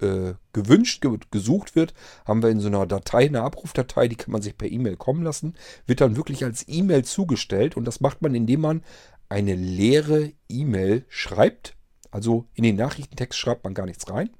äh, 0.00 0.34
gewünscht, 0.52 1.02
ge 1.02 1.18
gesucht 1.30 1.76
wird, 1.76 1.94
haben 2.24 2.42
wir 2.42 2.50
in 2.50 2.60
so 2.60 2.68
einer 2.68 2.86
Datei, 2.86 3.26
eine 3.26 3.42
Abrufdatei, 3.42 4.08
die 4.08 4.16
kann 4.16 4.32
man 4.32 4.42
sich 4.42 4.56
per 4.56 4.70
E-Mail 4.70 4.96
kommen 4.96 5.22
lassen, 5.22 5.54
wird 5.86 6.00
dann 6.00 6.16
wirklich 6.16 6.44
als 6.44 6.64
E-Mail 6.68 7.04
zugestellt 7.04 7.76
und 7.76 7.84
das 7.84 8.00
macht 8.00 8.22
man, 8.22 8.34
indem 8.34 8.60
man 8.60 8.82
eine 9.28 9.54
leere 9.54 10.32
E-Mail 10.48 11.04
schreibt. 11.08 11.76
Also 12.10 12.46
in 12.54 12.64
den 12.64 12.76
Nachrichtentext 12.76 13.38
schreibt 13.38 13.64
man 13.64 13.74
gar 13.74 13.86
nichts 13.86 14.10
rein. 14.10 14.30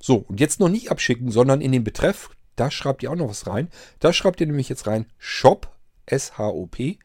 So, 0.00 0.16
und 0.16 0.40
jetzt 0.40 0.60
noch 0.60 0.68
nicht 0.68 0.90
abschicken, 0.90 1.30
sondern 1.30 1.62
in 1.62 1.72
den 1.72 1.84
Betreff, 1.84 2.30
da 2.56 2.70
schreibt 2.70 3.02
ihr 3.02 3.10
auch 3.10 3.16
noch 3.16 3.30
was 3.30 3.46
rein. 3.46 3.70
Da 3.98 4.12
schreibt 4.12 4.40
ihr 4.40 4.46
nämlich 4.46 4.68
jetzt 4.68 4.86
rein 4.86 5.06
Shop, 5.16 5.74
S-H-O-P, 6.06 6.98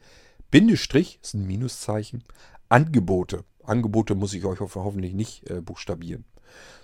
Bindestrich, 0.50 1.18
ist 1.22 1.34
ein 1.34 1.46
Minuszeichen, 1.46 2.22
Angebote. 2.68 3.44
Angebote 3.62 4.14
muss 4.14 4.34
ich 4.34 4.44
euch 4.44 4.60
hoffentlich 4.60 5.14
nicht 5.14 5.48
äh, 5.50 5.60
buchstabieren. 5.60 6.24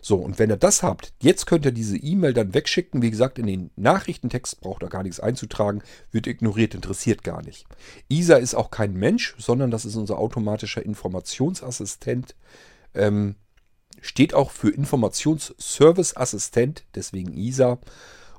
So, 0.02 0.16
und 0.16 0.38
wenn 0.38 0.50
ihr 0.50 0.56
das 0.56 0.82
habt, 0.82 1.12
jetzt 1.20 1.46
könnt 1.46 1.66
ihr 1.66 1.72
diese 1.72 1.96
E-Mail 1.96 2.32
dann 2.32 2.54
wegschicken. 2.54 3.02
Wie 3.02 3.10
gesagt, 3.10 3.38
in 3.38 3.46
den 3.46 3.70
Nachrichtentext 3.76 4.60
braucht 4.60 4.82
ihr 4.82 4.88
gar 4.88 5.02
nichts 5.02 5.20
einzutragen, 5.20 5.82
wird 6.10 6.26
ignoriert, 6.26 6.74
interessiert 6.74 7.22
gar 7.22 7.42
nicht. 7.42 7.66
ISA 8.08 8.36
ist 8.36 8.54
auch 8.54 8.70
kein 8.70 8.94
Mensch, 8.94 9.34
sondern 9.38 9.70
das 9.70 9.84
ist 9.84 9.96
unser 9.96 10.18
automatischer 10.18 10.84
Informationsassistent. 10.84 12.34
Ähm, 12.94 13.36
steht 14.00 14.34
auch 14.34 14.50
für 14.50 14.70
Informationsservice-Assistent, 14.70 16.84
deswegen 16.94 17.36
ISA. 17.36 17.78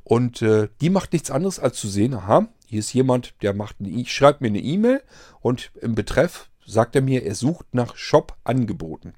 Und 0.04 0.42
äh, 0.42 0.70
die 0.82 0.90
macht 0.90 1.14
nichts 1.14 1.30
anderes 1.30 1.60
als 1.60 1.78
zu 1.78 1.88
sehen, 1.88 2.16
aha, 2.16 2.48
hier 2.66 2.80
ist 2.80 2.94
jemand, 2.94 3.36
der 3.42 3.54
macht 3.54 3.76
eine, 3.80 4.06
schreibt 4.06 4.42
mir 4.42 4.48
eine 4.48 4.62
E-Mail 4.62 5.04
und 5.42 5.72
im 5.82 5.94
Betreff 5.94 6.50
sagt 6.66 6.96
er 6.96 7.02
mir, 7.02 7.24
er 7.24 7.36
sucht 7.36 7.74
nach 7.74 7.96
Shop-Angeboten. 7.96 9.14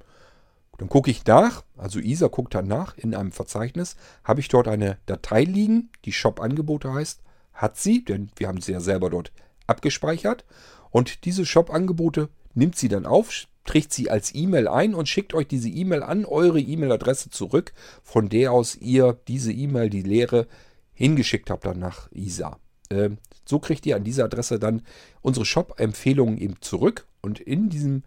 Dann 0.83 0.89
gucke 0.89 1.11
ich 1.11 1.25
nach, 1.25 1.63
also 1.77 1.99
ISA 1.99 2.27
guckt 2.27 2.53
dann 2.55 2.67
nach 2.67 2.97
in 2.97 3.15
einem 3.15 3.31
Verzeichnis, 3.31 3.95
habe 4.25 4.41
ich 4.41 4.49
dort 4.49 4.67
eine 4.67 4.97
Datei 5.05 5.45
liegen, 5.45 5.89
die 6.03 6.11
Shop-Angebote 6.11 6.93
heißt, 6.93 7.21
hat 7.53 7.77
sie, 7.77 8.03
denn 8.03 8.29
wir 8.35 8.49
haben 8.49 8.59
sie 8.59 8.73
ja 8.73 8.81
selber 8.81 9.09
dort 9.09 9.31
abgespeichert. 9.65 10.43
Und 10.91 11.23
diese 11.23 11.45
Shop-Angebote 11.45 12.27
nimmt 12.53 12.75
sie 12.75 12.89
dann 12.89 13.05
auf, 13.05 13.47
trägt 13.63 13.93
sie 13.93 14.09
als 14.09 14.35
E-Mail 14.35 14.67
ein 14.67 14.93
und 14.93 15.07
schickt 15.07 15.33
euch 15.33 15.47
diese 15.47 15.69
E-Mail 15.69 16.03
an 16.03 16.25
eure 16.25 16.59
E-Mail-Adresse 16.59 17.29
zurück, 17.29 17.71
von 18.03 18.27
der 18.27 18.51
aus 18.51 18.75
ihr 18.75 19.17
diese 19.29 19.53
E-Mail, 19.53 19.89
die 19.89 20.01
leere, 20.01 20.47
hingeschickt 20.93 21.49
habt 21.49 21.65
dann 21.65 21.79
nach 21.79 22.11
ISA. 22.11 22.59
Ähm, 22.89 23.19
so 23.45 23.59
kriegt 23.59 23.85
ihr 23.85 23.95
an 23.95 24.03
dieser 24.03 24.25
Adresse 24.25 24.59
dann 24.59 24.81
unsere 25.21 25.45
Shop-Empfehlungen 25.45 26.37
eben 26.37 26.55
zurück 26.59 27.07
und 27.21 27.39
in 27.39 27.69
diesem 27.69 28.03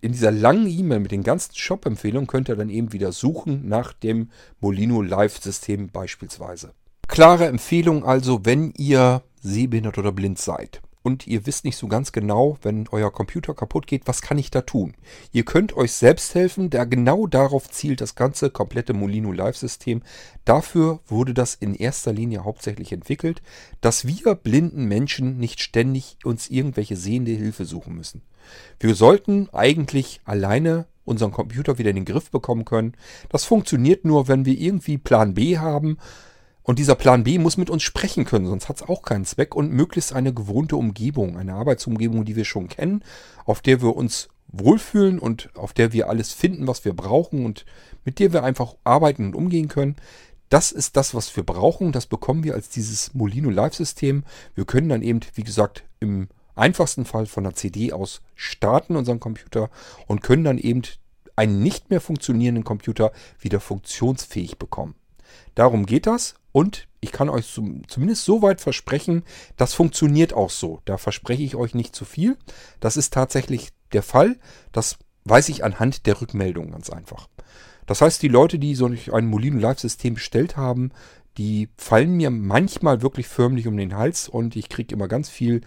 in 0.00 0.12
dieser 0.12 0.32
langen 0.32 0.66
E-Mail 0.66 1.00
mit 1.00 1.12
den 1.12 1.22
ganzen 1.22 1.54
Shop-Empfehlungen 1.54 2.26
könnt 2.26 2.48
ihr 2.48 2.56
dann 2.56 2.70
eben 2.70 2.92
wieder 2.92 3.12
suchen 3.12 3.68
nach 3.68 3.92
dem 3.92 4.30
Molino 4.60 5.02
Live-System 5.02 5.88
beispielsweise. 5.88 6.72
Klare 7.08 7.46
Empfehlung 7.46 8.04
also, 8.04 8.44
wenn 8.44 8.72
ihr 8.76 9.22
sehbehindert 9.40 9.98
oder 9.98 10.12
blind 10.12 10.38
seid 10.38 10.80
und 11.06 11.28
ihr 11.28 11.46
wisst 11.46 11.64
nicht 11.64 11.76
so 11.76 11.86
ganz 11.86 12.10
genau, 12.10 12.58
wenn 12.62 12.88
euer 12.90 13.12
Computer 13.12 13.54
kaputt 13.54 13.86
geht, 13.86 14.08
was 14.08 14.22
kann 14.22 14.38
ich 14.38 14.50
da 14.50 14.62
tun? 14.62 14.94
Ihr 15.30 15.44
könnt 15.44 15.76
euch 15.76 15.92
selbst 15.92 16.34
helfen, 16.34 16.68
da 16.68 16.82
genau 16.82 17.28
darauf 17.28 17.70
zielt 17.70 18.00
das 18.00 18.16
ganze 18.16 18.50
komplette 18.50 18.92
Molino 18.92 19.30
Live-System. 19.30 20.02
Dafür 20.44 20.98
wurde 21.06 21.32
das 21.32 21.54
in 21.54 21.76
erster 21.76 22.12
Linie 22.12 22.42
hauptsächlich 22.42 22.90
entwickelt, 22.90 23.40
dass 23.80 24.08
wir 24.08 24.34
blinden 24.34 24.86
Menschen 24.86 25.38
nicht 25.38 25.60
ständig 25.60 26.18
uns 26.24 26.50
irgendwelche 26.50 26.96
sehende 26.96 27.30
Hilfe 27.30 27.66
suchen 27.66 27.94
müssen. 27.94 28.22
Wir 28.80 28.96
sollten 28.96 29.48
eigentlich 29.52 30.20
alleine 30.24 30.86
unseren 31.04 31.30
Computer 31.30 31.78
wieder 31.78 31.90
in 31.90 31.96
den 31.96 32.04
Griff 32.04 32.32
bekommen 32.32 32.64
können. 32.64 32.94
Das 33.28 33.44
funktioniert 33.44 34.04
nur, 34.04 34.26
wenn 34.26 34.44
wir 34.44 34.58
irgendwie 34.58 34.98
Plan 34.98 35.34
B 35.34 35.56
haben, 35.56 35.98
und 36.66 36.80
dieser 36.80 36.96
Plan 36.96 37.22
B 37.22 37.38
muss 37.38 37.56
mit 37.56 37.70
uns 37.70 37.84
sprechen 37.84 38.24
können, 38.24 38.48
sonst 38.48 38.68
hat 38.68 38.78
es 38.78 38.88
auch 38.88 39.02
keinen 39.02 39.24
Zweck. 39.24 39.54
Und 39.54 39.72
möglichst 39.72 40.12
eine 40.12 40.34
gewohnte 40.34 40.74
Umgebung, 40.74 41.36
eine 41.36 41.54
Arbeitsumgebung, 41.54 42.24
die 42.24 42.34
wir 42.34 42.44
schon 42.44 42.66
kennen, 42.66 43.04
auf 43.44 43.60
der 43.60 43.82
wir 43.82 43.94
uns 43.94 44.28
wohlfühlen 44.48 45.20
und 45.20 45.48
auf 45.54 45.72
der 45.72 45.92
wir 45.92 46.08
alles 46.08 46.32
finden, 46.32 46.66
was 46.66 46.84
wir 46.84 46.92
brauchen 46.92 47.44
und 47.44 47.66
mit 48.04 48.18
der 48.18 48.32
wir 48.32 48.42
einfach 48.42 48.74
arbeiten 48.82 49.26
und 49.26 49.36
umgehen 49.36 49.68
können. 49.68 49.94
Das 50.48 50.72
ist 50.72 50.96
das, 50.96 51.14
was 51.14 51.36
wir 51.36 51.44
brauchen. 51.44 51.92
Das 51.92 52.06
bekommen 52.06 52.42
wir 52.42 52.54
als 52.54 52.68
dieses 52.68 53.14
Molino 53.14 53.48
Live-System. 53.48 54.24
Wir 54.56 54.64
können 54.64 54.88
dann 54.88 55.02
eben, 55.02 55.20
wie 55.34 55.44
gesagt, 55.44 55.84
im 56.00 56.26
einfachsten 56.56 57.04
Fall 57.04 57.26
von 57.26 57.44
der 57.44 57.54
CD 57.54 57.92
aus 57.92 58.22
starten, 58.34 58.96
unseren 58.96 59.20
Computer, 59.20 59.70
und 60.08 60.20
können 60.20 60.42
dann 60.42 60.58
eben 60.58 60.82
einen 61.36 61.62
nicht 61.62 61.90
mehr 61.90 62.00
funktionierenden 62.00 62.64
Computer 62.64 63.12
wieder 63.38 63.60
funktionsfähig 63.60 64.58
bekommen. 64.58 64.96
Darum 65.54 65.86
geht 65.86 66.06
das 66.06 66.34
und 66.52 66.88
ich 67.00 67.12
kann 67.12 67.28
euch 67.28 67.46
zumindest 67.86 68.24
so 68.24 68.42
weit 68.42 68.60
versprechen, 68.60 69.22
das 69.56 69.74
funktioniert 69.74 70.32
auch 70.32 70.50
so. 70.50 70.80
Da 70.84 70.98
verspreche 70.98 71.42
ich 71.42 71.54
euch 71.54 71.74
nicht 71.74 71.94
zu 71.94 72.04
viel. 72.04 72.36
Das 72.80 72.96
ist 72.96 73.12
tatsächlich 73.12 73.70
der 73.92 74.02
Fall. 74.02 74.36
Das 74.72 74.98
weiß 75.24 75.48
ich 75.48 75.64
anhand 75.64 76.06
der 76.06 76.20
Rückmeldung 76.20 76.72
ganz 76.72 76.90
einfach. 76.90 77.28
Das 77.86 78.00
heißt, 78.00 78.22
die 78.22 78.28
Leute, 78.28 78.58
die 78.58 78.74
so 78.74 78.86
ein 78.86 79.26
Molino 79.26 79.58
Live-System 79.60 80.14
bestellt 80.14 80.56
haben, 80.56 80.90
die 81.38 81.68
fallen 81.76 82.16
mir 82.16 82.30
manchmal 82.30 83.02
wirklich 83.02 83.28
förmlich 83.28 83.66
um 83.68 83.76
den 83.76 83.94
Hals 83.94 84.28
und 84.28 84.56
ich 84.56 84.68
kriege 84.68 84.94
immer 84.94 85.06
ganz 85.06 85.28
viel 85.28 85.60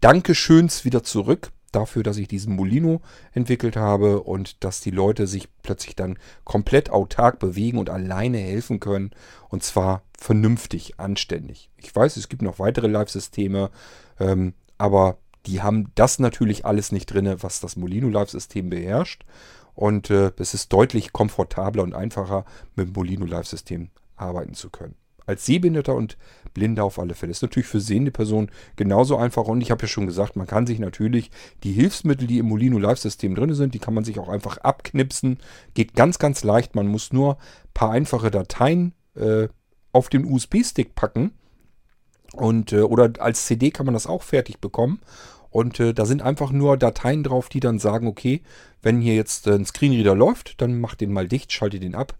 Dankeschöns 0.00 0.84
wieder 0.84 1.02
zurück 1.02 1.52
dafür, 1.72 2.02
dass 2.02 2.16
ich 2.16 2.28
diesen 2.28 2.54
Molino 2.54 3.00
entwickelt 3.32 3.76
habe 3.76 4.22
und 4.22 4.62
dass 4.64 4.80
die 4.80 4.90
Leute 4.90 5.26
sich 5.26 5.48
plötzlich 5.62 5.96
dann 5.96 6.18
komplett 6.44 6.90
autark 6.90 7.38
bewegen 7.38 7.78
und 7.78 7.90
alleine 7.90 8.38
helfen 8.38 8.80
können. 8.80 9.10
Und 9.48 9.62
zwar 9.62 10.02
vernünftig, 10.18 10.98
anständig. 10.98 11.70
Ich 11.76 11.94
weiß, 11.94 12.16
es 12.16 12.28
gibt 12.28 12.42
noch 12.42 12.58
weitere 12.58 12.86
Live-Systeme, 12.86 13.70
ähm, 14.20 14.54
aber 14.78 15.18
die 15.46 15.62
haben 15.62 15.90
das 15.96 16.18
natürlich 16.18 16.64
alles 16.64 16.92
nicht 16.92 17.06
drin, 17.06 17.36
was 17.40 17.60
das 17.60 17.76
Molino 17.76 18.08
Live-System 18.08 18.70
beherrscht. 18.70 19.24
Und 19.74 20.10
äh, 20.10 20.32
es 20.38 20.54
ist 20.54 20.72
deutlich 20.72 21.12
komfortabler 21.12 21.82
und 21.82 21.94
einfacher, 21.94 22.44
mit 22.76 22.88
dem 22.88 22.92
Molino 22.92 23.24
Live-System 23.24 23.90
arbeiten 24.16 24.54
zu 24.54 24.70
können 24.70 24.94
als 25.26 25.46
Sehbehinderter 25.46 25.94
und 25.94 26.16
Blinder 26.54 26.84
auf 26.84 26.98
alle 26.98 27.14
Fälle. 27.14 27.30
Ist 27.30 27.42
natürlich 27.42 27.66
für 27.66 27.80
sehende 27.80 28.10
Personen 28.10 28.50
genauso 28.76 29.16
einfach. 29.16 29.44
Und 29.44 29.60
ich 29.60 29.70
habe 29.70 29.82
ja 29.82 29.88
schon 29.88 30.06
gesagt, 30.06 30.36
man 30.36 30.46
kann 30.46 30.66
sich 30.66 30.78
natürlich 30.78 31.30
die 31.62 31.72
Hilfsmittel, 31.72 32.26
die 32.26 32.38
im 32.38 32.46
Molino 32.46 32.78
Live-System 32.78 33.34
drin 33.34 33.54
sind, 33.54 33.74
die 33.74 33.78
kann 33.78 33.94
man 33.94 34.04
sich 34.04 34.18
auch 34.18 34.28
einfach 34.28 34.58
abknipsen. 34.58 35.38
Geht 35.74 35.94
ganz, 35.94 36.18
ganz 36.18 36.44
leicht. 36.44 36.74
Man 36.74 36.88
muss 36.88 37.12
nur 37.12 37.36
ein 37.36 37.70
paar 37.74 37.90
einfache 37.90 38.30
Dateien 38.30 38.94
äh, 39.14 39.48
auf 39.92 40.08
den 40.08 40.24
USB-Stick 40.24 40.94
packen. 40.94 41.32
Und, 42.34 42.72
äh, 42.72 42.80
oder 42.80 43.12
als 43.18 43.46
CD 43.46 43.70
kann 43.70 43.86
man 43.86 43.94
das 43.94 44.06
auch 44.06 44.22
fertig 44.22 44.58
bekommen. 44.58 45.00
Und 45.50 45.80
äh, 45.80 45.92
da 45.92 46.06
sind 46.06 46.22
einfach 46.22 46.50
nur 46.50 46.78
Dateien 46.78 47.22
drauf, 47.22 47.50
die 47.50 47.60
dann 47.60 47.78
sagen, 47.78 48.06
okay, 48.06 48.40
wenn 48.80 49.02
hier 49.02 49.14
jetzt 49.14 49.46
ein 49.46 49.66
Screenreader 49.66 50.14
läuft, 50.14 50.60
dann 50.62 50.80
macht 50.80 51.02
den 51.02 51.12
mal 51.12 51.28
dicht, 51.28 51.52
schalte 51.52 51.78
den 51.78 51.94
ab 51.94 52.16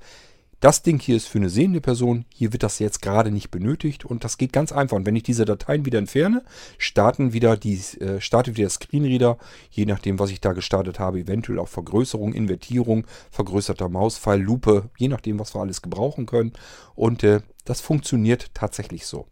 das 0.63 0.83
Ding 0.83 1.01
hier 1.01 1.17
ist 1.17 1.27
für 1.27 1.39
eine 1.39 1.51
sehende 1.51 1.81
Person, 1.81 2.25
hier 2.33 2.53
wird 2.53 2.63
das 2.63 2.79
jetzt 2.79 3.03
gerade 3.03 3.33
nicht 3.33 3.51
benötigt 3.51 4.05
und 4.05 4.23
das 4.23 4.39
geht 4.39 4.53
ganz 4.53 4.71
einfach. 4.71 4.97
Und 4.97 5.07
wenn 5.07 5.17
ich 5.17 5.25
diese 5.25 5.45
Dateien 5.45 5.85
wieder 5.85 5.99
entferne, 5.99 6.45
starten 6.79 7.33
wieder 7.33 7.57
die, 7.57 7.81
äh, 8.01 8.21
startet 8.21 8.55
wieder 8.55 8.69
der 8.69 8.71
Screenreader, 8.71 9.39
je 9.71 9.87
nachdem, 9.87 10.21
was 10.21 10.31
ich 10.31 10.41
da 10.41 10.53
gestartet 10.53 11.01
habe, 11.01 11.19
eventuell 11.19 11.59
auch 11.59 11.69
Vergrößerung, 11.69 12.33
Invertierung, 12.33 13.07
vergrößerter 13.33 13.89
Mauspfeil, 13.89 14.41
Lupe, 14.41 14.89
je 14.97 15.09
nachdem, 15.09 15.41
was 15.41 15.53
wir 15.53 15.61
alles 15.61 15.83
gebrauchen 15.83 16.27
können. 16.27 16.53
Und 16.95 17.25
äh, 17.25 17.41
das 17.65 17.81
funktioniert 17.81 18.55
tatsächlich 18.55 19.05
so. 19.05 19.27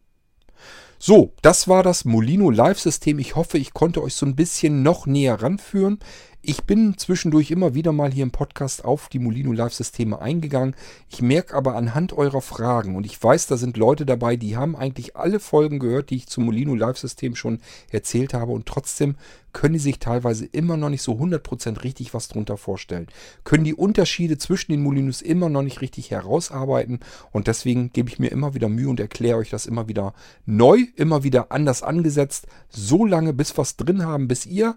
So, 0.98 1.32
das 1.40 1.66
war 1.66 1.82
das 1.82 2.04
Molino 2.04 2.50
Live-System. 2.50 3.18
Ich 3.20 3.34
hoffe, 3.34 3.56
ich 3.56 3.72
konnte 3.72 4.02
euch 4.02 4.14
so 4.14 4.26
ein 4.26 4.36
bisschen 4.36 4.82
noch 4.82 5.06
näher 5.06 5.40
ranführen. 5.40 5.98
Ich 6.42 6.64
bin 6.64 6.96
zwischendurch 6.96 7.50
immer 7.50 7.74
wieder 7.74 7.92
mal 7.92 8.10
hier 8.10 8.22
im 8.22 8.30
Podcast 8.30 8.82
auf 8.82 9.10
die 9.10 9.18
Molino 9.18 9.52
Live-Systeme 9.52 10.22
eingegangen. 10.22 10.74
Ich 11.10 11.20
merke 11.20 11.54
aber 11.54 11.76
anhand 11.76 12.14
eurer 12.14 12.40
Fragen 12.40 12.96
und 12.96 13.04
ich 13.04 13.22
weiß, 13.22 13.46
da 13.46 13.58
sind 13.58 13.76
Leute 13.76 14.06
dabei, 14.06 14.36
die 14.36 14.56
haben 14.56 14.74
eigentlich 14.74 15.16
alle 15.16 15.38
Folgen 15.38 15.78
gehört, 15.78 16.08
die 16.08 16.16
ich 16.16 16.28
zum 16.28 16.46
Molino 16.46 16.74
Live-System 16.74 17.36
schon 17.36 17.60
erzählt 17.90 18.32
habe 18.32 18.52
und 18.52 18.64
trotzdem 18.64 19.16
können 19.52 19.74
die 19.74 19.80
sich 19.80 19.98
teilweise 19.98 20.46
immer 20.46 20.78
noch 20.78 20.88
nicht 20.88 21.02
so 21.02 21.12
100% 21.12 21.84
richtig 21.84 22.14
was 22.14 22.28
drunter 22.28 22.56
vorstellen. 22.56 23.08
Können 23.44 23.64
die 23.64 23.74
Unterschiede 23.74 24.38
zwischen 24.38 24.72
den 24.72 24.82
Molinos 24.82 25.20
immer 25.20 25.50
noch 25.50 25.62
nicht 25.62 25.82
richtig 25.82 26.10
herausarbeiten 26.10 27.00
und 27.32 27.48
deswegen 27.48 27.92
gebe 27.92 28.08
ich 28.08 28.18
mir 28.18 28.32
immer 28.32 28.54
wieder 28.54 28.70
Mühe 28.70 28.88
und 28.88 28.98
erkläre 28.98 29.36
euch 29.36 29.50
das 29.50 29.66
immer 29.66 29.88
wieder 29.88 30.14
neu, 30.46 30.86
immer 30.96 31.22
wieder 31.22 31.52
anders 31.52 31.82
angesetzt, 31.82 32.46
so 32.70 33.04
lange 33.04 33.34
bis 33.34 33.58
wir 33.58 33.62
es 33.62 33.76
drin 33.76 34.06
haben, 34.06 34.26
bis 34.26 34.46
ihr 34.46 34.74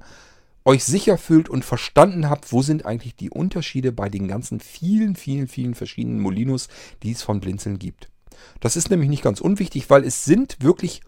euch 0.65 0.83
sicher 0.83 1.17
fühlt 1.17 1.49
und 1.49 1.65
verstanden 1.65 2.29
habt, 2.29 2.51
wo 2.51 2.61
sind 2.61 2.85
eigentlich 2.85 3.15
die 3.15 3.29
Unterschiede 3.29 3.91
bei 3.91 4.09
den 4.09 4.27
ganzen 4.27 4.59
vielen, 4.59 5.15
vielen, 5.15 5.47
vielen 5.47 5.75
verschiedenen 5.75 6.19
Molinos, 6.19 6.67
die 7.03 7.11
es 7.11 7.21
von 7.21 7.39
Blinzeln 7.39 7.79
gibt. 7.79 8.09
Das 8.59 8.75
ist 8.75 8.89
nämlich 8.89 9.09
nicht 9.09 9.23
ganz 9.23 9.41
unwichtig, 9.41 9.89
weil 9.89 10.03
es 10.03 10.25
sind 10.25 10.57
wirklich 10.61 11.01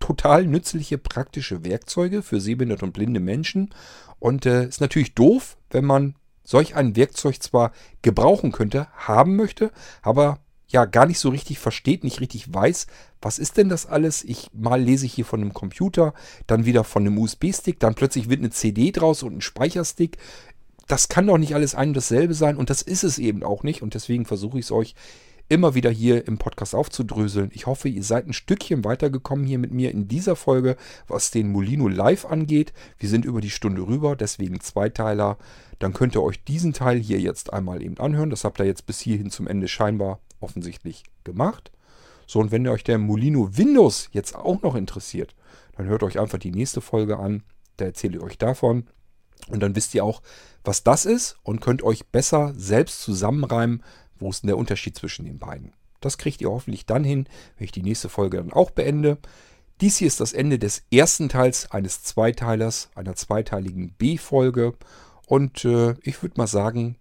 total 0.00 0.46
nützliche, 0.46 0.98
praktische 0.98 1.64
Werkzeuge 1.64 2.22
für 2.22 2.40
sehbehinderte 2.40 2.84
und 2.84 2.92
blinde 2.92 3.20
Menschen. 3.20 3.74
Und 4.18 4.46
es 4.46 4.52
äh, 4.52 4.68
ist 4.68 4.80
natürlich 4.80 5.14
doof, 5.14 5.56
wenn 5.70 5.84
man 5.84 6.16
solch 6.42 6.76
ein 6.76 6.94
Werkzeug 6.94 7.42
zwar 7.42 7.72
gebrauchen 8.02 8.52
könnte, 8.52 8.88
haben 8.94 9.36
möchte, 9.36 9.72
aber 10.02 10.43
ja 10.74 10.84
gar 10.84 11.06
nicht 11.06 11.20
so 11.20 11.28
richtig 11.28 11.60
versteht, 11.60 12.02
nicht 12.04 12.20
richtig 12.20 12.52
weiß, 12.52 12.88
was 13.22 13.38
ist 13.38 13.56
denn 13.56 13.68
das 13.68 13.86
alles? 13.86 14.24
Ich 14.24 14.50
mal 14.52 14.82
lese 14.82 15.06
ich 15.06 15.14
hier 15.14 15.24
von 15.24 15.40
einem 15.40 15.54
Computer, 15.54 16.12
dann 16.48 16.66
wieder 16.66 16.82
von 16.82 17.06
einem 17.06 17.16
USB-Stick, 17.16 17.78
dann 17.78 17.94
plötzlich 17.94 18.28
wird 18.28 18.40
eine 18.40 18.50
CD 18.50 18.90
draus 18.90 19.22
und 19.22 19.36
ein 19.36 19.40
Speicherstick. 19.40 20.18
Das 20.88 21.08
kann 21.08 21.28
doch 21.28 21.38
nicht 21.38 21.54
alles 21.54 21.74
ein 21.74 21.88
und 21.88 21.96
dasselbe 21.96 22.34
sein 22.34 22.56
und 22.56 22.70
das 22.70 22.82
ist 22.82 23.04
es 23.04 23.18
eben 23.18 23.44
auch 23.44 23.62
nicht 23.62 23.82
und 23.82 23.94
deswegen 23.94 24.26
versuche 24.26 24.58
ich 24.58 24.66
es 24.66 24.72
euch 24.72 24.94
immer 25.48 25.74
wieder 25.74 25.90
hier 25.90 26.26
im 26.26 26.38
Podcast 26.38 26.74
aufzudröseln. 26.74 27.50
Ich 27.54 27.66
hoffe, 27.66 27.88
ihr 27.88 28.02
seid 28.02 28.26
ein 28.26 28.32
Stückchen 28.32 28.84
weitergekommen 28.84 29.46
hier 29.46 29.58
mit 29.58 29.72
mir 29.72 29.92
in 29.92 30.08
dieser 30.08 30.34
Folge, 30.36 30.76
was 31.06 31.30
den 31.30 31.52
Molino 31.52 31.86
Live 31.86 32.24
angeht. 32.24 32.72
Wir 32.98 33.08
sind 33.08 33.24
über 33.24 33.40
die 33.40 33.50
Stunde 33.50 33.86
rüber, 33.86 34.16
deswegen 34.16 34.60
Zweiteiler. 34.60 35.38
Dann 35.78 35.92
könnt 35.92 36.14
ihr 36.14 36.22
euch 36.22 36.42
diesen 36.44 36.72
Teil 36.72 36.98
hier 36.98 37.20
jetzt 37.20 37.52
einmal 37.52 37.82
eben 37.82 37.98
anhören. 37.98 38.30
Das 38.30 38.44
habt 38.44 38.58
ihr 38.58 38.66
jetzt 38.66 38.86
bis 38.86 39.00
hierhin 39.00 39.30
zum 39.30 39.46
Ende 39.46 39.68
scheinbar 39.68 40.18
offensichtlich 40.44 41.04
gemacht. 41.24 41.72
So, 42.26 42.40
und 42.40 42.52
wenn 42.52 42.66
euch 42.68 42.84
der 42.84 42.98
Molino 42.98 43.56
Windows 43.56 44.08
jetzt 44.12 44.34
auch 44.34 44.62
noch 44.62 44.74
interessiert, 44.74 45.34
dann 45.76 45.86
hört 45.86 46.02
euch 46.02 46.18
einfach 46.18 46.38
die 46.38 46.52
nächste 46.52 46.80
Folge 46.80 47.18
an. 47.18 47.42
Da 47.76 47.86
erzähle 47.86 48.18
ich 48.18 48.22
euch 48.22 48.38
davon. 48.38 48.86
Und 49.48 49.60
dann 49.60 49.76
wisst 49.76 49.94
ihr 49.94 50.04
auch, 50.04 50.22
was 50.62 50.84
das 50.84 51.04
ist 51.04 51.36
und 51.42 51.60
könnt 51.60 51.82
euch 51.82 52.06
besser 52.06 52.54
selbst 52.56 53.02
zusammenreimen, 53.02 53.82
wo 54.18 54.30
ist 54.30 54.42
denn 54.42 54.48
der 54.48 54.58
Unterschied 54.58 54.96
zwischen 54.96 55.26
den 55.26 55.38
beiden. 55.38 55.72
Das 56.00 56.18
kriegt 56.18 56.40
ihr 56.40 56.50
hoffentlich 56.50 56.86
dann 56.86 57.04
hin, 57.04 57.26
wenn 57.56 57.64
ich 57.64 57.72
die 57.72 57.82
nächste 57.82 58.08
Folge 58.08 58.38
dann 58.38 58.52
auch 58.52 58.70
beende. 58.70 59.18
Dies 59.80 59.96
hier 59.96 60.06
ist 60.06 60.20
das 60.20 60.32
Ende 60.32 60.58
des 60.58 60.84
ersten 60.92 61.28
Teils 61.28 61.70
eines 61.70 62.02
Zweiteilers, 62.02 62.90
einer 62.94 63.16
zweiteiligen 63.16 63.92
B-Folge. 63.94 64.74
Und 65.26 65.64
äh, 65.64 65.94
ich 66.02 66.22
würde 66.22 66.38
mal 66.38 66.46
sagen, 66.46 66.96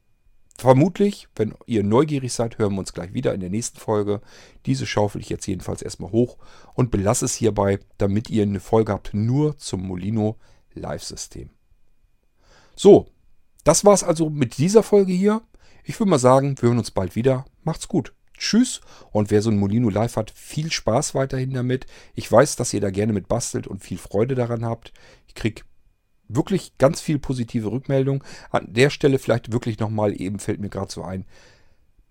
Vermutlich, 0.57 1.27
wenn 1.35 1.55
ihr 1.65 1.83
neugierig 1.83 2.31
seid, 2.31 2.57
hören 2.57 2.73
wir 2.73 2.79
uns 2.79 2.93
gleich 2.93 3.13
wieder 3.13 3.33
in 3.33 3.39
der 3.39 3.49
nächsten 3.49 3.79
Folge. 3.79 4.21
Diese 4.65 4.85
schaufel 4.85 5.19
ich 5.19 5.29
jetzt 5.29 5.47
jedenfalls 5.47 5.81
erstmal 5.81 6.11
hoch 6.11 6.37
und 6.75 6.91
belasse 6.91 7.25
es 7.25 7.33
hierbei, 7.33 7.79
damit 7.97 8.29
ihr 8.29 8.43
eine 8.43 8.59
Folge 8.59 8.91
habt 8.91 9.13
nur 9.13 9.57
zum 9.57 9.85
Molino 9.85 10.37
Live-System. 10.73 11.49
So, 12.75 13.07
das 13.63 13.83
war's 13.83 14.03
also 14.03 14.29
mit 14.29 14.57
dieser 14.57 14.83
Folge 14.83 15.13
hier. 15.13 15.41
Ich 15.83 15.99
würde 15.99 16.09
mal 16.09 16.19
sagen, 16.19 16.55
wir 16.61 16.69
hören 16.69 16.77
uns 16.77 16.91
bald 16.91 17.15
wieder. 17.15 17.45
Macht's 17.63 17.87
gut. 17.87 18.13
Tschüss. 18.37 18.81
Und 19.11 19.31
wer 19.31 19.41
so 19.41 19.49
ein 19.49 19.59
Molino 19.59 19.89
Live 19.89 20.15
hat, 20.15 20.31
viel 20.31 20.71
Spaß 20.71 21.15
weiterhin 21.15 21.51
damit. 21.51 21.87
Ich 22.13 22.31
weiß, 22.31 22.55
dass 22.55 22.73
ihr 22.73 22.81
da 22.81 22.89
gerne 22.89 23.13
mit 23.13 23.27
bastelt 23.27 23.67
und 23.67 23.83
viel 23.83 23.97
Freude 23.97 24.35
daran 24.35 24.65
habt. 24.65 24.93
Ich 25.27 25.35
kriege 25.35 25.63
wirklich 26.27 26.77
ganz 26.77 27.01
viel 27.01 27.19
positive 27.19 27.71
Rückmeldung. 27.71 28.23
An 28.51 28.67
der 28.71 28.89
Stelle 28.89 29.19
vielleicht 29.19 29.51
wirklich 29.51 29.79
nochmal 29.79 30.19
eben 30.19 30.39
fällt 30.39 30.59
mir 30.59 30.69
gerade 30.69 30.91
so 30.91 31.03
ein. 31.03 31.25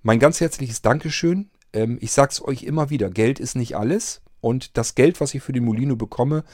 Mein 0.03 0.19
ganz 0.19 0.41
herzliches 0.41 0.83
Dankeschön. 0.83 1.51
Ähm, 1.73 1.99
ich 2.01 2.13
sage 2.13 2.31
es 2.33 2.45
euch 2.45 2.65
immer 2.65 2.91
wieder, 2.91 3.11
Geld 3.11 3.41
ist 3.41 3.57
nicht 3.57 3.77
alles. 3.77 4.21
Und 4.41 4.77
das 4.77 4.95
Geld, 4.95 5.21
was 5.21 5.35
ich 5.35 5.43
für 5.43 5.53
den 5.53 5.65
Molino 5.65 5.95
bekomme, 5.95 6.45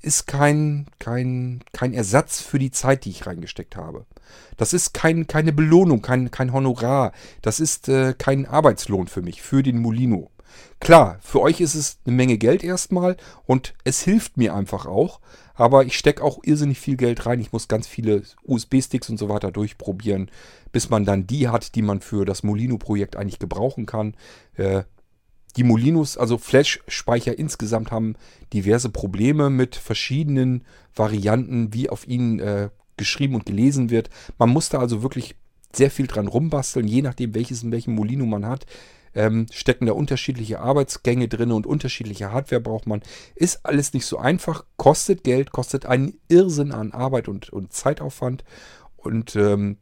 ist 0.00 0.26
kein, 0.26 0.86
kein, 0.98 1.64
kein 1.72 1.92
Ersatz 1.92 2.40
für 2.40 2.58
die 2.58 2.70
Zeit, 2.70 3.04
die 3.04 3.10
ich 3.10 3.26
reingesteckt 3.26 3.74
habe. 3.74 4.06
Das 4.56 4.72
ist 4.72 4.92
kein, 4.92 5.26
keine 5.26 5.52
Belohnung, 5.52 6.02
kein, 6.02 6.30
kein 6.30 6.52
Honorar. 6.52 7.12
Das 7.42 7.58
ist 7.58 7.88
äh, 7.88 8.14
kein 8.16 8.46
Arbeitslohn 8.46 9.08
für 9.08 9.22
mich, 9.22 9.42
für 9.42 9.62
den 9.62 9.78
Molino. 9.78 10.30
Klar, 10.80 11.18
für 11.20 11.40
euch 11.40 11.60
ist 11.60 11.74
es 11.74 11.98
eine 12.04 12.14
Menge 12.14 12.38
Geld 12.38 12.62
erstmal 12.62 13.16
und 13.46 13.74
es 13.84 14.02
hilft 14.02 14.36
mir 14.36 14.54
einfach 14.54 14.86
auch. 14.86 15.20
Aber 15.54 15.84
ich 15.84 15.98
stecke 15.98 16.22
auch 16.22 16.38
irrsinnig 16.44 16.78
viel 16.78 16.96
Geld 16.96 17.26
rein. 17.26 17.40
Ich 17.40 17.52
muss 17.52 17.66
ganz 17.66 17.88
viele 17.88 18.22
USB-Sticks 18.44 19.10
und 19.10 19.18
so 19.18 19.28
weiter 19.28 19.50
durchprobieren, 19.50 20.30
bis 20.70 20.88
man 20.88 21.04
dann 21.04 21.26
die 21.26 21.48
hat, 21.48 21.74
die 21.74 21.82
man 21.82 22.00
für 22.00 22.24
das 22.24 22.44
Molino-Projekt 22.44 23.16
eigentlich 23.16 23.40
gebrauchen 23.40 23.84
kann. 23.84 24.14
Äh, 24.54 24.84
die 25.56 25.64
Molinos, 25.64 26.16
also 26.16 26.38
Flash-Speicher 26.38 27.36
insgesamt, 27.36 27.90
haben 27.90 28.14
diverse 28.52 28.88
Probleme 28.88 29.50
mit 29.50 29.74
verschiedenen 29.74 30.64
Varianten, 30.94 31.74
wie 31.74 31.90
auf 31.90 32.06
ihnen 32.06 32.38
äh, 32.38 32.68
geschrieben 32.96 33.34
und 33.34 33.46
gelesen 33.46 33.90
wird. 33.90 34.10
Man 34.38 34.50
muss 34.50 34.68
da 34.68 34.78
also 34.78 35.02
wirklich 35.02 35.34
sehr 35.72 35.90
viel 35.90 36.06
dran 36.06 36.28
rumbasteln, 36.28 36.86
je 36.86 37.02
nachdem, 37.02 37.34
welches 37.34 37.64
in 37.64 37.72
welchem 37.72 37.96
Molino 37.96 38.26
man 38.26 38.46
hat 38.46 38.66
ähm, 39.14 39.46
stecken 39.52 39.86
da 39.86 39.92
unterschiedliche 39.92 40.60
Arbeitsgänge 40.60 41.28
drin 41.28 41.52
und 41.52 41.66
unterschiedliche 41.66 42.32
Hardware 42.32 42.60
braucht 42.60 42.86
man. 42.86 43.02
Ist 43.34 43.64
alles 43.64 43.92
nicht 43.92 44.06
so 44.06 44.18
einfach, 44.18 44.64
kostet 44.76 45.24
Geld, 45.24 45.52
kostet 45.52 45.86
einen 45.86 46.14
Irrsinn 46.28 46.72
an 46.72 46.92
Arbeit 46.92 47.28
und, 47.28 47.50
und 47.50 47.72
Zeitaufwand. 47.72 48.44
Und 48.96 49.36
ähm, 49.36 49.78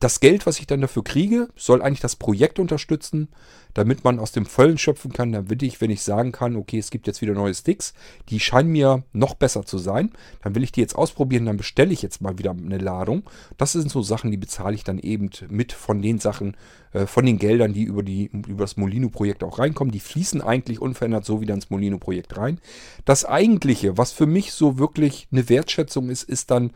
das 0.00 0.20
Geld, 0.20 0.46
was 0.46 0.58
ich 0.58 0.66
dann 0.66 0.80
dafür 0.80 1.04
kriege, 1.04 1.50
soll 1.56 1.82
eigentlich 1.82 2.00
das 2.00 2.16
Projekt 2.16 2.58
unterstützen, 2.58 3.28
damit 3.74 4.02
man 4.02 4.18
aus 4.18 4.32
dem 4.32 4.46
Vollen 4.46 4.78
schöpfen 4.78 5.12
kann. 5.12 5.30
Dann 5.30 5.50
will 5.50 5.62
ich, 5.62 5.82
wenn 5.82 5.90
ich 5.90 6.02
sagen 6.02 6.32
kann, 6.32 6.56
okay, 6.56 6.78
es 6.78 6.90
gibt 6.90 7.06
jetzt 7.06 7.20
wieder 7.20 7.34
neue 7.34 7.52
Sticks, 7.52 7.92
die 8.30 8.40
scheinen 8.40 8.72
mir 8.72 9.04
noch 9.12 9.34
besser 9.34 9.64
zu 9.66 9.76
sein, 9.76 10.10
dann 10.42 10.54
will 10.54 10.62
ich 10.62 10.72
die 10.72 10.80
jetzt 10.80 10.96
ausprobieren, 10.96 11.44
dann 11.44 11.58
bestelle 11.58 11.92
ich 11.92 12.00
jetzt 12.00 12.22
mal 12.22 12.38
wieder 12.38 12.52
eine 12.52 12.78
Ladung. 12.78 13.24
Das 13.58 13.72
sind 13.72 13.90
so 13.90 14.00
Sachen, 14.00 14.30
die 14.30 14.38
bezahle 14.38 14.74
ich 14.74 14.84
dann 14.84 14.98
eben 14.98 15.28
mit 15.50 15.72
von 15.72 16.00
den 16.00 16.18
Sachen, 16.18 16.56
äh, 16.92 17.04
von 17.04 17.26
den 17.26 17.38
Geldern, 17.38 17.74
die 17.74 17.82
über, 17.82 18.02
die, 18.02 18.30
über 18.32 18.64
das 18.64 18.78
Molino-Projekt 18.78 19.44
auch 19.44 19.58
reinkommen. 19.58 19.92
Die 19.92 20.00
fließen 20.00 20.40
eigentlich 20.40 20.80
unverändert 20.80 21.26
so 21.26 21.42
wieder 21.42 21.52
ins 21.52 21.68
Molino-Projekt 21.68 22.38
rein. 22.38 22.58
Das 23.04 23.26
eigentliche, 23.26 23.98
was 23.98 24.12
für 24.12 24.26
mich 24.26 24.52
so 24.52 24.78
wirklich 24.78 25.28
eine 25.30 25.50
Wertschätzung 25.50 26.08
ist, 26.08 26.22
ist 26.22 26.50
dann 26.50 26.72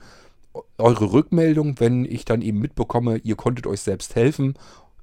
eure 0.78 1.12
Rückmeldung, 1.12 1.80
wenn 1.80 2.04
ich 2.04 2.24
dann 2.24 2.42
eben 2.42 2.58
mitbekomme, 2.58 3.18
ihr 3.18 3.36
konntet 3.36 3.66
euch 3.66 3.80
selbst 3.80 4.14
helfen. 4.14 4.54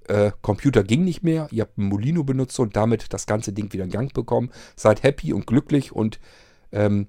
Äh, 0.08 0.32
Computer 0.42 0.84
ging 0.84 1.04
nicht 1.04 1.24
mehr, 1.24 1.48
ihr 1.52 1.64
habt 1.64 1.78
ein 1.78 1.86
Molino 1.86 2.24
benutzt 2.24 2.60
und 2.60 2.76
damit 2.76 3.14
das 3.14 3.26
ganze 3.26 3.54
Ding 3.54 3.72
wieder 3.74 3.84
in 3.84 3.92
Gang 3.92 4.14
bekommen. 4.14 4.52
Seid 4.76 5.04
happy 5.04 5.34
und 5.34 5.48
glücklich 5.48 5.92
und 5.92 6.20
ähm, 6.72 7.08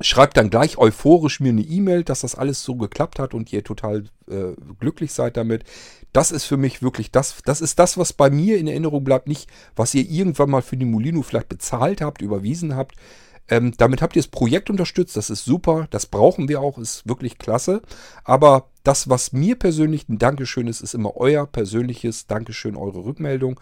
schreibt 0.00 0.36
dann 0.36 0.50
gleich 0.50 0.78
euphorisch 0.78 1.40
mir 1.40 1.50
eine 1.50 1.62
E-Mail, 1.62 2.04
dass 2.04 2.20
das 2.20 2.34
alles 2.34 2.62
so 2.62 2.76
geklappt 2.76 3.18
hat 3.18 3.34
und 3.34 3.52
ihr 3.52 3.64
total 3.64 4.04
äh, 4.28 4.52
glücklich 4.78 5.12
seid 5.12 5.36
damit. 5.36 5.64
Das 6.12 6.30
ist 6.30 6.44
für 6.44 6.56
mich 6.56 6.82
wirklich 6.82 7.10
das, 7.10 7.36
das 7.44 7.60
ist 7.60 7.78
das, 7.78 7.98
was 7.98 8.12
bei 8.12 8.30
mir 8.30 8.58
in 8.58 8.68
Erinnerung 8.68 9.04
bleibt, 9.04 9.28
nicht 9.28 9.48
was 9.74 9.94
ihr 9.94 10.08
irgendwann 10.08 10.50
mal 10.50 10.62
für 10.62 10.76
die 10.76 10.84
Molino 10.84 11.22
vielleicht 11.22 11.48
bezahlt 11.48 12.00
habt, 12.00 12.22
überwiesen 12.22 12.76
habt, 12.76 12.96
ähm, 13.48 13.72
damit 13.76 14.02
habt 14.02 14.16
ihr 14.16 14.22
das 14.22 14.30
Projekt 14.30 14.70
unterstützt, 14.70 15.16
das 15.16 15.30
ist 15.30 15.44
super, 15.44 15.86
das 15.90 16.06
brauchen 16.06 16.48
wir 16.48 16.60
auch, 16.60 16.78
ist 16.78 17.06
wirklich 17.08 17.38
klasse. 17.38 17.82
Aber 18.24 18.68
das, 18.82 19.08
was 19.08 19.32
mir 19.32 19.56
persönlich 19.56 20.08
ein 20.08 20.18
Dankeschön 20.18 20.66
ist, 20.68 20.80
ist 20.80 20.94
immer 20.94 21.16
euer 21.16 21.46
persönliches 21.46 22.26
Dankeschön, 22.26 22.76
eure 22.76 23.04
Rückmeldung. 23.04 23.60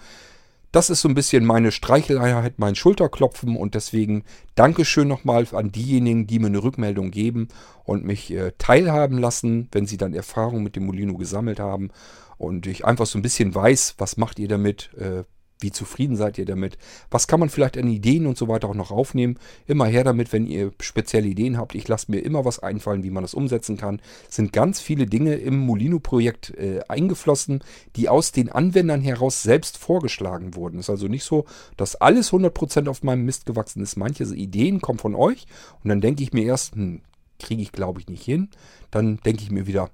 das 0.72 0.90
ist 0.90 1.02
so 1.02 1.08
ein 1.08 1.14
bisschen 1.14 1.44
meine 1.44 1.70
Streicheleinheit, 1.70 2.58
mein 2.58 2.74
Schulterklopfen 2.74 3.56
und 3.56 3.76
deswegen 3.76 4.24
Dankeschön 4.56 5.06
nochmal 5.06 5.46
an 5.52 5.70
diejenigen, 5.70 6.26
die 6.26 6.40
mir 6.40 6.48
eine 6.48 6.64
Rückmeldung 6.64 7.12
geben 7.12 7.48
und 7.84 8.04
mich 8.04 8.32
äh, 8.32 8.52
teilhaben 8.58 9.18
lassen, 9.18 9.68
wenn 9.70 9.86
sie 9.86 9.98
dann 9.98 10.14
Erfahrungen 10.14 10.64
mit 10.64 10.74
dem 10.74 10.86
Molino 10.86 11.16
gesammelt 11.16 11.60
haben 11.60 11.90
und 12.38 12.66
ich 12.66 12.84
einfach 12.84 13.06
so 13.06 13.18
ein 13.18 13.22
bisschen 13.22 13.54
weiß, 13.54 13.94
was 13.98 14.16
macht 14.16 14.40
ihr 14.40 14.48
damit, 14.48 14.90
äh, 14.94 15.22
wie 15.64 15.72
zufrieden 15.72 16.14
seid 16.14 16.38
ihr 16.38 16.44
damit? 16.44 16.78
Was 17.10 17.26
kann 17.26 17.40
man 17.40 17.48
vielleicht 17.48 17.76
an 17.78 17.88
Ideen 17.88 18.26
und 18.26 18.36
so 18.36 18.46
weiter 18.46 18.68
auch 18.68 18.74
noch 18.74 18.90
aufnehmen? 18.90 19.38
Immer 19.66 19.86
her 19.86 20.04
damit, 20.04 20.32
wenn 20.32 20.46
ihr 20.46 20.72
spezielle 20.80 21.26
Ideen 21.26 21.56
habt. 21.56 21.74
Ich 21.74 21.88
lasse 21.88 22.10
mir 22.10 22.20
immer 22.20 22.44
was 22.44 22.60
einfallen, 22.60 23.02
wie 23.02 23.10
man 23.10 23.24
das 23.24 23.34
umsetzen 23.34 23.76
kann. 23.76 24.00
Es 24.28 24.36
sind 24.36 24.52
ganz 24.52 24.80
viele 24.80 25.06
Dinge 25.06 25.34
im 25.34 25.58
Molino-Projekt 25.58 26.50
äh, 26.50 26.80
eingeflossen, 26.86 27.64
die 27.96 28.08
aus 28.08 28.30
den 28.30 28.50
Anwendern 28.50 29.00
heraus 29.00 29.42
selbst 29.42 29.78
vorgeschlagen 29.78 30.54
wurden. 30.54 30.78
Es 30.78 30.86
ist 30.86 30.90
also 30.90 31.08
nicht 31.08 31.24
so, 31.24 31.46
dass 31.78 31.96
alles 31.96 32.30
100% 32.30 32.88
auf 32.88 33.02
meinem 33.02 33.24
Mist 33.24 33.46
gewachsen 33.46 33.82
ist. 33.82 33.96
Manche 33.96 34.24
Ideen 34.24 34.82
kommen 34.82 34.98
von 34.98 35.14
euch 35.14 35.46
und 35.82 35.88
dann 35.88 36.02
denke 36.02 36.22
ich 36.22 36.34
mir 36.34 36.44
erst, 36.44 36.74
hm, 36.74 37.00
kriege 37.38 37.62
ich 37.62 37.72
glaube 37.72 38.00
ich 38.00 38.08
nicht 38.08 38.22
hin. 38.22 38.50
Dann 38.90 39.16
denke 39.24 39.42
ich 39.42 39.50
mir 39.50 39.66
wieder, 39.66 39.90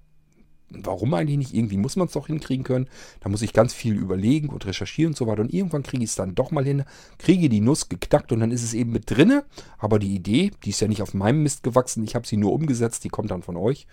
warum 0.71 1.15
eigentlich 1.15 1.39
nicht? 1.39 1.55
Irgendwie 1.55 1.77
muss 1.77 1.97
man 1.97 2.07
es 2.07 2.13
doch 2.13 2.29
hinkriegen 2.29 2.65
können. 2.65 2.89
Da 3.21 3.29
muss 3.29 3.43
ich 3.43 3.53
ganz 3.53 3.75
viel 3.75 3.95
überlegen 3.95 4.49
und 4.49 4.67
recherchieren 4.67 5.13
und 5.13 5.17
so 5.17 5.27
weiter. 5.27 5.43
Und 5.43 5.53
irgendwann 5.53 5.83
kriege 5.83 6.03
ich 6.03 6.11
es 6.11 6.17
dann 6.17 6.35
doch 6.35 6.51
mal 6.51 6.65
hin, 6.65 6.85
kriege 7.19 7.49
die 7.49 7.61
Nuss 7.61 7.89
geknackt 7.89 8.33
und 8.33 8.41
dann 8.41 8.51
ist 8.51 8.63
es 8.63 8.75
eben 8.75 8.93
mit 8.93 9.11
drinne. 9.11 9.45
Aber 9.79 9.99
die 9.99 10.15
Idee, 10.15 10.51
die 10.65 10.71
ist 10.71 10.81
ja 10.81 10.89
nicht 10.89 11.03
auf 11.03 11.15
meinem 11.15 11.43
Mist 11.43 11.63
gewachsen. 11.63 12.05
Ich 12.05 12.15
habe 12.15 12.27
sie 12.27 12.37
nur 12.37 12.53
umgesetzt. 12.53 13.05
Die 13.05 13.09
kommt 13.09 13.31
dann 13.31 13.43
von 13.43 13.57
euch. 13.57 13.87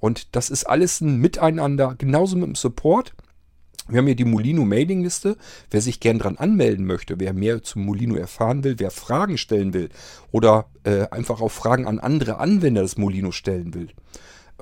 Und 0.00 0.34
das 0.36 0.50
ist 0.50 0.64
alles 0.64 1.00
ein 1.00 1.18
Miteinander. 1.18 1.94
Genauso 1.96 2.36
mit 2.36 2.46
dem 2.46 2.54
Support. 2.54 3.14
Wir 3.86 3.98
haben 3.98 4.06
hier 4.06 4.16
die 4.16 4.24
Molino 4.24 4.64
Mailingliste. 4.64 5.36
Wer 5.70 5.80
sich 5.82 6.00
gern 6.00 6.18
dran 6.18 6.38
anmelden 6.38 6.86
möchte, 6.86 7.20
wer 7.20 7.34
mehr 7.34 7.62
zum 7.62 7.84
Molino 7.84 8.14
erfahren 8.14 8.64
will, 8.64 8.78
wer 8.78 8.90
Fragen 8.90 9.36
stellen 9.36 9.74
will 9.74 9.90
oder 10.32 10.66
äh, 10.84 11.06
einfach 11.10 11.42
auch 11.42 11.50
Fragen 11.50 11.86
an 11.86 11.98
andere 11.98 12.38
Anwender 12.38 12.80
des 12.80 12.96
Molino 12.96 13.30
stellen 13.30 13.74
will, 13.74 13.88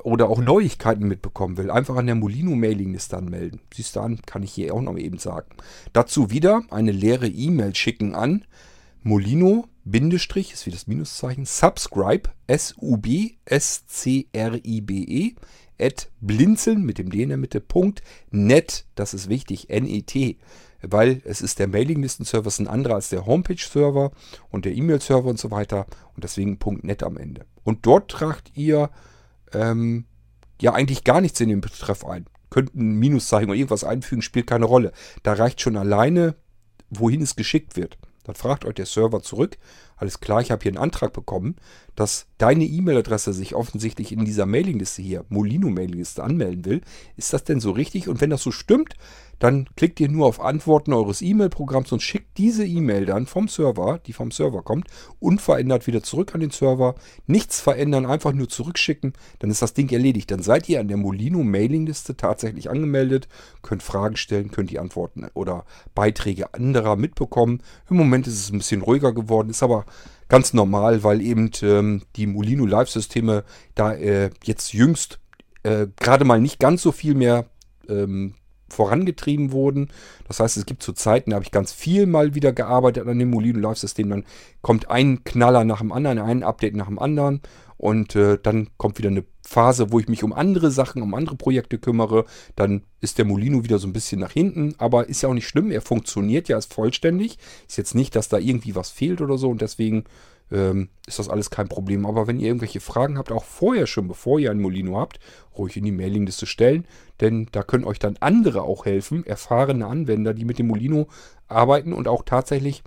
oder 0.03 0.29
auch 0.29 0.41
Neuigkeiten 0.41 1.07
mitbekommen 1.07 1.57
will, 1.57 1.71
einfach 1.71 1.97
an 1.97 2.07
der 2.07 2.15
Molino-Mailingliste 2.15 3.17
anmelden. 3.17 3.61
Siehst 3.73 3.97
du 3.97 4.01
an, 4.01 4.21
kann 4.25 4.43
ich 4.43 4.53
hier 4.53 4.75
auch 4.75 4.81
noch 4.81 4.97
eben 4.97 5.19
sagen. 5.19 5.55
Dazu 5.93 6.31
wieder 6.31 6.63
eine 6.71 6.93
leere 6.93 7.29
E-Mail 7.29 7.75
schicken 7.75 8.15
an 8.15 8.45
Molino, 9.03 9.67
ist 9.85 10.67
wie 10.67 10.71
das 10.71 10.87
Minuszeichen, 10.87 11.45
subscribe, 11.45 12.31
S-U-B-S-C-R-I-B-E, 12.47 13.35
at 15.81 16.11
blinzeln 16.21 16.85
mit 16.85 16.99
dem 16.99 17.11
D 17.11 17.23
in 17.23 17.31
der 17.31 17.39
Mitte, 17.39 17.61
Punkt, 17.61 18.03
net, 18.31 18.87
das 18.95 19.13
ist 19.15 19.29
wichtig, 19.29 19.71
N-E-T, 19.71 20.39
weil 20.83 21.21
es 21.25 21.43
ist 21.43 21.59
der 21.59 21.67
Mailinglisten-Server, 21.67 22.47
ist 22.47 22.61
ein 22.61 22.69
anderer 22.69 22.95
als 22.95 23.09
der 23.09 23.27
Homepage-Server 23.27 24.13
und 24.51 24.65
der 24.65 24.75
E-Mail-Server 24.75 25.29
und 25.29 25.41
so 25.41 25.51
weiter 25.51 25.87
und 26.15 26.23
deswegen 26.23 26.59
Punkt 26.59 26.85
net 26.85 27.03
am 27.03 27.17
Ende. 27.17 27.45
Und 27.65 27.85
dort 27.87 28.11
tragt 28.11 28.53
ihr 28.55 28.91
ähm, 29.55 30.07
ja 30.61 30.73
eigentlich 30.73 31.05
gar 31.05 31.21
nichts 31.21 31.41
in 31.41 31.49
den 31.49 31.61
Betreff 31.61 32.05
ein. 32.05 32.27
Könnten 32.51 32.99
Minuszeichen 32.99 33.49
oder 33.49 33.59
irgendwas 33.59 33.85
einfügen, 33.85 34.23
spielt 34.23 34.47
keine 34.47 34.67
Rolle. 34.67 34.93
Da 35.23 35.33
reicht 35.33 35.61
schon 35.61 35.77
alleine, 35.77 36.35
wohin 36.91 37.23
es 37.23 37.37
geschickt 37.37 37.77
wird. 37.77 37.99
Dann 38.25 38.35
fragt 38.35 38.65
euch 38.65 38.75
der 38.75 38.87
Server 38.87 39.23
zurück. 39.23 39.59
Alles 39.97 40.21
klar, 40.21 40.41
ich 40.41 40.51
habe 40.51 40.63
hier 40.63 40.71
einen 40.71 40.79
Antrag 40.79 41.13
bekommen, 41.13 41.57
dass 41.97 42.27
deine 42.43 42.65
E-Mail-Adresse 42.65 43.33
sich 43.33 43.55
offensichtlich 43.55 44.11
in 44.11 44.25
dieser 44.25 44.47
Mailingliste 44.47 45.01
hier, 45.01 45.25
Molino-Mailingliste, 45.29 46.25
anmelden 46.25 46.65
will. 46.65 46.81
Ist 47.17 47.33
das 47.33 47.45
denn 47.45 47.61
so 47.61 47.71
richtig? 47.71 48.09
Und 48.09 48.21
wenn 48.21 48.31
das 48.31 48.43
so 48.43 48.51
stimmt, 48.51 48.95
dann 49.39 49.69
klickt 49.77 50.01
ihr 50.01 50.09
nur 50.09 50.27
auf 50.27 50.41
Antworten 50.41 50.93
eures 50.93 51.23
E-Mail-Programms 51.23 51.93
und 51.93 52.03
schickt 52.03 52.39
diese 52.39 52.67
E-Mail 52.67 53.07
dann 53.07 53.27
vom 53.27 53.47
Server, 53.47 54.01
die 54.07 54.13
vom 54.13 54.33
Server 54.33 54.63
kommt, 54.63 54.89
unverändert 55.21 55.87
wieder 55.87 56.03
zurück 56.03 56.35
an 56.35 56.41
den 56.41 56.51
Server. 56.51 56.97
Nichts 57.29 57.61
verändern, 57.61 58.07
einfach 58.07 58.33
nur 58.33 58.49
zurückschicken, 58.49 59.13
dann 59.39 59.51
ist 59.51 59.63
das 59.63 59.75
Ding 59.75 59.89
erledigt. 59.91 60.31
Dann 60.33 60.43
seid 60.43 60.69
ihr 60.69 60.81
an 60.81 60.89
der 60.89 60.97
Molino 60.97 61.45
Mailingliste 61.45 62.17
tatsächlich 62.17 62.71
angemeldet, 62.71 63.29
könnt 63.63 63.85
Fragen 63.85 64.17
stellen, 64.17 64.51
könnt 64.51 64.71
die 64.71 64.81
Antworten 64.81 65.29
oder 65.35 65.65
Beiträge 65.95 66.55
anderer 66.55 66.97
mitbekommen. 66.97 67.63
Im 67.89 67.97
Moment 67.99 68.27
ist 68.27 68.41
es 68.41 68.51
ein 68.51 68.59
bisschen 68.59 68.83
ruhiger 68.83 69.13
geworden, 69.13 69.51
ist 69.51 69.63
aber 69.63 69.87
ganz 70.33 70.55
normal, 70.55 71.05
weil 71.05 71.21
eben 71.21 71.51
ähm, 71.61 72.01
die 72.17 72.27
Molino 72.27 72.65
Live-Systeme 72.65 73.45
da 73.75 73.93
äh, 73.93 74.31
jetzt 74.45 74.73
jüngst 74.73 75.21
äh, 75.63 75.89
gerade 76.01 76.25
mal 76.25 76.41
nicht 76.41 76.59
ganz 76.59 76.81
so 76.81 76.91
viel 76.91 77.15
mehr 77.15 77.45
ähm, 77.87 78.33
vorangetrieben 78.71 79.53
wurden. 79.53 79.91
Das 80.27 80.41
heißt, 80.41 80.57
es 80.57 80.65
gibt 80.65 80.83
zu 80.83 80.95
Zeiten, 80.95 81.31
da 81.31 81.35
habe 81.35 81.45
ich 81.45 81.51
ganz 81.51 81.75
viel 81.75 82.07
mal 82.07 82.35
wieder 82.35 82.55
gearbeitet 82.55 83.07
an 83.07 83.19
dem 83.19 83.29
Molino 83.29 83.59
Live-System. 83.59 84.09
Dann 84.09 84.25
kommt 84.63 84.91
ein 84.91 85.23
Knaller 85.23 85.67
nach 85.67 85.81
dem 85.81 85.93
anderen, 85.93 86.19
ein 86.19 86.43
Update 86.43 86.77
nach 86.77 86.87
dem 86.87 86.99
anderen. 86.99 87.43
Und 87.83 88.15
äh, 88.15 88.39
dann 88.41 88.69
kommt 88.77 88.99
wieder 88.99 89.09
eine 89.09 89.25
Phase, 89.45 89.91
wo 89.91 89.99
ich 89.99 90.07
mich 90.07 90.23
um 90.23 90.33
andere 90.33 90.71
Sachen, 90.71 91.03
um 91.03 91.15
andere 91.15 91.35
Projekte 91.35 91.79
kümmere. 91.79 92.27
Dann 92.55 92.85
ist 93.01 93.19
der 93.19 93.25
Molino 93.25 93.65
wieder 93.65 93.81
so 93.81 93.89
ein 93.89 93.93
bisschen 93.93 94.21
nach 94.21 94.31
hinten. 94.31 94.77
Aber 94.79 95.09
ist 95.09 95.21
ja 95.23 95.29
auch 95.29 95.35
nicht 95.35 95.49
schlimm. 95.49 95.73
Er 95.73 95.81
funktioniert 95.81 96.49
ja 96.49 96.55
als 96.55 96.67
vollständig. 96.67 97.39
Ist 97.67 97.79
jetzt 97.79 97.97
nicht, 97.97 98.15
dass 98.15 98.29
da 98.29 98.39
irgendwie 98.39 98.77
was 98.77 98.91
fehlt 98.91 99.21
oder 99.21 99.37
so. 99.37 99.51
Und 99.51 99.63
deswegen 99.63 100.05
ähm, 100.53 100.91
ist 101.09 101.19
das 101.19 101.29
alles 101.29 101.51
kein 101.51 101.67
Problem. 101.67 102.07
Aber 102.07 102.29
wenn 102.29 102.39
ihr 102.39 102.47
irgendwelche 102.47 102.79
Fragen 102.79 103.19
habt, 103.19 103.33
auch 103.33 103.43
vorher 103.43 103.89
schon, 103.89 104.07
bevor 104.07 104.39
ihr 104.39 104.53
ein 104.53 104.61
Molino 104.61 105.01
habt, 105.01 105.19
ruhig 105.59 105.77
in 105.77 105.83
die 105.83 105.91
Mailingliste 105.91 106.47
stellen, 106.47 106.87
denn 107.21 107.49
da 107.51 107.65
können 107.65 107.83
euch 107.83 107.99
dann 107.99 108.17
andere 108.21 108.63
auch 108.63 108.85
helfen, 108.85 109.27
erfahrene 109.27 109.89
Anwender, 109.89 110.35
die 110.35 110.45
mit 110.45 110.61
dem 110.61 110.69
Molino 110.69 111.09
arbeiten 111.49 111.93
und 111.93 112.07
auch 112.07 112.23
tatsächlich 112.25 112.85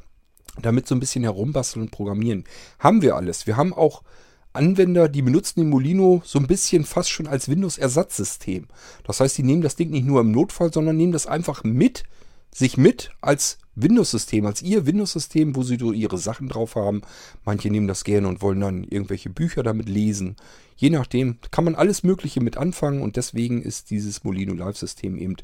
damit 0.62 0.88
so 0.88 0.96
ein 0.96 1.02
bisschen 1.02 1.24
herumbasteln 1.24 1.84
und 1.84 1.92
programmieren. 1.92 2.46
Haben 2.80 3.02
wir 3.02 3.18
alles. 3.18 3.46
Wir 3.46 3.58
haben 3.58 3.74
auch 3.74 4.04
Anwender, 4.56 5.10
die 5.10 5.22
benutzen 5.22 5.60
den 5.60 5.69
Molino 5.69 6.22
so 6.26 6.40
ein 6.40 6.48
bisschen 6.48 6.86
fast 6.86 7.10
schon 7.10 7.27
als 7.27 7.49
Windows-Ersatzsystem. 7.49 8.65
Das 9.03 9.19
heißt, 9.19 9.38
die 9.38 9.44
nehmen 9.44 9.61
das 9.61 9.76
Ding 9.76 9.90
nicht 9.91 10.06
nur 10.06 10.22
im 10.22 10.32
Notfall, 10.32 10.72
sondern 10.73 10.98
nehmen 10.98 11.11
das 11.11 11.27
einfach 11.27 11.64
mit 11.64 12.03
sich 12.52 12.77
mit 12.77 13.11
als 13.22 13.57
Windows-System, 13.76 14.45
als 14.45 14.61
ihr 14.61 14.86
Windows-System, 14.86 15.56
wo 15.56 15.64
sie 15.64 15.77
so 15.77 15.91
ihre 15.91 16.18
Sachen 16.18 16.48
drauf 16.48 16.76
haben. 16.76 17.02
Manche 17.44 17.69
nehmen 17.69 17.88
das 17.88 18.06
gerne 18.06 18.27
und 18.27 18.41
wollen 18.41 18.61
dann 18.61 18.84
irgendwelche 18.86 19.30
Bücher 19.30 19.64
damit 19.64 19.90
lesen. 19.90 20.38
Je 20.77 20.90
nachdem 20.90 21.38
kann 21.52 21.65
man 21.65 21.76
alles 21.76 22.03
Mögliche 22.03 22.41
mit 22.41 22.57
anfangen 22.57 23.02
und 23.02 23.18
deswegen 23.18 23.61
ist 23.61 23.90
dieses 23.90 24.23
Molino 24.23 24.53
Live-System 24.53 25.18
eben 25.18 25.36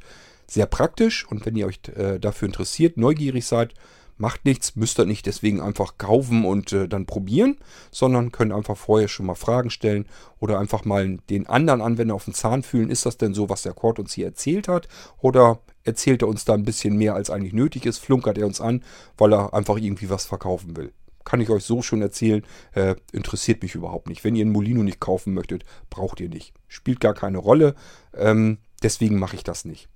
sehr 0.48 0.66
praktisch. 0.66 1.28
Und 1.28 1.46
wenn 1.46 1.56
ihr 1.56 1.68
euch 1.68 1.82
äh, 1.96 2.20
dafür 2.20 2.48
interessiert, 2.48 2.98
neugierig 2.98 3.46
seid, 3.46 3.74
macht 4.22 4.46
nichts, 4.46 4.76
müsst 4.76 5.00
ihr 5.00 5.06
nicht 5.06 5.26
deswegen 5.26 5.60
einfach 5.60 5.98
kaufen 5.98 6.46
und 6.46 6.72
äh, 6.72 6.88
dann 6.88 7.08
probieren, 7.08 7.58
sondern 7.90 8.32
könnt 8.32 8.54
einfach 8.54 8.78
vorher 8.78 9.08
schon 9.08 9.26
mal 9.26 9.36
Fragen 9.36 9.72
stellen 9.72 10.06
oder 10.40 10.60
einfach 10.60 10.86
mal 10.86 11.18
den 11.30 11.48
anderen 11.48 11.82
Anwender 11.82 12.14
auf 12.14 12.26
den 12.26 12.36
Zahn 12.36 12.62
fühlen. 12.62 12.92
Ist 12.92 13.06
das 13.06 13.18
denn 13.18 13.34
so, 13.34 13.50
was 13.50 13.64
der 13.64 13.74
Cord 13.74 13.98
uns 13.98 14.14
hier 14.14 14.28
erzählt 14.28 14.68
hat? 14.68 14.88
Oder 15.20 15.60
erzählt 15.84 16.22
er 16.22 16.28
uns 16.28 16.46
da 16.46 16.54
ein 16.54 16.64
bisschen 16.64 16.96
mehr, 16.98 17.16
als 17.16 17.32
eigentlich 17.32 17.54
nötig 17.54 17.86
ist, 17.88 17.98
flunkert 17.98 18.38
er 18.38 18.46
uns 18.46 18.62
an, 18.62 18.84
weil 19.18 19.34
er 19.34 19.56
einfach 19.56 19.78
irgendwie 19.78 20.12
was 20.12 20.26
verkaufen 20.26 20.78
will. 20.78 20.94
Kann 21.24 21.42
ich 21.42 21.50
euch 21.50 21.64
so 21.64 21.82
schon 21.82 22.02
erzählen, 22.04 22.44
äh, 22.74 22.96
interessiert 23.12 23.64
mich 23.64 23.74
überhaupt 23.74 24.08
nicht. 24.08 24.24
Wenn 24.24 24.36
ihr 24.36 24.44
einen 24.44 24.54
Molino 24.54 24.84
nicht 24.84 25.00
kaufen 25.00 25.34
möchtet, 25.34 25.66
braucht 25.90 26.20
ihr 26.20 26.30
nicht. 26.30 26.54
Spielt 26.68 27.00
gar 27.00 27.16
keine 27.16 27.40
Rolle, 27.40 27.76
ähm, 28.16 28.60
deswegen 28.84 29.18
mache 29.18 29.36
ich 29.36 29.44
das 29.44 29.66
nicht. 29.66 29.90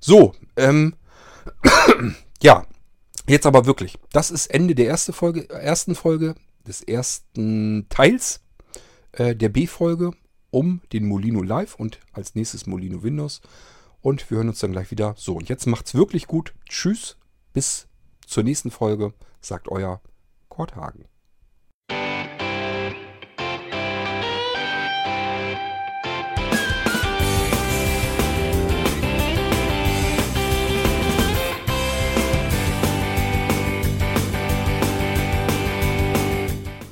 So, 0.00 0.34
ähm, 0.56 0.94
ja, 2.42 2.66
jetzt 3.28 3.46
aber 3.46 3.66
wirklich. 3.66 3.98
Das 4.12 4.30
ist 4.30 4.46
Ende 4.46 4.74
der 4.74 4.86
erste 4.86 5.12
Folge, 5.12 5.48
ersten 5.48 5.94
Folge, 5.94 6.34
des 6.66 6.82
ersten 6.82 7.86
Teils 7.88 8.40
äh, 9.12 9.36
der 9.36 9.48
B-Folge 9.48 10.12
um 10.50 10.80
den 10.92 11.06
Molino 11.06 11.42
Live 11.42 11.74
und 11.74 11.98
als 12.12 12.34
nächstes 12.34 12.66
Molino 12.66 13.02
Windows. 13.02 13.40
Und 14.00 14.30
wir 14.30 14.36
hören 14.38 14.48
uns 14.48 14.60
dann 14.60 14.72
gleich 14.72 14.90
wieder. 14.90 15.14
So, 15.16 15.34
und 15.36 15.48
jetzt 15.48 15.66
macht's 15.66 15.94
wirklich 15.94 16.26
gut. 16.26 16.54
Tschüss, 16.68 17.16
bis 17.52 17.88
zur 18.26 18.42
nächsten 18.44 18.70
Folge, 18.70 19.14
sagt 19.40 19.68
euer 19.68 20.00
Kurt 20.48 20.76
Hagen. 20.76 21.06